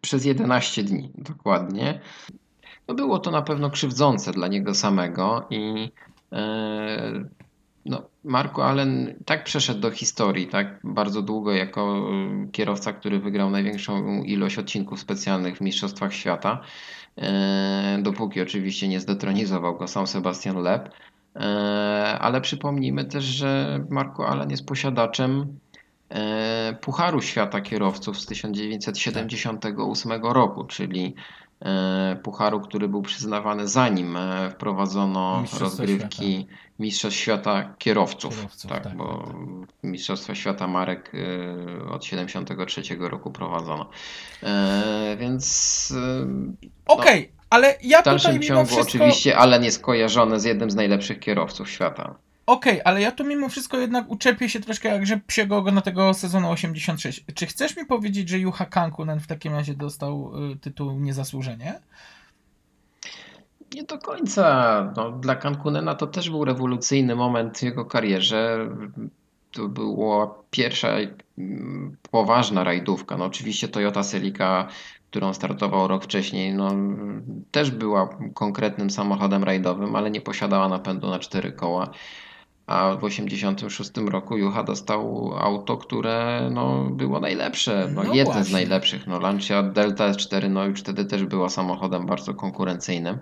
przez 0.00 0.24
11 0.24 0.82
dni 0.82 1.10
dokładnie. 1.14 2.00
No 2.88 2.94
było 2.94 3.18
to 3.18 3.30
na 3.30 3.42
pewno 3.42 3.70
krzywdzące 3.70 4.32
dla 4.32 4.48
niego 4.48 4.74
samego 4.74 5.46
i 5.50 5.92
e, 6.32 7.24
no, 7.86 8.02
Marco 8.24 8.66
Allen 8.66 9.14
tak 9.24 9.44
przeszedł 9.44 9.80
do 9.80 9.90
historii, 9.90 10.46
tak 10.46 10.80
bardzo 10.84 11.22
długo 11.22 11.52
jako 11.52 12.10
e, 12.10 12.48
kierowca, 12.52 12.92
który 12.92 13.20
wygrał 13.20 13.50
największą 13.50 14.22
ilość 14.22 14.58
odcinków 14.58 15.00
specjalnych 15.00 15.56
w 15.56 15.60
Mistrzostwach 15.60 16.14
Świata, 16.14 16.60
e, 17.18 17.98
dopóki 18.02 18.40
oczywiście 18.40 18.88
nie 18.88 19.00
zdetronizował 19.00 19.78
go 19.78 19.88
sam 19.88 20.06
Sebastian 20.06 20.56
Loeb. 20.56 20.90
E, 21.36 21.40
Ale 22.20 22.40
przypomnijmy 22.40 23.04
też, 23.04 23.24
że 23.24 23.80
Marco 23.90 24.28
Allen 24.28 24.50
jest 24.50 24.66
posiadaczem 24.66 25.58
Pucharu 26.80 27.22
Świata 27.22 27.60
Kierowców 27.60 28.20
z 28.20 28.26
1978 28.26 30.12
roku, 30.22 30.64
czyli 30.64 31.14
e, 31.60 32.16
pucharu, 32.22 32.60
który 32.60 32.88
był 32.88 33.02
przyznawany 33.02 33.68
zanim 33.68 34.16
e, 34.16 34.50
wprowadzono 34.50 35.40
Mistrzostwa 35.40 35.64
rozgrywki 35.64 36.46
Mistrzostw 36.78 37.18
Świata 37.18 37.74
Kierowców. 37.78 38.36
Kierowców, 38.36 38.70
tak, 38.70 38.84
tak, 38.84 38.96
bo 38.96 39.24
tak, 39.26 39.36
Mistrzostwa 39.82 40.34
Świata 40.34 40.66
Marek 40.66 41.12
e, 41.14 41.90
od 41.90 42.04
73 42.04 42.82
roku 42.98 43.30
prowadzono. 43.30 43.90
E, 44.42 45.16
Więc 45.20 45.94
e, 45.96 46.66
Okej, 46.86 47.32
ale 47.50 47.76
ja 47.82 48.02
w 48.02 48.04
dalszym 48.04 48.32
tutaj 48.32 48.48
ciągu 48.48 48.66
wszystko... 48.66 48.88
oczywiście 48.88 49.38
Allen 49.38 49.64
jest 49.64 49.82
kojarzony 49.82 50.40
z 50.40 50.44
jednym 50.44 50.70
z 50.70 50.74
najlepszych 50.74 51.20
kierowców 51.20 51.70
świata. 51.70 52.14
Okej, 52.46 52.80
ale 52.84 53.00
ja 53.00 53.12
tu 53.12 53.24
mimo 53.24 53.48
wszystko 53.48 53.76
jednak 53.76 54.10
uczepię 54.10 54.48
się 54.48 54.60
troszkę 54.60 54.88
jak 54.88 55.02
grzyb 55.02 55.24
psiego 55.24 55.56
ogona 55.56 55.80
tego 55.80 56.14
sezonu 56.14 56.50
86. 56.50 57.24
Czy 57.34 57.46
chcesz 57.46 57.76
mi 57.76 57.86
powiedzieć, 57.86 58.28
że 58.28 58.38
Juha 58.38 58.66
Kankunen 58.66 59.20
w 59.20 59.26
takim 59.26 59.52
razie 59.52 59.74
dostał 59.74 60.32
y, 60.52 60.56
tytuł 60.56 61.00
niezasłużenie? 61.00 61.80
Nie 63.74 63.82
do 63.84 63.98
końca. 63.98 64.92
No, 64.96 65.10
dla 65.10 65.36
Cankunena 65.36 65.94
to 65.94 66.06
też 66.06 66.30
był 66.30 66.44
rewolucyjny 66.44 67.16
moment 67.16 67.58
w 67.58 67.62
jego 67.62 67.84
karierze. 67.84 68.68
To 69.52 69.68
była 69.68 70.34
pierwsza 70.50 70.96
poważna 72.10 72.64
rajdówka. 72.64 73.16
No, 73.16 73.24
oczywiście 73.24 73.68
Toyota 73.68 74.02
Celica, 74.02 74.68
którą 75.10 75.34
startował 75.34 75.88
rok 75.88 76.04
wcześniej, 76.04 76.54
no, 76.54 76.70
też 77.50 77.70
była 77.70 78.18
konkretnym 78.34 78.90
samochodem 78.90 79.44
rajdowym, 79.44 79.96
ale 79.96 80.10
nie 80.10 80.20
posiadała 80.20 80.68
napędu 80.68 81.10
na 81.10 81.18
cztery 81.18 81.52
koła. 81.52 81.90
A 82.66 82.90
w 82.90 83.00
1986 83.00 83.90
roku 84.10 84.36
Juha 84.36 84.62
dostał 84.62 85.32
auto, 85.38 85.76
które 85.76 86.48
no, 86.52 86.84
było 86.90 87.20
najlepsze, 87.20 87.88
no, 87.94 88.02
No 88.04 88.14
jedne 88.14 88.44
z 88.44 88.52
najlepszych. 88.52 89.06
No, 89.06 89.20
Lancia 89.20 89.62
Delta 89.62 90.12
S4 90.12 90.50
no, 90.50 90.64
już 90.64 90.80
wtedy 90.80 91.04
też 91.04 91.24
była 91.24 91.48
samochodem 91.48 92.06
bardzo 92.06 92.34
konkurencyjnym. 92.34 93.18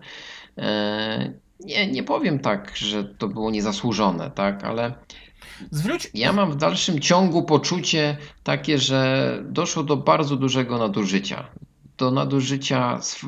E, 0.58 1.32
Nie, 1.60 1.86
nie 1.86 2.02
powiem 2.02 2.38
tak, 2.38 2.76
że 2.76 3.04
to 3.04 3.28
było 3.28 3.50
niezasłużone, 3.50 4.30
tak, 4.30 4.64
ale 4.64 4.94
Zwróć... 5.70 6.10
ja 6.14 6.32
mam 6.32 6.52
w 6.52 6.56
dalszym 6.56 7.00
ciągu 7.00 7.42
poczucie 7.42 8.16
takie, 8.42 8.78
że 8.78 9.38
doszło 9.44 9.82
do 9.82 9.96
bardzo 9.96 10.36
dużego 10.36 10.78
nadużycia. 10.78 11.44
Do 11.98 12.10
nadużycia 12.10 13.00
z, 13.00 13.20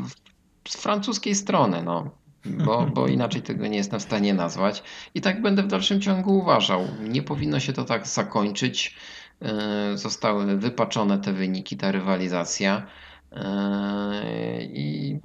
z 0.69 0.77
francuskiej 0.77 1.35
strony, 1.35 1.83
no. 1.83 2.11
Bo, 2.45 2.87
bo 2.87 3.09
inaczej 3.17 3.43
tego 3.43 3.67
nie 3.67 3.77
jestem 3.77 4.01
w 4.01 4.03
stanie 4.03 4.35
nazwać. 4.35 4.83
I 5.15 5.21
tak 5.21 5.43
będę 5.43 5.63
w 5.63 5.67
dalszym 5.67 6.01
ciągu 6.01 6.39
uważał. 6.39 6.89
Nie 7.01 7.23
powinno 7.23 7.61
się 7.61 7.73
to 7.73 7.85
tak 7.85 8.07
zakończyć. 8.07 8.97
E, 9.43 9.99
Zostały 9.99 10.57
wypaczone 10.59 11.19
te 11.19 11.33
wyniki, 11.33 11.77
ta 11.77 11.93
rywalizacja. 11.93 12.87
E, 13.33 14.63
I 14.63 15.21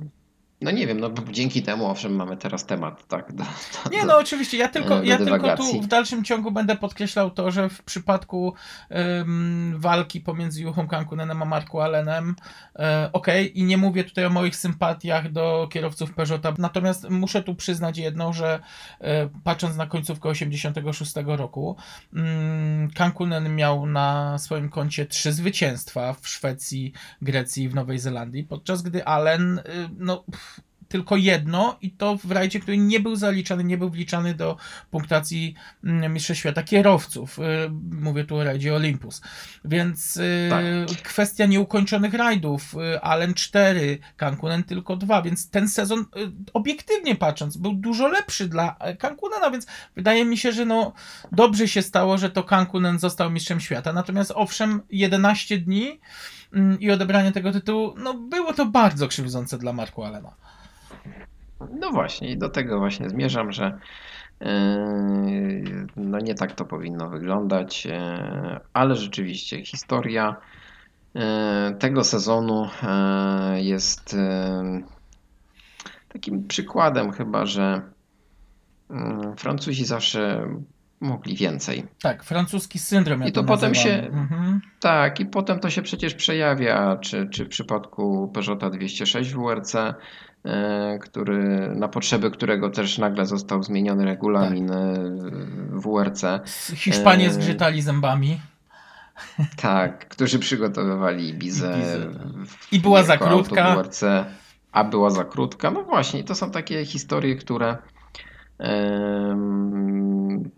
no 0.61 0.71
nie 0.71 0.87
wiem, 0.87 0.99
no 0.99 1.11
dzięki 1.31 1.61
temu 1.63 1.85
owszem 1.85 2.15
mamy 2.15 2.37
teraz 2.37 2.65
temat, 2.65 3.07
tak. 3.07 3.33
Do, 3.33 3.43
do, 3.43 3.89
Nie, 3.91 4.05
no 4.05 4.17
oczywiście, 4.17 4.57
ja 4.57 4.67
tylko, 4.67 5.03
ja 5.03 5.17
tylko 5.17 5.57
tu 5.57 5.81
w 5.81 5.87
dalszym 5.87 6.23
ciągu 6.23 6.51
będę 6.51 6.75
podkreślał 6.75 7.31
to, 7.31 7.51
że 7.51 7.69
w 7.69 7.83
przypadku 7.83 8.53
em, 8.89 9.75
walki 9.77 10.21
pomiędzy 10.21 10.61
Juchą 10.61 10.87
Kankunenem 10.87 11.41
a 11.41 11.45
Marku 11.45 11.79
Allenem, 11.79 12.35
e, 12.75 13.09
okej, 13.13 13.59
i 13.59 13.63
nie 13.63 13.77
mówię 13.77 14.03
tutaj 14.03 14.25
o 14.25 14.29
moich 14.29 14.55
sympatiach 14.55 15.31
do 15.31 15.67
kierowców 15.71 16.13
Peugeota, 16.13 16.53
natomiast 16.57 17.09
muszę 17.09 17.43
tu 17.43 17.55
przyznać 17.55 17.97
jedno, 17.97 18.33
że 18.33 18.59
e, 19.01 19.29
patrząc 19.43 19.75
na 19.75 19.87
końcówkę 19.87 20.29
86 20.29 21.13
roku, 21.25 21.75
mm, 22.13 22.91
Kankunen 22.91 23.55
miał 23.55 23.85
na 23.85 24.37
swoim 24.37 24.69
koncie 24.69 25.05
trzy 25.05 25.33
zwycięstwa 25.33 26.13
w 26.13 26.27
Szwecji, 26.27 26.93
Grecji 27.21 27.63
i 27.63 27.69
w 27.69 27.75
Nowej 27.75 27.99
Zelandii, 27.99 28.43
podczas 28.43 28.81
gdy 28.81 29.05
Allen, 29.05 29.59
y, 29.59 29.63
no 29.97 30.17
pff, 30.17 30.48
tylko 30.89 31.15
jedno 31.15 31.77
i 31.81 31.91
to 31.91 32.17
w 32.23 32.31
rajdzie, 32.31 32.59
który 32.59 32.77
nie 32.77 32.99
był 32.99 33.15
zaliczany, 33.15 33.63
nie 33.63 33.77
był 33.77 33.89
wliczany 33.89 34.33
do 34.33 34.57
punktacji 34.91 35.55
mm, 35.83 36.13
Mistrzostw 36.13 36.39
Świata 36.39 36.63
kierowców. 36.63 37.39
Y, 37.39 37.41
Mówię 37.91 38.23
tu 38.25 38.35
o 38.35 38.43
rajdzie 38.43 38.75
Olympus. 38.75 39.21
Więc 39.65 40.17
y, 40.17 40.47
Tak. 40.49 41.01
kwestia 41.01 41.45
nieukończonych 41.45 42.13
rajdów. 42.13 42.75
y, 42.95 43.01
Allen 43.01 43.33
4, 43.33 43.99
Cancunen 44.17 44.63
tylko 44.63 44.97
2, 44.97 45.21
więc 45.21 45.49
ten 45.49 45.69
sezon 45.69 46.05
obiektywnie 46.53 47.15
patrząc 47.15 47.57
był 47.57 47.73
dużo 47.73 48.07
lepszy 48.07 48.47
dla 48.47 48.75
e, 48.79 48.95
Cancunena, 48.95 49.51
więc 49.51 49.67
wydaje 49.95 50.25
mi 50.25 50.37
się, 50.37 50.51
że 50.51 50.65
no 50.65 50.93
dobrze 51.31 51.67
się 51.67 51.81
stało, 51.81 52.17
że 52.17 52.29
to 52.29 52.43
Cancunen 52.43 52.99
został 52.99 53.31
mistrzem 53.31 53.59
świata. 53.59 53.93
Natomiast 53.93 54.31
owszem, 54.35 54.81
11 54.89 55.57
dni 55.57 55.99
mm, 56.53 56.79
i 56.79 56.91
odebranie 56.91 57.31
tego 57.31 57.51
tytułu, 57.51 57.95
no 57.97 58.13
było 58.13 58.53
to 58.53 58.65
bardzo 58.65 59.07
krzywdzące 59.07 59.57
dla 59.57 59.73
Marku 59.73 60.03
Allena. 60.03 60.33
No 61.79 61.91
właśnie, 61.91 62.31
i 62.31 62.37
do 62.37 62.49
tego 62.49 62.79
właśnie 62.79 63.09
zmierzam, 63.09 63.51
że 63.51 63.79
yy, 64.41 64.47
no 65.95 66.19
nie 66.19 66.35
tak 66.35 66.51
to 66.51 66.65
powinno 66.65 67.09
wyglądać, 67.09 67.85
yy, 67.85 67.93
ale 68.73 68.95
rzeczywiście 68.95 69.65
historia 69.65 70.35
yy, 71.13 71.21
tego 71.79 72.03
sezonu 72.03 72.69
jest 73.55 74.15
takim 76.13 76.47
przykładem 76.47 77.11
chyba, 77.11 77.45
że 77.45 77.81
Francuzi 79.37 79.85
zawsze 79.85 80.47
mogli 81.01 81.35
więcej. 81.35 81.83
Tak, 82.01 82.23
francuski 82.23 82.79
syndrom. 82.79 83.21
Ja 83.21 83.27
I 83.27 83.31
to 83.31 83.43
potem 83.43 83.71
nazywam. 83.71 84.01
się- 84.03 84.07
Mhm. 84.11 84.61
Tak, 84.79 85.19
i 85.19 85.25
potem 85.25 85.59
to 85.59 85.69
się 85.69 85.81
przecież 85.81 86.13
przejawia, 86.15 86.97
czy, 86.97 87.29
czy 87.29 87.45
w 87.45 87.49
przypadku 87.49 88.31
Peugeota 88.33 88.69
206 88.69 89.33
WRC, 89.33 89.75
e, 89.75 89.93
który, 91.01 91.69
na 91.75 91.87
potrzeby 91.87 92.31
którego 92.31 92.69
też 92.69 92.97
nagle 92.97 93.25
został 93.25 93.63
zmieniony 93.63 94.05
regulamin 94.05 94.71
e, 94.71 94.93
WRC. 95.71 96.23
Hiszpanie 96.75 97.25
Eee. 97.25 97.31
zgrzytali 97.33 97.81
zębami. 97.81 98.39
Tak, 99.61 100.07
którzy 100.07 100.39
przygotowywali 100.39 101.29
Ibizę. 101.29 101.73
W- 102.45 102.73
I 102.73 102.79
była 102.79 103.03
za 103.03 103.17
krótka. 103.17 103.75
WRC, 103.75 104.03
a 104.71 104.83
była 104.83 105.09
za 105.09 105.23
krótka. 105.25 105.71
No 105.71 105.83
właśnie, 105.83 106.23
to 106.23 106.35
są 106.35 106.51
takie 106.51 106.85
historie, 106.85 107.35
które 107.35 107.77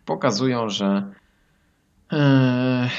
pokazują, 0.06 0.70
że 0.70 1.12
e, 2.14 2.90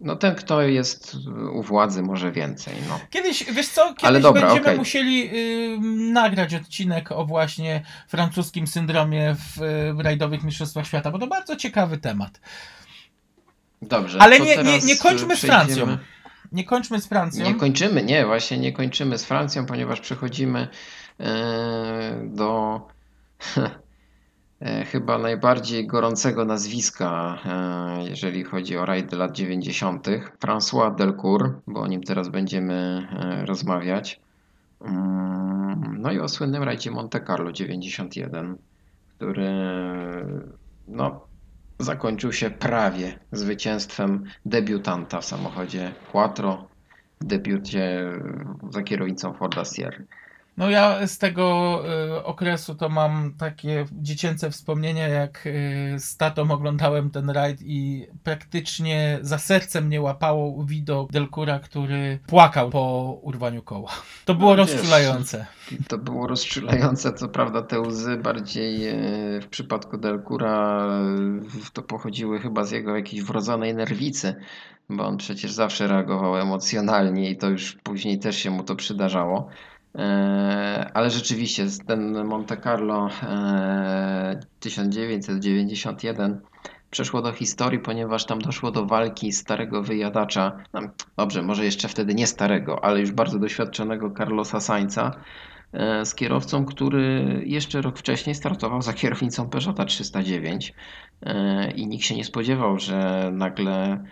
no 0.00 0.16
ten, 0.16 0.34
kto 0.34 0.62
jest 0.62 1.16
u 1.52 1.62
władzy, 1.62 2.02
może 2.02 2.32
więcej. 2.32 2.74
No. 2.88 3.00
Kiedyś, 3.10 3.44
wiesz 3.44 3.68
co, 3.68 3.88
kiedyś 3.88 4.04
Ale 4.04 4.20
dobra, 4.20 4.42
będziemy 4.42 4.66
okej. 4.66 4.78
musieli 4.78 5.30
y, 5.34 5.78
nagrać 6.12 6.54
odcinek 6.54 7.12
o 7.12 7.24
właśnie 7.24 7.82
francuskim 8.08 8.66
syndromie 8.66 9.36
w 9.38 9.62
y, 9.62 10.02
rajdowych 10.02 10.42
mistrzostwach 10.44 10.86
świata, 10.86 11.10
bo 11.10 11.18
to 11.18 11.26
bardzo 11.26 11.56
ciekawy 11.56 11.98
temat. 11.98 12.40
Dobrze. 13.82 14.18
Ale 14.22 14.40
nie, 14.40 14.56
nie, 14.56 14.78
nie 14.78 14.96
kończmy 14.96 15.36
z 15.36 15.40
Francją. 15.40 15.98
Nie 16.52 16.64
kończmy 16.64 17.00
z 17.00 17.06
Francją. 17.06 17.44
Nie 17.44 17.54
kończymy, 17.54 18.02
nie, 18.02 18.26
właśnie 18.26 18.58
nie 18.58 18.72
kończymy 18.72 19.18
z 19.18 19.24
Francją, 19.24 19.66
ponieważ 19.66 20.00
przechodzimy 20.00 20.68
e, 21.20 22.20
do 22.24 22.80
chyba 24.86 25.18
najbardziej 25.18 25.86
gorącego 25.86 26.44
nazwiska, 26.44 27.38
e, 27.46 28.08
jeżeli 28.08 28.44
chodzi 28.44 28.76
o 28.76 28.86
rajdy 28.86 29.16
lat 29.16 29.32
90. 29.32 30.06
François 30.40 30.94
Delcourt, 30.94 31.52
bo 31.66 31.80
o 31.80 31.86
nim 31.86 32.02
teraz 32.02 32.28
będziemy 32.28 33.08
e, 33.12 33.46
rozmawiać. 33.46 34.20
Mm, 34.80 36.00
No 36.00 36.12
i 36.12 36.18
o 36.20 36.28
słynnym 36.28 36.62
rajdzie 36.62 36.90
Monte 36.90 37.20
Carlo 37.20 37.52
91, 37.52 38.56
który 39.16 39.50
no, 40.88 41.26
zakończył 41.78 42.32
się 42.32 42.50
prawie 42.50 43.18
zwycięstwem 43.32 44.24
debiutanta 44.46 45.20
w 45.20 45.24
samochodzie 45.24 45.92
Quattro, 46.12 46.64
w 47.20 47.24
debiucie 47.24 48.12
za 48.70 48.82
kierownicą 48.82 49.34
Forda 49.34 49.64
Sierra. 49.64 49.98
No 50.60 50.70
ja 50.70 51.06
z 51.06 51.18
tego 51.18 51.82
y, 52.16 52.24
okresu 52.24 52.74
to 52.74 52.88
mam 52.88 53.34
takie 53.38 53.84
dziecięce 53.92 54.50
wspomnienia, 54.50 55.08
jak 55.08 55.46
y, 55.46 55.94
z 55.98 56.16
tatą 56.16 56.50
oglądałem 56.50 57.10
ten 57.10 57.30
rajd 57.30 57.62
i 57.62 58.06
praktycznie 58.24 59.18
za 59.22 59.38
serce 59.38 59.80
mnie 59.80 60.00
łapało 60.00 60.64
widok 60.64 61.12
Delcura, 61.12 61.58
który 61.58 62.18
płakał 62.26 62.70
po 62.70 63.18
urwaniu 63.22 63.62
koła. 63.62 63.90
To 64.24 64.34
było 64.34 64.56
No 64.56 64.64
wiesz, 64.64 64.72
rozczulające. 64.74 65.46
To 65.88 65.98
było 65.98 66.26
rozczulające, 66.26 67.12
co 67.12 67.28
prawda 67.28 67.62
te 67.62 67.80
łzy 67.80 68.16
bardziej 68.16 68.88
e, 68.88 68.94
w 69.40 69.46
przypadku 69.46 69.98
Delcura 69.98 70.86
e, 70.86 71.70
to 71.72 71.82
pochodziły 71.82 72.40
chyba 72.40 72.64
z 72.64 72.70
jego 72.70 72.96
jakiejś 72.96 73.22
wrodzonej 73.22 73.74
nerwicy, 73.74 74.34
bo 74.88 75.06
on 75.06 75.16
przecież 75.16 75.52
zawsze 75.52 75.86
reagował 75.86 76.36
emocjonalnie 76.36 77.30
i 77.30 77.36
to 77.36 77.48
już 77.48 77.72
później 77.82 78.18
też 78.18 78.36
się 78.36 78.50
mu 78.50 78.62
to 78.62 78.76
przydarzało. 78.76 79.48
E, 79.94 80.90
Ale 80.94 81.10
rzeczywiście 81.10 81.66
ten 81.86 82.24
Monte 82.24 82.56
Carlo 82.56 83.08
e, 83.22 84.40
1991 84.60 86.40
przeszło 86.90 87.22
do 87.22 87.32
historii, 87.32 87.78
ponieważ 87.78 88.24
tam 88.26 88.40
doszło 88.40 88.70
do 88.70 88.86
walki 88.86 89.32
starego 89.32 89.82
wyjadacza, 89.82 90.56
dobrze, 91.16 91.42
może 91.42 91.64
jeszcze 91.64 91.88
wtedy 91.88 92.14
nie 92.14 92.26
starego, 92.26 92.84
ale 92.84 93.00
już 93.00 93.12
bardzo 93.12 93.38
doświadczonego 93.38 94.10
Carlosa 94.10 94.60
Sainza 94.60 95.10
e, 95.72 96.04
z 96.04 96.14
kierowcą, 96.14 96.64
który 96.64 97.42
jeszcze 97.46 97.82
rok 97.82 97.98
wcześniej 97.98 98.34
startował 98.34 98.82
za 98.82 98.92
kierownicą 98.92 99.50
Peugeota 99.50 99.84
309 99.84 100.74
e, 101.22 101.70
i 101.70 101.86
nikt 101.86 102.04
się 102.04 102.16
nie 102.16 102.24
spodziewał, 102.24 102.78
że 102.78 103.30
nagle 103.32 103.72
e, 103.82 104.04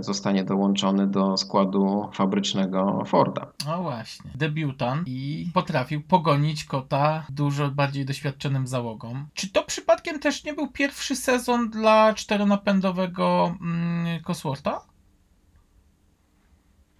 zostanie 0.00 0.44
dołączony 0.44 1.06
do 1.06 1.36
składu 1.36 2.08
fabrycznego 2.12 3.02
Forda. 3.06 3.46
No 3.66 3.82
właśnie. 3.82 4.30
Debiutant 4.34 5.08
i 5.08 5.50
potrafił 5.54 6.02
pogonić 6.02 6.64
kota 6.64 7.26
dużo 7.30 7.70
bardziej 7.70 8.04
doświadczonym 8.04 8.66
załogą. 8.66 9.24
Czy 9.34 9.52
to 9.52 9.62
przypadkiem 9.64 10.18
też 10.18 10.44
nie 10.44 10.52
był 10.54 10.70
pierwszy 10.70 11.16
sezon 11.16 11.70
dla 11.70 12.14
czteronapędowego 12.14 13.54
mm, 13.60 14.22
Coswortha? 14.22 14.80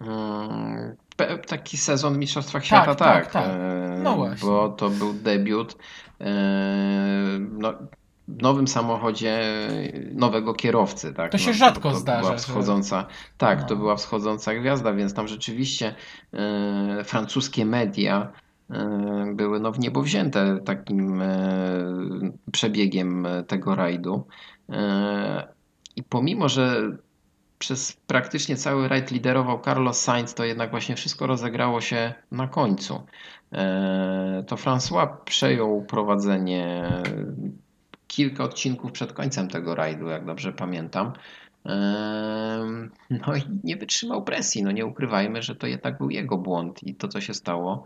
Mm, 0.01 0.95
pe- 1.17 1.37
Taki 1.47 1.77
sezon 1.77 2.13
w 2.13 2.17
Mistrzostwach 2.17 2.65
Świata, 2.65 2.95
tak, 2.95 3.23
tak. 3.23 3.31
tak. 3.31 3.45
e, 3.47 3.99
No 4.03 4.15
właśnie. 4.15 4.47
Bo 4.49 4.69
to 4.69 4.89
był 4.89 5.13
debiut 5.13 5.77
e, 6.21 6.25
no, 7.39 7.73
nowym 8.27 8.67
samochodzie 8.67 9.41
nowego 10.13 10.53
kierowcy. 10.53 11.13
Tak? 11.13 11.31
To 11.31 11.37
się 11.37 11.47
No, 11.51 11.53
rzadko 11.57 11.91
to 11.91 11.95
zdarza, 11.95 12.19
Była 12.21 12.31
że- 12.31 12.37
wschodząca, 12.37 13.05
tak, 13.37 13.61
No. 13.61 13.67
to 13.67 13.75
była 13.75 13.95
wschodząca 13.95 14.55
gwiazda, 14.55 14.93
więc 14.93 15.13
tam 15.13 15.27
rzeczywiście 15.27 15.95
e, 16.33 17.03
francuskie 17.03 17.65
media 17.65 18.31
e, 18.69 19.25
były 19.35 19.59
no, 19.59 19.71
w 19.71 19.79
niebo 19.79 20.01
wzięte 20.01 20.59
takim 20.65 21.21
e, 21.21 21.29
przebiegiem 22.51 23.27
tego 23.47 23.75
rajdu. 23.75 24.27
I 25.95 26.03
pomimo, 26.03 26.49
że 26.49 26.81
przez 27.59 27.93
praktycznie 28.07 28.55
cały 28.55 28.87
rajd 28.87 29.11
liderował 29.11 29.61
Carlos 29.61 30.01
Sainz, 30.01 30.33
to 30.33 30.43
jednak 30.45 30.71
właśnie 30.71 30.95
wszystko 30.95 31.27
rozegrało 31.27 31.81
się 31.81 32.13
na 32.31 32.47
końcu. 32.47 33.03
To 34.47 34.55
François 34.55 35.07
przejął 35.25 35.81
prowadzenie 35.85 36.91
kilka 38.15 38.43
odcinków 38.43 38.91
przed 38.91 39.13
końcem 39.13 39.47
tego 39.47 39.75
rajdu, 39.75 40.07
jak 40.07 40.25
dobrze 40.25 40.53
pamiętam. 40.53 41.13
E, 41.65 42.89
No 43.09 43.35
i 43.35 43.41
nie 43.63 43.77
wytrzymał 43.77 44.23
presji. 44.23 44.63
No 44.63 44.71
nie 44.71 44.85
ukrywajmy, 44.85 45.41
że 45.41 45.55
to 45.55 45.67
jednak 45.67 45.97
był 45.97 46.09
jego 46.09 46.37
błąd 46.37 46.83
i 46.83 46.95
to, 46.95 47.07
co 47.07 47.21
się 47.21 47.33
stało, 47.33 47.83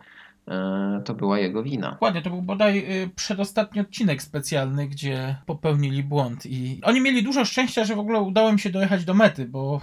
to 1.05 1.13
była 1.13 1.39
jego 1.39 1.63
wina. 1.63 1.91
Dokładnie, 1.91 2.21
to 2.21 2.29
był 2.29 2.41
bodaj 2.41 2.77
y, 3.03 3.09
przedostatni 3.15 3.81
odcinek 3.81 4.21
specjalny, 4.21 4.87
gdzie 4.87 5.35
popełnili 5.45 6.03
błąd 6.03 6.45
i 6.45 6.79
oni 6.83 7.01
mieli 7.01 7.23
dużo 7.23 7.45
szczęścia, 7.45 7.83
że 7.85 7.95
w 7.95 7.99
ogóle 7.99 8.19
udało 8.19 8.49
im 8.49 8.57
się 8.57 8.69
dojechać 8.69 9.05
do 9.05 9.13
mety, 9.13 9.45
bo 9.45 9.81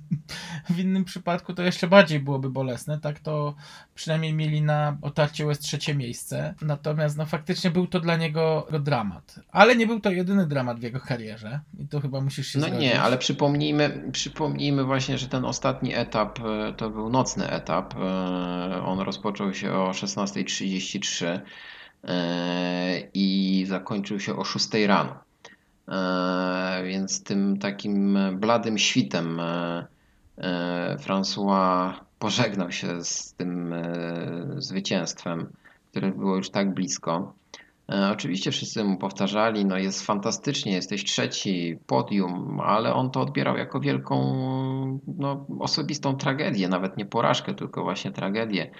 w 0.70 0.78
innym 0.78 1.04
przypadku 1.04 1.54
to 1.54 1.62
jeszcze 1.62 1.88
bardziej 1.88 2.20
byłoby 2.20 2.50
bolesne, 2.50 2.98
tak 3.00 3.18
to 3.20 3.54
przynajmniej 3.94 4.32
mieli 4.32 4.62
na 4.62 4.96
otarcie 5.02 5.46
łez 5.46 5.58
trzecie 5.58 5.94
miejsce, 5.94 6.54
natomiast 6.62 7.16
no 7.18 7.26
faktycznie 7.26 7.70
był 7.70 7.86
to 7.86 8.00
dla 8.00 8.16
niego 8.16 8.66
dramat, 8.80 9.40
ale 9.52 9.76
nie 9.76 9.86
był 9.86 10.00
to 10.00 10.10
jedyny 10.10 10.46
dramat 10.46 10.80
w 10.80 10.82
jego 10.82 11.00
karierze 11.00 11.60
i 11.78 11.88
to 11.88 12.00
chyba 12.00 12.20
musisz 12.20 12.46
się 12.48 12.58
No 12.58 12.66
zgodzić. 12.66 12.82
nie, 12.82 13.02
ale 13.02 13.18
przypomnijmy, 13.18 14.08
przypomnijmy 14.12 14.84
właśnie, 14.84 15.18
że 15.18 15.28
ten 15.28 15.44
ostatni 15.44 15.94
etap 15.94 16.38
e, 16.40 16.72
to 16.72 16.90
był 16.90 17.10
nocny 17.10 17.50
etap. 17.50 17.94
E, 17.94 18.82
On 18.84 19.00
rozpoczął 19.00 19.54
się 19.54 19.72
o 19.72 19.93
16.33 19.94 21.40
e, 22.04 23.08
i 23.14 23.64
zakończył 23.68 24.20
się 24.20 24.36
o 24.36 24.44
6 24.44 24.68
rano. 24.86 25.14
E, 25.88 26.82
Więc 26.84 27.22
tym 27.22 27.58
takim 27.58 28.18
bladym 28.32 28.78
świtem 28.78 29.40
e, 29.40 29.86
François 30.98 31.92
pożegnał 32.18 32.72
się 32.72 33.04
z 33.04 33.34
tym 33.34 33.74
zwycięstwem, 34.56 35.52
które 35.90 36.12
było 36.12 36.36
już 36.36 36.50
tak 36.50 36.74
blisko. 36.74 37.34
Oczywiście 38.12 38.50
wszyscy 38.50 38.84
mu 38.84 38.98
powtarzali, 38.98 39.64
no 39.64 39.78
jest 39.78 40.06
fantastycznie, 40.06 40.72
jesteś 40.72 41.04
trzeci, 41.04 41.78
podium, 41.86 42.60
ale 42.60 42.94
on 42.94 43.10
to 43.10 43.20
odbierał 43.20 43.56
jako 43.56 43.80
wielką, 43.80 44.18
no, 45.18 45.46
osobistą 45.58 46.16
tragedię, 46.16 46.68
nawet 46.68 46.96
nie 46.96 47.06
porażkę, 47.06 47.54
tylko 47.54 47.82
właśnie 47.82 48.10
tragedię. 48.10 48.70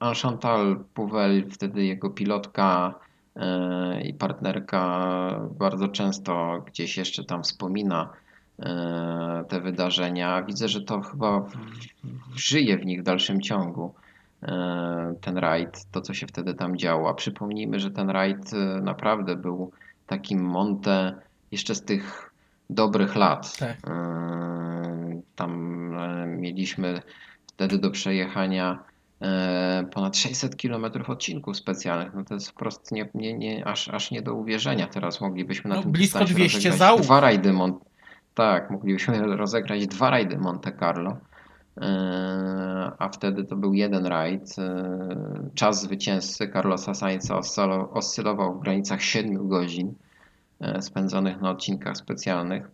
Enchantal 0.00 0.84
Pouvel, 0.94 1.50
wtedy 1.50 1.84
jego 1.84 2.10
pilotka 2.10 2.94
e, 3.36 4.02
i 4.02 4.14
partnerka, 4.14 5.40
bardzo 5.58 5.88
często 5.88 6.62
gdzieś 6.66 6.96
jeszcze 6.96 7.24
tam 7.24 7.42
wspomina 7.42 8.08
e, 8.58 9.44
te 9.48 9.60
wydarzenia. 9.60 10.42
Widzę, 10.42 10.68
że 10.68 10.80
to 10.80 11.00
chyba 11.00 11.44
żyje 12.34 12.78
w 12.78 12.86
nich 12.86 13.00
w 13.00 13.04
dalszym 13.04 13.40
ciągu 13.40 13.94
e, 14.42 15.14
ten 15.20 15.38
rajd, 15.38 15.84
to 15.92 16.00
co 16.00 16.14
się 16.14 16.26
wtedy 16.26 16.54
tam 16.54 16.76
działo. 16.76 17.08
A 17.08 17.14
przypomnijmy, 17.14 17.80
że 17.80 17.90
ten 17.90 18.10
rajd 18.10 18.50
naprawdę 18.82 19.36
był 19.36 19.70
takim 20.06 20.44
Monte 20.44 21.14
jeszcze 21.52 21.74
z 21.74 21.84
tych 21.84 22.30
dobrych 22.70 23.16
lat. 23.16 23.56
Tak. 23.58 23.76
Tam 25.36 25.90
mieliśmy 26.26 27.02
wtedy 27.54 27.78
do 27.78 27.90
przejechania 27.90 28.78
e, 29.22 29.86
ponad 29.92 30.16
600 30.16 30.56
km 30.56 30.84
odcinków 31.06 31.56
specjalnych. 31.56 32.14
No 32.14 32.24
to 32.24 32.34
jest 32.34 32.48
wprost 32.50 32.92
nie, 32.92 33.08
nie, 33.14 33.34
nie, 33.34 33.66
aż, 33.66 33.88
aż 33.88 34.10
nie 34.10 34.22
do 34.22 34.34
uwierzenia. 34.34 34.86
Teraz 34.86 35.20
moglibyśmy 35.20 35.70
na 35.70 35.76
No, 35.76 35.82
tym 35.82 35.92
blisko 35.92 36.18
dystansie 36.18 36.34
200 36.34 36.56
rozegrać 36.58 36.78
załóg. 36.78 37.02
Dwa 37.02 37.20
rajdy 37.20 37.52
Mon- 37.52 37.78
tak, 38.34 38.70
moglibyśmy 38.70 39.18
rozegrać 39.36 39.86
dwa 39.86 40.10
rajdy 40.10 40.38
Monte 40.38 40.72
Carlo. 40.72 41.16
E, 41.80 42.92
A 42.98 43.08
wtedy 43.08 43.44
to 43.44 43.56
był 43.56 43.74
jeden 43.74 44.06
rajd. 44.06 44.58
E, 44.58 44.98
Czas 45.54 45.82
zwycięzcy 45.82 46.48
Carlosa 46.48 46.94
Sainza 46.94 47.34
oscylo- 47.34 47.88
oscylował 47.92 48.54
w 48.58 48.62
granicach 48.62 49.02
7 49.02 49.48
godzin 49.48 49.94
spędzonych 50.80 51.40
na 51.40 51.50
odcinkach 51.50 51.96
specjalnych. 51.96 52.70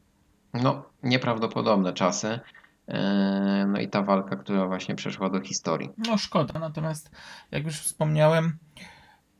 No, 0.63 0.83
nieprawdopodobne 1.03 1.93
czasy. 1.93 2.41
E, 2.89 3.67
No 3.69 3.81
i 3.81 3.89
ta 3.89 4.03
walka, 4.03 4.37
która 4.37 4.67
właśnie 4.67 4.95
przeszła 4.95 5.31
do 5.31 5.41
historii. 5.41 5.91
No 6.09 6.19
szkoda, 6.19 6.59
natomiast 6.61 7.11
jak 7.51 7.65
już 7.65 7.81
wspomniałem, 7.81 8.59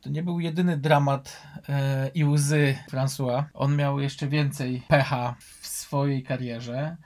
to 0.01 0.11
nie 0.11 0.23
był 0.23 0.41
jedyny 0.41 0.77
dramat 0.77 1.43
e, 1.69 2.09
i 2.15 2.25
łzy 2.25 2.75
François. 2.93 3.45
On 3.55 3.77
miał 3.77 4.01
jeszcze 4.01 4.27
więcej 4.27 4.83
pecha 4.89 5.35
w 5.39 5.67
swojej 5.67 6.23
karierze. 6.23 6.97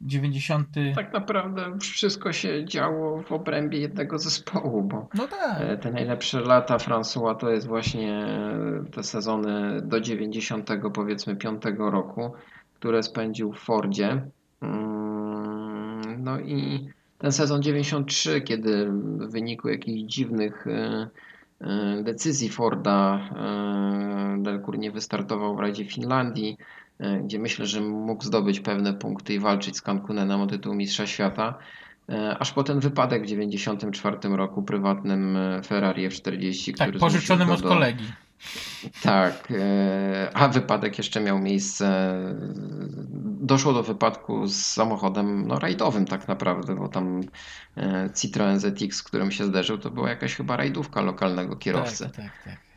90. 0.00 0.68
Tak 0.94 1.12
naprawdę 1.12 1.78
wszystko 1.78 2.32
się 2.32 2.64
działo 2.64 3.22
w 3.22 3.32
obrębie 3.32 3.78
jednego 3.78 4.18
zespołu, 4.18 4.82
bo 4.82 5.08
No 5.14 5.28
tak. 5.28 5.60
e, 5.60 5.76
te 5.78 5.90
najlepsze 5.92 6.40
lata 6.40 6.76
François 6.76 7.36
to 7.36 7.50
jest 7.50 7.66
właśnie 7.66 8.26
e, 8.26 8.84
te 8.92 9.02
sezony 9.02 9.82
do 9.82 10.00
90 10.00 10.70
powiedzmy 10.94 11.36
5 11.36 11.62
roku, 11.78 12.32
które 12.74 13.02
spędził 13.02 13.52
w 13.52 13.58
Fordzie. 13.58 14.26
No 16.24 16.40
i 16.40 16.88
ten 17.18 17.32
sezon 17.32 17.62
93, 17.62 18.40
kiedy 18.40 18.86
w 18.90 19.30
wyniku 19.30 19.68
jakichś 19.68 20.00
dziwnych 20.00 20.66
e, 20.66 21.08
e, 21.60 22.02
decyzji 22.02 22.48
Forda 22.48 23.20
e, 23.36 24.42
Delcourt 24.42 24.78
nie 24.78 24.90
wystartował 24.90 25.56
w 25.56 25.60
rajdzie 25.60 25.84
Finlandii, 25.84 26.56
gdzie 27.24 27.38
myślę, 27.38 27.66
że 27.66 27.80
mógł 27.80 28.24
zdobyć 28.24 28.60
pewne 28.60 28.94
punkty 28.94 29.34
i 29.34 29.38
walczyć 29.38 29.76
z 29.76 29.82
Cancunenem 29.82 30.40
o 30.40 30.46
tytuł 30.46 30.74
Mistrza 30.74 31.06
Świata. 31.06 31.58
Aż 32.38 32.52
po 32.52 32.62
ten 32.62 32.80
wypadek 32.80 33.22
w 33.22 33.26
94 33.26 34.16
roku 34.22 34.62
prywatnym 34.62 35.38
Ferrari 35.66 36.08
F40, 36.08 36.76
Tak, 36.76 36.88
który 36.88 36.98
pożyczonym 36.98 37.50
od 37.50 37.62
do, 37.62 37.68
kolegi. 37.68 38.04
Tak, 39.02 39.48
e, 39.50 40.30
a 40.34 40.48
wypadek 40.48 40.98
jeszcze 40.98 41.20
miał 41.20 41.38
miejsce. 41.38 42.14
Doszło 43.40 43.72
do 43.72 43.82
wypadku 43.82 44.46
z 44.46 44.66
samochodem 44.66 45.46
no, 45.46 45.58
rajdowym 45.58 46.04
tak 46.04 46.28
naprawdę, 46.28 46.74
bo 46.74 46.88
tam 46.88 47.20
e, 47.76 48.10
Citroen 48.14 48.60
ZX, 48.60 48.96
z 48.96 49.02
którym 49.02 49.30
się 49.30 49.44
zderzył, 49.44 49.78
to 49.78 49.90
była 49.90 50.08
jakaś 50.08 50.34
chyba 50.34 50.56
rajdówka 50.56 51.00
lokalnego 51.00 51.56
kierowcy. 51.56 52.04
Tak, 52.04 52.16
tak, 52.16 52.32
tak. 52.44 52.73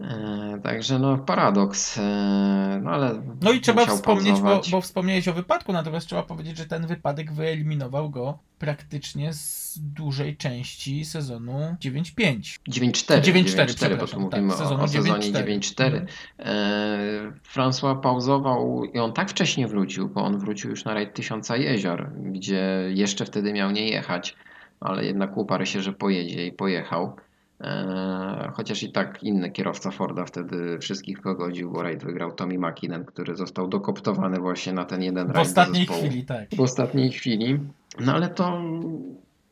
E, 0.00 0.60
Także 0.62 0.98
no 0.98 1.18
paradoks, 1.18 1.98
e, 1.98 2.80
no 2.82 2.90
ale 2.90 3.22
No 3.42 3.52
i 3.52 3.60
trzeba 3.60 3.86
wspomnieć, 3.86 4.40
bo, 4.40 4.60
bo 4.70 4.80
wspomniałeś 4.80 5.28
o 5.28 5.32
wypadku, 5.32 5.72
natomiast 5.72 6.06
trzeba 6.06 6.22
powiedzieć, 6.22 6.58
że 6.58 6.66
ten 6.66 6.86
wypadek 6.86 7.32
wyeliminował 7.32 8.10
go 8.10 8.38
praktycznie 8.58 9.32
z 9.32 9.78
dużej 9.78 10.36
części 10.36 11.04
sezonu 11.04 11.76
9-5. 11.80 12.58
9-4, 12.68 13.20
9-4, 13.20 13.66
9-4, 13.66 13.98
bo 13.98 14.06
tu 14.06 14.20
mówimy 14.20 14.52
tak, 14.56 14.60
o, 14.60 14.80
o 14.80 14.88
sezonie 14.88 15.32
9-4. 15.32 15.60
9-4. 15.60 16.06
E, 16.38 17.32
François 17.54 18.00
pauzował 18.00 18.84
i 18.84 18.98
on 18.98 19.12
tak 19.12 19.30
wcześnie 19.30 19.68
wrócił, 19.68 20.08
bo 20.08 20.24
on 20.24 20.38
wrócił 20.38 20.70
już 20.70 20.84
na 20.84 20.94
rajd 20.94 21.14
Tysiąca 21.14 21.56
Jezior, 21.56 22.10
gdzie 22.16 22.88
jeszcze 22.94 23.24
wtedy 23.24 23.52
miał 23.52 23.70
nie 23.70 23.88
jechać, 23.88 24.36
ale 24.80 25.04
jednak 25.04 25.36
uparł 25.36 25.66
się, 25.66 25.82
że 25.82 25.92
pojedzie 25.92 26.46
i 26.46 26.52
pojechał. 26.52 27.16
E, 27.60 28.52
Chociaż 28.54 28.82
i 28.82 28.92
tak 28.92 29.22
inny 29.22 29.50
kierowca 29.50 29.90
Forda 29.90 30.24
wtedy 30.24 30.78
wszystkich 30.78 31.20
pogodził, 31.20 31.70
bo 31.70 31.82
rajd 31.82 32.04
wygrał 32.04 32.32
Tommy 32.32 32.58
Makinen, 32.58 33.04
który 33.04 33.36
został 33.36 33.68
dokoptowany 33.68 34.38
właśnie 34.38 34.72
na 34.72 34.84
ten 34.84 35.02
jeden 35.02 35.26
W 35.26 35.30
rajd 35.30 35.36
do 35.36 35.40
ostatniej 35.40 35.86
chwili, 35.86 36.24
tak. 36.24 36.54
w 36.56 36.60
ostatniej 36.60 37.10
chwili. 37.10 37.58
No 38.00 38.14
ale 38.14 38.28
to 38.28 38.62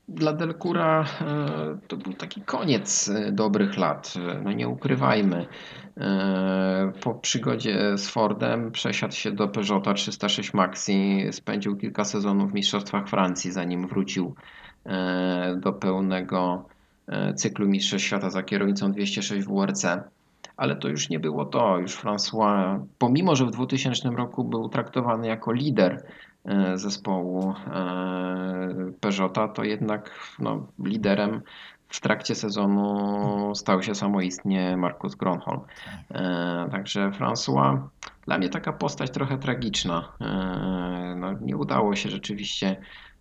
dla 0.08 0.32
Delcura 0.32 1.04
e, 1.20 1.78
to 1.88 1.96
był 1.96 2.12
taki 2.12 2.40
koniec 2.42 3.08
e, 3.08 3.32
dobrych 3.32 3.76
lat. 3.78 4.14
No 4.44 4.52
nie 4.52 4.68
ukrywajmy. 4.68 5.46
Po 7.02 7.14
przygodzie 7.14 7.98
z 7.98 8.08
Fordem 8.08 8.70
przesiadł 8.70 9.14
się 9.14 9.32
do 9.32 9.48
Peugeota 9.48 9.94
306 9.94 10.54
Maxi, 10.54 11.24
spędził 11.30 11.76
kilka 11.76 12.04
sezonów 12.04 12.50
w 12.50 12.54
Mistrzostwach 12.54 13.08
Francji, 13.08 13.52
zanim 13.52 13.88
wrócił 13.88 14.34
do 15.56 15.72
pełnego 15.72 16.66
cyklu 17.36 17.68
Mistrzostw 17.68 18.06
Świata 18.06 18.30
za 18.30 18.42
kierownicą 18.42 18.92
206 18.92 19.46
WRC. 19.46 19.84
Ale 20.56 20.76
to 20.76 20.88
już 20.88 21.08
nie 21.08 21.20
było 21.20 21.44
to. 21.44 21.78
Już 21.78 21.96
François, 21.96 22.84
pomimo 22.98 23.36
że 23.36 23.46
w 23.46 23.50
2000 23.50 24.10
roku 24.10 24.44
był 24.44 24.68
traktowany 24.68 25.28
jako 25.28 25.52
lider 25.52 26.02
e, 26.44 26.78
zespołu 26.78 27.54
e, 27.66 28.92
Peugeota, 29.00 29.48
to 29.48 29.64
jednak 29.64 30.10
no, 30.38 30.66
liderem 30.84 31.42
w 31.88 32.00
trakcie 32.00 32.34
sezonu 32.34 33.54
stał 33.54 33.82
się 33.82 33.94
samoistnie 33.94 34.76
Markus 34.76 35.14
Gronholm. 35.14 35.60
E, 36.10 36.68
Także 36.70 37.10
François, 37.10 37.78
dla 38.26 38.38
mnie 38.38 38.48
taka 38.48 38.72
postać 38.72 39.10
trochę 39.10 39.38
tragiczna. 39.38 40.12
E, 40.20 41.14
No, 41.16 41.32
nie 41.32 41.56
udało 41.56 41.96
się 41.96 42.08
rzeczywiście 42.08 42.76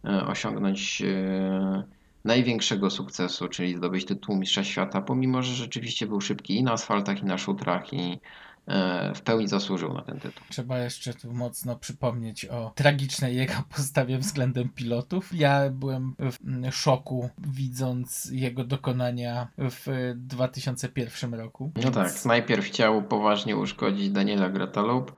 e, 0.06 0.26
osiągnąć 0.28 1.02
e, 1.02 1.84
największego 2.26 2.90
sukcesu, 2.90 3.48
czyli 3.48 3.76
zdobyć 3.76 4.06
tytuł 4.06 4.36
Mistrza 4.36 4.64
Świata, 4.64 5.02
pomimo 5.02 5.44
że 5.44 5.54
rzeczywiście 5.54 6.08
był 6.08 6.22
szybki 6.22 6.56
i 6.56 6.64
na 6.64 6.72
asfaltach, 6.72 7.22
i 7.22 7.26
na 7.26 7.38
szutrach 7.38 7.94
i 7.94 8.20
e, 8.68 9.14
w 9.16 9.22
pełni 9.22 9.48
zasłużył 9.48 9.94
na 9.94 10.02
ten 10.02 10.20
tytuł. 10.20 10.44
Trzeba 10.50 10.80
jeszcze 10.80 11.14
tu 11.14 11.34
mocno 11.34 11.76
przypomnieć 11.76 12.46
o 12.46 12.72
tragicznej 12.76 13.36
jego 13.36 13.54
postawie 13.76 14.18
względem 14.18 14.70
pilotów. 14.70 15.30
Ja 15.34 15.70
byłem 15.70 16.16
w 16.20 16.48
mm, 16.48 16.72
szoku 16.72 17.30
widząc 17.38 18.30
jego 18.32 18.64
dokonania 18.64 19.48
w 19.58 20.14
2001 20.16 21.34
roku. 21.34 21.72
No 21.84 21.92
tak, 21.92 22.26
najpierw 22.26 22.66
chciał 22.66 23.04
poważnie 23.04 23.58
uszkodzić 23.58 24.10
Daniela 24.10 24.50
Grataloup, 24.50 25.16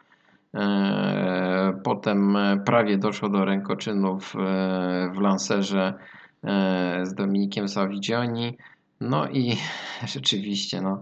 e, 0.54 1.80
potem 1.84 2.38
prawie 2.66 2.98
doszło 2.98 3.30
do 3.30 3.46
rękoczynów 3.46 4.36
e, 4.36 5.12
w 5.16 5.22
Lancerze 5.22 5.94
z 7.04 7.14
Dominikiem 7.14 7.68
Savigioni, 7.68 8.58
no 9.02 9.30
i 9.30 9.58
rzeczywiście, 10.14 10.82
no, 10.82 11.02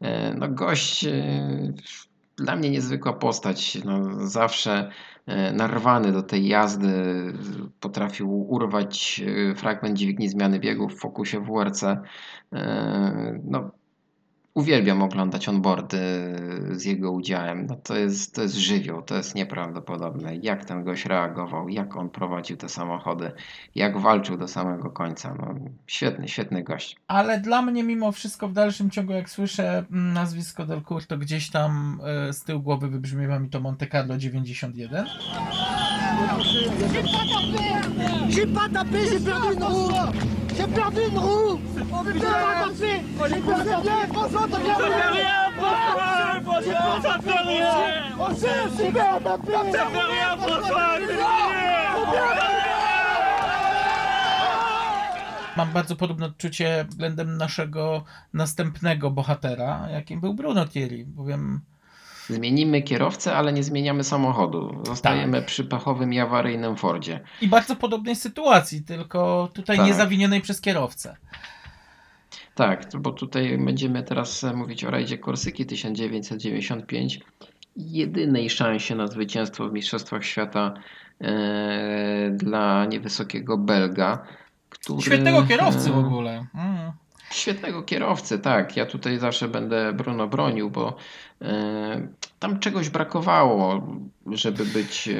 e, 0.00 0.34
no 0.34 0.48
gość, 0.48 1.04
e, 1.04 1.72
dla 2.36 2.56
mnie 2.56 2.70
niezwykła 2.70 3.12
postać, 3.12 3.84
no, 3.84 4.26
zawsze 4.26 4.90
e, 5.26 5.52
narwany 5.52 6.12
do 6.12 6.22
tej 6.22 6.48
jazdy, 6.48 6.92
potrafił 7.80 8.50
urwać 8.50 9.22
e, 9.26 9.54
fragment 9.54 9.98
dźwigni 9.98 10.28
zmiany 10.28 10.60
biegów 10.60 10.94
w 10.94 11.00
fokusie 11.00 11.40
WRC, 11.40 11.82
e, 11.82 13.40
no 13.44 13.70
Uwielbiam 14.54 15.02
oglądać 15.02 15.48
onboardy 15.48 15.98
z 16.70 16.84
jego 16.84 17.12
udziałem. 17.12 17.66
No 17.66 17.76
to, 17.76 17.96
jest, 17.96 18.34
to 18.34 18.42
jest 18.42 18.54
żywioł, 18.54 19.02
to 19.02 19.16
jest 19.16 19.34
nieprawdopodobne. 19.34 20.36
Jak 20.36 20.64
ten 20.64 20.84
gość 20.84 21.06
reagował, 21.06 21.68
jak 21.68 21.96
on 21.96 22.10
prowadził 22.10 22.56
te 22.56 22.68
samochody, 22.68 23.32
jak 23.74 23.98
walczył 23.98 24.36
do 24.36 24.48
samego 24.48 24.90
końca. 24.90 25.34
No, 25.38 25.54
świetny, 25.86 26.28
świetny 26.28 26.62
gość. 26.62 26.96
Ale 27.08 27.40
dla 27.40 27.62
mnie 27.62 27.84
mimo 27.84 28.12
wszystko 28.12 28.48
w 28.48 28.52
dalszym 28.52 28.90
ciągu 28.90 29.12
jak 29.12 29.30
słyszę 29.30 29.84
mm, 29.90 30.12
nazwisko 30.12 30.66
Delcourt, 30.66 31.08
to 31.08 31.18
gdzieś 31.18 31.50
tam 31.50 32.00
e, 32.04 32.32
z 32.32 32.44
tyłu 32.44 32.60
głowy 32.60 32.88
wybrzmiewa 32.88 33.38
mi 33.38 33.48
to 33.48 33.60
Monte 33.60 33.86
Carlo 33.86 34.18
91. 34.18 35.06
J'ai 38.28 38.46
pas 38.46 38.68
tapé, 38.68 38.98
j'ai 39.10 39.20
perdu 39.20 39.54
une 39.54 39.64
roue 39.64 40.43
J'ai 40.56 40.66
perdu 40.66 41.00
une 41.10 41.18
roue. 41.18 41.58
Putain, 42.12 42.34
J'ai 42.78 43.02
François, 44.12 44.46
t'as 44.50 44.58
fait 44.58 45.10
rien, 45.10 45.50
François 46.44 47.18
fait 47.20 47.42
rien. 47.48 48.16
On 48.18 48.34
sait, 48.34 48.48
c'est 48.76 48.90
bien 48.92 49.20
tapé 49.20 49.52
Ça 49.72 49.86
fait 49.86 50.06
rien, 50.12 50.36
François 50.38 50.98
Mam 55.56 55.72
bardzo 55.72 55.96
podobne 55.96 56.26
odczucie 56.26 56.84
względem 56.88 57.36
naszego 57.36 58.04
następnego 58.32 59.10
bohatera, 59.10 59.88
jakim 59.90 60.20
był 60.20 60.34
Bruno 60.34 60.66
Thierry, 60.66 61.04
bowiem 61.06 61.60
Zmienimy 62.28 62.82
kierowcę, 62.82 63.36
ale 63.36 63.52
nie 63.52 63.62
zmieniamy 63.62 64.04
samochodu. 64.04 64.82
Zostajemy 64.82 65.42
przy 65.42 65.64
pechowym 65.64 66.12
i 66.12 66.20
awaryjnym 66.20 66.76
Fordzie. 66.76 67.20
i 67.40 67.48
bardzo 67.48 67.76
podobnej 67.76 68.16
sytuacji, 68.16 68.82
tylko 68.82 69.48
tutaj 69.54 69.76
Tak. 69.76 69.86
nie 69.86 69.94
zawinionej 69.94 70.40
przez 70.40 70.60
kierowcę. 70.60 71.16
Tak, 72.54 72.86
bo 72.98 73.12
tutaj 73.12 73.58
będziemy 73.58 74.02
teraz 74.02 74.44
e, 74.44 74.52
mówić 74.52 74.84
o 74.84 74.90
rajdzie 74.90 75.18
Korsyki 75.18 75.66
1995. 75.66 77.20
Jedynej 77.76 78.50
szansie 78.50 78.94
na 78.94 79.06
zwycięstwo 79.06 79.68
w 79.68 79.72
Mistrzostwach 79.72 80.24
Świata 80.24 80.74
e, 81.20 82.30
dla 82.30 82.86
niewysokiego 82.86 83.58
Belga. 83.58 84.26
Który, 84.68 85.02
Świetnego 85.02 85.42
kierowcy 85.42 85.90
w 85.90 85.94
e, 85.94 85.98
ogóle. 85.98 86.46
Mm. 86.54 86.83
Świetnego 87.34 87.82
kierowcy, 87.82 88.38
tak. 88.38 88.76
Ja 88.76 88.86
tutaj 88.86 89.18
zawsze 89.18 89.48
będę 89.48 89.92
Bruno 89.92 90.26
bronił, 90.26 90.70
bo 90.70 90.96
e, 91.42 92.08
tam 92.38 92.60
czegoś 92.60 92.88
brakowało, 92.88 93.86
żeby 94.32 94.64
być 94.64 95.08
e, 95.08 95.14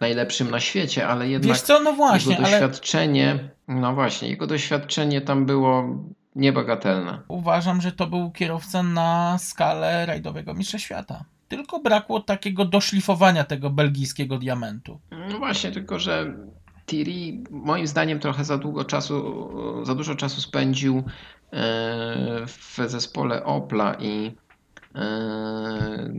najlepszym 0.00 0.50
na 0.50 0.60
świecie, 0.60 1.08
ale 1.08 1.28
jednak 1.28 1.48
Wiesz 1.48 1.62
co, 1.62 1.80
no 1.80 1.92
właśnie, 1.92 2.32
jego 2.32 2.44
ale 2.46 2.60
doświadczenie, 2.60 3.48
no 3.68 3.94
właśnie, 3.94 4.28
jego 4.28 4.46
doświadczenie 4.46 5.20
tam 5.20 5.46
było 5.46 5.84
niebagatelne. 6.36 7.18
uważam, 7.28 7.80
że 7.80 7.92
to 7.92 8.06
był 8.06 8.30
kierowca 8.30 8.82
na 8.82 9.38
skalę 9.38 10.06
rajdowego 10.06 10.54
mistrza 10.54 10.78
świata. 10.78 11.24
Tylko 11.48 11.80
brakło 11.80 12.20
takiego 12.20 12.64
doszlifowania 12.64 13.44
tego 13.44 13.70
belgijskiego 13.70 14.38
diamentu. 14.38 15.00
No 15.30 15.38
właśnie, 15.38 15.72
tylko 15.72 15.98
że 15.98 16.34
Thierry 16.90 17.42
moim 17.50 17.86
zdaniem 17.86 18.18
trochę 18.20 18.44
za 18.44 18.58
długo 18.58 18.84
czasu, 18.84 19.50
za 19.82 19.94
dużo 19.94 20.14
czasu 20.14 20.40
spędził 20.40 21.02
e, 21.52 22.46
w 22.46 22.78
zespole 22.86 23.44
Opla 23.44 23.94
i 23.94 24.36
e, 24.94 26.12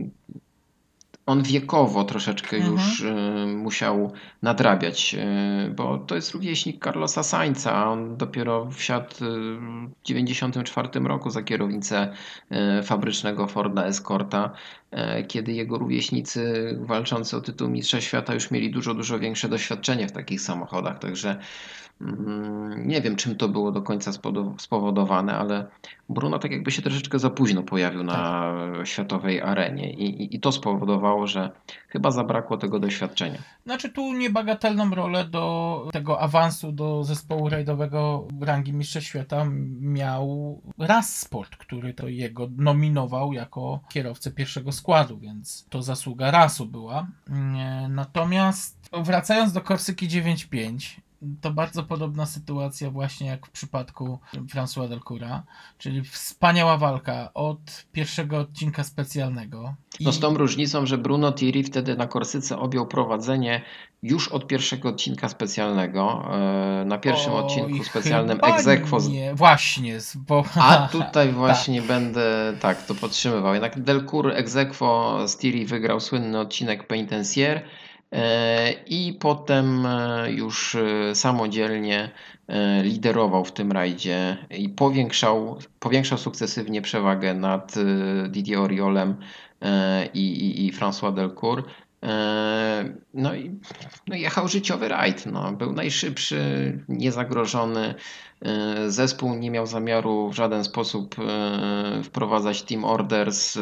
on 1.26 1.42
wiekowo 1.42 2.04
troszeczkę 2.04 2.56
Mhm. 2.56 2.72
już 2.72 3.02
e, 3.02 3.46
musiał 3.46 4.12
nadrabiać, 4.42 5.14
e, 5.14 5.70
bo 5.76 5.98
to 5.98 6.14
jest 6.14 6.30
rówieśnik 6.30 6.84
Carlosa 6.84 7.22
Sainza, 7.22 7.72
a 7.72 7.84
on 7.86 8.16
dopiero 8.16 8.70
wsiadł 8.70 9.06
e, 9.06 9.08
w 9.08 10.02
1994 10.02 11.08
roku 11.08 11.30
za 11.30 11.42
kierownicę 11.42 12.12
fabrycznego 12.84 13.46
Forda 13.46 13.84
Escorta. 13.84 14.50
kiedy 15.28 15.52
jego 15.52 15.78
rówieśnicy 15.78 16.74
walczący 16.80 17.36
o 17.36 17.40
tytuł 17.40 17.68
Mistrza 17.68 18.00
Świata 18.00 18.34
już 18.34 18.50
mieli 18.50 18.70
dużo, 18.70 18.94
dużo 18.94 19.18
większe 19.18 19.48
doświadczenie 19.48 20.08
w 20.08 20.12
takich 20.12 20.40
samochodach. 20.40 20.98
Także 20.98 21.38
nie 22.76 23.00
wiem, 23.00 23.16
czym 23.16 23.36
to 23.36 23.48
było 23.48 23.72
do 23.72 23.82
końca 23.82 24.12
spowodowane, 24.58 25.34
ale 25.34 25.66
Bruno 26.08 26.38
tak 26.38 26.50
jakby 26.50 26.70
się 26.70 26.82
troszeczkę 26.82 27.18
za 27.18 27.30
późno 27.30 27.62
pojawił 27.62 28.02
na 28.02 28.52
światowej 28.84 29.40
arenie 29.42 29.92
i, 29.92 30.22
i, 30.22 30.36
i 30.36 30.40
to 30.40 30.52
spowodowało, 30.52 31.26
że 31.26 31.50
chyba 31.88 32.10
zabrakło 32.10 32.56
tego 32.56 32.78
doświadczenia. 32.78 33.38
Znaczy 33.64 33.88
tu 33.88 34.12
niebagatelną 34.12 34.94
rolę 34.94 35.24
do 35.24 35.88
tego 35.92 36.20
awansu 36.20 36.72
do 36.72 37.04
zespołu 37.04 37.48
rajdowego 37.48 38.28
rangi 38.40 38.72
Mistrza 38.72 39.00
Świata 39.00 39.46
miał 39.80 40.60
Ras 40.78 41.18
Sport, 41.18 41.56
który 41.56 41.94
to 41.94 42.08
jego 42.08 42.48
nominował 42.56 43.32
jako 43.32 43.80
kierowcę 43.88 44.30
pierwszego 44.30 44.72
składu, 44.72 45.18
więc 45.18 45.66
to 45.68 45.82
zasługa 45.82 46.30
Rasu 46.30 46.66
była. 46.66 47.06
Nie, 47.28 47.88
Natomiast 47.88 48.90
wracając 48.92 49.52
do 49.52 49.60
Korsyki 49.60 50.08
9.5, 50.08 51.00
to 51.40 51.50
bardzo 51.50 51.82
podobna 51.82 52.26
sytuacja 52.26 52.90
właśnie 52.90 53.26
jak 53.26 53.46
w 53.46 53.50
przypadku 53.50 54.18
François 54.54 54.88
Delcoura, 54.88 55.42
czyli 55.78 56.02
wspaniała 56.04 56.76
walka 56.78 57.30
od 57.34 57.84
pierwszego 57.92 58.38
odcinka 58.38 58.84
specjalnego. 58.84 59.74
I- 60.00 60.04
No 60.04 60.12
z 60.12 60.20
tą 60.20 60.34
różnicą, 60.36 60.86
że 60.86 60.98
Bruno 60.98 61.32
Thierry 61.32 61.62
wtedy 61.64 61.96
na 61.96 62.06
Korsyce 62.06 62.58
objął 62.58 62.86
prowadzenie 62.86 63.62
już 64.02 64.28
od 64.28 64.46
pierwszego 64.46 64.88
odcinka 64.88 65.28
specjalnego. 65.28 66.28
e, 66.80 66.84
Na 66.86 66.98
pierwszym 66.98 67.32
Oj, 67.32 67.40
odcinku 67.42 67.84
specjalnym 67.84 68.38
egzekwo 68.42 68.98
Nie, 69.00 69.34
właśnie, 69.34 69.98
bo 70.16 70.44
A 70.56 70.88
tutaj 70.92 71.32
właśnie 71.42 71.82
będę 71.82 72.52
tak 72.60 72.86
to 72.86 72.94
podtrzymywał. 72.94 73.52
Jednak 73.52 73.80
Delcourt 73.82 74.34
egzekwo 74.36 75.18
z 75.28 75.36
Thierry 75.36 75.66
wygrał 75.66 76.00
słynny 76.00 76.38
odcinek 76.40 76.86
Penitencier 76.86 77.62
i 78.86 79.16
potem 79.20 79.86
e, 79.86 80.32
już 80.32 80.74
e, 80.74 81.14
samodzielnie 81.14 82.10
e, 82.48 82.82
liderował 82.82 83.44
w 83.44 83.52
tym 83.52 83.72
rajdzie 83.72 84.36
i 84.50 84.68
powiększał, 84.68 85.58
powiększał 85.80 86.18
sukcesywnie 86.18 86.82
przewagę 86.82 87.34
nad 87.34 87.74
e, 87.76 88.28
Didier 88.28 88.58
Oriolem 88.58 89.16
e, 89.62 90.06
i, 90.14 90.46
i, 90.46 90.66
i 90.66 90.72
François 90.72 91.14
Delcourt. 91.14 91.66
E, 92.02 92.94
No 93.14 93.34
i 93.34 93.60
no 94.08 94.16
jechał 94.16 94.48
życiowy 94.48 94.88
rajd. 94.88 95.26
No. 95.26 95.52
Był 95.52 95.72
najszybszy, 95.72 96.38
niezagrożony. 96.88 97.94
E, 98.42 98.90
Zespół 98.90 99.34
nie 99.34 99.50
miał 99.50 99.66
zamiaru 99.66 100.28
w 100.30 100.34
żaden 100.34 100.64
sposób 100.64 101.16
e, 101.18 102.02
wprowadzać 102.02 102.62
team 102.62 102.84
orders, 102.84 103.58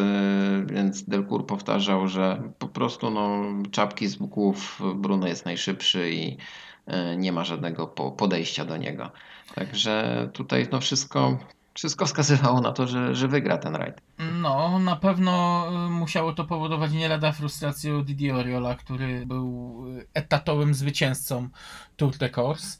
więc 0.66 1.04
Delcourt 1.04 1.46
powtarzał, 1.46 2.08
że 2.08 2.42
po 2.58 2.68
prostu 2.68 3.10
no, 3.10 3.42
czapki 3.70 4.08
z 4.08 4.16
głów 4.16 4.80
Bruno 4.94 5.26
jest 5.26 5.44
najszybszy 5.44 6.10
i 6.10 6.36
nie 7.16 7.32
ma 7.32 7.44
żadnego 7.44 7.86
po- 7.86 8.10
podejścia 8.12 8.64
do 8.64 8.76
niego. 8.76 9.10
Także 9.54 10.28
tutaj 10.32 10.68
no 10.72 10.80
wszystko, 10.80 11.38
wszystko 11.74 12.06
wskazywało 12.06 12.60
na 12.60 12.72
to, 12.72 12.86
że, 12.86 13.14
że 13.14 13.28
wygra 13.28 13.58
ten 13.58 13.76
rajd. 13.76 14.00
No, 14.32 14.78
na 14.78 14.96
pewno 14.96 15.64
y, 15.86 15.90
musiało 15.90 16.32
to 16.32 16.44
powodować 16.44 16.92
nie 16.92 17.08
lada 17.08 17.32
frustrację 17.32 17.96
u 17.96 18.02
Didier 18.02 18.34
Oriola, 18.34 18.74
który 18.74 19.26
był 19.26 19.84
y, 19.98 20.06
etatowym 20.14 20.74
zwycięzcą 20.74 21.48
Tour 21.96 22.16
de 22.16 22.30
Corse. 22.30 22.78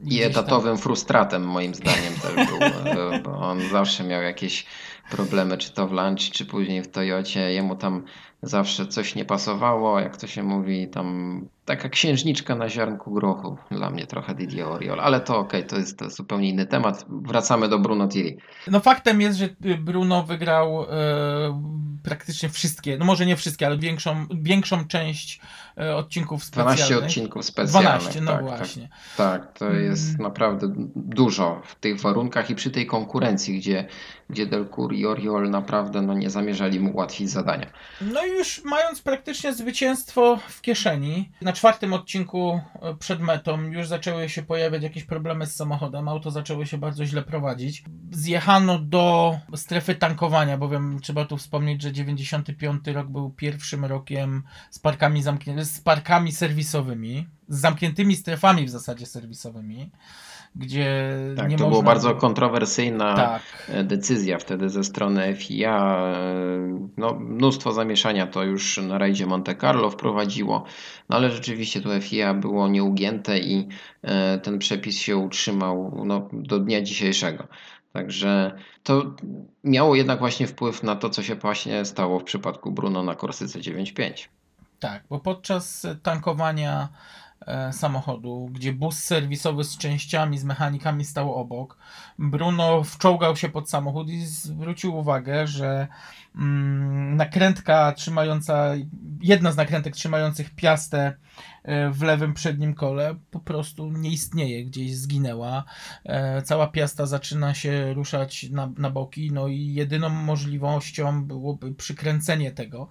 I 0.00 0.06
Gdzieś 0.06 0.20
tam- 0.20 0.30
etatowym 0.30 0.78
frustratem 0.78 1.42
moim 1.48 1.74
zdaniem 1.74 2.14
też 2.14 2.34
był, 2.46 2.58
bo 3.24 3.38
on 3.38 3.68
zawsze 3.70 4.04
miał 4.04 4.22
jakieś 4.22 4.66
problemy, 5.10 5.58
czy 5.58 5.72
to 5.72 5.86
w 5.86 5.92
Lancia, 5.92 6.32
czy 6.32 6.46
później 6.46 6.82
w 6.82 6.88
Toyocie. 6.88 7.52
Jemu 7.52 7.76
tam 7.76 8.02
zawsze 8.42 8.86
coś 8.86 9.14
nie 9.14 9.24
pasowało, 9.24 10.00
jak 10.00 10.16
to 10.16 10.26
się 10.26 10.42
mówi, 10.42 10.88
tam 10.88 11.48
taka 11.64 11.88
księżniczka 11.88 12.54
na 12.54 12.68
ziarnku 12.68 13.14
grochu. 13.14 13.56
Dla 13.70 13.90
mnie 13.90 14.06
trochę 14.06 14.34
Didier 14.34 14.66
Oriol, 14.66 15.00
ale 15.00 15.20
to 15.20 15.38
okej, 15.38 15.66
to, 15.66 15.76
jest, 15.76 15.98
to 15.98 16.04
jest 16.04 16.16
zupełnie 16.16 16.48
inny 16.48 16.66
temat. 16.66 17.06
Wracamy 17.08 17.68
do 17.68 17.78
Bruno 17.78 18.08
Thierry. 18.08 18.36
No 18.66 18.80
faktem 18.80 19.20
jest, 19.20 19.38
że 19.38 19.48
Bruno 19.78 20.22
wygrał 20.22 20.82
e, 20.82 20.86
praktycznie 22.02 22.48
wszystkie, 22.48 22.98
no 22.98 23.04
może 23.04 23.26
nie 23.26 23.36
wszystkie, 23.36 23.66
ale 23.66 23.78
większą, 23.78 24.26
większą 24.40 24.84
część 24.84 25.40
e, 25.78 25.96
odcinków 25.96 26.44
specjalnych. 26.44 26.76
12 26.76 27.06
odcinków 27.06 27.44
specjalnych. 27.44 28.00
12, 28.00 28.20
no 28.20 28.32
tak, 28.32 28.42
właśnie. 28.42 28.88
Tak, 29.16 29.42
tak, 29.42 29.58
to 29.58 29.70
jest 29.70 30.08
Mm. 30.08 30.22
naprawdę 30.22 30.72
dużo 30.96 31.62
w 31.64 31.74
tych 31.74 32.00
warunkach 32.00 32.50
i 32.50 32.54
przy 32.54 32.70
tej 32.70 32.86
konkurencji, 32.86 33.58
gdzie, 33.58 33.86
gdzie 34.30 34.46
Delcourt 34.46 34.95
i 34.96 35.06
Oriol 35.06 35.50
naprawdę 35.50 36.02
no, 36.02 36.14
nie 36.14 36.30
zamierzali 36.30 36.80
mu 36.80 36.90
ułatwić 36.90 37.30
zadania. 37.30 37.66
No 38.00 38.26
i 38.26 38.30
już 38.30 38.64
mając 38.64 39.02
praktycznie 39.02 39.54
zwycięstwo 39.54 40.38
w 40.48 40.60
kieszeni, 40.60 41.32
na 41.42 41.52
czwartym 41.52 41.92
odcinku 41.92 42.60
e, 42.82 42.94
przed 42.94 43.20
metą 43.20 43.62
już 43.62 43.88
zaczęły 43.88 44.28
się 44.28 44.42
pojawiać 44.42 44.82
jakieś 44.82 45.04
problemy 45.04 45.46
z 45.46 45.56
samochodem, 45.56 46.08
auto 46.08 46.30
zaczęło 46.30 46.64
się 46.64 46.78
bardzo 46.78 47.06
źle 47.06 47.22
prowadzić. 47.22 47.84
Zjechano 48.10 48.78
do 48.78 49.36
strefy 49.56 49.94
tankowania, 49.94 50.58
bowiem 50.58 50.98
trzeba 51.02 51.24
tu 51.24 51.36
wspomnieć, 51.36 51.82
że 51.82 51.92
95 51.92 52.86
rok 52.86 53.08
był 53.08 53.30
pierwszym 53.30 53.84
rokiem 53.84 54.42
z 54.70 54.78
parkami, 54.78 55.22
zamknię- 55.22 55.64
z 55.64 55.80
parkami 55.80 56.32
serwisowimi, 56.32 57.26
z 57.48 57.60
zamkniętymi 57.60 58.16
strefami 58.16 58.64
w 58.66 58.70
zasadzie 58.70 59.06
serwisowymi, 59.06 59.90
gdzie 60.58 61.12
Tak, 61.36 61.50
nie 61.50 61.56
to 61.56 61.64
można... 61.64 61.70
była 61.80 61.82
bardzo 61.94 62.14
kontrowersyjna 62.14 63.14
Tak. 63.16 63.42
e, 63.68 63.84
decyzja 63.84 64.38
wtedy 64.38 64.68
ze 64.68 64.84
strony 64.84 65.34
FIA. 65.36 65.96
e, 66.14 66.88
No, 66.96 67.14
mnóstwo 67.14 67.72
zamieszania 67.72 68.26
to 68.26 68.42
już 68.44 68.78
na 68.78 68.98
rajdzie 68.98 69.26
Monte 69.26 69.54
Carlo 69.54 69.90
wprowadziło, 69.90 70.64
no 71.08 71.16
ale 71.16 71.30
rzeczywiście 71.30 71.80
tu 71.80 71.88
FIA 72.00 72.34
było 72.34 72.68
nieugięte 72.68 73.38
i 73.38 73.68
e, 74.02 74.38
ten 74.38 74.58
przepis 74.58 74.96
się 74.98 75.16
utrzymał 75.16 76.02
no, 76.06 76.28
do 76.32 76.58
dnia 76.58 76.82
dzisiejszego. 76.82 77.46
Także 77.92 78.52
to 78.82 79.14
miało 79.64 79.94
jednak 79.94 80.18
właśnie 80.18 80.46
wpływ 80.46 80.82
na 80.82 80.96
to, 80.96 81.10
co 81.10 81.22
się 81.22 81.34
właśnie 81.34 81.84
stało 81.84 82.18
w 82.18 82.24
przypadku 82.24 82.72
Bruno 82.72 83.02
na 83.02 83.14
Korsyce 83.14 83.58
9.5. 83.58 84.28
Tak, 84.80 85.04
bo 85.10 85.20
podczas 85.20 85.86
tankowania 86.02 86.88
samochodu, 87.72 88.48
gdzie 88.52 88.72
bus 88.72 88.98
serwisowy 88.98 89.64
z 89.64 89.78
częściami, 89.78 90.38
z 90.38 90.44
mechanikami 90.44 91.04
stał 91.04 91.34
obok, 91.34 91.78
Bruno 92.18 92.84
wczołgał 92.84 93.36
się 93.36 93.48
pod 93.48 93.70
samochód 93.70 94.10
i 94.10 94.26
zwrócił 94.26 94.96
uwagę, 94.96 95.46
że 95.46 95.88
mm, 96.36 97.16
nakrętka 97.16 97.92
trzymająca, 97.92 98.74
jedna 99.22 99.52
z 99.52 99.56
nakrętek 99.56 99.94
trzymających 99.94 100.54
piastę 100.54 101.16
e, 101.62 101.90
w 101.90 102.02
lewym 102.02 102.34
przednim 102.34 102.74
kole 102.74 103.14
po 103.30 103.40
prostu 103.40 103.92
nie 103.92 104.10
istnieje, 104.10 104.64
gdzieś 104.64 104.96
zginęła. 104.96 105.64
E, 106.04 106.42
Cała 106.42 106.66
piasta 106.66 107.06
zaczyna 107.06 107.54
się 107.54 107.94
ruszać 107.94 108.50
na, 108.50 108.72
na 108.78 108.90
boki, 108.90 109.32
no 109.32 109.48
i 109.48 109.74
jedyną 109.74 110.08
możliwością 110.08 111.24
byłoby 111.24 111.74
przykręcenie 111.74 112.50
tego. 112.50 112.88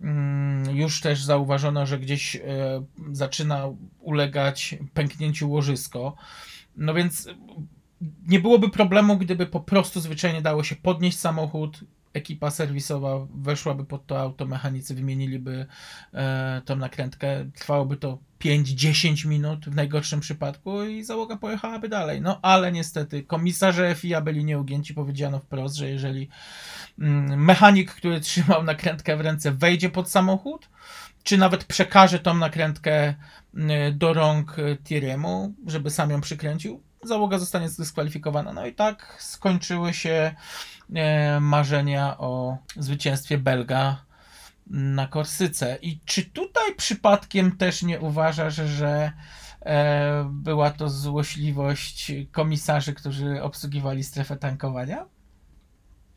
Mm, 0.00 0.76
Już 0.76 1.00
też 1.00 1.24
zauważono, 1.24 1.86
że 1.86 1.98
gdzieś 1.98 2.36
e, 2.36 2.40
zaczyna 3.12 3.64
ulegać 4.00 4.78
pęknięciu 4.94 5.50
łożysko. 5.50 6.16
No 6.76 6.94
więc 6.94 7.28
nie 8.26 8.40
byłoby 8.40 8.68
problemu, 8.70 9.16
gdyby 9.16 9.46
po 9.46 9.60
prostu 9.60 10.00
zwyczajnie 10.00 10.42
dało 10.42 10.64
się 10.64 10.76
podnieść 10.76 11.18
samochód, 11.18 11.80
ekipa 12.16 12.50
serwisowa 12.50 13.26
weszłaby 13.34 13.84
pod 13.84 14.06
to 14.06 14.20
auto, 14.20 14.46
mechanicy 14.46 14.94
wymieniliby 14.94 15.66
e, 16.14 16.62
tą 16.64 16.76
nakrętkę, 16.76 17.50
trwałoby 17.54 17.96
to 17.96 18.18
5-10 18.40 19.26
minut 19.26 19.66
w 19.66 19.74
najgorszym 19.74 20.20
przypadku 20.20 20.84
i 20.84 21.04
załoga 21.04 21.36
pojechałaby 21.36 21.88
dalej. 21.88 22.20
No 22.20 22.38
ale 22.42 22.72
niestety 22.72 23.22
komisarze 23.22 23.94
FIA 23.94 24.20
byli 24.20 24.44
nieugięci, 24.44 24.94
powiedziano 24.94 25.38
wprost, 25.38 25.76
że 25.76 25.90
jeżeli 25.90 26.28
mm, 26.98 27.44
mechanik, 27.44 27.94
który 27.94 28.20
trzymał 28.20 28.64
nakrętkę 28.64 29.16
w 29.16 29.20
ręce 29.20 29.52
wejdzie 29.52 29.90
pod 29.90 30.10
samochód, 30.10 30.68
czy 31.22 31.38
nawet 31.38 31.64
przekaże 31.64 32.18
tą 32.18 32.34
nakrętkę 32.34 33.14
mm, 33.54 33.98
do 33.98 34.12
rąk 34.12 34.58
e, 34.58 34.76
Thierry'emu, 34.76 35.52
żeby 35.66 35.90
sam 35.90 36.10
ją 36.10 36.20
przykręcił, 36.20 36.82
załoga 37.02 37.38
zostanie 37.38 37.68
zdyskwalifikowana. 37.68 38.52
No 38.52 38.66
i 38.66 38.74
tak 38.74 39.16
skończyły 39.18 39.94
się 39.94 40.34
marzenia 41.40 42.18
o 42.18 42.58
zwycięstwie 42.76 43.38
Belga 43.38 44.06
na 44.70 45.06
Korsyce. 45.06 45.78
I 45.82 45.98
czy 46.04 46.24
tutaj 46.24 46.74
przypadkiem 46.76 47.56
też 47.56 47.82
nie 47.82 48.00
uważasz, 48.00 48.54
że 48.54 49.12
e, 49.60 50.28
była 50.30 50.70
to 50.70 50.88
złośliwość 50.88 52.12
komisarzy, 52.32 52.94
którzy 52.94 53.42
obsługiwali 53.42 54.04
strefę 54.04 54.36
tankowania? 54.36 55.06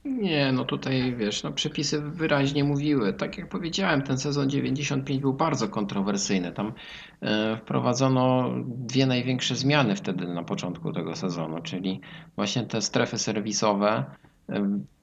Nie, 0.06 0.52
no 0.52 0.66
tutaj 0.66 1.16
wiesz, 1.16 1.44
no 1.44 1.52
przepisy 1.52 2.02
wyraźnie 2.02 2.64
mówiły. 2.64 3.14
Tak 3.14 3.38
jak 3.38 3.50
powiedziałem, 3.50 4.02
ten 4.02 4.18
sezon 4.18 4.50
95 4.50 5.22
był 5.22 5.34
bardzo 5.34 5.68
kontrowersyjny. 5.68 6.52
Tam 6.52 6.74
e, 7.22 7.58
wprowadzono 7.58 8.54
dwie 8.66 9.06
największe 9.06 9.56
zmiany 9.56 9.96
wtedy 9.96 10.28
na 10.28 10.44
początku 10.44 10.94
tego 10.94 11.16
sezonu, 11.16 11.62
czyli 11.62 12.02
właśnie 12.36 12.64
te 12.64 12.82
strefy 12.82 13.18
serwisowe, 13.18 14.06
e, 14.14 14.29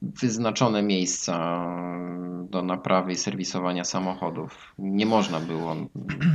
wyznaczone 0.03 0.83
miejsca 0.83 1.67
do 2.51 2.63
naprawy 2.63 3.13
i 3.13 3.15
serwisowania 3.17 3.85
samochodów. 3.85 4.75
Nie 4.79 5.07
można 5.07 5.41
było 5.41 5.77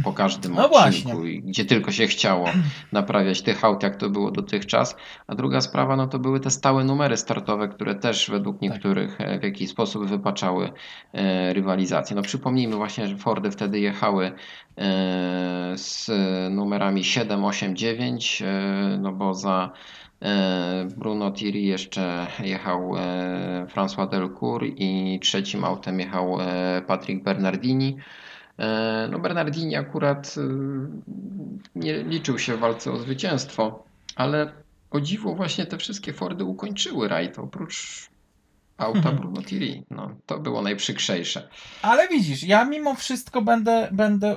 po 0.04 0.14
każdym 0.14 0.54
No 0.54 0.70
odcinku, 0.72 1.10
właśnie. 1.12 1.42
gdzie 1.42 1.66
tylko 1.66 1.92
się 1.92 2.08
chciało, 2.08 2.46
naprawiać 2.92 3.42
tych 3.42 3.66
aut, 3.66 3.84
jak 3.84 3.96
to 3.96 4.10
było 4.10 4.32
dotychczas. 4.32 4.96
A 5.28 5.36
druga 5.36 5.62
sprawa, 5.62 5.96
no 5.96 6.08
to 6.08 6.20
były 6.20 6.40
te 6.40 6.50
stałe 6.50 6.84
numery 6.84 7.18
startowe, 7.18 7.68
które 7.68 7.96
też 7.96 8.30
według 8.30 8.62
niektórych 8.62 9.22
e, 9.22 9.40
w 9.40 9.44
jakiś 9.44 9.70
sposób 9.70 10.06
wypaczały 10.06 10.72
e, 11.14 11.54
rywalizację. 11.54 12.16
No 12.16 12.22
przypomnijmy 12.22 12.76
właśnie, 12.76 13.08
że 13.08 13.18
Fordy 13.18 13.52
wtedy 13.52 13.80
jechały 13.80 14.26
e, 14.26 14.32
z 15.76 16.12
numerami 16.52 17.04
7, 17.04 17.46
8, 17.46 17.76
9, 17.76 18.42
e, 18.42 18.98
no 19.02 19.12
bo 19.12 19.34
za 19.34 19.72
Bruno 20.98 21.32
Thierry 21.32 21.60
jeszcze 21.60 22.28
jechał 22.44 22.98
e, 22.98 23.68
François 23.76 24.10
Delcourt 24.10 24.66
i 24.78 25.20
trzecim 25.22 25.64
autem 25.64 26.00
jechał 26.00 26.42
e, 26.42 26.82
Patrick 26.88 27.24
Bernardini. 27.24 27.98
E, 28.60 29.08
No 29.12 29.20
Bernardini 29.20 29.76
akurat 29.76 30.36
e, 30.38 30.42
nie 31.76 32.04
liczył 32.04 32.40
się 32.40 32.56
w 32.56 32.60
walce 32.60 32.92
o 32.92 32.98
zwycięstwo, 32.98 33.84
ale 34.16 34.52
o 34.92 35.02
dziwo 35.02 35.36
właśnie 35.36 35.66
te 35.66 35.78
wszystkie 35.78 36.14
Fordy 36.14 36.44
ukończyły 36.44 37.08
rajd, 37.08 37.40
oprócz 37.40 38.10
auta 38.82 39.12
Bruno 39.12 39.42
Thierry. 39.42 39.84
No, 39.90 40.16
to 40.26 40.40
było 40.40 40.62
najprzykrzejsze. 40.62 41.50
Ale 41.82 42.08
widzisz, 42.08 42.44
ja 42.44 42.66
mimo 42.66 42.96
wszystko 42.96 43.42
będę, 43.42 43.90
będę 43.92 44.36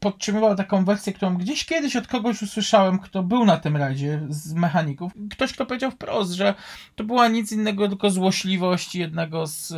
podtrzymywał 0.00 0.56
taką 0.56 0.84
wersję, 0.84 1.12
którą 1.12 1.36
gdzieś 1.36 1.64
kiedyś 1.64 1.96
od 1.96 2.06
kogoś 2.06 2.42
usłyszałem, 2.42 2.98
kto 2.98 3.22
był 3.22 3.44
na 3.44 3.56
tym 3.56 3.76
rajdzie 3.76 4.20
z 4.28 4.54
mechaników. 4.54 5.12
Ktoś, 5.30 5.52
kto 5.52 5.66
powiedział 5.66 5.90
wprost, 5.90 6.32
że 6.32 6.54
to 6.94 7.04
była 7.04 7.28
nic 7.28 7.52
innego, 7.52 7.88
tylko 7.88 8.10
złośliwość 8.10 8.94
jednego 8.94 9.46
z 9.46 9.70
y, 9.70 9.76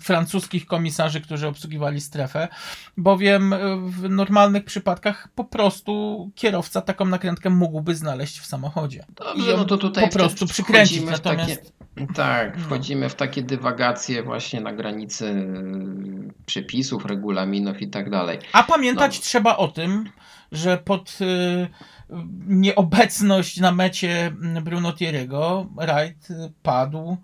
francuskich 0.00 0.66
komisarzy, 0.66 1.20
którzy 1.20 1.48
obsługiwali 1.48 2.00
strefę, 2.00 2.48
bowiem 2.96 3.52
y, 3.52 3.58
w 3.76 4.08
normalnych 4.10 4.64
przypadkach 4.64 5.28
po 5.34 5.44
prostu 5.44 6.30
kierowca 6.34 6.80
taką 6.80 7.04
nakrętkę 7.04 7.50
mógłby 7.50 7.94
znaleźć 7.94 8.40
w 8.40 8.46
samochodzie. 8.46 9.04
Dobrze, 9.16 9.56
no 9.56 9.64
to 9.64 9.76
tutaj 9.76 10.04
po 10.04 10.12
prostu 10.12 10.46
przykręcić, 10.46 11.02
natomiast... 11.02 11.72
Takie, 11.94 12.12
tak, 12.14 12.56
No. 12.58 12.64
wchodzimy 12.64 13.08
w 13.08 13.14
takie 13.14 13.35
dywagacje 13.42 14.22
właśnie 14.22 14.60
na 14.60 14.72
granicy 14.72 15.26
y, 15.26 16.32
przepisów, 16.46 17.04
regulaminów 17.04 17.82
i 17.82 17.88
tak 17.88 18.10
dalej. 18.10 18.38
A 18.52 18.62
pamiętać 18.62 19.16
No. 19.18 19.22
trzeba 19.22 19.56
o 19.56 19.68
tym, 19.68 20.10
że 20.52 20.78
pod 20.78 21.18
y, 21.20 21.68
nieobecność 22.46 23.60
na 23.60 23.72
mecie 23.72 24.32
Bruno 24.62 24.90
Thierry'ego 24.92 25.66
Wright 25.76 26.28
padł 26.62 27.16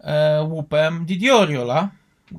e, 0.00 0.42
łupem 0.42 1.04
Didi 1.06 1.30
Oriola, 1.30 1.88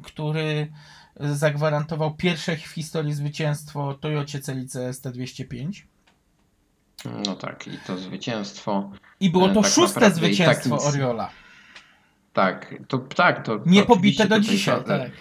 który 0.04 0.72
zagwarantował 1.20 2.14
pierwsze 2.16 2.56
w 2.58 2.60
historii 2.66 3.14
zwycięstwo 3.14 3.94
Toyocie 3.94 4.40
Celice 4.40 4.90
ST205. 4.92 5.82
No 7.26 7.36
tak, 7.36 7.68
i 7.68 7.78
to 7.88 7.98
zwycięstwo. 7.98 8.92
I 9.20 9.30
było 9.30 9.50
E, 9.50 9.54
to 9.54 9.62
tak 9.62 9.72
szóste 9.72 10.00
tak 10.00 10.14
zwycięstwo 10.14 10.76
nic- 10.76 10.86
Oriola. 10.86 11.30
Tak, 12.40 12.76
to 12.88 12.98
tak, 12.98 13.44
to. 13.46 13.60
to 13.60 13.64
Nie 13.66 13.84
pobite 13.84 14.28
do 14.28 14.40
dzisiaj, 14.40 14.78
ta- 14.84 14.84
tak. 15.00 15.12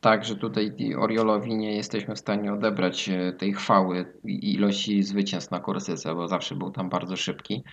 Tak, 0.00 0.24
że 0.24 0.36
tutaj 0.36 0.72
Oriolowi 0.98 1.54
nie 1.54 1.76
jesteśmy 1.76 2.14
w 2.14 2.18
stanie 2.18 2.52
odebrać 2.52 3.08
e, 3.08 3.32
tej 3.32 3.52
chwały 3.52 4.12
i 4.24 4.54
ilości 4.54 5.02
zwycięstw 5.02 5.50
na 5.50 5.60
Korsyce, 5.60 6.14
bo 6.14 6.28
zawsze 6.28 6.54
był 6.54 6.70
tam 6.70 6.88
bardzo 6.88 7.16
szybki. 7.16 7.64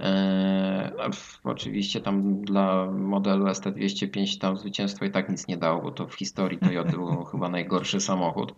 E, 0.00 0.92
No, 0.98 1.04
f- 1.06 1.40
oczywiście 1.44 2.00
tam 2.00 2.42
dla 2.44 2.86
modelu 2.90 3.46
ST205 3.46 4.40
tam 4.40 4.56
zwycięstwo 4.56 5.04
i 5.04 5.10
tak 5.10 5.28
nic 5.28 5.48
nie 5.48 5.56
dało, 5.56 5.82
bo 5.82 5.90
to 5.90 6.06
w 6.08 6.14
historii 6.14 6.58
Toyota 6.58 6.90
był 6.90 7.24
chyba 7.32 7.48
najgorszy 7.48 8.00
samochód, 8.00 8.54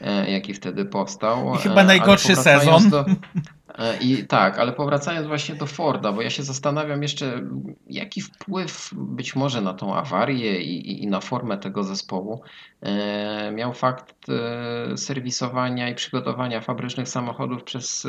e, 0.00 0.30
jaki 0.30 0.54
wtedy 0.54 0.84
powstał. 0.84 1.54
I 1.54 1.58
chyba 1.58 1.84
najgorszy 1.84 2.36
sezon. 2.36 2.90
Do, 2.90 3.04
I 4.00 4.26
tak, 4.26 4.58
ale 4.58 4.72
powracając 4.72 5.26
właśnie 5.26 5.54
do 5.54 5.66
Forda, 5.66 6.12
bo 6.12 6.22
ja 6.22 6.30
się 6.30 6.42
zastanawiam 6.42 7.02
jeszcze, 7.02 7.42
jaki 7.86 8.20
wpływ 8.20 8.90
być 8.94 9.36
może 9.36 9.60
na 9.60 9.74
tą 9.74 9.94
awarię 9.94 10.62
i, 10.62 10.90
i, 10.90 11.02
i 11.02 11.06
na 11.06 11.20
formę 11.20 11.58
tego 11.58 11.84
zespołu 11.84 12.42
e, 12.80 13.52
miał 13.52 13.72
fakt 13.72 14.28
e, 14.28 14.96
serwisowania 14.96 15.88
i 15.88 15.94
przygotowania 15.94 16.60
fabrycznych 16.60 17.08
samochodów 17.08 17.64
przez 17.64 18.06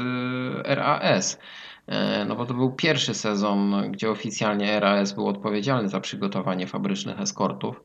e, 0.65 0.75
RAS. 0.75 1.39
E, 1.87 2.25
No 2.25 2.35
bo 2.35 2.45
to 2.45 2.53
był 2.53 2.71
pierwszy 2.71 3.13
sezon, 3.13 3.91
gdzie 3.91 4.11
oficjalnie 4.11 4.79
RAS 4.79 5.13
był 5.13 5.27
odpowiedzialny 5.27 5.89
za 5.89 5.99
przygotowanie 5.99 6.67
fabrycznych 6.67 7.19
eskortów. 7.19 7.83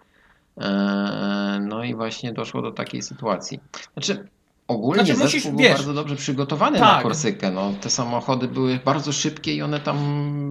E, 0.61 1.59
No 1.69 1.85
i 1.85 1.95
właśnie 1.95 2.33
doszło 2.33 2.63
do 2.63 2.73
takiej 2.73 3.03
sytuacji. 3.03 3.61
Znaczy, 3.93 4.29
ogólnie 4.69 5.05
Znaczy, 5.05 5.15
zespół 5.15 5.27
musisz- 5.27 5.51
był 5.51 5.59
wiesz, 5.59 5.73
bardzo 5.73 5.95
dobrze 5.95 6.17
przygotowany 6.17 6.79
tak. 6.79 6.97
na 6.97 7.03
Korsykę. 7.03 7.51
No, 7.51 7.73
te 7.81 7.91
samochody 7.91 8.49
były 8.49 8.81
bardzo 8.85 9.13
szybkie 9.13 9.55
i 9.55 9.63
one 9.63 9.81
tam 9.81 9.97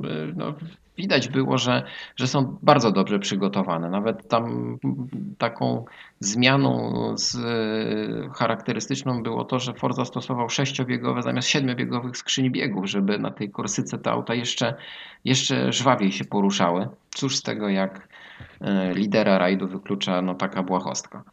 e, 0.06 0.34
no, 0.36 0.54
widać 0.98 1.28
było, 1.28 1.58
że, 1.58 1.84
że 2.16 2.28
są 2.28 2.58
bardzo 2.62 2.92
dobrze 2.92 3.20
przygotowane. 3.20 3.90
Nawet 3.90 4.28
tam 4.28 4.78
taką 5.38 5.86
zmianą 6.20 6.94
z, 7.18 7.36
e, 7.36 8.30
charakterystyczną 8.34 9.24
było 9.24 9.46
to, 9.46 9.60
że 9.60 9.74
Ford 9.74 9.96
zastosował 9.96 10.50
sześciobiegowe 10.50 11.22
zamiast 11.22 11.48
siedmiobiegowych 11.48 12.18
skrzyń 12.18 12.52
biegów, 12.52 12.86
żeby 12.86 13.20
na 13.20 13.32
tej 13.32 13.52
Korsyce 13.52 13.98
te 13.98 14.12
auta 14.12 14.34
jeszcze, 14.34 14.76
jeszcze 15.26 15.74
żwawiej 15.74 16.12
się 16.12 16.26
poruszały. 16.26 16.88
Cóż 17.16 17.36
z 17.36 17.42
tego, 17.42 17.70
jak 17.70 18.08
e, 18.62 18.94
lidera 18.94 19.38
rajdu 19.38 19.68
wyklucza 19.68 20.22
no, 20.22 20.36
taka 20.36 20.64
błahostka. 20.64 21.24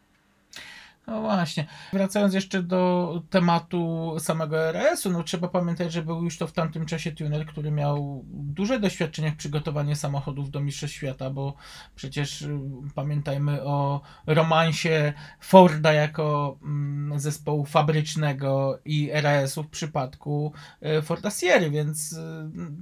No 1.07 1.21
właśnie. 1.21 1.65
Wracając 1.93 2.33
jeszcze 2.33 2.63
do 2.63 3.21
tematu 3.29 4.15
samego 4.19 4.57
RS-u, 4.69 5.09
no 5.09 5.23
trzeba 5.23 5.47
pamiętać, 5.47 5.93
że 5.93 6.01
był 6.01 6.23
już 6.23 6.37
to 6.37 6.47
w 6.47 6.51
tamtym 6.51 6.85
czasie 6.85 7.11
tuner, 7.11 7.45
który 7.45 7.71
miał 7.71 8.25
duże 8.27 8.79
doświadczenie 8.79 9.31
w 9.31 9.35
przygotowaniu 9.35 9.95
samochodów 9.95 10.51
do 10.51 10.59
Mistrzostw 10.59 10.95
Świata, 10.95 11.29
bo 11.29 11.53
przecież 11.95 12.41
y, 12.41 12.59
pamiętajmy 12.95 13.63
o 13.63 14.01
romansie 14.27 15.13
Forda 15.39 15.93
jako 15.93 16.57
mm, 16.63 17.19
zespołu 17.19 17.65
fabrycznego 17.65 18.79
i 18.85 19.11
RS-u 19.11 19.63
w 19.63 19.69
przypadku 19.69 20.53
y, 20.99 21.01
Forda 21.01 21.31
Sierra, 21.31 21.69
więc 21.69 22.13
y, 22.13 22.17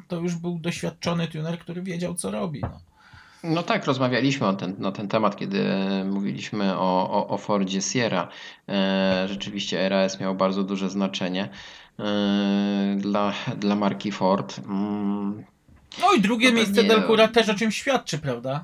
to 0.08 0.20
już 0.20 0.36
był 0.36 0.60
doświadczony 0.60 1.28
tuner, 1.28 1.60
który 1.60 1.82
wiedział 1.82 2.14
co 2.14 2.32
robi. 2.32 2.62
No. 2.62 2.93
No 3.44 3.64
tak, 3.64 3.86
rozmawialiśmy 3.86 4.48
o 4.48 4.54
ten, 4.54 4.76
na 4.78 4.92
ten 4.92 5.08
temat, 5.08 5.36
kiedy 5.36 5.64
mówiliśmy 6.06 6.78
o, 6.78 7.10
o, 7.12 7.28
o 7.28 7.38
Fordzie 7.38 7.82
Sierra. 7.82 8.28
E, 8.70 9.26
rzeczywiście 9.30 9.90
RAS 9.90 10.20
miał 10.20 10.36
bardzo 10.36 10.64
duże 10.64 10.90
znaczenie 10.90 11.50
e, 12.00 12.96
dla, 12.98 13.34
dla 13.58 13.76
marki 13.76 14.12
Ford. 14.12 14.60
Mm, 14.60 15.44
no 16.02 16.14
i 16.18 16.22
drugie 16.22 16.50
No 16.50 16.56
miejsce 16.56 16.84
Delcura 16.84 17.28
też 17.28 17.50
o 17.50 17.54
czym 17.54 17.72
świadczy, 17.72 18.20
prawda? 18.20 18.64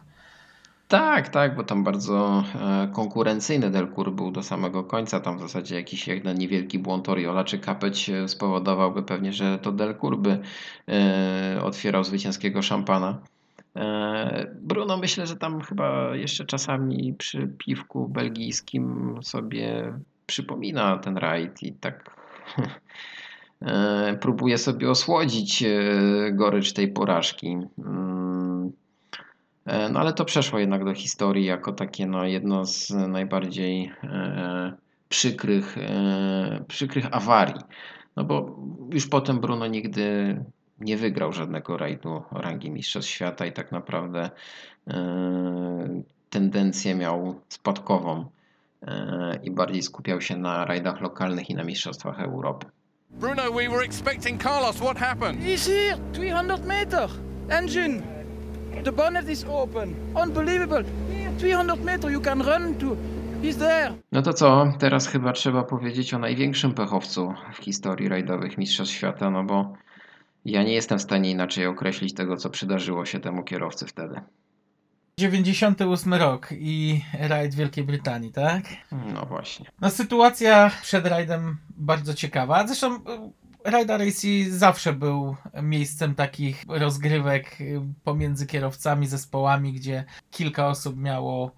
tak, 0.88 1.30
tak, 1.30 1.56
bo 1.56 1.64
tam 1.64 1.84
bardzo 1.84 2.44
e, 2.56 2.88
konkurencyjny 2.94 3.70
Delcourt 3.70 4.14
był 4.14 4.32
do 4.32 4.44
samego 4.44 4.84
końca. 4.84 5.20
Tam 5.20 5.38
w 5.38 5.42
zasadzie 5.42 5.76
jakiś 5.76 6.08
jeden 6.08 6.38
niewielki 6.38 6.80
błąd 6.80 7.10
Oriola 7.10 7.44
czy 7.44 7.60
Kapeć 7.60 8.12
spowodowałby 8.28 9.04
pewnie, 9.04 9.34
że 9.34 9.60
to 9.60 9.72
Delcourt 9.72 10.20
by 10.20 10.40
otwierał 11.64 12.04
zwycięskiego 12.04 12.62
szampana. 12.62 13.22
E, 13.76 14.56
Bruno 14.62 14.98
myślę, 14.98 15.28
że 15.28 15.36
tam 15.36 15.62
chyba 15.62 16.16
jeszcze 16.16 16.46
czasami 16.46 17.14
przy 17.14 17.48
piwku 17.58 18.08
belgijskim 18.08 19.16
sobie 19.24 19.94
przypomina 20.26 20.98
ten 20.98 21.18
rajd 21.18 21.64
i 21.64 21.74
tak 21.74 22.16
e, 23.62 24.18
próbuje 24.22 24.58
sobie 24.58 24.90
osłodzić 24.90 25.64
e, 25.64 25.72
gorycz 26.32 26.74
tej 26.74 26.88
porażki. 26.94 27.58
Mm, 27.78 28.72
No 29.92 30.00
ale 30.00 30.14
to 30.14 30.26
przeszło 30.26 30.60
jednak 30.60 30.86
do 30.86 30.94
historii 30.94 31.46
jako 31.46 31.74
takie 31.74 32.08
no, 32.08 32.26
jedno 32.26 32.66
z 32.66 32.90
najbardziej 32.90 33.92
przykrych, 35.10 35.76
przykrych 36.68 37.16
awarii. 37.16 37.62
No 38.16 38.24
bo 38.24 38.60
już 38.94 39.08
potem 39.08 39.40
Bruno 39.40 39.68
nigdy 39.68 40.36
nie 40.82 40.98
wygrał 40.98 41.34
żadnego 41.34 41.78
rajdu 41.78 42.24
rangi 42.32 42.72
Mistrzostw 42.72 43.12
Świata 43.12 43.46
i 43.46 43.52
tak 43.52 43.72
naprawdę 43.72 44.30
e, 44.88 46.02
tendencję 46.30 46.96
miał 46.96 47.40
spadkową 47.50 48.26
e, 48.82 49.40
i 49.44 49.52
bardziej 49.52 49.82
skupiał 49.82 50.22
się 50.22 50.38
na 50.38 50.66
rajdach 50.66 51.02
lokalnych 51.02 51.50
i 51.50 51.56
na 51.56 51.64
Mistrzostwach 51.64 52.20
Europy. 52.20 52.66
Bruno, 53.10 53.52
we 53.52 53.70
were 53.70 53.86
expecting 53.86 54.44
Carlos. 54.44 54.76
What 54.76 54.98
happened? 54.98 55.44
He's 55.44 55.68
here, 55.68 55.98
300 56.14 56.58
meter. 56.66 57.10
Engine. 57.50 58.02
The 58.84 58.92
bonnet 58.92 59.30
is 59.30 59.46
open. 59.50 59.96
Unbelievable. 60.24 60.84
Here, 61.12 61.32
300 61.38 61.76
meter. 61.76 62.12
You 62.12 62.22
can 62.22 62.42
run 62.42 62.76
to. 62.76 62.96
He's 63.42 63.58
there. 63.58 63.94
No 64.12 64.22
to 64.22 64.34
co? 64.34 64.74
Teraz 64.80 65.08
chyba 65.08 65.34
trzeba 65.34 65.64
powiedzieć 65.64 66.14
o 66.14 66.20
największym 66.20 66.74
pechowcu 66.74 67.34
w 67.54 67.58
historii 67.58 68.10
rajdowych 68.10 68.58
Mistrzostw 68.58 68.96
Świata, 68.96 69.30
no 69.30 69.44
bo 69.44 69.74
ja 70.46 70.64
nie 70.64 70.74
jestem 70.74 71.00
w 71.00 71.02
stanie 71.02 71.32
inaczej 71.32 71.66
określić 71.66 72.14
tego, 72.14 72.38
co 72.38 72.50
przydarzyło 72.50 73.06
się 73.06 73.20
temu 73.20 73.44
kierowcy 73.44 73.86
wtedy. 73.86 74.22
98 75.20 76.14
rok 76.14 76.50
i 76.52 77.02
rajd 77.14 77.56
Wielkiej 77.56 77.84
Brytanii, 77.84 78.32
tak? 78.32 78.64
No 79.14 79.26
właśnie. 79.26 79.66
No 79.82 79.90
sytuacja 79.90 80.72
przed 80.82 81.06
rajdem 81.08 81.58
bardzo 81.70 82.14
ciekawa. 82.14 82.68
Zresztą 82.68 82.96
y, 82.96 83.00
Rajda 83.64 83.98
Racing 83.98 84.50
zawsze 84.50 84.94
był 84.94 85.36
miejscem 85.64 86.16
takich 86.16 86.64
rozgrywek 86.68 87.62
y, 87.62 87.82
pomiędzy 88.04 88.48
kierowcami, 88.48 89.08
zespołami, 89.08 89.74
gdzie 89.74 90.06
kilka 90.32 90.68
osób 90.68 90.98
miało 90.98 91.52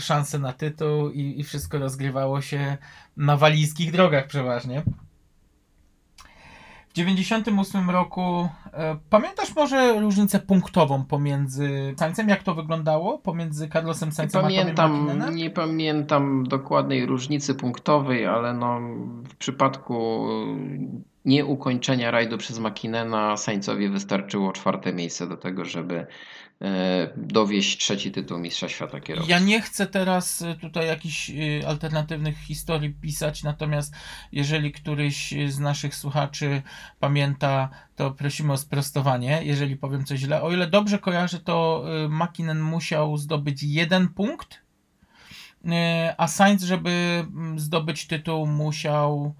szansę 0.00 0.38
na 0.38 0.52
tytuł 0.52 1.10
i, 1.10 1.40
i 1.40 1.44
wszystko 1.44 1.78
rozgrywało 1.78 2.40
się 2.40 2.76
na 3.16 3.36
walijskich 3.36 3.92
drogach 3.92 4.26
przeważnie. 4.26 4.82
W 6.96 6.98
98 6.98 7.90
roku 7.90 8.48
e, 8.72 8.96
pamiętasz 9.10 9.56
może 9.56 10.00
różnicę 10.00 10.40
punktową 10.40 11.04
pomiędzy 11.04 11.94
Sańcem, 11.98 12.28
jak 12.28 12.42
to 12.42 12.54
wyglądało? 12.54 13.18
Pomiędzy 13.18 13.68
Carlosem 13.68 14.08
Nie 14.08 14.14
Sańcem 14.14 14.40
a 14.40 14.42
Tomiem 14.42 14.60
pamiętam, 14.60 14.92
McKinnonem? 14.92 15.36
nie 15.36 15.50
pamiętam 15.50 16.44
dokładnej 16.44 17.06
różnicy 17.06 17.54
punktowej, 17.54 18.26
ale 18.26 18.54
no, 18.54 18.80
w 19.28 19.36
przypadku 19.36 20.26
nieukończenia 21.24 22.10
rajdu 22.10 22.38
przez 22.38 22.58
Makinena 22.58 23.36
Sainzowi 23.36 23.88
wystarczyło 23.88 24.52
czwarte 24.52 24.92
miejsce 24.92 25.26
do 25.26 25.36
tego, 25.36 25.64
żeby 25.64 26.06
dowieść 27.16 27.78
trzeci 27.78 28.12
tytuł 28.12 28.38
Mistrza 28.38 28.68
Świata 28.68 29.00
Kierowców. 29.00 29.30
Ja 29.30 29.38
nie 29.38 29.60
chcę 29.60 29.86
teraz 29.86 30.42
y, 30.42 30.54
tutaj 30.60 30.86
jakichś 30.86 31.30
y, 31.30 31.62
alternatywnych 31.66 32.38
historii 32.38 32.90
pisać, 32.90 33.42
natomiast 33.42 33.94
jeżeli 34.32 34.72
któryś 34.72 35.34
z 35.48 35.58
naszych 35.58 35.94
słuchaczy 35.94 36.62
pamięta, 37.00 37.68
to 37.96 38.10
prosimy 38.10 38.52
o 38.52 38.56
sprostowanie, 38.56 39.40
jeżeli 39.44 39.76
powiem 39.76 40.04
coś 40.04 40.20
źle. 40.20 40.42
O 40.42 40.52
ile 40.52 40.66
dobrze 40.66 40.98
kojarzę, 40.98 41.38
to 41.40 41.84
Makinen 42.08 42.60
musiał 42.60 43.16
zdobyć 43.16 43.62
jeden 43.62 44.08
punkt, 44.08 44.62
a 46.16 46.28
Sainz, 46.28 46.62
żeby 46.62 46.90
mm, 46.90 47.58
zdobyć 47.58 48.06
tytuł, 48.06 48.46
musiał 48.46 49.34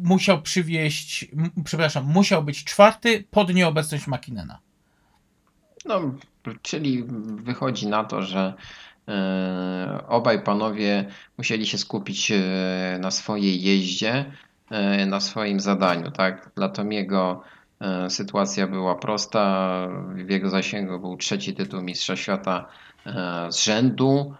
musiał 0.00 0.42
przywieźć, 0.42 1.26
m- 1.32 1.50
przepraszam, 1.64 2.04
musiał 2.04 2.42
być 2.44 2.64
czwarty 2.64 3.24
pod 3.30 3.54
nieobecność 3.54 4.06
Makinena. 4.06 4.58
No, 5.86 6.00
czyli 6.62 7.04
wychodzi 7.36 7.86
na 7.86 8.04
to, 8.04 8.22
że 8.22 8.54
e, 9.08 10.04
obaj 10.08 10.42
panowie 10.42 11.04
musieli 11.38 11.66
się 11.66 11.78
skupić 11.78 12.30
e, 12.30 12.98
na 13.00 13.10
swojej 13.10 13.62
jeździe, 13.62 14.32
e, 14.70 15.06
na 15.06 15.20
swoim 15.20 15.60
zadaniu, 15.60 16.10
tak? 16.10 16.50
Dla 16.54 16.68
Tomiego 16.68 17.42
sytuacja 18.08 18.66
była 18.66 18.94
prosta. 18.94 19.88
W 20.14 20.30
jego 20.30 20.50
zasięgu 20.50 20.98
był 20.98 21.16
trzeci 21.16 21.54
tytuł 21.54 21.82
Mistrza 21.82 22.16
Świata 22.16 22.68
z 23.50 23.64
rzędu, 23.64 24.34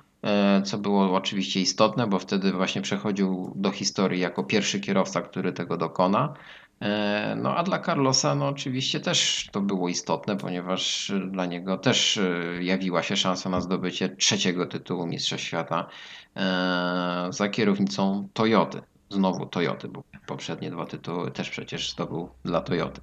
co 0.64 0.78
było 0.78 1.14
oczywiście 1.14 1.60
istotne, 1.60 2.06
bo 2.06 2.18
wtedy 2.18 2.52
właśnie 2.52 2.82
przechodził 2.82 3.52
do 3.56 3.70
historii 3.70 4.20
jako 4.20 4.44
pierwszy 4.44 4.80
kierowca, 4.80 5.22
który 5.22 5.52
tego 5.52 5.76
dokona. 5.76 6.34
E, 6.80 7.36
No 7.36 7.56
a 7.56 7.62
dla 7.62 7.78
Carlosa 7.78 8.34
no 8.34 8.48
oczywiście 8.48 9.00
też 9.00 9.48
to 9.52 9.60
było 9.60 9.88
istotne, 9.88 10.36
ponieważ 10.36 11.12
dla 11.30 11.46
niego 11.46 11.78
też 11.78 12.16
e, 12.18 12.62
jawiła 12.62 13.02
się 13.02 13.16
szansa 13.16 13.50
na 13.50 13.60
zdobycie 13.60 14.08
trzeciego 14.08 14.66
tytułu 14.66 15.06
Mistrza 15.06 15.38
Świata 15.38 15.88
e, 16.36 17.28
za 17.30 17.48
kierownicą 17.48 18.28
Toyoty. 18.32 18.80
Znowu 19.10 19.46
Toyoty, 19.46 19.88
bo 19.88 20.02
poprzednie 20.26 20.70
dwa 20.70 20.86
tytuły 20.86 21.30
też 21.30 21.50
przecież 21.50 21.92
zdobył 21.92 22.28
dla 22.44 22.60
Toyoty. 22.60 23.00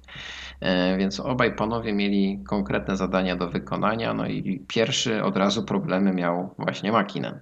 Więc 0.98 1.20
obaj 1.20 1.56
panowie 1.56 1.92
mieli 1.92 2.44
konkretne 2.48 2.96
zadania 2.96 3.36
do 3.36 3.50
wykonania, 3.50 4.14
no 4.14 4.26
i 4.26 4.64
pierwszy 4.68 5.24
od 5.24 5.36
razu 5.36 5.64
problemy 5.64 6.12
miał 6.12 6.54
właśnie 6.58 6.92
Makinen. 6.92 7.40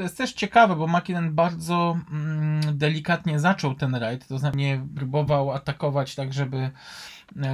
To 0.00 0.04
jest 0.04 0.18
też 0.18 0.32
ciekawe, 0.32 0.76
bo 0.76 0.86
Makinen 0.86 1.34
bardzo 1.34 1.98
mm, 2.10 2.78
delikatnie 2.78 3.38
zaczął 3.38 3.74
ten 3.74 3.94
rajd, 3.94 4.26
to 4.26 4.38
znaczy 4.38 4.56
nie 4.56 4.86
próbował 4.96 5.52
atakować 5.52 6.14
tak, 6.14 6.32
żeby, 6.32 6.70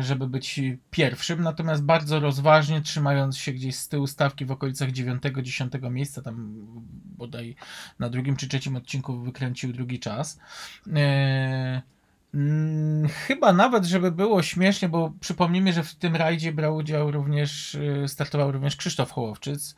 żeby 0.00 0.28
być 0.28 0.60
pierwszym, 0.90 1.42
natomiast 1.42 1.84
bardzo 1.84 2.20
rozważnie, 2.20 2.80
trzymając 2.80 3.38
się 3.38 3.52
gdzieś 3.52 3.76
z 3.76 3.88
tyłu 3.88 4.06
stawki 4.06 4.44
w 4.44 4.50
okolicach 4.50 4.90
9-10 4.90 5.90
miejsca, 5.90 6.22
tam 6.22 6.54
bodaj 7.04 7.56
na 7.98 8.10
drugim 8.10 8.36
czy 8.36 8.48
trzecim 8.48 8.76
odcinku 8.76 9.20
wykręcił 9.20 9.72
drugi 9.72 10.00
czas. 10.00 10.40
E, 10.96 11.82
mm, 12.36 13.08
Chyba 13.08 13.52
nawet, 13.52 13.84
żeby 13.84 14.12
było 14.12 14.42
śmiesznie, 14.42 14.88
bo 14.88 15.12
przypomnijmy, 15.20 15.72
że 15.72 15.82
w 15.82 15.94
tym 15.94 16.16
rajdzie 16.16 16.52
brał 16.52 16.76
udział 16.76 17.10
również, 17.10 17.74
y, 17.74 18.04
startował 18.06 18.52
również 18.52 18.76
Krzysztof 18.76 19.10
Hołowczyc, 19.10 19.74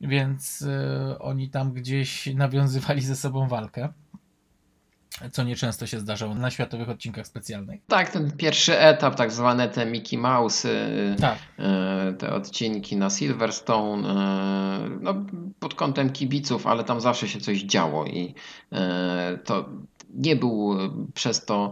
więc 0.00 0.62
y, 0.62 1.18
oni 1.18 1.50
tam 1.50 1.72
gdzieś 1.72 2.26
nawiązywali 2.34 3.00
ze 3.00 3.16
sobą 3.16 3.48
walkę, 3.48 3.88
co 5.32 5.42
nieczęsto 5.42 5.86
się 5.86 6.00
zdarzało 6.00 6.34
na 6.34 6.50
światowych 6.50 6.88
odcinkach 6.88 7.26
specjalnych. 7.26 7.80
Tak, 7.88 8.10
ten 8.10 8.32
pierwszy 8.32 8.78
etap, 8.78 9.14
tak 9.14 9.32
zwane 9.32 9.68
te 9.68 9.86
Mickey 9.86 10.18
Mouse, 10.18 10.68
y, 10.68 11.16
Tak, 11.20 11.38
e, 11.58 12.12
te 12.18 12.32
odcinki 12.34 12.96
na 12.96 13.10
Silverstone, 13.10 14.14
no, 15.00 15.14
pod 15.58 15.74
kątem 15.74 16.10
kibiców, 16.12 16.66
ale 16.66 16.84
tam 16.84 17.00
zawsze 17.00 17.28
się 17.28 17.40
coś 17.40 17.62
działo 17.62 18.06
i 18.06 18.34
to 19.44 19.68
nie 20.14 20.36
był 20.36 20.76
przez 21.14 21.44
to 21.44 21.70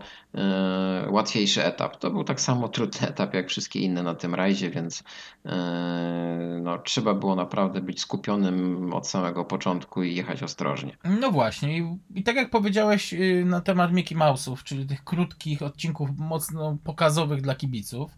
łatwiejszy 1.09 1.65
etap. 1.65 1.97
To 1.97 2.11
był 2.11 2.25
tak 2.25 2.41
samo 2.41 2.69
trudny 2.69 3.09
etap 3.09 3.35
jak 3.35 3.49
wszystkie 3.49 3.81
inne 3.81 4.03
na 4.03 4.15
tym 4.15 4.35
rajdzie, 4.35 4.71
więc 4.71 5.03
e, 5.47 6.59
no, 6.63 6.79
trzeba 6.79 7.15
było 7.15 7.37
naprawdę 7.37 7.81
być 7.81 8.01
skupionym 8.01 8.91
od 8.95 9.09
samego 9.09 9.45
początku 9.45 10.03
i 10.03 10.15
jechać 10.15 10.43
ostrożnie. 10.43 10.97
no 11.21 11.31
właśnie. 11.31 11.79
I, 11.79 11.99
i 12.15 12.23
tak 12.23 12.37
jak 12.37 12.51
powiedziałeś 12.51 13.15
y, 13.15 13.45
na 13.47 13.61
temat 13.61 13.93
Mickey 13.93 14.19
Mouse'ów, 14.19 14.63
czyli 14.63 14.87
tych 14.87 15.05
krótkich 15.05 15.63
odcinków 15.63 16.11
mocno 16.19 16.77
pokazowych 16.85 17.43
dla 17.43 17.55
kibiców. 17.55 18.11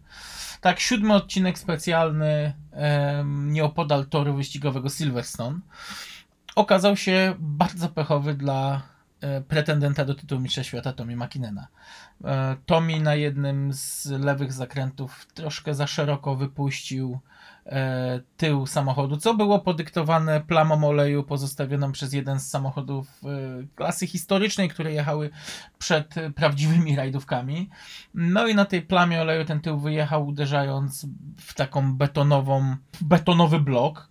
Tak, 0.61 0.79
siódmy 0.79 1.13
odcinek 1.13 1.59
specjalny 1.59 2.53
nieopodal 3.25 4.05
toru 4.05 4.33
wyścigowego 4.33 4.89
Silverstone 4.89 5.59
okazał 6.57 6.97
się 6.97 7.35
bardzo 7.39 7.89
pechowy 7.89 8.33
dla 8.33 8.81
e, 9.21 9.41
pretendenta 9.41 10.05
do 10.05 10.15
tytułu 10.15 10.41
Mistrza 10.41 10.63
Świata 10.63 10.93
Tomi 10.93 11.15
Makinena. 11.15 11.67
E, 12.23 12.55
Tomi 12.65 13.01
na 13.01 13.15
jednym 13.15 13.73
z 13.73 14.05
lewych 14.05 14.53
zakrętów 14.53 15.27
troszkę 15.33 15.75
za 15.75 15.87
szeroko 15.87 16.35
wypuścił 16.35 17.19
e, 17.65 18.19
tył 18.37 18.65
samochodu, 18.65 19.17
co 19.17 19.33
było 19.33 19.59
podyktowane 19.59 20.41
plamą 20.41 20.87
oleju 20.87 21.23
pozostawioną 21.23 21.91
przez 21.91 22.13
jeden 22.13 22.39
z 22.39 22.49
samochodów 22.49 23.21
e, 23.23 23.27
klasy 23.75 24.07
historycznej, 24.07 24.69
które 24.69 24.93
jechały 24.93 25.29
przed 25.77 26.15
prawdziwymi 26.35 26.95
rajdówkami. 26.95 27.69
No 28.13 28.47
i 28.47 28.55
na 28.55 28.65
tej 28.65 28.81
plamie 28.81 29.21
oleju 29.21 29.45
ten 29.45 29.59
tył 29.59 29.79
wyjechał, 29.79 30.27
uderzając 30.27 31.07
w 31.37 31.53
taką 31.53 31.93
betonową, 31.93 32.75
betonowy 33.01 33.59
blok. 33.59 34.09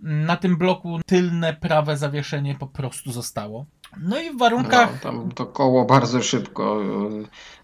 Na 0.00 0.36
tym 0.36 0.56
bloku 0.56 1.00
tylne 1.06 1.54
prawe 1.54 1.96
zawieszenie 1.96 2.54
po 2.54 2.66
prostu 2.66 3.12
zostało. 3.12 3.66
No 3.98 4.20
i 4.20 4.30
w 4.30 4.32
No, 4.32 4.38
warunkach. 4.38 5.00
tam 5.00 5.32
to 5.32 5.46
koło 5.46 5.84
bardzo 5.84 6.22
szybko 6.22 6.80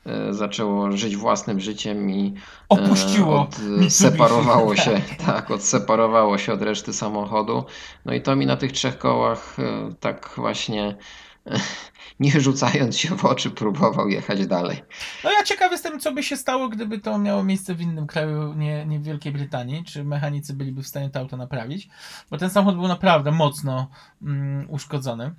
e, 0.06 0.12
e, 0.12 0.34
zaczęło 0.34 0.92
żyć 0.96 1.16
własnym 1.16 1.60
życiem 1.60 2.10
i 2.10 2.34
e, 2.36 2.40
Opuściło 2.68 3.42
od, 3.42 3.56
separowało 3.88 4.74
tak. 4.74 4.84
się, 4.84 5.00
tak, 5.26 5.50
odseparowało 5.50 6.38
się 6.38 6.52
od 6.52 6.62
reszty 6.62 6.92
samochodu. 6.92 7.64
No 8.04 8.14
i 8.14 8.22
to 8.22 8.36
mi 8.36 8.46
na 8.46 8.56
tych 8.56 8.72
trzech 8.72 8.98
kołach 8.98 9.56
e, 9.58 9.94
tak 10.00 10.30
właśnie 10.36 10.96
nie 12.20 12.40
rzucając 12.40 12.98
się 12.98 13.16
w 13.16 13.24
oczy 13.24 13.50
próbował 13.50 14.08
jechać 14.08 14.46
dalej. 14.46 14.82
No 15.24 15.30
ja 15.32 15.42
ciekaw 15.42 15.72
jestem, 15.72 16.00
co 16.00 16.12
by 16.12 16.22
się 16.22 16.36
stało, 16.36 16.68
gdyby 16.68 16.98
to 16.98 17.18
miało 17.18 17.42
miejsce 17.44 17.74
w 17.74 17.80
innym 17.80 18.06
kraju, 18.06 18.54
nie, 18.54 18.86
nie 18.86 18.98
w 18.98 19.02
Wielkiej 19.02 19.32
Brytanii. 19.32 19.84
Czy 19.84 20.04
mechanicy 20.04 20.54
byliby 20.54 20.82
w 20.82 20.86
stanie 20.86 21.10
to 21.10 21.20
auto 21.20 21.36
naprawić? 21.36 21.88
Bo 22.30 22.38
ten 22.38 22.50
samochód 22.50 22.78
był 22.78 22.88
naprawdę 22.88 23.32
mocno 23.32 23.88
mm, 24.22 24.66
uszkodzony. 24.70 25.34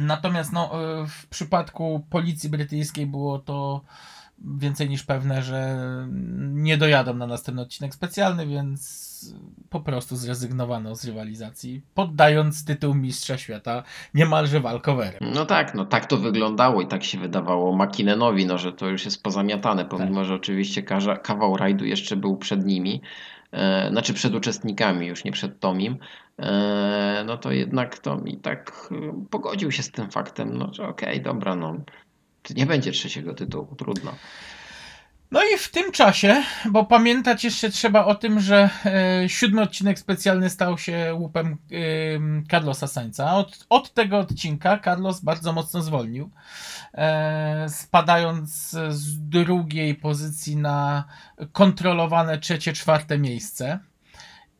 Natomiast 0.00 0.52
no, 0.52 0.70
y, 1.02 1.06
w 1.06 1.26
przypadku 1.26 2.06
policji 2.10 2.50
brytyjskiej 2.50 3.06
było 3.06 3.38
to 3.38 3.80
więcej 4.44 4.88
niż 4.88 5.02
pewne, 5.02 5.42
że 5.42 5.76
nie 6.38 6.76
dojadą 6.76 7.14
na 7.14 7.26
następny 7.26 7.62
odcinek 7.62 7.94
specjalny, 7.94 8.46
więc 8.46 9.14
po 9.70 9.80
prostu 9.80 10.16
zrezygnowano 10.16 10.96
z 10.96 11.04
rywalizacji, 11.04 11.82
poddając 11.94 12.64
tytuł 12.64 12.94
Mistrza 12.94 13.38
Świata 13.38 13.82
niemalże 14.14 14.60
walkowerem. 14.60 15.32
No 15.34 15.46
tak, 15.46 15.74
no 15.74 15.84
tak 15.84 16.06
to 16.06 16.16
wyglądało 16.16 16.82
i 16.82 16.86
tak 16.86 17.04
się 17.04 17.18
wydawało 17.18 17.76
Makinenowi, 17.76 18.46
no, 18.46 18.58
że 18.58 18.72
to 18.72 18.88
już 18.88 19.04
jest 19.04 19.22
pozamiatane, 19.22 19.84
pomimo 19.84 20.20
Tak. 20.20 20.24
że 20.24 20.34
oczywiście 20.34 20.82
kawał 21.22 21.56
rajdu 21.56 21.84
jeszcze 21.84 22.16
był 22.16 22.36
przed 22.36 22.66
nimi, 22.66 23.00
e, 23.00 23.43
znaczy 23.90 24.14
przed 24.14 24.34
uczestnikami, 24.34 25.06
już 25.06 25.24
nie 25.24 25.32
przed 25.32 25.60
Tomim, 25.60 25.96
e, 26.38 27.24
no 27.26 27.36
to 27.36 27.52
jednak 27.52 27.98
Tomi 27.98 28.36
tak 28.36 28.88
e, 28.92 29.24
pogodził 29.30 29.72
się 29.72 29.82
z 29.82 29.90
tym 29.90 30.10
faktem, 30.10 30.58
no 30.58 30.72
że 30.72 30.88
okej, 30.88 31.22
dobra, 31.22 31.56
no 31.56 31.76
nie 32.56 32.66
będzie 32.66 32.92
trzeciego 32.92 33.34
tytułu, 33.34 33.74
trudno. 33.76 34.12
No 35.34 35.40
i 35.54 35.58
w 35.58 35.70
tym 35.70 35.92
czasie, 35.92 36.42
bo 36.70 36.84
pamiętać 36.84 37.44
jeszcze 37.44 37.70
trzeba 37.70 38.04
o 38.04 38.14
tym, 38.14 38.40
że 38.40 38.70
e, 38.84 39.28
siódmy 39.28 39.62
odcinek 39.62 39.98
specjalny 39.98 40.50
stał 40.50 40.78
się 40.78 41.14
łupem 41.14 41.46
e, 41.52 41.76
Carlosa 42.50 42.86
Sainza. 42.86 43.34
Od, 43.34 43.66
od 43.68 43.94
tego 43.94 44.18
odcinka 44.18 44.78
Carlos 44.84 45.20
bardzo 45.20 45.52
mocno 45.52 45.82
zwolnił, 45.82 46.30
e, 46.94 47.66
spadając 47.68 48.70
z 48.88 49.28
drugiej 49.28 49.94
pozycji 49.94 50.56
na 50.56 51.04
kontrolowane 51.52 52.38
trzecie, 52.38 52.72
czwarte 52.72 53.18
miejsce. 53.18 53.78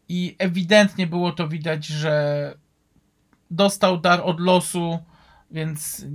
I 0.09 0.37
ewidentnie 0.39 1.07
było 1.07 1.33
to 1.33 1.49
widać, 1.49 1.87
że 1.87 2.55
dostał 3.51 3.99
dar 3.99 4.21
od 4.25 4.41
losu, 4.41 4.99
więc 5.55 6.07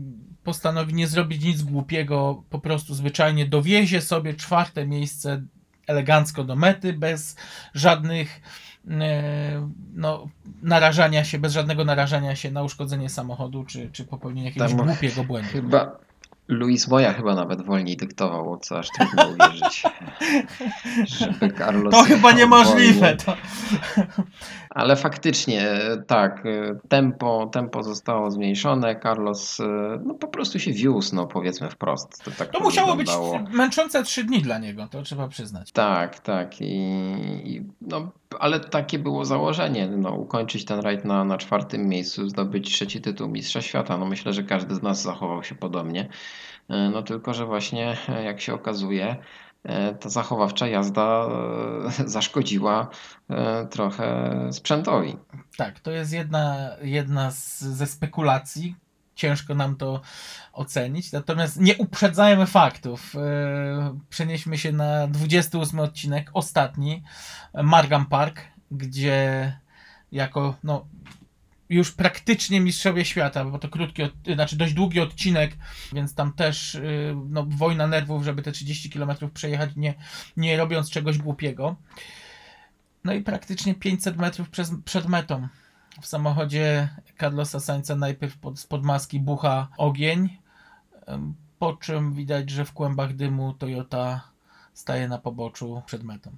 postanowi 0.43 0.93
nie 0.93 1.07
zrobić 1.07 1.43
nic 1.43 1.61
głupiego, 1.61 2.43
po 2.49 2.59
prostu 2.59 2.93
zwyczajnie 2.93 3.45
dowiezie 3.45 4.01
sobie 4.01 4.33
czwarte 4.33 4.87
miejsce 4.87 5.43
elegancko 5.87 6.43
do 6.43 6.55
mety, 6.55 6.93
bez 6.93 7.35
żadnych 7.73 8.41
e, 8.89 9.69
no, 9.93 10.27
narażania 10.61 11.23
się, 11.23 11.39
bez 11.39 11.53
żadnego 11.53 11.85
narażania 11.85 12.35
się 12.35 12.51
na 12.51 12.63
uszkodzenie 12.63 13.09
samochodu, 13.09 13.63
czy, 13.63 13.89
czy 13.91 14.05
popełnienie 14.05 14.47
jakiegoś 14.47 14.73
Tam 14.73 14.87
głupiego 14.87 15.23
błędu. 15.23 15.49
Chyba 15.51 15.99
Luis 16.49 16.87
Moja 16.87 17.13
chyba 17.13 17.35
nawet 17.35 17.61
wolniej 17.61 17.97
dyktował, 17.97 18.57
co 18.57 18.79
aż 18.79 18.87
trudno 18.89 19.27
uwierzyć, 19.27 19.83
żeby 21.05 21.53
Carlos 21.57 21.93
To 21.93 22.03
chyba 22.03 22.31
niemożliwe. 22.31 23.15
To... 23.15 23.35
Ale 24.69 24.95
faktycznie, 24.95 25.69
tak, 26.07 26.43
tempo, 26.89 27.49
tempo 27.51 27.83
zostało 27.83 28.31
zmniejszone, 28.31 28.99
Carlos 29.03 29.57
no, 30.05 30.13
po 30.13 30.27
prostu 30.27 30.59
się 30.59 30.71
wiózł, 30.73 31.15
no 31.15 31.27
powiedzmy 31.27 31.69
wprost. 31.69 32.23
To, 32.23 32.31
tak 32.31 32.49
to 32.51 32.59
musiało 32.59 32.95
być 32.95 33.07
wyglądało. 33.07 33.39
męczące 33.51 34.03
trzy 34.03 34.23
dni 34.23 34.41
dla 34.41 34.57
niego, 34.57 34.87
to 34.91 35.01
trzeba 35.01 35.27
przyznać. 35.27 35.71
Tak, 35.71 36.19
tak. 36.19 36.61
I, 36.61 36.65
i 37.43 37.61
no, 37.81 38.11
ale 38.39 38.59
takie 38.59 38.99
było 38.99 39.25
założenie, 39.25 39.87
no, 39.87 40.11
ukończyć 40.11 40.65
ten 40.65 40.79
rajd 40.79 41.05
na, 41.05 41.23
na 41.25 41.37
czwartym 41.37 41.87
miejscu, 41.87 42.29
zdobyć 42.29 42.73
trzeci 42.73 43.01
tytuł 43.01 43.27
Mistrza 43.27 43.61
Świata. 43.61 43.97
No, 43.97 44.05
myślę, 44.05 44.33
że 44.33 44.43
każdy 44.43 44.75
z 44.75 44.81
nas 44.81 45.01
zachował 45.01 45.43
się 45.43 45.55
podobnie. 45.55 46.09
E, 46.69 46.89
No 46.89 47.01
tylko, 47.03 47.33
że 47.33 47.45
właśnie, 47.45 47.97
jak 48.25 48.41
się 48.41 48.53
okazuje, 48.53 49.15
ta 49.99 50.09
zachowawcza 50.09 50.67
jazda 50.67 51.27
e, 51.99 52.07
zaszkodziła 52.17 52.89
e, 53.29 53.67
trochę 53.67 54.29
sprzętowi. 54.51 55.17
Tak, 55.57 55.79
to 55.79 55.91
jest 55.91 56.13
jedna, 56.13 56.69
jedna 56.81 57.31
z, 57.31 57.59
ze 57.59 57.87
spekulacji. 57.87 58.75
Ciężko 59.15 59.55
nam 59.55 59.75
to 59.75 60.01
ocenić. 60.53 61.11
Natomiast 61.11 61.59
nie 61.59 61.77
uprzedzajmy 61.77 62.45
faktów. 62.45 63.13
Przenieśmy 64.09 64.57
się 64.57 64.71
na 64.71 65.07
28 65.07 65.79
odcinek, 65.79 66.29
ostatni, 66.33 67.03
Margam 67.63 68.05
Park, 68.05 68.41
gdzie 68.71 69.53
jako 70.11 70.55
no, 70.63 70.85
już 71.69 71.91
praktycznie 71.91 72.61
mistrzowie 72.61 73.05
świata, 73.05 73.45
bo 73.45 73.59
to 73.59 73.69
krótki, 73.69 74.03
od, 74.03 74.11
znaczy 74.33 74.55
dość 74.55 74.73
długi 74.73 74.99
odcinek, 74.99 75.57
więc 75.93 76.15
tam 76.15 76.33
też 76.33 76.73
yy, 76.73 77.15
no, 77.29 77.45
wojna 77.49 77.87
nerwów, 77.87 78.23
żeby 78.23 78.41
te 78.41 78.51
30 78.51 78.89
km 78.89 79.11
przejechać, 79.33 79.69
nie, 79.75 79.93
nie 80.37 80.57
robiąc 80.57 80.89
czegoś 80.89 81.17
głupiego. 81.17 81.75
No 83.03 83.13
i 83.13 83.21
praktycznie 83.21 83.75
500 83.75 84.17
metrów 84.17 84.49
przez, 84.49 84.71
przed 84.85 85.07
metą. 85.07 85.47
W 86.01 86.07
samochodzie 86.07 86.89
Carlosa 87.19 87.59
Sainza 87.59 87.95
najpierw 87.95 88.37
pod, 88.37 88.59
spod 88.59 88.83
maski 88.83 89.19
bucha 89.19 89.67
ogień, 89.77 90.37
po 91.59 91.73
czym 91.73 92.13
widać, 92.13 92.49
że 92.49 92.65
w 92.65 92.73
kłębach 92.73 93.15
dymu 93.15 93.53
Toyota 93.53 94.21
staje 94.73 95.07
na 95.07 95.17
poboczu 95.17 95.81
przed 95.85 96.03
metą. 96.03 96.31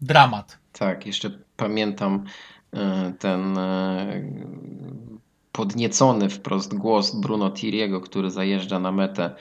Dramat. 0.00 0.58
Tak, 0.72 1.06
jeszcze 1.06 1.30
pamiętam 1.56 2.24
ten 3.18 3.58
e, 3.58 4.22
podniecony 5.52 6.28
wprost 6.30 6.74
głos 6.74 7.14
Bruno 7.20 7.50
Tiriego, 7.50 8.00
który 8.00 8.30
zajeżdża 8.30 8.78
na 8.78 8.92
metę 8.92 9.34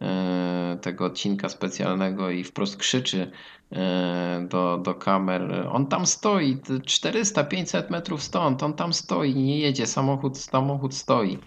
e, 0.00 0.78
tego 0.82 1.04
odcinka 1.04 1.48
specjalnego 1.48 2.30
i 2.30 2.44
wprost 2.44 2.76
krzyczy 2.76 3.30
e, 3.72 4.46
do, 4.50 4.78
do 4.78 4.94
kamer. 4.94 5.68
On 5.72 5.86
tam 5.86 6.06
stoi, 6.06 6.56
400-500 6.56 7.90
metrów 7.90 8.22
stąd, 8.22 8.62
on 8.62 8.74
tam 8.74 8.92
stoi, 8.92 9.34
nie 9.34 9.58
jedzie, 9.58 9.86
samochód, 9.86 10.38
samochód 10.38 10.94
stoi. 10.94 11.38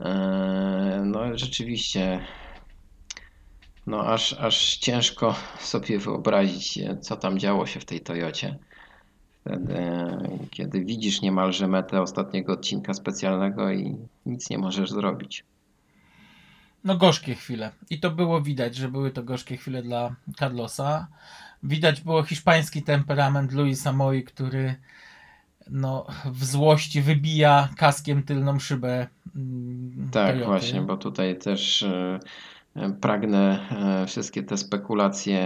E, 0.00 1.02
No 1.04 1.38
rzeczywiście, 1.38 2.26
no 3.86 4.06
aż, 4.06 4.32
aż 4.32 4.76
ciężko 4.76 5.34
sobie 5.58 5.98
wyobrazić, 5.98 6.78
co 7.00 7.16
tam 7.16 7.38
działo 7.38 7.66
się 7.66 7.80
w 7.80 7.84
tej 7.84 8.00
Toyocie. 8.00 8.58
Wtedy, 9.40 9.76
kiedy 10.50 10.84
widzisz 10.84 11.22
niemalże 11.22 11.68
metę 11.68 12.02
ostatniego 12.02 12.52
odcinka 12.52 12.94
specjalnego 12.94 13.72
i 13.72 13.96
nic 14.26 14.50
nie 14.50 14.58
możesz 14.58 14.90
zrobić. 14.90 15.44
No 16.84 16.96
gorzkie 16.96 17.34
chwile. 17.34 17.70
I 17.90 18.00
to 18.00 18.10
było 18.10 18.42
widać, 18.42 18.76
że 18.76 18.88
były 18.88 19.10
to 19.10 19.22
gorzkie 19.22 19.56
chwile 19.56 19.82
dla 19.82 20.14
Carlosa. 20.38 21.06
Widać 21.62 22.00
było 22.00 22.22
hiszpański 22.22 22.82
temperament 22.82 23.52
Luisa 23.52 23.92
Moi, 23.92 24.24
który 24.24 24.74
no, 25.70 26.06
w 26.24 26.44
złości 26.44 27.02
wybija 27.02 27.68
kaskiem 27.76 28.22
tylną 28.22 28.58
szybę 28.58 29.06
mm, 29.36 30.08
Tak, 30.12 30.32
Toyoty. 30.32 30.46
właśnie, 30.46 30.80
bo 30.82 30.96
tutaj 30.96 31.38
też 31.38 31.82
e, 31.82 32.20
pragnę 33.00 33.58
e, 34.02 34.06
wszystkie 34.06 34.42
te 34.42 34.56
spekulacje 34.56 35.40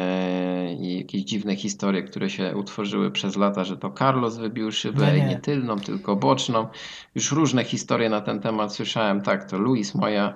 i 0.80 0.98
jakieś 0.98 1.22
dziwne 1.22 1.56
historie, 1.56 2.02
które 2.02 2.30
się 2.30 2.56
utworzyły 2.56 3.10
przez 3.10 3.36
lata, 3.36 3.64
że 3.64 3.76
to 3.76 3.90
Carlos 3.90 4.36
wybił 4.36 4.72
szybę 4.72 5.06
Nie, 5.06 5.20
nie. 5.20 5.26
nie 5.26 5.38
tylną, 5.38 5.80
tylko 5.80 6.16
boczną. 6.16 6.66
Już 7.14 7.32
różne 7.32 7.64
historie 7.64 8.08
na 8.08 8.20
ten 8.20 8.40
temat 8.40 8.74
słyszałem. 8.74 9.22
Tak, 9.22 9.50
to 9.50 9.58
Luis 9.58 9.94
Moja 9.94 10.34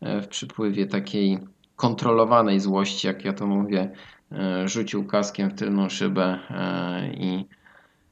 e, 0.00 0.22
w 0.22 0.28
przypływie 0.28 0.86
takiej 0.86 1.38
kontrolowanej 1.76 2.60
złości, 2.60 3.06
jak 3.06 3.24
ja 3.24 3.32
to 3.32 3.46
mówię, 3.46 3.90
e, 4.32 4.68
rzucił 4.68 5.04
kaskiem 5.04 5.50
w 5.50 5.54
tylną 5.54 5.88
szybę 5.88 6.38
i 7.14 7.44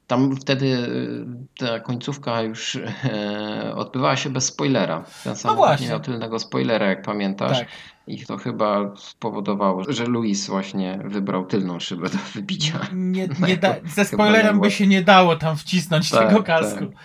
tam 0.09 0.35
wtedy 0.35 0.77
e, 0.77 1.65
ta 1.65 1.79
końcówka 1.79 2.41
już 2.41 2.75
e, 2.75 3.73
odbywała 3.75 4.17
się 4.17 4.29
bez 4.29 4.45
spoilera. 4.45 5.03
Ten 5.23 5.35
samochód 5.35 5.57
właśnie. 5.65 5.85
nie 5.85 5.91
miał 5.91 5.99
tylnego 5.99 6.39
spoilera, 6.39 6.85
jak 6.85 7.01
pamiętasz. 7.01 7.59
Tak. 7.59 7.67
I 8.07 8.25
to 8.25 8.37
chyba 8.37 8.95
spowodowało, 8.97 9.83
że 9.93 10.05
Luis 10.05 10.47
właśnie 10.47 10.99
wybrał 11.05 11.45
tylną 11.45 11.79
szybę 11.79 12.09
do 12.09 12.17
wybicia. 12.33 12.79
Nie, 12.93 13.27
No 13.39 13.47
nie 13.47 13.57
da, 13.63 13.75
ze 13.85 14.05
spoilerem 14.05 14.59
by 14.59 14.71
się 14.71 14.87
nie 14.87 15.01
dało 15.01 15.35
tam 15.35 15.57
wcisnąć 15.57 16.09
Tak, 16.09 16.29
tego 16.29 16.43
kasku. 16.43 16.79
tak. 16.85 16.95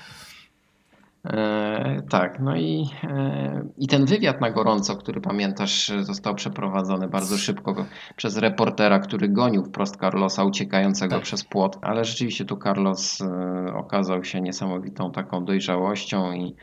E, 1.25 2.03
tak, 2.11 2.41
no 2.41 2.57
i, 2.57 2.87
e, 3.03 3.65
i 3.79 3.89
ten 3.89 4.05
wywiad 4.05 4.41
na 4.41 4.51
gorąco, 4.51 4.97
który 4.97 5.21
pamiętasz, 5.21 5.93
został 6.01 6.35
przeprowadzony 6.35 7.09
bardzo 7.09 7.39
szybko 7.39 7.87
przez 8.17 8.37
reportera, 8.37 8.99
który 8.99 9.29
gonił 9.29 9.65
wprost 9.65 9.97
Carlosa 9.97 10.45
uciekającego 10.45 11.15
Tak. 11.15 11.25
przez 11.25 11.45
płot, 11.45 11.79
ale 11.83 12.05
rzeczywiście 12.05 12.45
tu 12.45 12.57
Carlos 12.57 13.21
e, 13.21 13.75
okazał 13.75 14.25
się 14.25 14.41
niesamowitą 14.41 15.13
taką 15.13 15.45
dojrzałością 15.45 16.33
i 16.33 16.55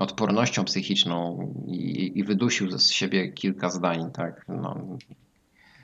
odpornością 0.00 0.64
psychiczną 0.64 1.38
i, 1.66 2.12
i 2.18 2.24
wydusił 2.24 2.78
z 2.78 2.90
siebie 2.90 3.32
kilka 3.32 3.70
zdań, 3.70 4.10
tak, 4.12 4.44
no, 4.48 4.76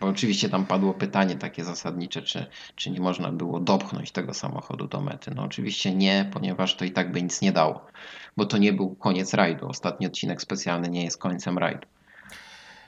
bo 0.02 0.08
oczywiście 0.08 0.48
tam 0.48 0.66
padło 0.66 0.94
pytanie 0.94 1.36
takie 1.36 1.64
zasadnicze, 1.64 2.22
czy, 2.22 2.46
czy 2.76 2.90
nie 2.90 3.00
można 3.00 3.32
było 3.32 3.60
dopchnąć 3.60 4.10
tego 4.10 4.34
samochodu 4.34 4.88
do 4.88 5.00
mety. 5.00 5.30
No 5.34 5.42
oczywiście 5.42 5.94
nie, 5.94 6.30
ponieważ 6.32 6.76
to 6.76 6.84
i 6.84 6.90
tak 6.90 7.12
by 7.12 7.22
nic 7.22 7.40
nie 7.40 7.52
dało, 7.52 7.86
bo 8.36 8.46
to 8.46 8.58
nie 8.58 8.72
był 8.72 8.94
koniec 8.94 9.34
rajdu. 9.34 9.68
Ostatni 9.68 10.06
odcinek 10.06 10.42
specjalny 10.42 10.88
nie 10.88 11.04
jest 11.04 11.18
końcem 11.18 11.58
rajdu. 11.58 11.86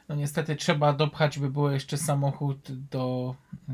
No 0.08 0.14
niestety 0.14 0.56
trzeba 0.56 0.92
dopchać, 0.92 1.38
by 1.38 1.50
było 1.50 1.70
jeszcze 1.70 1.96
samochód 1.96 2.68
do 2.90 3.34
e, 3.68 3.72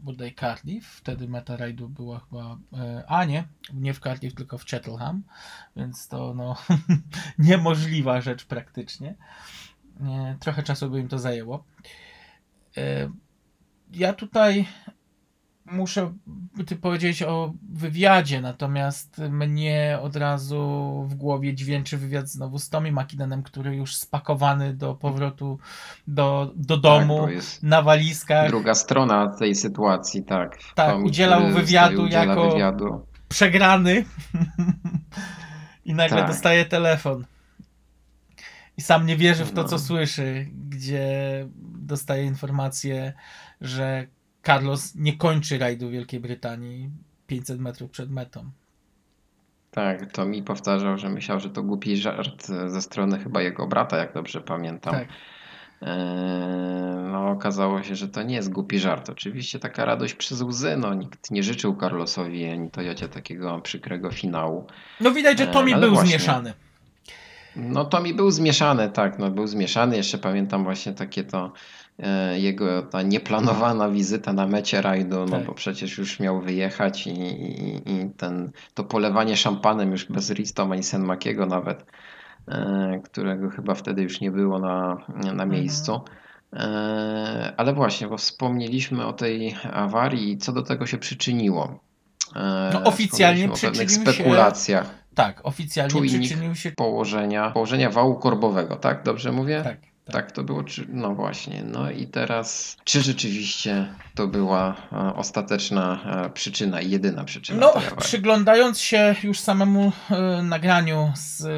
bodaj 0.00 0.34
Cardiff. 0.34 0.86
Wtedy 0.86 1.28
meta 1.28 1.56
rajdu 1.56 1.88
była 1.88 2.20
chyba, 2.20 2.58
e, 2.72 3.04
a 3.08 3.24
nie, 3.24 3.44
nie 3.74 3.94
w 3.94 4.00
Cardiff, 4.00 4.34
tylko 4.34 4.58
w 4.58 4.64
Cheltenham, 4.64 5.22
więc 5.76 6.08
to 6.08 6.34
no 6.34 6.56
niemożliwa 7.38 8.20
rzecz 8.20 8.44
praktycznie. 8.44 9.14
E, 10.00 10.36
trochę 10.40 10.62
czasu 10.62 10.90
by 10.90 11.00
im 11.00 11.08
to 11.08 11.18
zajęło. 11.18 11.64
E, 12.76 13.10
ja 13.92 14.12
tutaj 14.12 14.66
muszę 15.64 16.12
ty 16.66 16.76
powiedzieć 16.76 17.22
o 17.22 17.52
wywiadzie, 17.72 18.40
natomiast 18.40 19.18
mnie 19.18 19.98
od 20.02 20.16
razu 20.16 20.60
w 21.08 21.14
głowie 21.14 21.54
dźwięczy 21.54 21.98
wywiad 21.98 22.28
znowu 22.28 22.58
z 22.58 22.68
Tommy 22.68 22.92
McKinnonem, 22.92 23.42
który 23.42 23.76
już 23.76 23.96
spakowany 23.96 24.74
do 24.74 24.94
powrotu 24.94 25.58
do, 26.06 26.52
do 26.56 26.76
domu 26.76 27.14
Tak, 27.16 27.24
bo 27.26 27.30
jest 27.30 27.62
na 27.62 27.82
walizkach, 27.82 28.48
druga 28.48 28.74
strona 28.74 29.28
tej 29.38 29.54
sytuacji, 29.54 30.24
tak. 30.24 30.58
Tak, 30.74 30.90
Tommy, 30.90 31.04
udzielał 31.04 31.48
wywiadu 31.50 32.02
udziela 32.02 32.24
jako- 32.24 32.50
wywiadu. 32.50 33.06
przegrany 33.28 34.04
i 35.84 35.94
nagle 35.94 36.18
Tak. 36.18 36.26
dostaje 36.28 36.64
telefon. 36.64 37.24
I 38.76 38.80
sam 38.82 39.06
nie 39.06 39.16
wierzy 39.16 39.44
w 39.44 39.52
to, 39.52 39.62
No. 39.62 39.68
co 39.68 39.78
słyszy, 39.78 40.46
gdzie 40.68 41.08
dostaje 41.78 42.24
informację, 42.24 43.12
że 43.60 44.06
Carlos 44.46 44.94
nie 44.94 45.16
kończy 45.16 45.58
rajdu 45.58 45.90
Wielkiej 45.90 46.20
Brytanii 46.20 46.90
500 47.26 47.60
metrów 47.60 47.90
przed 47.90 48.10
metą. 48.10 48.50
Tak, 49.70 50.12
to 50.12 50.24
mi 50.26 50.42
powtarzał, 50.42 50.98
że 50.98 51.08
myślał, 51.08 51.40
że 51.40 51.50
to 51.50 51.62
głupi 51.62 51.96
żart 51.96 52.46
ze 52.66 52.82
strony 52.82 53.18
chyba 53.18 53.42
jego 53.42 53.66
brata, 53.66 53.96
jak 53.96 54.14
dobrze 54.14 54.40
pamiętam. 54.40 54.94
Tak. 54.94 55.08
Eee, 55.82 57.12
No, 57.12 57.30
okazało 57.30 57.82
się, 57.82 57.96
że 57.96 58.08
to 58.08 58.22
nie 58.22 58.34
jest 58.34 58.50
głupi 58.52 58.78
żart. 58.78 59.10
Oczywiście 59.10 59.58
taka 59.58 59.84
radość 59.84 60.14
przez 60.14 60.42
łzy. 60.42 60.76
No, 60.76 60.94
nikt 60.94 61.30
nie 61.30 61.42
życzył 61.42 61.76
Carlosowi 61.80 62.46
ani 62.46 62.70
Toyocie 62.70 63.08
takiego 63.08 63.60
przykrego 63.60 64.10
finału. 64.10 64.66
No 65.00 65.10
widać, 65.10 65.38
że 65.38 65.44
E, 65.48 65.52
Tommy 65.52 65.74
ale 65.74 65.86
był 65.86 65.94
właśnie. 65.94 66.10
zmieszany. 66.10 66.52
No 67.56 67.84
to 67.84 68.00
mi 68.00 68.14
był 68.14 68.30
zmieszany, 68.30 68.88
tak, 68.90 69.18
no 69.18 69.30
był 69.30 69.46
zmieszany. 69.46 69.96
Jeszcze 69.96 70.18
pamiętam 70.18 70.64
właśnie 70.64 70.92
takie 70.92 71.24
to 71.24 71.52
e, 71.98 72.38
jego 72.38 72.82
ta 72.82 73.02
nieplanowana 73.02 73.88
wizyta 73.88 74.32
na 74.32 74.46
mecie 74.46 74.82
rajdu, 74.82 75.18
no 75.18 75.26
Tak. 75.36 75.46
bo 75.46 75.54
przecież 75.54 75.98
już 75.98 76.20
miał 76.20 76.40
wyjechać 76.40 77.06
i, 77.06 77.10
i, 77.10 77.76
i 77.92 78.10
ten, 78.16 78.50
to 78.74 78.84
polewanie 78.84 79.36
szampanem 79.36 79.90
już 79.92 80.04
bez 80.04 80.30
Ristom 80.30 80.72
ani 80.72 80.82
Senmakiego 80.82 81.46
nawet, 81.46 81.86
e, 82.48 83.00
którego 83.04 83.50
chyba 83.50 83.74
wtedy 83.74 84.02
już 84.02 84.20
nie 84.20 84.30
było 84.30 84.58
na, 84.58 84.96
Mhm. 85.08 85.36
na 85.36 85.46
miejscu. 85.46 86.00
E, 86.52 87.52
Ale 87.56 87.74
właśnie, 87.74 88.08
bo 88.08 88.16
wspomnieliśmy 88.16 89.06
o 89.06 89.12
tej 89.12 89.54
awarii 89.72 90.32
i 90.32 90.38
co 90.38 90.52
do 90.52 90.62
tego 90.62 90.86
się 90.86 90.98
przyczyniło. 90.98 91.78
E, 92.36 92.70
No, 92.74 92.84
oficjalnie 92.84 93.48
przyczynił 93.48 93.88
się- 93.88 94.12
spekulacjach 94.12 95.02
Tak, 95.14 95.40
oficjalnie 95.46 95.90
Czujnik. 95.90 96.20
przyczynił 96.20 96.54
się. 96.54 96.72
położenia, 96.72 97.50
położenia 97.50 97.90
wału 97.90 98.14
korbowego, 98.14 98.76
tak? 98.76 99.02
Dobrze 99.02 99.32
mówię? 99.32 99.60
Tak, 99.64 99.76
Tak, 100.12 100.32
to 100.32 100.44
było, 100.44 100.64
czy... 100.64 100.86
no 100.88 101.14
właśnie. 101.14 101.64
No 101.64 101.90
i 101.90 102.06
teraz, 102.06 102.76
czy 102.84 103.00
rzeczywiście 103.02 103.86
to 104.14 104.26
była 104.28 104.76
e, 104.92 105.14
ostateczna 105.14 106.00
e, 106.26 106.30
przyczyna 106.30 106.80
i 106.80 106.90
jedyna 106.90 107.24
przyczyna 107.24 107.60
No, 107.60 107.72
tej 107.72 107.82
awarii? 107.82 107.96
przyglądając 107.98 108.80
się 108.80 109.14
już 109.22 109.40
samemu 109.40 109.92
e, 110.10 110.42
nagraniu 110.42 111.12
z 111.14 111.44
e, 111.44 111.48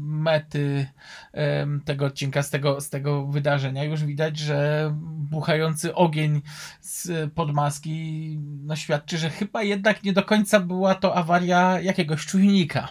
mety 0.00 0.86
e, 1.34 1.66
tego 1.84 2.06
odcinka, 2.06 2.42
z 2.42 2.50
tego, 2.50 2.80
z 2.80 2.90
tego 2.90 3.26
wydarzenia, 3.26 3.84
już 3.84 4.04
widać, 4.04 4.38
że 4.38 4.90
buchający 5.30 5.94
ogień 5.94 6.42
z 6.80 7.32
podmaski 7.32 8.36
no, 8.64 8.76
świadczy, 8.76 9.18
że 9.18 9.30
chyba 9.30 9.62
jednak 9.62 10.02
nie 10.02 10.12
do 10.12 10.22
końca 10.22 10.60
była 10.60 10.94
to 10.94 11.16
awaria 11.16 11.80
jakiegoś 11.80 12.26
czujnika. 12.26 12.88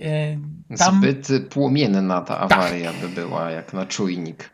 E, 0.00 0.76
Tam, 0.78 0.98
Zbyt 0.98 1.28
płomienna 1.50 2.20
ta 2.20 2.38
awaria 2.38 2.92
by 2.92 3.08
była, 3.08 3.50
jak 3.50 3.72
na 3.72 3.86
czujnik. 3.86 4.50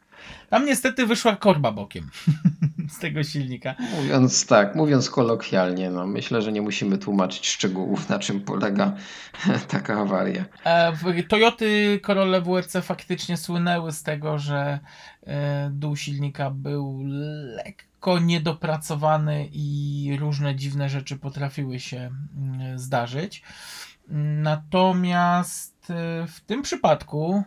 tam 0.51 0.67
niestety 0.67 1.07
wyszła 1.07 1.37
korba 1.37 1.73
bokiem 1.73 2.11
z 2.95 2.99
tego 2.99 3.23
silnika. 3.23 3.75
Mówiąc 3.97 4.47
tak, 4.47 4.75
mówiąc 4.75 5.11
kolokwialnie, 5.11 5.91
no 5.91 6.07
myślę, 6.07 6.43
że 6.43 6.53
nie 6.53 6.63
musimy 6.63 6.99
tłumaczyć 6.99 7.49
szczegółów, 7.49 8.09
na 8.09 8.19
czym 8.19 8.41
polega 8.41 8.93
taka 9.69 10.01
awaria. 10.01 10.45
E, 10.65 10.93
Toyoty 11.29 12.01
Corolla 12.07 12.41
WRC 12.41 12.77
faktycznie 12.83 13.37
słynęły 13.37 13.93
z 13.93 14.03
tego, 14.03 14.39
że 14.39 14.79
e, 15.27 15.71
dół 15.73 15.97
silnika 15.97 16.51
był 16.51 17.03
lekko 17.57 18.19
niedopracowany 18.19 19.49
i 19.53 20.17
różne 20.21 20.55
dziwne 20.57 20.89
rzeczy 20.89 21.17
potrafiły 21.17 21.81
się 21.81 22.11
mm, 22.37 22.79
zdarzyć. 22.79 23.43
Natomiast 24.43 25.91
e, 25.91 26.27
w 26.27 26.41
tym 26.41 26.63
przypadku 26.63 27.43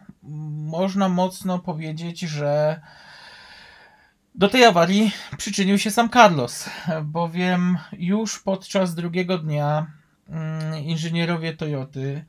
można 0.67 1.09
mocno 1.09 1.59
powiedzieć, 1.59 2.19
że 2.19 2.81
do 4.35 4.49
tej 4.49 4.65
awarii 4.65 5.11
przyczynił 5.37 5.77
się 5.77 5.91
sam 5.91 6.09
Carlos, 6.09 6.69
bowiem 7.03 7.77
już 7.93 8.39
podczas 8.39 8.95
drugiego 8.95 9.37
dnia 9.37 9.87
mm, 10.29 10.83
inżynierowie 10.83 11.53
Toyoty 11.53 12.25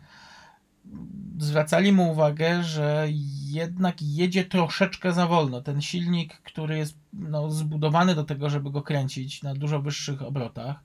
zwracali 1.39 1.93
mu 1.93 2.11
uwagę, 2.11 2.63
że 2.63 3.07
jednak 3.51 4.03
jedzie 4.03 4.45
troszeczkę 4.45 5.13
za 5.13 5.27
wolno. 5.27 5.61
Ten 5.61 5.83
silnik, 5.83 6.35
który 6.35 6.79
jest 6.79 6.99
no, 7.13 7.51
zbudowany 7.51 8.15
do 8.15 8.25
tego, 8.25 8.51
żeby 8.51 8.71
go 8.71 8.83
kręcić 8.83 9.43
na 9.43 9.55
dużo 9.55 9.83
wyższych 9.83 10.23
obrotach, 10.23 10.77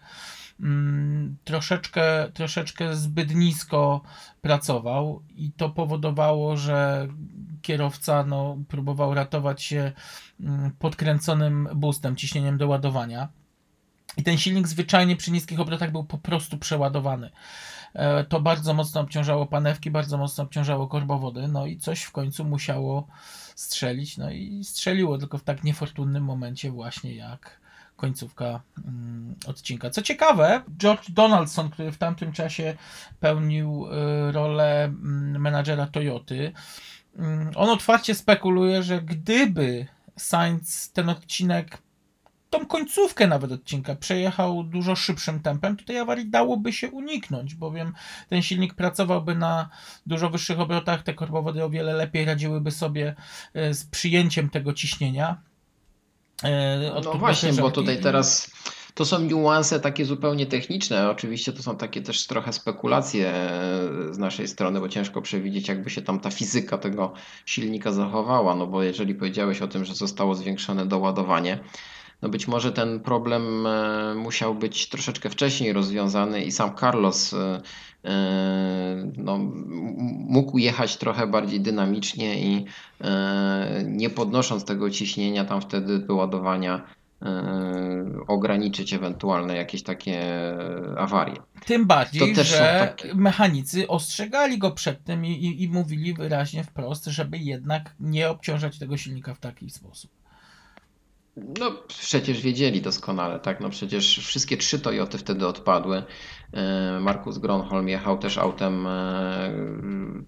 mm, 0.59 1.37
troszeczkę, 1.43 2.31
troszeczkę 2.33 2.95
zbyt 2.95 3.35
nisko 3.35 4.01
pracował 4.41 5.21
i 5.35 5.51
to 5.51 5.69
powodowało, 5.69 6.57
że 6.57 7.07
kierowca 7.61 8.23
no, 8.23 8.57
próbował 8.67 9.13
ratować 9.13 9.63
się 9.63 9.91
mm, 10.39 10.71
podkręconym 10.79 11.69
boostem, 11.75 12.15
ciśnieniem 12.15 12.57
do 12.57 12.67
ładowania. 12.67 13.29
I 14.17 14.23
ten 14.23 14.37
silnik 14.37 14.67
zwyczajnie 14.67 15.15
przy 15.15 15.31
niskich 15.31 15.59
obrotach 15.59 15.91
był 15.91 16.03
po 16.03 16.17
prostu 16.17 16.57
przeładowany. 16.57 17.29
E, 17.93 18.23
To 18.23 18.41
bardzo 18.41 18.73
mocno 18.73 19.01
obciążało 19.01 19.45
panewki, 19.45 19.91
bardzo 19.91 20.17
mocno 20.17 20.43
obciążało 20.43 20.87
korbowody, 20.87 21.47
no 21.47 21.65
i 21.65 21.77
coś 21.77 22.01
w 22.01 22.11
końcu 22.11 22.45
musiało 22.45 23.07
strzelić, 23.55 24.17
no 24.17 24.31
i 24.31 24.63
strzeliło 24.63 25.17
tylko 25.17 25.37
w 25.37 25.43
tak 25.43 25.63
niefortunnym 25.63 26.23
momencie 26.23 26.71
właśnie 26.71 27.15
jak 27.15 27.58
końcówka 27.99 28.61
mm, 28.85 29.35
odcinka. 29.47 29.89
Co 29.89 30.01
ciekawe, 30.01 30.61
George 30.77 31.11
Donaldson, 31.11 31.69
który 31.69 31.91
w 31.91 31.97
tamtym 31.97 32.31
czasie 32.31 32.75
pełnił 33.19 33.87
y, 33.87 34.31
rolę 34.31 34.83
mm, 34.83 35.41
menadżera 35.41 35.87
Toyoty, 35.87 36.51
mm, 37.17 37.51
on 37.55 37.69
otwarcie 37.69 38.15
spekuluje, 38.15 38.83
że 38.83 39.01
gdyby 39.01 39.87
Sainz 40.17 40.91
ten 40.91 41.09
odcinek 41.09 41.77
tą 42.49 42.65
końcówkę 42.65 43.27
nawet 43.27 43.51
odcinka 43.51 43.95
przejechał 43.95 44.63
dużo 44.63 44.95
szybszym 44.95 45.39
tempem, 45.39 45.77
to 45.77 45.85
tej 45.85 45.97
awarii 45.97 46.29
dałoby 46.29 46.73
się 46.73 46.91
uniknąć, 46.91 47.55
bowiem 47.55 47.93
ten 48.29 48.41
silnik 48.41 48.73
pracowałby 48.73 49.35
na 49.35 49.69
dużo 50.05 50.29
wyższych 50.29 50.59
obrotach, 50.59 51.03
te 51.03 51.13
korbowody 51.13 51.63
o 51.63 51.69
wiele 51.69 51.93
lepiej 51.93 52.25
radziłyby 52.25 52.71
sobie 52.71 53.15
e, 53.53 53.73
z 53.73 53.85
przyjęciem 53.85 54.49
tego 54.49 54.73
ciśnienia. 54.73 55.48
E, 56.43 57.01
No 57.03 57.13
właśnie, 57.13 57.53
bo 57.53 57.71
tutaj 57.71 58.01
teraz 58.01 58.51
to 58.93 59.05
są 59.05 59.19
niuanse 59.19 59.79
takie 59.79 60.05
zupełnie 60.05 60.45
techniczne. 60.45 61.09
Oczywiście 61.09 61.53
to 61.53 61.63
są 61.63 61.77
takie 61.77 62.01
też 62.01 62.27
trochę 62.27 62.53
spekulacje 62.53 63.33
e, 63.33 64.13
z 64.13 64.17
naszej 64.17 64.47
strony, 64.47 64.79
bo 64.79 64.89
ciężko 64.89 65.21
przewidzieć, 65.21 65.67
jakby 65.67 65.89
się 65.89 66.01
tam 66.01 66.19
ta 66.19 66.29
fizyka 66.29 66.77
tego 66.77 67.13
silnika 67.45 67.91
zachowała. 67.91 68.55
No 68.55 68.67
bo 68.67 68.83
jeżeli 68.83 69.15
powiedziałeś 69.15 69.61
o 69.61 69.67
tym, 69.67 69.85
że 69.85 69.95
zostało 69.95 70.35
zwiększone 70.35 70.85
doładowanie, 70.85 71.59
no 72.21 72.29
być 72.29 72.47
może 72.47 72.71
ten 72.71 72.99
problem 72.99 73.67
e, 73.67 74.15
musiał 74.15 74.55
być 74.55 74.89
troszeczkę 74.89 75.29
wcześniej 75.29 75.73
rozwiązany 75.73 76.43
i 76.43 76.51
sam 76.51 76.75
Carlos 76.79 77.33
e, 77.33 77.61
e, 78.05 79.11
no, 79.17 79.37
mógł 80.07 80.57
jechać 80.57 80.97
trochę 80.97 81.27
bardziej 81.27 81.61
dynamicznie 81.61 82.41
i 82.41 82.65
nie 83.85 84.09
podnosząc 84.09 84.65
tego 84.65 84.89
ciśnienia 84.89 85.45
tam 85.45 85.61
wtedy 85.61 85.99
do 85.99 86.15
ładowania 86.15 86.81
ograniczyć 88.27 88.93
ewentualne 88.93 89.55
jakieś 89.55 89.83
takie 89.83 90.23
awarie. 90.97 91.35
Tym 91.65 91.85
bardziej, 91.85 92.35
że 92.35 92.95
takie- 92.97 93.15
mechanicy 93.15 93.87
ostrzegali 93.87 94.57
go 94.57 94.71
przed 94.71 95.03
tym 95.03 95.25
i, 95.25 95.31
i, 95.31 95.63
i 95.63 95.69
mówili 95.69 96.13
wyraźnie 96.13 96.63
wprost, 96.63 97.05
żeby 97.05 97.37
jednak 97.37 97.95
nie 97.99 98.29
obciążać 98.29 98.79
tego 98.79 98.97
silnika 98.97 99.33
w 99.33 99.39
taki 99.39 99.69
sposób. 99.69 100.11
No 101.59 101.71
przecież 101.87 102.41
wiedzieli 102.41 102.81
doskonale, 102.81 103.39
tak? 103.39 103.59
No 103.59 103.69
przecież 103.69 104.17
wszystkie 104.17 104.57
trzy 104.57 104.79
Toyoty 104.79 105.17
wtedy 105.17 105.47
odpadły. 105.47 106.03
E, 106.53 106.99
Markus 106.99 107.37
Gronholm 107.37 107.87
jechał 107.87 108.17
też 108.17 108.37
autem, 108.37 108.87
e, 108.87 109.53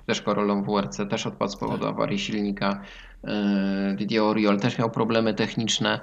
też 0.06 0.22
Corollą 0.22 0.64
WRC, 0.64 1.06
też 1.10 1.28
odpadł 1.28 1.52
z 1.52 1.56
powodu 1.56 1.88
awarii 1.88 2.20
silnika. 2.20 2.82
E, 3.24 3.96
Didier 3.98 4.24
Oriol 4.24 4.60
też 4.60 4.78
miał 4.78 4.92
problemy 4.92 5.34
techniczne 5.34 6.00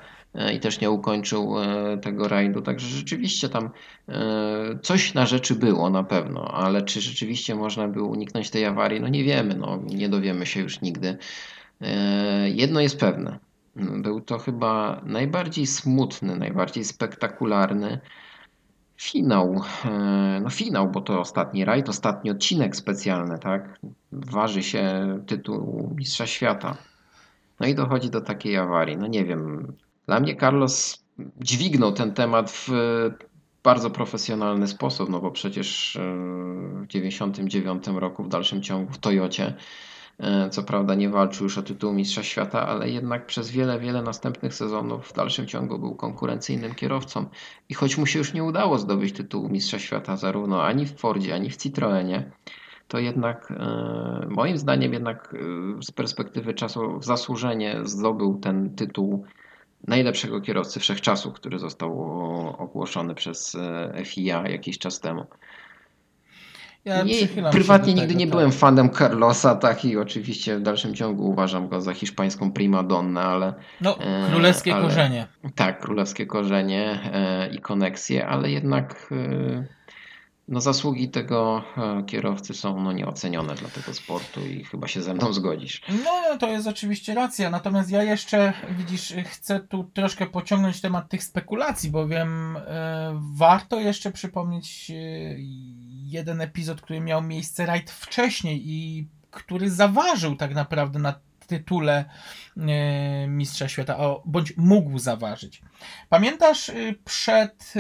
i 0.54 0.60
też 0.60 0.80
nie 0.80 0.90
ukończył 0.90 1.54
tego 2.02 2.28
rajdu. 2.28 2.62
Także 2.62 2.86
rzeczywiście 2.86 3.48
tam 3.48 3.70
coś 4.82 5.14
na 5.14 5.26
rzeczy 5.26 5.54
było 5.54 5.90
na 5.90 6.04
pewno, 6.04 6.54
ale 6.54 6.82
czy 6.82 7.00
rzeczywiście 7.00 7.54
można 7.54 7.88
było 7.88 8.08
uniknąć 8.08 8.50
tej 8.50 8.64
awarii? 8.64 9.00
No 9.00 9.08
nie 9.08 9.24
wiemy, 9.24 9.54
no 9.54 9.82
nie 9.86 10.08
dowiemy 10.08 10.46
się 10.46 10.60
już 10.60 10.80
nigdy. 10.80 11.18
Jedno 12.54 12.80
jest 12.80 13.00
pewne. 13.00 13.38
Był 13.78 14.20
to 14.20 14.38
chyba 14.38 15.00
najbardziej 15.04 15.66
smutny, 15.66 16.36
najbardziej 16.36 16.84
spektakularny 16.84 18.00
finał. 18.96 19.62
E, 19.84 20.40
No 20.42 20.50
finał, 20.50 20.90
bo 20.90 21.00
to 21.00 21.20
ostatni 21.20 21.64
rajd, 21.64 21.88
ostatni 21.88 22.30
odcinek 22.30 22.76
specjalny, 22.76 23.38
tak? 23.38 23.78
Waży 24.12 24.62
się 24.62 24.82
tytuł 25.26 25.92
Mistrza 25.96 26.26
Świata. 26.26 26.76
No 27.60 27.66
i 27.66 27.74
dochodzi 27.74 28.10
do 28.10 28.20
takiej 28.20 28.56
awarii. 28.56 28.96
No 28.96 29.06
nie 29.06 29.24
wiem. 29.24 29.72
Dla 30.06 30.20
mnie 30.20 30.36
Carlos 30.36 31.04
dźwignął 31.40 31.92
ten 31.92 32.14
temat 32.14 32.50
w 32.50 32.68
bardzo 33.62 33.90
profesjonalny 33.90 34.68
sposób, 34.68 35.08
no 35.08 35.20
bo 35.20 35.30
przecież 35.30 35.96
e, 35.96 36.00
w 36.82 36.86
99 36.86 37.86
roku 37.86 38.24
w 38.24 38.28
dalszym 38.28 38.62
ciągu 38.62 38.92
w 38.92 38.98
Toyocie 38.98 39.54
Co 40.50 40.62
prawda 40.62 40.94
nie 40.94 41.08
walczył 41.08 41.44
już 41.44 41.58
o 41.58 41.62
tytuł 41.62 41.92
Mistrza 41.92 42.22
Świata, 42.22 42.66
ale 42.66 42.90
jednak 42.90 43.26
przez 43.26 43.50
wiele, 43.50 43.80
wiele 43.80 44.02
następnych 44.02 44.54
sezonów 44.54 45.08
w 45.08 45.12
dalszym 45.12 45.46
ciągu 45.46 45.78
był 45.78 45.94
konkurencyjnym 45.94 46.74
kierowcą. 46.74 47.26
I 47.68 47.74
choć 47.74 47.98
mu 47.98 48.06
się 48.06 48.18
już 48.18 48.32
nie 48.32 48.44
udało 48.44 48.78
zdobyć 48.78 49.16
tytułu 49.16 49.48
Mistrza 49.48 49.78
Świata 49.78 50.16
zarówno 50.16 50.64
ani 50.64 50.86
w 50.86 50.96
Fordzie, 50.96 51.34
ani 51.34 51.50
w 51.50 51.56
Citroenie, 51.56 52.30
to 52.88 52.98
jednak 52.98 53.50
e, 53.50 54.26
moim 54.28 54.58
zdaniem 54.58 54.92
jednak 54.92 55.34
e, 55.34 55.82
z 55.82 55.90
perspektywy 55.90 56.54
czasu 56.54 57.02
zasłużenie 57.02 57.80
zdobył 57.84 58.38
ten 58.38 58.74
tytuł 58.74 59.24
najlepszego 59.86 60.40
kierowcy 60.40 60.80
wszechczasów, 60.80 61.34
który 61.34 61.58
został 61.58 61.92
ogłoszony 62.58 63.14
przez 63.14 63.54
e, 63.54 64.02
FIA 64.04 64.48
jakiś 64.48 64.78
czas 64.78 65.00
temu. 65.00 65.26
Ja 66.88 67.02
Nie, 67.02 67.28
prywatnie 67.52 67.94
nigdy 67.94 68.08
tego, 68.08 68.18
nie 68.18 68.26
tak. 68.26 68.30
byłem 68.30 68.52
fanem 68.52 68.90
Carlosa, 68.90 69.54
tak 69.56 69.84
i 69.84 69.96
oczywiście 69.96 70.56
w 70.58 70.62
dalszym 70.62 70.94
ciągu 70.94 71.30
uważam 71.30 71.68
go 71.68 71.80
za 71.80 71.94
hiszpańską 71.94 72.52
primadonnę, 72.52 73.20
ale 73.20 73.54
No, 73.80 73.98
e, 74.00 74.30
królewskie 74.30 74.74
ale- 74.74 74.82
korzenie. 74.84 75.26
tak, 75.54 75.80
królewskie 75.80 76.26
korzenie 76.26 76.98
e, 77.12 77.48
i 77.54 77.58
koneksje, 77.58 78.26
ale 78.26 78.50
jednak 78.50 79.08
e, 79.12 79.64
no, 80.48 80.60
zasługi 80.60 81.08
tego 81.08 81.62
kierowcy 82.06 82.54
są 82.54 82.80
no, 82.80 82.92
nieocenione 82.92 83.54
dla 83.54 83.68
tego 83.68 83.94
sportu 83.94 84.40
i 84.46 84.64
chyba 84.64 84.88
się 84.88 85.02
ze 85.02 85.14
mną 85.14 85.32
zgodzisz. 85.38 85.82
No, 86.04 86.10
no, 86.30 86.38
to 86.38 86.48
jest 86.48 86.66
oczywiście 86.68 87.14
racja. 87.14 87.50
Natomiast 87.50 87.90
ja 87.90 88.02
jeszcze, 88.02 88.52
widzisz, 88.78 89.14
chcę 89.24 89.60
tu 89.60 89.84
troszkę 89.84 90.26
pociągnąć 90.26 90.80
temat 90.80 91.08
tych 91.08 91.22
spekulacji, 91.24 91.90
bowiem 91.90 92.58
warto 93.36 93.80
jeszcze 93.80 94.12
przypomnieć 94.12 94.92
jeden 96.10 96.40
epizod, 96.40 96.80
który 96.80 97.00
miał 97.00 97.22
miejsce 97.22 97.66
rajd 97.66 97.90
wcześniej 97.90 98.62
i 98.64 99.08
który 99.30 99.70
zaważył 99.70 100.36
tak 100.36 100.54
naprawdę 100.54 100.98
na 100.98 101.20
tytule 101.46 102.04
e, 102.56 103.28
Mistrza 103.28 103.68
Świata, 103.68 103.98
o, 103.98 104.22
bądź 104.26 104.56
mógł 104.56 104.98
zaważyć. 104.98 105.62
Pamiętasz, 106.08 106.68
y, 106.68 106.98
przed 107.04 107.74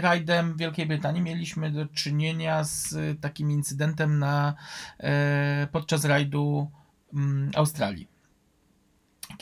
rajdem 0.00 0.56
Wielkiej 0.56 0.86
Brytanii 0.86 1.22
mieliśmy 1.22 1.70
do 1.70 1.86
czynienia 1.86 2.64
z 2.64 2.92
y, 2.92 3.16
takim 3.20 3.50
incydentem 3.50 4.18
na, 4.18 4.54
e, 5.00 5.68
podczas 5.72 6.04
rajdu 6.04 6.70
Australii. 7.54 8.08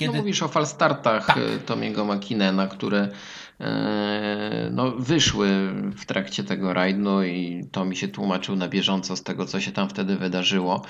No, 0.01 0.13
mówisz 0.13 0.43
o 0.43 0.49
falstartach 0.49 1.27
Tak. 1.27 1.37
e, 1.39 1.59
Tomiego 1.59 2.05
Makinena, 2.05 2.67
które 2.67 3.09
no, 4.71 4.91
wyszły 4.91 5.49
w 5.97 6.05
trakcie 6.05 6.45
tego 6.45 6.73
rajdu 6.73 7.23
i 7.23 7.65
to 7.73 7.85
mi 7.85 7.97
się 7.97 8.09
tłumaczył 8.09 8.57
na 8.57 8.69
bieżąco 8.69 9.17
z 9.17 9.23
tego, 9.23 9.47
co 9.47 9.61
się 9.61 9.73
tam 9.73 9.89
wtedy 9.89 10.17
wydarzyło. 10.17 10.83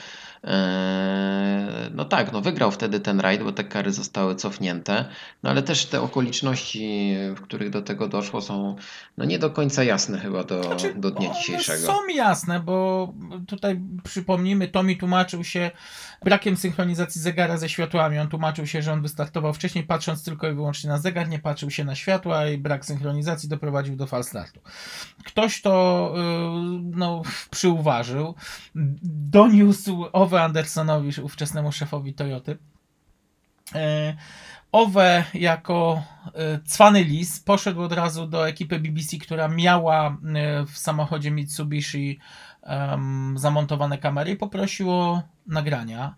E, 0.45 1.91
No 1.95 2.05
tak, 2.05 2.33
no 2.33 2.41
wygrał 2.41 2.71
wtedy 2.71 3.01
ten 3.01 3.21
rajd, 3.21 3.43
bo 3.43 3.53
te 3.53 3.65
kary 3.65 3.93
zostały 3.93 4.35
cofnięte, 4.35 5.05
no 5.43 5.51
ale 5.51 5.63
też 5.63 5.87
te 5.87 6.01
okoliczności, 6.01 7.15
w 7.37 7.41
których 7.41 7.71
do 7.71 7.83
tego 7.83 8.09
doszło 8.09 8.41
są 8.41 8.77
no 9.17 9.25
nie 9.25 9.39
do 9.39 9.51
końca 9.51 9.85
jasne 9.85 10.19
chyba 10.19 10.45
do, 10.45 10.63
Znaczy, 10.63 10.95
do 10.95 11.11
dnia 11.11 11.29
one 11.29 11.39
dzisiejszego. 11.39 11.87
Są 11.87 12.09
jasne, 12.15 12.61
bo 12.61 13.09
tutaj 13.47 13.81
przypomnijmy, 14.05 14.69
Tomi 14.69 14.97
tłumaczył 14.97 15.45
się 15.45 15.71
brakiem 16.25 16.57
synchronizacji 16.57 17.21
zegara 17.21 17.57
ze 17.57 17.69
światłami. 17.69 18.19
On 18.19 18.29
tłumaczył 18.29 18.67
się, 18.67 18.83
że 18.83 18.93
on 18.93 19.03
wystartował 19.03 19.55
wcześniej, 19.55 19.85
patrząc 19.85 20.25
tylko 20.25 20.49
i 20.49 20.55
wyłącznie 20.55 20.91
na 20.91 20.99
zegar, 20.99 21.29
nie 21.29 21.39
patrzył 21.39 21.71
się 21.71 21.85
na 21.85 21.95
światła 21.95 22.47
i 22.49 22.59
brak 22.59 22.85
synchronizacji 22.85 23.49
doprowadził 23.49 23.97
do 23.97 24.07
falstartu. 24.07 24.61
Ktoś 25.25 25.63
to 25.63 26.13
yy, 26.17 26.23
no, 26.83 27.23
przyuważył, 27.51 28.35
doniósł 29.05 30.05
Owe 30.13 30.36
Andersonowi, 30.43 31.21
ówczesnemu 31.23 31.73
szefowi 31.73 32.15
Toyoty. 32.15 32.59
E, 33.75 34.17
Owe 34.73 35.25
jako 35.35 36.03
e, 36.35 36.59
cwany 36.67 37.05
lis 37.05 37.41
poszedł 37.41 37.83
od 37.83 37.93
razu 37.93 38.27
do 38.27 38.49
ekipy 38.49 38.79
BBC, 38.79 39.17
która 39.17 39.49
miała 39.49 40.09
e, 40.09 40.17
w 40.67 40.79
samochodzie 40.79 41.31
Mitsubishi 41.31 42.19
zamontowane 43.35 43.99
kamery 43.99 44.31
i 44.31 44.37
poprosił 44.37 44.91
o 44.91 45.23
nagrania. 45.47 46.15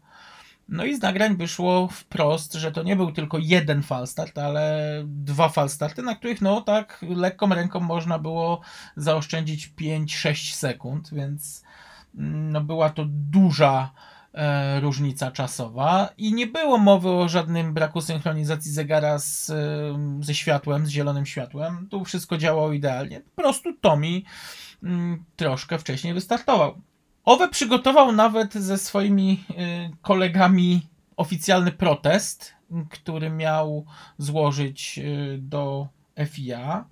No 0.68 0.84
i 0.84 0.96
z 0.96 1.02
nagrań 1.02 1.36
wyszło 1.36 1.88
wprost, 1.88 2.54
że 2.54 2.72
to 2.72 2.82
nie 2.82 2.96
był 2.96 3.12
tylko 3.12 3.38
jeden 3.38 3.82
falstart, 3.82 4.38
ale 4.38 4.82
dwa 5.06 5.48
falstarty, 5.48 6.02
na 6.02 6.14
których 6.14 6.40
no 6.40 6.60
tak 6.60 7.04
lekką 7.08 7.48
ręką 7.48 7.80
można 7.80 8.18
było 8.18 8.60
zaoszczędzić 8.96 9.72
5-6 9.80 10.54
sekund, 10.54 11.10
więc 11.12 11.62
no 12.14 12.60
była 12.60 12.90
to 12.90 13.05
duża 13.09 13.93
e, 14.35 14.80
różnica 14.80 15.30
czasowa 15.30 16.09
i 16.18 16.35
nie 16.35 16.47
było 16.47 16.78
mowy 16.78 17.10
o 17.10 17.28
żadnym 17.28 17.74
braku 17.74 18.01
synchronizacji 18.01 18.72
zegara 18.72 19.18
z, 19.18 19.51
e, 19.51 19.55
ze 20.20 20.35
światłem, 20.35 20.86
z 20.86 20.90
zielonym 20.90 21.26
światłem. 21.26 21.89
Tu 21.90 22.05
wszystko 22.05 22.39
działało 22.39 22.72
idealnie. 22.72 23.20
Po 23.20 23.43
prostu 23.43 23.72
Tommy 23.80 24.22
mm, 24.82 25.24
troszkę 25.36 25.78
wcześniej 25.78 26.14
wystartował. 26.14 26.80
Owe 27.28 27.48
przygotował 27.48 28.12
nawet 28.12 28.55
ze 28.55 28.78
swoimi 28.78 29.44
y, 29.51 29.97
kolegami 30.02 30.89
oficjalny 31.16 31.72
protest, 31.72 32.55
który 32.90 33.30
miał 33.30 33.86
złożyć 34.18 34.98
y, 34.98 35.39
do 35.39 35.89
FIA. 36.26 36.85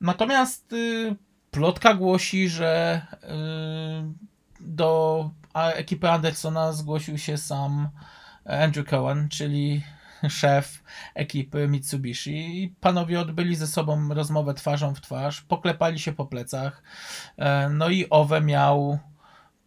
Natomiast 0.00 0.72
y, 0.72 1.16
plotka 1.50 1.94
głosi, 1.94 2.48
że 2.48 3.02
do 4.60 5.30
ekipy 5.54 6.10
Andersona 6.10 6.72
zgłosił 6.72 7.18
się 7.18 7.36
sam 7.38 7.88
Andrew 8.44 8.86
Cohen, 8.88 9.28
czyli 9.28 9.82
szef 10.28 10.82
ekipy 11.14 11.68
Mitsubishi. 11.68 12.62
I 12.62 12.68
panowie 12.80 13.20
odbyli 13.20 13.56
ze 13.56 13.66
sobą 13.66 14.14
rozmowę 14.14 14.54
twarzą 14.54 14.94
w 14.94 15.00
twarz, 15.00 15.40
poklepali 15.40 15.98
się 15.98 16.12
po 16.12 16.26
plecach. 16.26 16.82
E, 17.38 17.68
No 17.68 17.88
i 17.88 18.06
Owe 18.10 18.40
miał 18.40 18.98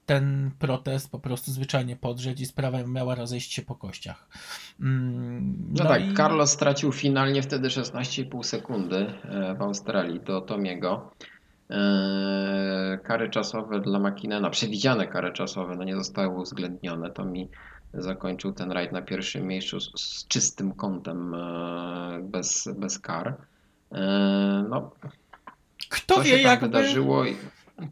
ten 0.05 0.51
protest 0.59 1.11
po 1.11 1.19
prostu 1.19 1.51
zwyczajnie 1.51 1.95
podrzeć 1.95 2.41
i 2.41 2.45
sprawa 2.45 2.83
miała 2.83 3.15
rozejść 3.15 3.53
się 3.53 3.61
po 3.61 3.75
kościach. 3.75 4.27
Mm, 4.79 5.67
No, 5.71 5.85
tak, 5.85 6.01
i- 6.05 6.13
Carlos 6.13 6.51
stracił 6.51 6.91
finalnie 6.91 7.41
wtedy 7.41 7.69
16,5 7.69 8.43
sekundy 8.43 9.13
e, 9.23 9.55
w 9.55 9.61
Australii 9.61 10.19
do 10.19 10.41
Tomiego. 10.41 11.11
E, 11.69 12.99
Kary 13.03 13.30
czasowe 13.30 13.80
dla 13.80 13.99
Makinena, 13.99 14.49
przewidziane 14.49 15.07
kary 15.07 15.34
czasowe, 15.34 15.76
no 15.76 15.84
nie 15.84 15.95
zostały 15.95 16.27
uwzględnione. 16.27 17.11
Tomi 17.11 17.49
zakończył 17.94 18.53
ten 18.53 18.72
rajd 18.72 18.91
na 18.91 19.02
pierwszym 19.02 19.48
miejscu 19.48 19.80
z, 19.80 19.91
z 20.02 20.27
czystym 20.27 20.73
kątem, 20.73 21.34
e, 21.34 22.19
bez, 22.23 22.69
bez 22.77 22.99
kar. 22.99 23.38
E, 23.91 24.65
No, 24.69 24.91
Kto 25.90 26.22
wie, 26.22 26.31
tam 26.31 26.41
jakby... 26.41 26.68
wydarzyło? 26.68 27.26
I, 27.26 27.35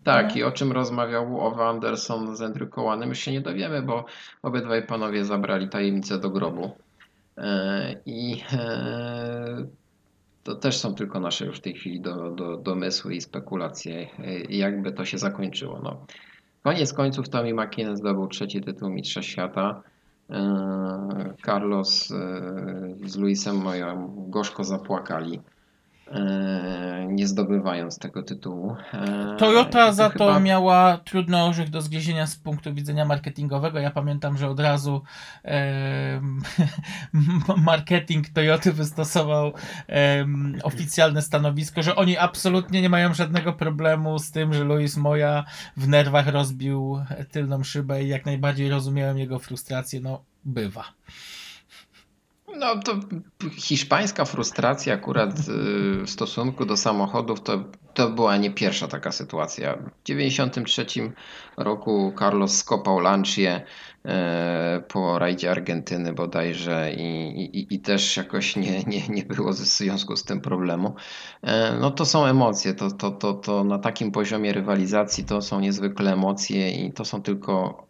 tak, 0.03 0.30
No. 0.30 0.35
i 0.35 0.43
o 0.43 0.52
czym 0.52 0.72
rozmawiał 0.72 1.41
Owe 1.48 1.65
Anderson 1.65 2.35
z 2.35 2.41
Andrew 2.41 2.69
Cowanem, 2.69 3.10
już 3.10 3.19
się 3.19 3.31
nie 3.31 3.41
dowiemy, 3.41 3.81
bo 3.81 4.06
obydwaj 4.43 4.88
panowie 4.88 5.26
zabrali 5.26 5.69
tajemnicę 5.69 6.19
do 6.19 6.30
grobu. 6.30 6.72
I 8.06 8.43
to 10.43 10.55
też 10.55 10.77
są 10.77 10.95
tylko 10.95 11.19
nasze 11.19 11.45
już 11.45 11.57
w 11.57 11.61
tej 11.61 11.73
chwili 11.73 12.01
do, 12.01 12.31
do, 12.31 12.57
domysły 12.57 13.15
i 13.15 13.22
spekulacje, 13.22 14.07
e, 14.19 14.41
jakby 14.49 14.91
to 14.91 15.05
się 15.05 15.18
zakończyło. 15.18 15.80
No. 15.84 16.05
Koniec 16.63 16.93
końców 16.93 17.30
Tommy 17.30 17.53
McKinnon 17.53 17.97
zdobył 17.97 18.27
trzeci 18.27 18.61
tytuł 18.61 18.89
Mistrza 18.89 19.22
Świata. 19.22 19.84
E, 20.30 21.34
Carlos 21.45 22.11
e, 22.11 22.15
z 23.05 23.15
Luisem 23.15 23.57
Moją 23.57 24.15
gorzko 24.30 24.63
zapłakali, 24.63 25.41
nie 27.07 27.27
zdobywając 27.27 27.99
tego 27.99 28.23
tytułu. 28.23 28.75
E, 28.93 29.35
Toyota 29.38 29.89
i 29.89 29.93
za 29.93 30.09
to 30.09 30.25
chyba- 30.25 30.39
miała 30.39 30.97
trudny 30.97 31.43
orzech 31.43 31.69
do 31.69 31.81
zgryzienia 31.81 32.27
z 32.27 32.35
punktu 32.35 32.73
widzenia 32.73 33.05
marketingowego. 33.05 33.79
Ja 33.79 33.91
pamiętam, 33.91 34.38
że 34.38 34.49
od 34.49 34.59
razu 34.59 35.01
em, 35.43 36.41
marketing 37.57 38.29
Toyoty 38.29 38.73
wystosował 38.73 39.53
em, 39.88 40.59
oficjalne 40.63 41.21
stanowisko, 41.21 41.83
że 41.83 41.95
oni 41.95 42.17
absolutnie 42.17 42.81
nie 42.81 42.89
mają 42.89 43.13
żadnego 43.13 43.53
problemu 43.53 44.19
z 44.19 44.31
tym, 44.31 44.53
że 44.53 44.63
Luis 44.63 44.97
Moja 44.97 45.45
w 45.77 45.88
nerwach 45.88 46.27
rozbił 46.27 46.99
tylną 47.31 47.63
szybę 47.63 48.03
i 48.03 48.07
jak 48.07 48.25
najbardziej 48.25 48.69
rozumiałem 48.69 49.17
jego 49.17 49.39
frustrację. 49.39 49.99
No, 50.01 50.23
bywa. 50.45 50.83
No 52.57 52.79
to 52.79 52.99
hiszpańska 53.57 54.25
frustracja 54.25 54.93
akurat 54.93 55.39
y, 55.39 55.41
w 56.05 56.09
stosunku 56.09 56.65
do 56.65 56.77
samochodów 56.77 57.41
to, 57.41 57.63
to 57.93 58.09
była 58.09 58.37
nie 58.37 58.51
pierwsza 58.51 58.87
taka 58.87 59.11
sytuacja. 59.11 59.75
W 59.75 60.03
93 60.05 60.85
roku 61.57 62.13
Carlos 62.19 62.57
skopał 62.57 62.99
Lancię 62.99 63.61
e, 64.05 64.83
po 64.87 65.19
rajdzie 65.19 65.51
Argentyny 65.51 66.13
bodajże 66.13 66.93
i, 66.93 67.41
i, 67.59 67.75
i 67.75 67.79
też 67.79 68.17
jakoś 68.17 68.55
nie, 68.55 68.83
nie, 68.83 69.07
nie 69.07 69.23
było 69.23 69.51
w 69.51 69.55
związku 69.55 70.15
z 70.15 70.23
tym 70.23 70.41
problemu. 70.41 70.95
E, 71.41 71.77
No 71.79 71.91
to 71.91 72.05
są 72.05 72.25
emocje, 72.25 72.73
to, 72.73 72.91
to, 72.91 73.11
to, 73.11 73.33
to 73.33 73.63
na 73.63 73.79
takim 73.79 74.11
poziomie 74.11 74.53
rywalizacji 74.53 75.23
to 75.23 75.41
są 75.41 75.59
niezwykle 75.59 76.13
emocje 76.13 76.71
i 76.71 76.93
to 76.93 77.05
są 77.05 77.21
tylko 77.21 77.85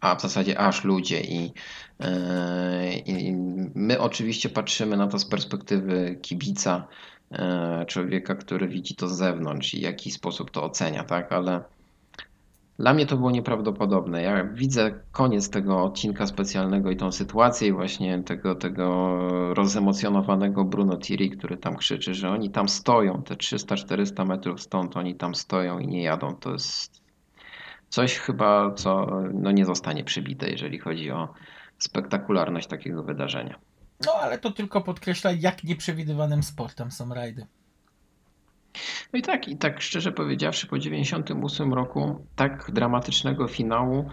a 0.00 0.14
w 0.14 0.22
zasadzie 0.22 0.58
aż 0.58 0.84
ludzie 0.84 1.20
i, 1.20 1.52
e, 2.00 2.92
i 2.94 3.32
my 3.90 4.00
oczywiście 4.00 4.48
patrzymy 4.48 4.96
na 4.96 5.06
to 5.06 5.18
z 5.18 5.24
perspektywy 5.24 6.18
kibica, 6.22 6.88
e, 7.32 7.84
człowieka, 7.88 8.34
który 8.34 8.68
widzi 8.68 8.94
to 8.94 9.08
z 9.08 9.16
zewnątrz 9.16 9.74
i 9.74 9.78
w 9.78 9.82
jaki 9.82 10.10
sposób 10.10 10.50
to 10.50 10.62
ocenia, 10.62 11.04
tak, 11.04 11.32
ale 11.32 11.64
dla 12.78 12.94
mnie 12.94 13.06
to 13.06 13.16
było 13.16 13.30
nieprawdopodobne. 13.30 14.22
Ja 14.22 14.44
widzę 14.44 15.00
koniec 15.12 15.50
tego 15.50 15.82
odcinka 15.82 16.26
specjalnego 16.26 16.90
i 16.90 16.96
tą 16.96 17.12
sytuację 17.12 17.68
i 17.68 17.72
właśnie 17.72 18.22
tego, 18.22 18.54
tego 18.54 19.18
rozemocjonowanego 19.54 20.64
Bruno 20.64 20.96
Thierry, 20.96 21.30
który 21.30 21.56
tam 21.56 21.76
krzyczy, 21.76 22.14
że 22.14 22.30
oni 22.30 22.50
tam 22.50 22.68
stoją, 22.68 23.22
te 23.22 23.34
300-400 23.34 24.26
metrów 24.26 24.60
stąd, 24.60 24.96
oni 24.96 25.14
tam 25.14 25.34
stoją 25.34 25.78
i 25.78 25.86
nie 25.86 26.02
jadą. 26.02 26.36
To 26.36 26.52
jest 26.52 27.02
coś 27.88 28.18
chyba, 28.18 28.74
co 28.74 29.06
no, 29.34 29.50
nie 29.50 29.64
zostanie 29.64 30.04
przybite, 30.04 30.50
jeżeli 30.50 30.78
chodzi 30.78 31.10
o 31.10 31.28
spektakularność 31.78 32.66
takiego 32.66 33.02
wydarzenia. 33.02 33.69
No 34.06 34.12
ale 34.12 34.38
to 34.38 34.50
tylko 34.50 34.80
podkreśla, 34.80 35.32
jak 35.32 35.64
nieprzewidywanym 35.64 36.42
sportem 36.42 36.90
są 36.90 37.14
rajdy. 37.14 37.46
No 39.12 39.18
i 39.18 39.22
tak, 39.22 39.48
i 39.48 39.56
tak 39.56 39.80
szczerze 39.80 40.12
powiedziawszy, 40.12 40.66
po 40.66 40.78
98 40.78 41.74
roku 41.74 42.26
tak 42.36 42.70
dramatycznego 42.72 43.48
finału 43.48 44.10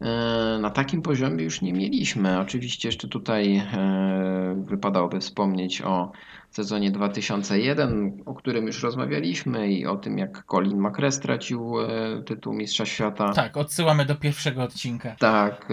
e, 0.00 0.58
na 0.60 0.70
takim 0.70 1.02
poziomie 1.02 1.44
już 1.44 1.62
nie 1.62 1.72
mieliśmy. 1.72 2.40
Oczywiście 2.40 2.88
jeszcze 2.88 3.08
tutaj 3.08 3.56
e, 3.56 4.64
wypadałoby 4.66 5.20
wspomnieć 5.20 5.82
o 5.82 6.12
sezonie 6.50 6.90
2001, 6.90 8.22
o 8.26 8.34
którym 8.34 8.66
już 8.66 8.82
rozmawialiśmy 8.82 9.72
i 9.72 9.86
o 9.86 9.96
tym, 9.96 10.18
jak 10.18 10.44
Colin 10.46 10.80
McRae 10.80 11.12
stracił 11.12 11.80
e, 11.80 11.88
tytuł 12.22 12.54
Mistrza 12.54 12.86
Świata. 12.86 13.32
Tak, 13.32 13.56
odsyłamy 13.56 14.04
do 14.04 14.14
pierwszego 14.14 14.62
odcinka. 14.62 15.16
Tak, 15.18 15.68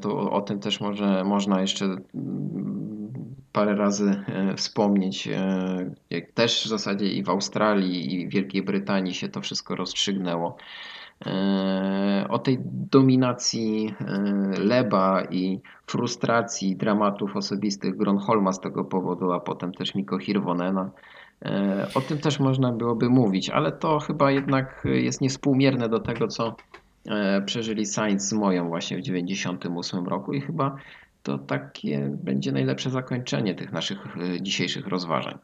to 0.00 0.30
o 0.30 0.40
tym 0.40 0.60
też 0.60 0.80
może, 0.80 1.24
można 1.24 1.60
jeszcze 1.60 1.84
mm, 1.84 2.77
parę 3.52 3.76
razy 3.76 4.24
wspomnieć. 4.56 5.28
Jak 6.10 6.32
też 6.32 6.64
w 6.64 6.68
zasadzie 6.68 7.06
i 7.06 7.22
w 7.22 7.30
Australii, 7.30 8.14
i 8.14 8.28
w 8.28 8.30
Wielkiej 8.30 8.62
Brytanii 8.62 9.14
się 9.14 9.28
to 9.28 9.40
wszystko 9.40 9.76
rozstrzygnęło. 9.76 10.56
O 12.28 12.38
tej 12.38 12.58
dominacji 12.90 13.94
Leba 14.58 15.22
i 15.30 15.60
frustracji, 15.86 16.76
dramatów 16.76 17.36
osobistych 17.36 17.96
Gronholma 17.96 18.52
z 18.52 18.60
tego 18.60 18.84
powodu, 18.84 19.32
a 19.32 19.40
potem 19.40 19.72
też 19.72 19.94
Miko 19.94 20.18
Hirvonena. 20.18 20.90
O 21.94 22.00
tym 22.00 22.18
też 22.18 22.40
można 22.40 22.72
byłoby 22.72 23.08
mówić, 23.08 23.50
ale 23.50 23.72
to 23.72 23.98
chyba 23.98 24.30
jednak 24.30 24.82
jest 24.84 25.20
niespółmierne 25.20 25.88
do 25.88 26.00
tego, 26.00 26.28
co 26.28 26.56
przeżyli 27.46 27.86
Sainz 27.86 28.28
z 28.28 28.32
moją 28.32 28.68
właśnie 28.68 28.98
w 28.98 29.00
98 29.00 30.06
roku 30.06 30.32
i 30.32 30.40
chyba 30.40 30.76
to 31.22 31.38
takie 31.38 32.10
będzie 32.22 32.52
najlepsze 32.52 32.90
zakończenie 32.90 33.54
tych 33.54 33.72
naszych 33.72 33.98
dzisiejszych 34.40 34.86
rozważań. 34.86 35.38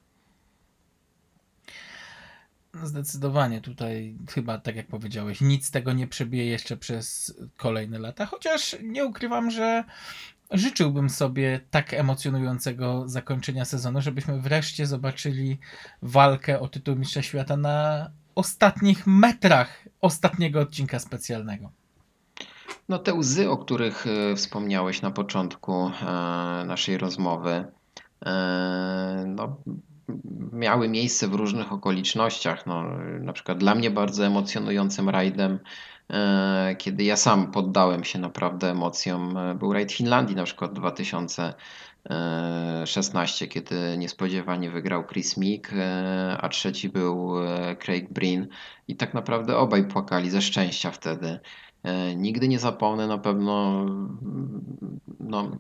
Zdecydowanie 2.83 3.61
tutaj 3.61 4.15
chyba, 4.31 4.59
tak 4.59 4.77
jak 4.77 4.87
powiedziałeś, 4.87 5.41
nic 5.41 5.71
tego 5.71 5.93
nie 5.93 6.07
przebije 6.07 6.47
jeszcze 6.47 6.77
przez 6.77 7.35
kolejne 7.57 7.99
lata, 7.99 8.27
chociaż 8.27 8.77
nie 8.83 9.05
ukrywam, 9.05 9.51
że 9.51 9.85
życzyłbym 10.51 11.11
sobie 11.11 11.61
tak 11.71 11.95
emocjonującego 11.95 13.09
zakończenia 13.09 13.65
sezonu, 13.65 14.01
żebyśmy 14.01 14.41
wreszcie 14.41 14.87
zobaczyli 14.87 15.59
walkę 16.03 16.61
o 16.61 16.69
tytuł 16.69 16.97
Mistrza 16.97 17.23
Świata 17.23 17.57
na 17.57 18.11
ostatnich 18.35 19.07
metrach 19.07 19.85
ostatniego 20.01 20.61
odcinka 20.61 20.99
specjalnego. 20.99 21.71
No 22.89 22.99
te 22.99 23.15
łzy, 23.15 23.51
o 23.51 23.57
których 23.57 24.07
wspomniałeś 24.37 25.03
na 25.03 25.11
początku 25.11 25.91
naszej 26.67 26.99
rozmowy, 26.99 27.65
no, 29.27 29.57
miały 30.53 30.89
miejsce 30.89 31.29
w 31.29 31.35
różnych 31.35 31.73
okolicznościach. 31.73 32.67
No, 32.67 32.83
na 33.21 33.33
przykład 33.33 33.59
dla 33.59 33.75
mnie 33.75 33.91
bardzo 33.91 34.27
emocjonującym 34.27 35.09
rajdem, 35.09 35.59
kiedy 36.79 37.05
ja 37.05 37.17
sam 37.17 37.51
poddałem 37.51 38.05
się 38.05 38.19
naprawdę 38.19 38.71
emocjom, 38.71 39.39
był 39.59 39.73
rajd 39.73 39.93
Finlandii 39.93 40.37
na 40.37 40.45
przykład 40.45 40.73
2016, 40.73 43.49
kiedy 43.49 43.99
niespodziewanie 43.99 44.71
wygrał 44.71 45.07
Chris 45.07 45.37
Meek, 45.37 45.71
a 46.41 46.49
trzeci 46.49 46.89
był 46.89 47.33
Craig 47.85 48.13
Breen 48.13 48.49
i 48.89 48.97
tak 48.97 49.15
naprawdę 49.15 49.57
obaj 49.57 49.89
płakali 49.89 50.31
ze 50.31 50.43
szczęścia 50.43 50.91
wtedy. 50.91 51.41
Nigdy 52.17 52.49
nie 52.49 52.59
zapomnę 52.59 53.07
na 53.07 53.19
pewno 53.19 53.85
no, 55.21 55.51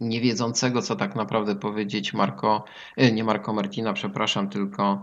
niewiedzącego, 0.00 0.82
co 0.82 0.96
tak 0.96 1.16
naprawdę 1.16 1.56
powiedzieć 1.56 2.14
Marco, 2.14 2.64
nie 3.12 3.24
Marco 3.24 3.52
Martina, 3.52 3.92
przepraszam, 3.92 4.48
tylko 4.48 5.02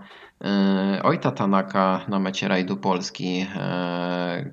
Ojta 1.04 1.32
Tanaka 1.32 2.06
na 2.08 2.20
mecie 2.20 2.48
rajdu 2.48 2.78
Polski, 2.78 3.48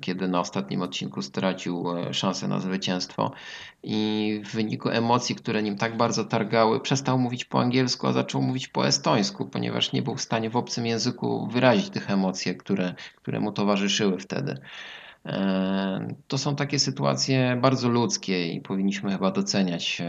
kiedy 0.01 0.27
na 0.27 0.39
ostatnim 0.39 0.81
odcinku 0.81 1.21
stracił 1.21 1.85
szansę 2.11 2.47
na 2.47 2.59
zwycięstwo 2.59 3.31
i 3.83 4.41
w 4.45 4.51
wyniku 4.51 4.89
emocji, 4.89 5.35
które 5.35 5.63
nim 5.63 5.77
tak 5.77 5.97
bardzo 5.97 6.25
targały, 6.25 6.79
przestał 6.79 7.19
mówić 7.19 7.45
po 7.45 7.61
angielsku, 7.61 8.07
a 8.07 8.13
zaczął 8.13 8.41
mówić 8.41 8.67
po 8.67 8.87
estońsku, 8.87 9.45
ponieważ 9.45 9.93
nie 9.93 10.01
był 10.01 10.15
w 10.15 10.21
stanie 10.21 10.49
w 10.49 10.55
obcym 10.55 10.85
języku 10.85 11.47
wyrazić 11.47 11.89
tych 11.89 12.11
emocji, 12.11 12.55
które, 12.55 12.93
które 13.15 13.39
mu 13.39 13.51
towarzyszyły 13.51 14.19
wtedy. 14.19 14.57
To 16.27 16.37
są 16.37 16.55
takie 16.55 16.79
sytuacje 16.79 17.57
bardzo 17.61 17.89
ludzkie 17.89 18.53
i 18.53 18.61
powinniśmy 18.61 19.11
chyba 19.11 19.31
doceniać 19.31 20.01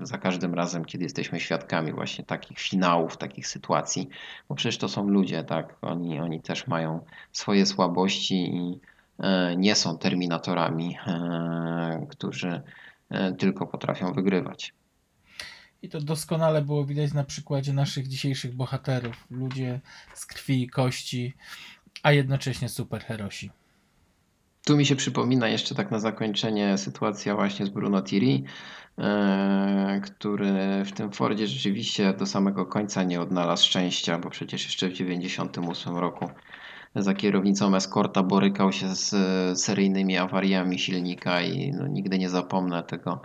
za 0.00 0.18
każdym 0.18 0.54
razem, 0.54 0.84
kiedy 0.84 1.04
jesteśmy 1.04 1.40
świadkami 1.40 1.92
właśnie 1.92 2.24
takich 2.24 2.58
finałów, 2.58 3.16
takich 3.16 3.48
sytuacji, 3.48 4.08
bo 4.48 4.54
przecież 4.54 4.78
to 4.78 4.88
są 4.88 5.08
ludzie, 5.08 5.44
tak? 5.44 5.76
Oni, 5.82 6.20
oni 6.20 6.40
też 6.42 6.66
mają 6.66 7.04
swoje 7.32 7.66
słabości 7.66 8.56
i 8.56 8.80
nie 9.56 9.74
są 9.74 9.98
terminatorami, 9.98 10.96
którzy 12.10 12.62
tylko 13.38 13.66
potrafią 13.66 14.12
wygrywać. 14.12 14.74
I 15.82 15.88
to 15.88 16.00
doskonale 16.00 16.62
było 16.62 16.84
widać 16.84 17.12
na 17.12 17.24
przykładzie 17.24 17.72
naszych 17.72 18.08
dzisiejszych 18.08 18.54
bohaterów. 18.54 19.26
Ludzie 19.30 19.80
z 20.14 20.26
krwi 20.26 20.62
i 20.62 20.68
kości, 20.68 21.34
a 22.02 22.12
jednocześnie 22.12 22.68
superherosi. 22.68 23.50
Tu 24.66 24.76
mi 24.76 24.86
się 24.86 24.96
przypomina 24.96 25.48
jeszcze 25.48 25.74
tak 25.74 25.90
na 25.90 25.98
zakończenie 25.98 26.78
sytuacja 26.78 27.34
właśnie 27.34 27.66
z 27.66 27.68
Bruno 27.68 28.02
Thierry, 28.02 28.42
który 30.02 30.84
w 30.84 30.92
tym 30.92 31.12
Fordzie 31.12 31.46
rzeczywiście 31.46 32.12
do 32.12 32.26
samego 32.26 32.66
końca 32.66 33.02
nie 33.02 33.20
odnalazł 33.20 33.66
szczęścia, 33.66 34.18
bo 34.18 34.30
przecież 34.30 34.64
jeszcze 34.64 34.88
w 34.88 34.92
1998 34.92 35.96
roku 35.96 36.30
za 36.94 37.14
kierownicą 37.14 37.76
Escorta 37.76 38.22
borykał 38.22 38.72
się 38.72 38.94
z 38.94 39.10
seryjnymi 39.60 40.16
awariami 40.16 40.78
silnika 40.78 41.42
i 41.42 41.72
no, 41.72 41.86
nigdy 41.86 42.18
nie 42.18 42.30
zapomnę 42.30 42.82
tego 42.82 43.22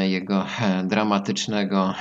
jego 0.00 0.46
dramatycznego 0.92 1.94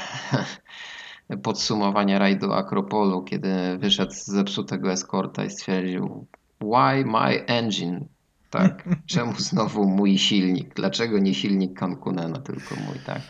podsumowania 1.44 2.20
rajdu 2.20 2.54
Akropolu, 2.54 3.24
kiedy 3.24 3.78
wyszedł 3.78 4.12
z 4.12 4.26
zepsutego 4.26 4.92
Escorta 4.92 5.46
i 5.46 5.50
stwierdził 5.50 6.28
Why 6.62 7.06
my 7.06 7.46
engine? 7.46 8.06
Tak. 8.54 8.84
Czemu 9.14 9.34
znowu 9.38 9.86
mój 9.88 10.18
silnik? 10.18 10.74
Dlaczego 10.74 11.20
nie 11.20 11.34
silnik 11.34 11.80
Cankunena, 11.80 12.40
tylko 12.40 12.76
mój, 12.76 13.00
tak? 13.06 13.22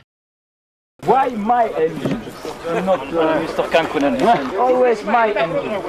Why 1.04 1.38
my 1.38 1.76
engine? 1.76 2.20
Not 2.86 3.02
uh, 3.02 3.58
Mr. 3.58 3.70
Cankunen. 3.72 4.18
Always 4.60 5.06
my 5.06 5.36
engine. 5.36 5.82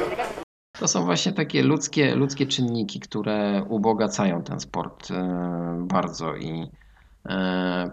To 0.79 0.89
są 0.89 1.05
właśnie 1.05 1.33
takie 1.33 1.63
ludzkie, 1.63 2.15
ludzkie 2.15 2.47
czynniki, 2.47 3.01
które 3.01 3.65
ubogacają 3.69 4.43
ten 4.43 4.61
sport 4.61 5.09
bardzo 5.79 6.37
i 6.37 6.71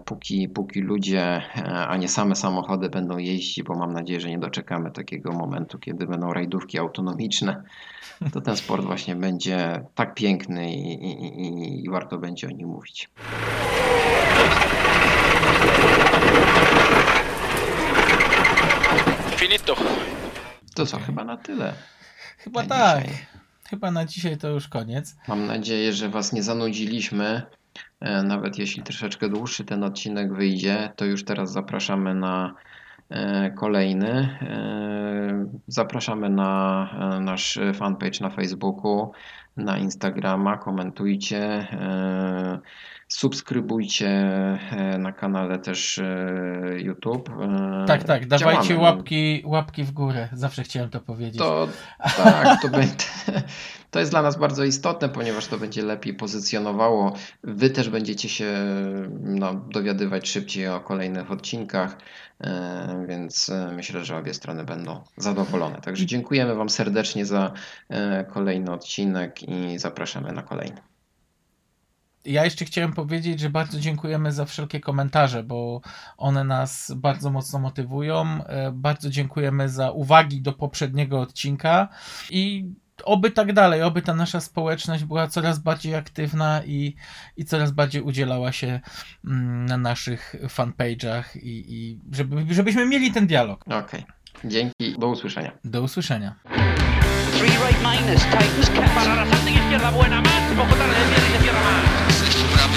póki, 0.04 0.48
póki 0.48 0.80
ludzie, 0.80 1.42
a 1.88 1.96
nie 1.96 2.08
same 2.08 2.36
samochody 2.36 2.88
będą 2.88 3.18
jeździć, 3.18 3.62
bo 3.62 3.74
mam 3.74 3.92
nadzieję, 3.92 4.20
że 4.20 4.28
nie 4.28 4.38
doczekamy 4.38 4.90
takiego 4.90 5.32
momentu, 5.32 5.78
kiedy 5.78 6.06
będą 6.06 6.32
rajdówki 6.32 6.78
autonomiczne, 6.78 7.62
to 8.32 8.40
ten 8.40 8.56
sport 8.56 8.84
właśnie 8.84 9.16
będzie 9.16 9.84
tak 9.94 10.14
piękny 10.14 10.74
i, 10.74 10.92
i, 11.04 11.84
i 11.84 11.90
warto 11.90 12.18
będzie 12.18 12.46
o 12.46 12.50
nim 12.50 12.68
mówić. 12.68 13.10
Finito. 19.36 19.76
To 20.74 20.86
co, 20.86 20.98
chyba 20.98 21.24
na 21.24 21.36
tyle. 21.36 21.72
Chyba 22.38 22.62
na 22.62 22.68
tak. 22.68 23.02
dzisiaj. 23.04 23.26
Chyba 23.70 23.90
na 23.90 24.04
dzisiaj 24.04 24.38
to 24.38 24.48
już 24.48 24.68
koniec. 24.68 25.16
Mam 25.28 25.46
nadzieję, 25.46 25.92
że 25.92 26.08
Was 26.08 26.32
nie 26.32 26.42
zanudziliśmy. 26.42 27.42
E, 28.02 28.22
Nawet 28.22 28.58
jeśli 28.58 28.82
troszeczkę 28.82 29.28
dłuższy 29.28 29.64
ten 29.64 29.84
odcinek 29.84 30.34
wyjdzie, 30.34 30.92
to 30.96 31.04
już 31.04 31.24
teraz 31.24 31.52
zapraszamy 31.52 32.14
na 32.14 32.54
e, 33.10 33.50
kolejny. 33.50 34.38
E, 34.42 35.46
Zapraszamy 35.66 36.30
na 36.30 36.90
nasz 37.20 37.58
fanpage 37.74 38.20
na 38.20 38.30
Facebooku, 38.30 39.12
na 39.56 39.78
Instagrama, 39.78 40.56
komentujcie, 40.58 41.66
subskrybujcie 43.08 44.28
na 44.98 45.12
kanale 45.12 45.58
też 45.58 46.00
YouTube. 46.76 47.30
Tak, 47.86 48.04
tak, 48.04 48.26
dawajcie 48.26 48.68
działamy. 48.68 48.96
łapki, 48.96 49.42
łapki 49.44 49.84
w 49.84 49.92
górę. 49.92 50.28
Zawsze 50.32 50.62
chciałem 50.62 50.90
to 50.90 51.00
powiedzieć. 51.00 51.38
To 51.38 51.68
tak, 52.16 52.62
to, 52.62 52.68
będzie, 52.68 53.04
to 53.92 53.98
jest 53.98 54.10
dla 54.10 54.22
nas 54.22 54.38
bardzo 54.38 54.64
istotne, 54.64 55.08
ponieważ 55.08 55.46
to 55.46 55.58
będzie 55.58 55.82
lepiej 55.82 56.14
pozycjonowało. 56.14 57.12
Wy 57.44 57.70
też 57.70 57.88
będziecie 57.88 58.28
się 58.28 58.54
no, 59.20 59.54
dowiadywać 59.54 60.28
szybciej 60.28 60.68
o 60.68 60.80
kolejnych 60.80 61.30
odcinkach, 61.30 61.96
e, 62.40 63.04
więc 63.08 63.48
e, 63.48 63.72
myślę, 63.76 64.04
że 64.04 64.16
obie 64.16 64.34
strony 64.34 64.64
będą 64.64 65.04
zadowolone. 65.16 65.80
Także 65.80 66.06
dziękujemy 66.06 66.54
Wam 66.54 66.70
serdecznie 66.70 67.26
za 67.26 67.52
e, 67.88 68.24
kolejny 68.24 68.72
odcinek 68.72 69.42
i 69.42 69.78
zapraszamy 69.78 70.32
na 70.32 70.42
kolejny. 70.42 70.80
Ja 72.24 72.44
jeszcze 72.44 72.64
chciałem 72.64 72.92
powiedzieć, 72.92 73.40
że 73.40 73.50
bardzo 73.50 73.80
dziękujemy 73.80 74.32
za 74.32 74.44
wszelkie 74.44 74.80
komentarze, 74.80 75.42
bo 75.42 75.80
one 76.16 76.44
nas 76.44 76.92
bardzo 76.96 77.30
mocno 77.30 77.58
motywują. 77.58 78.38
Bardzo 78.72 79.10
dziękujemy 79.10 79.68
za 79.68 79.90
uwagi 79.90 80.42
do 80.42 80.52
poprzedniego 80.52 81.20
odcinka 81.20 81.88
i 82.30 82.72
oby 83.04 83.30
tak 83.30 83.52
dalej, 83.52 83.82
oby 83.82 84.02
ta 84.02 84.14
nasza 84.14 84.40
społeczność 84.40 85.04
była 85.04 85.28
coraz 85.28 85.58
bardziej 85.58 85.94
aktywna 85.94 86.62
i, 86.64 86.94
i 87.36 87.44
coraz 87.44 87.70
bardziej 87.70 88.02
udzielała 88.02 88.52
się 88.52 88.80
mm, 89.24 89.66
na 89.66 89.76
naszych 89.76 90.34
fanpage'ach 90.42 91.22
i, 91.36 91.64
i 91.68 91.98
żeby, 92.12 92.54
żebyśmy 92.54 92.86
mieli 92.86 93.12
ten 93.12 93.26
dialog. 93.26 93.64
Okej, 93.66 94.04
dzięki, 94.44 94.98
do 94.98 95.08
usłyszenia. 95.08 95.52
Do 95.64 95.82
usłyszenia. 95.82 96.34
Three 97.38 97.50
right 97.50 97.80
minus, 97.80 98.22
tightens 98.22 98.70
Para 98.70 99.04
cat. 99.04 99.16
la 99.16 99.26
salta 99.26 99.50
izquierda, 99.50 99.92
buena 99.92 100.20
más. 100.20 100.32
Ojo 102.54 102.71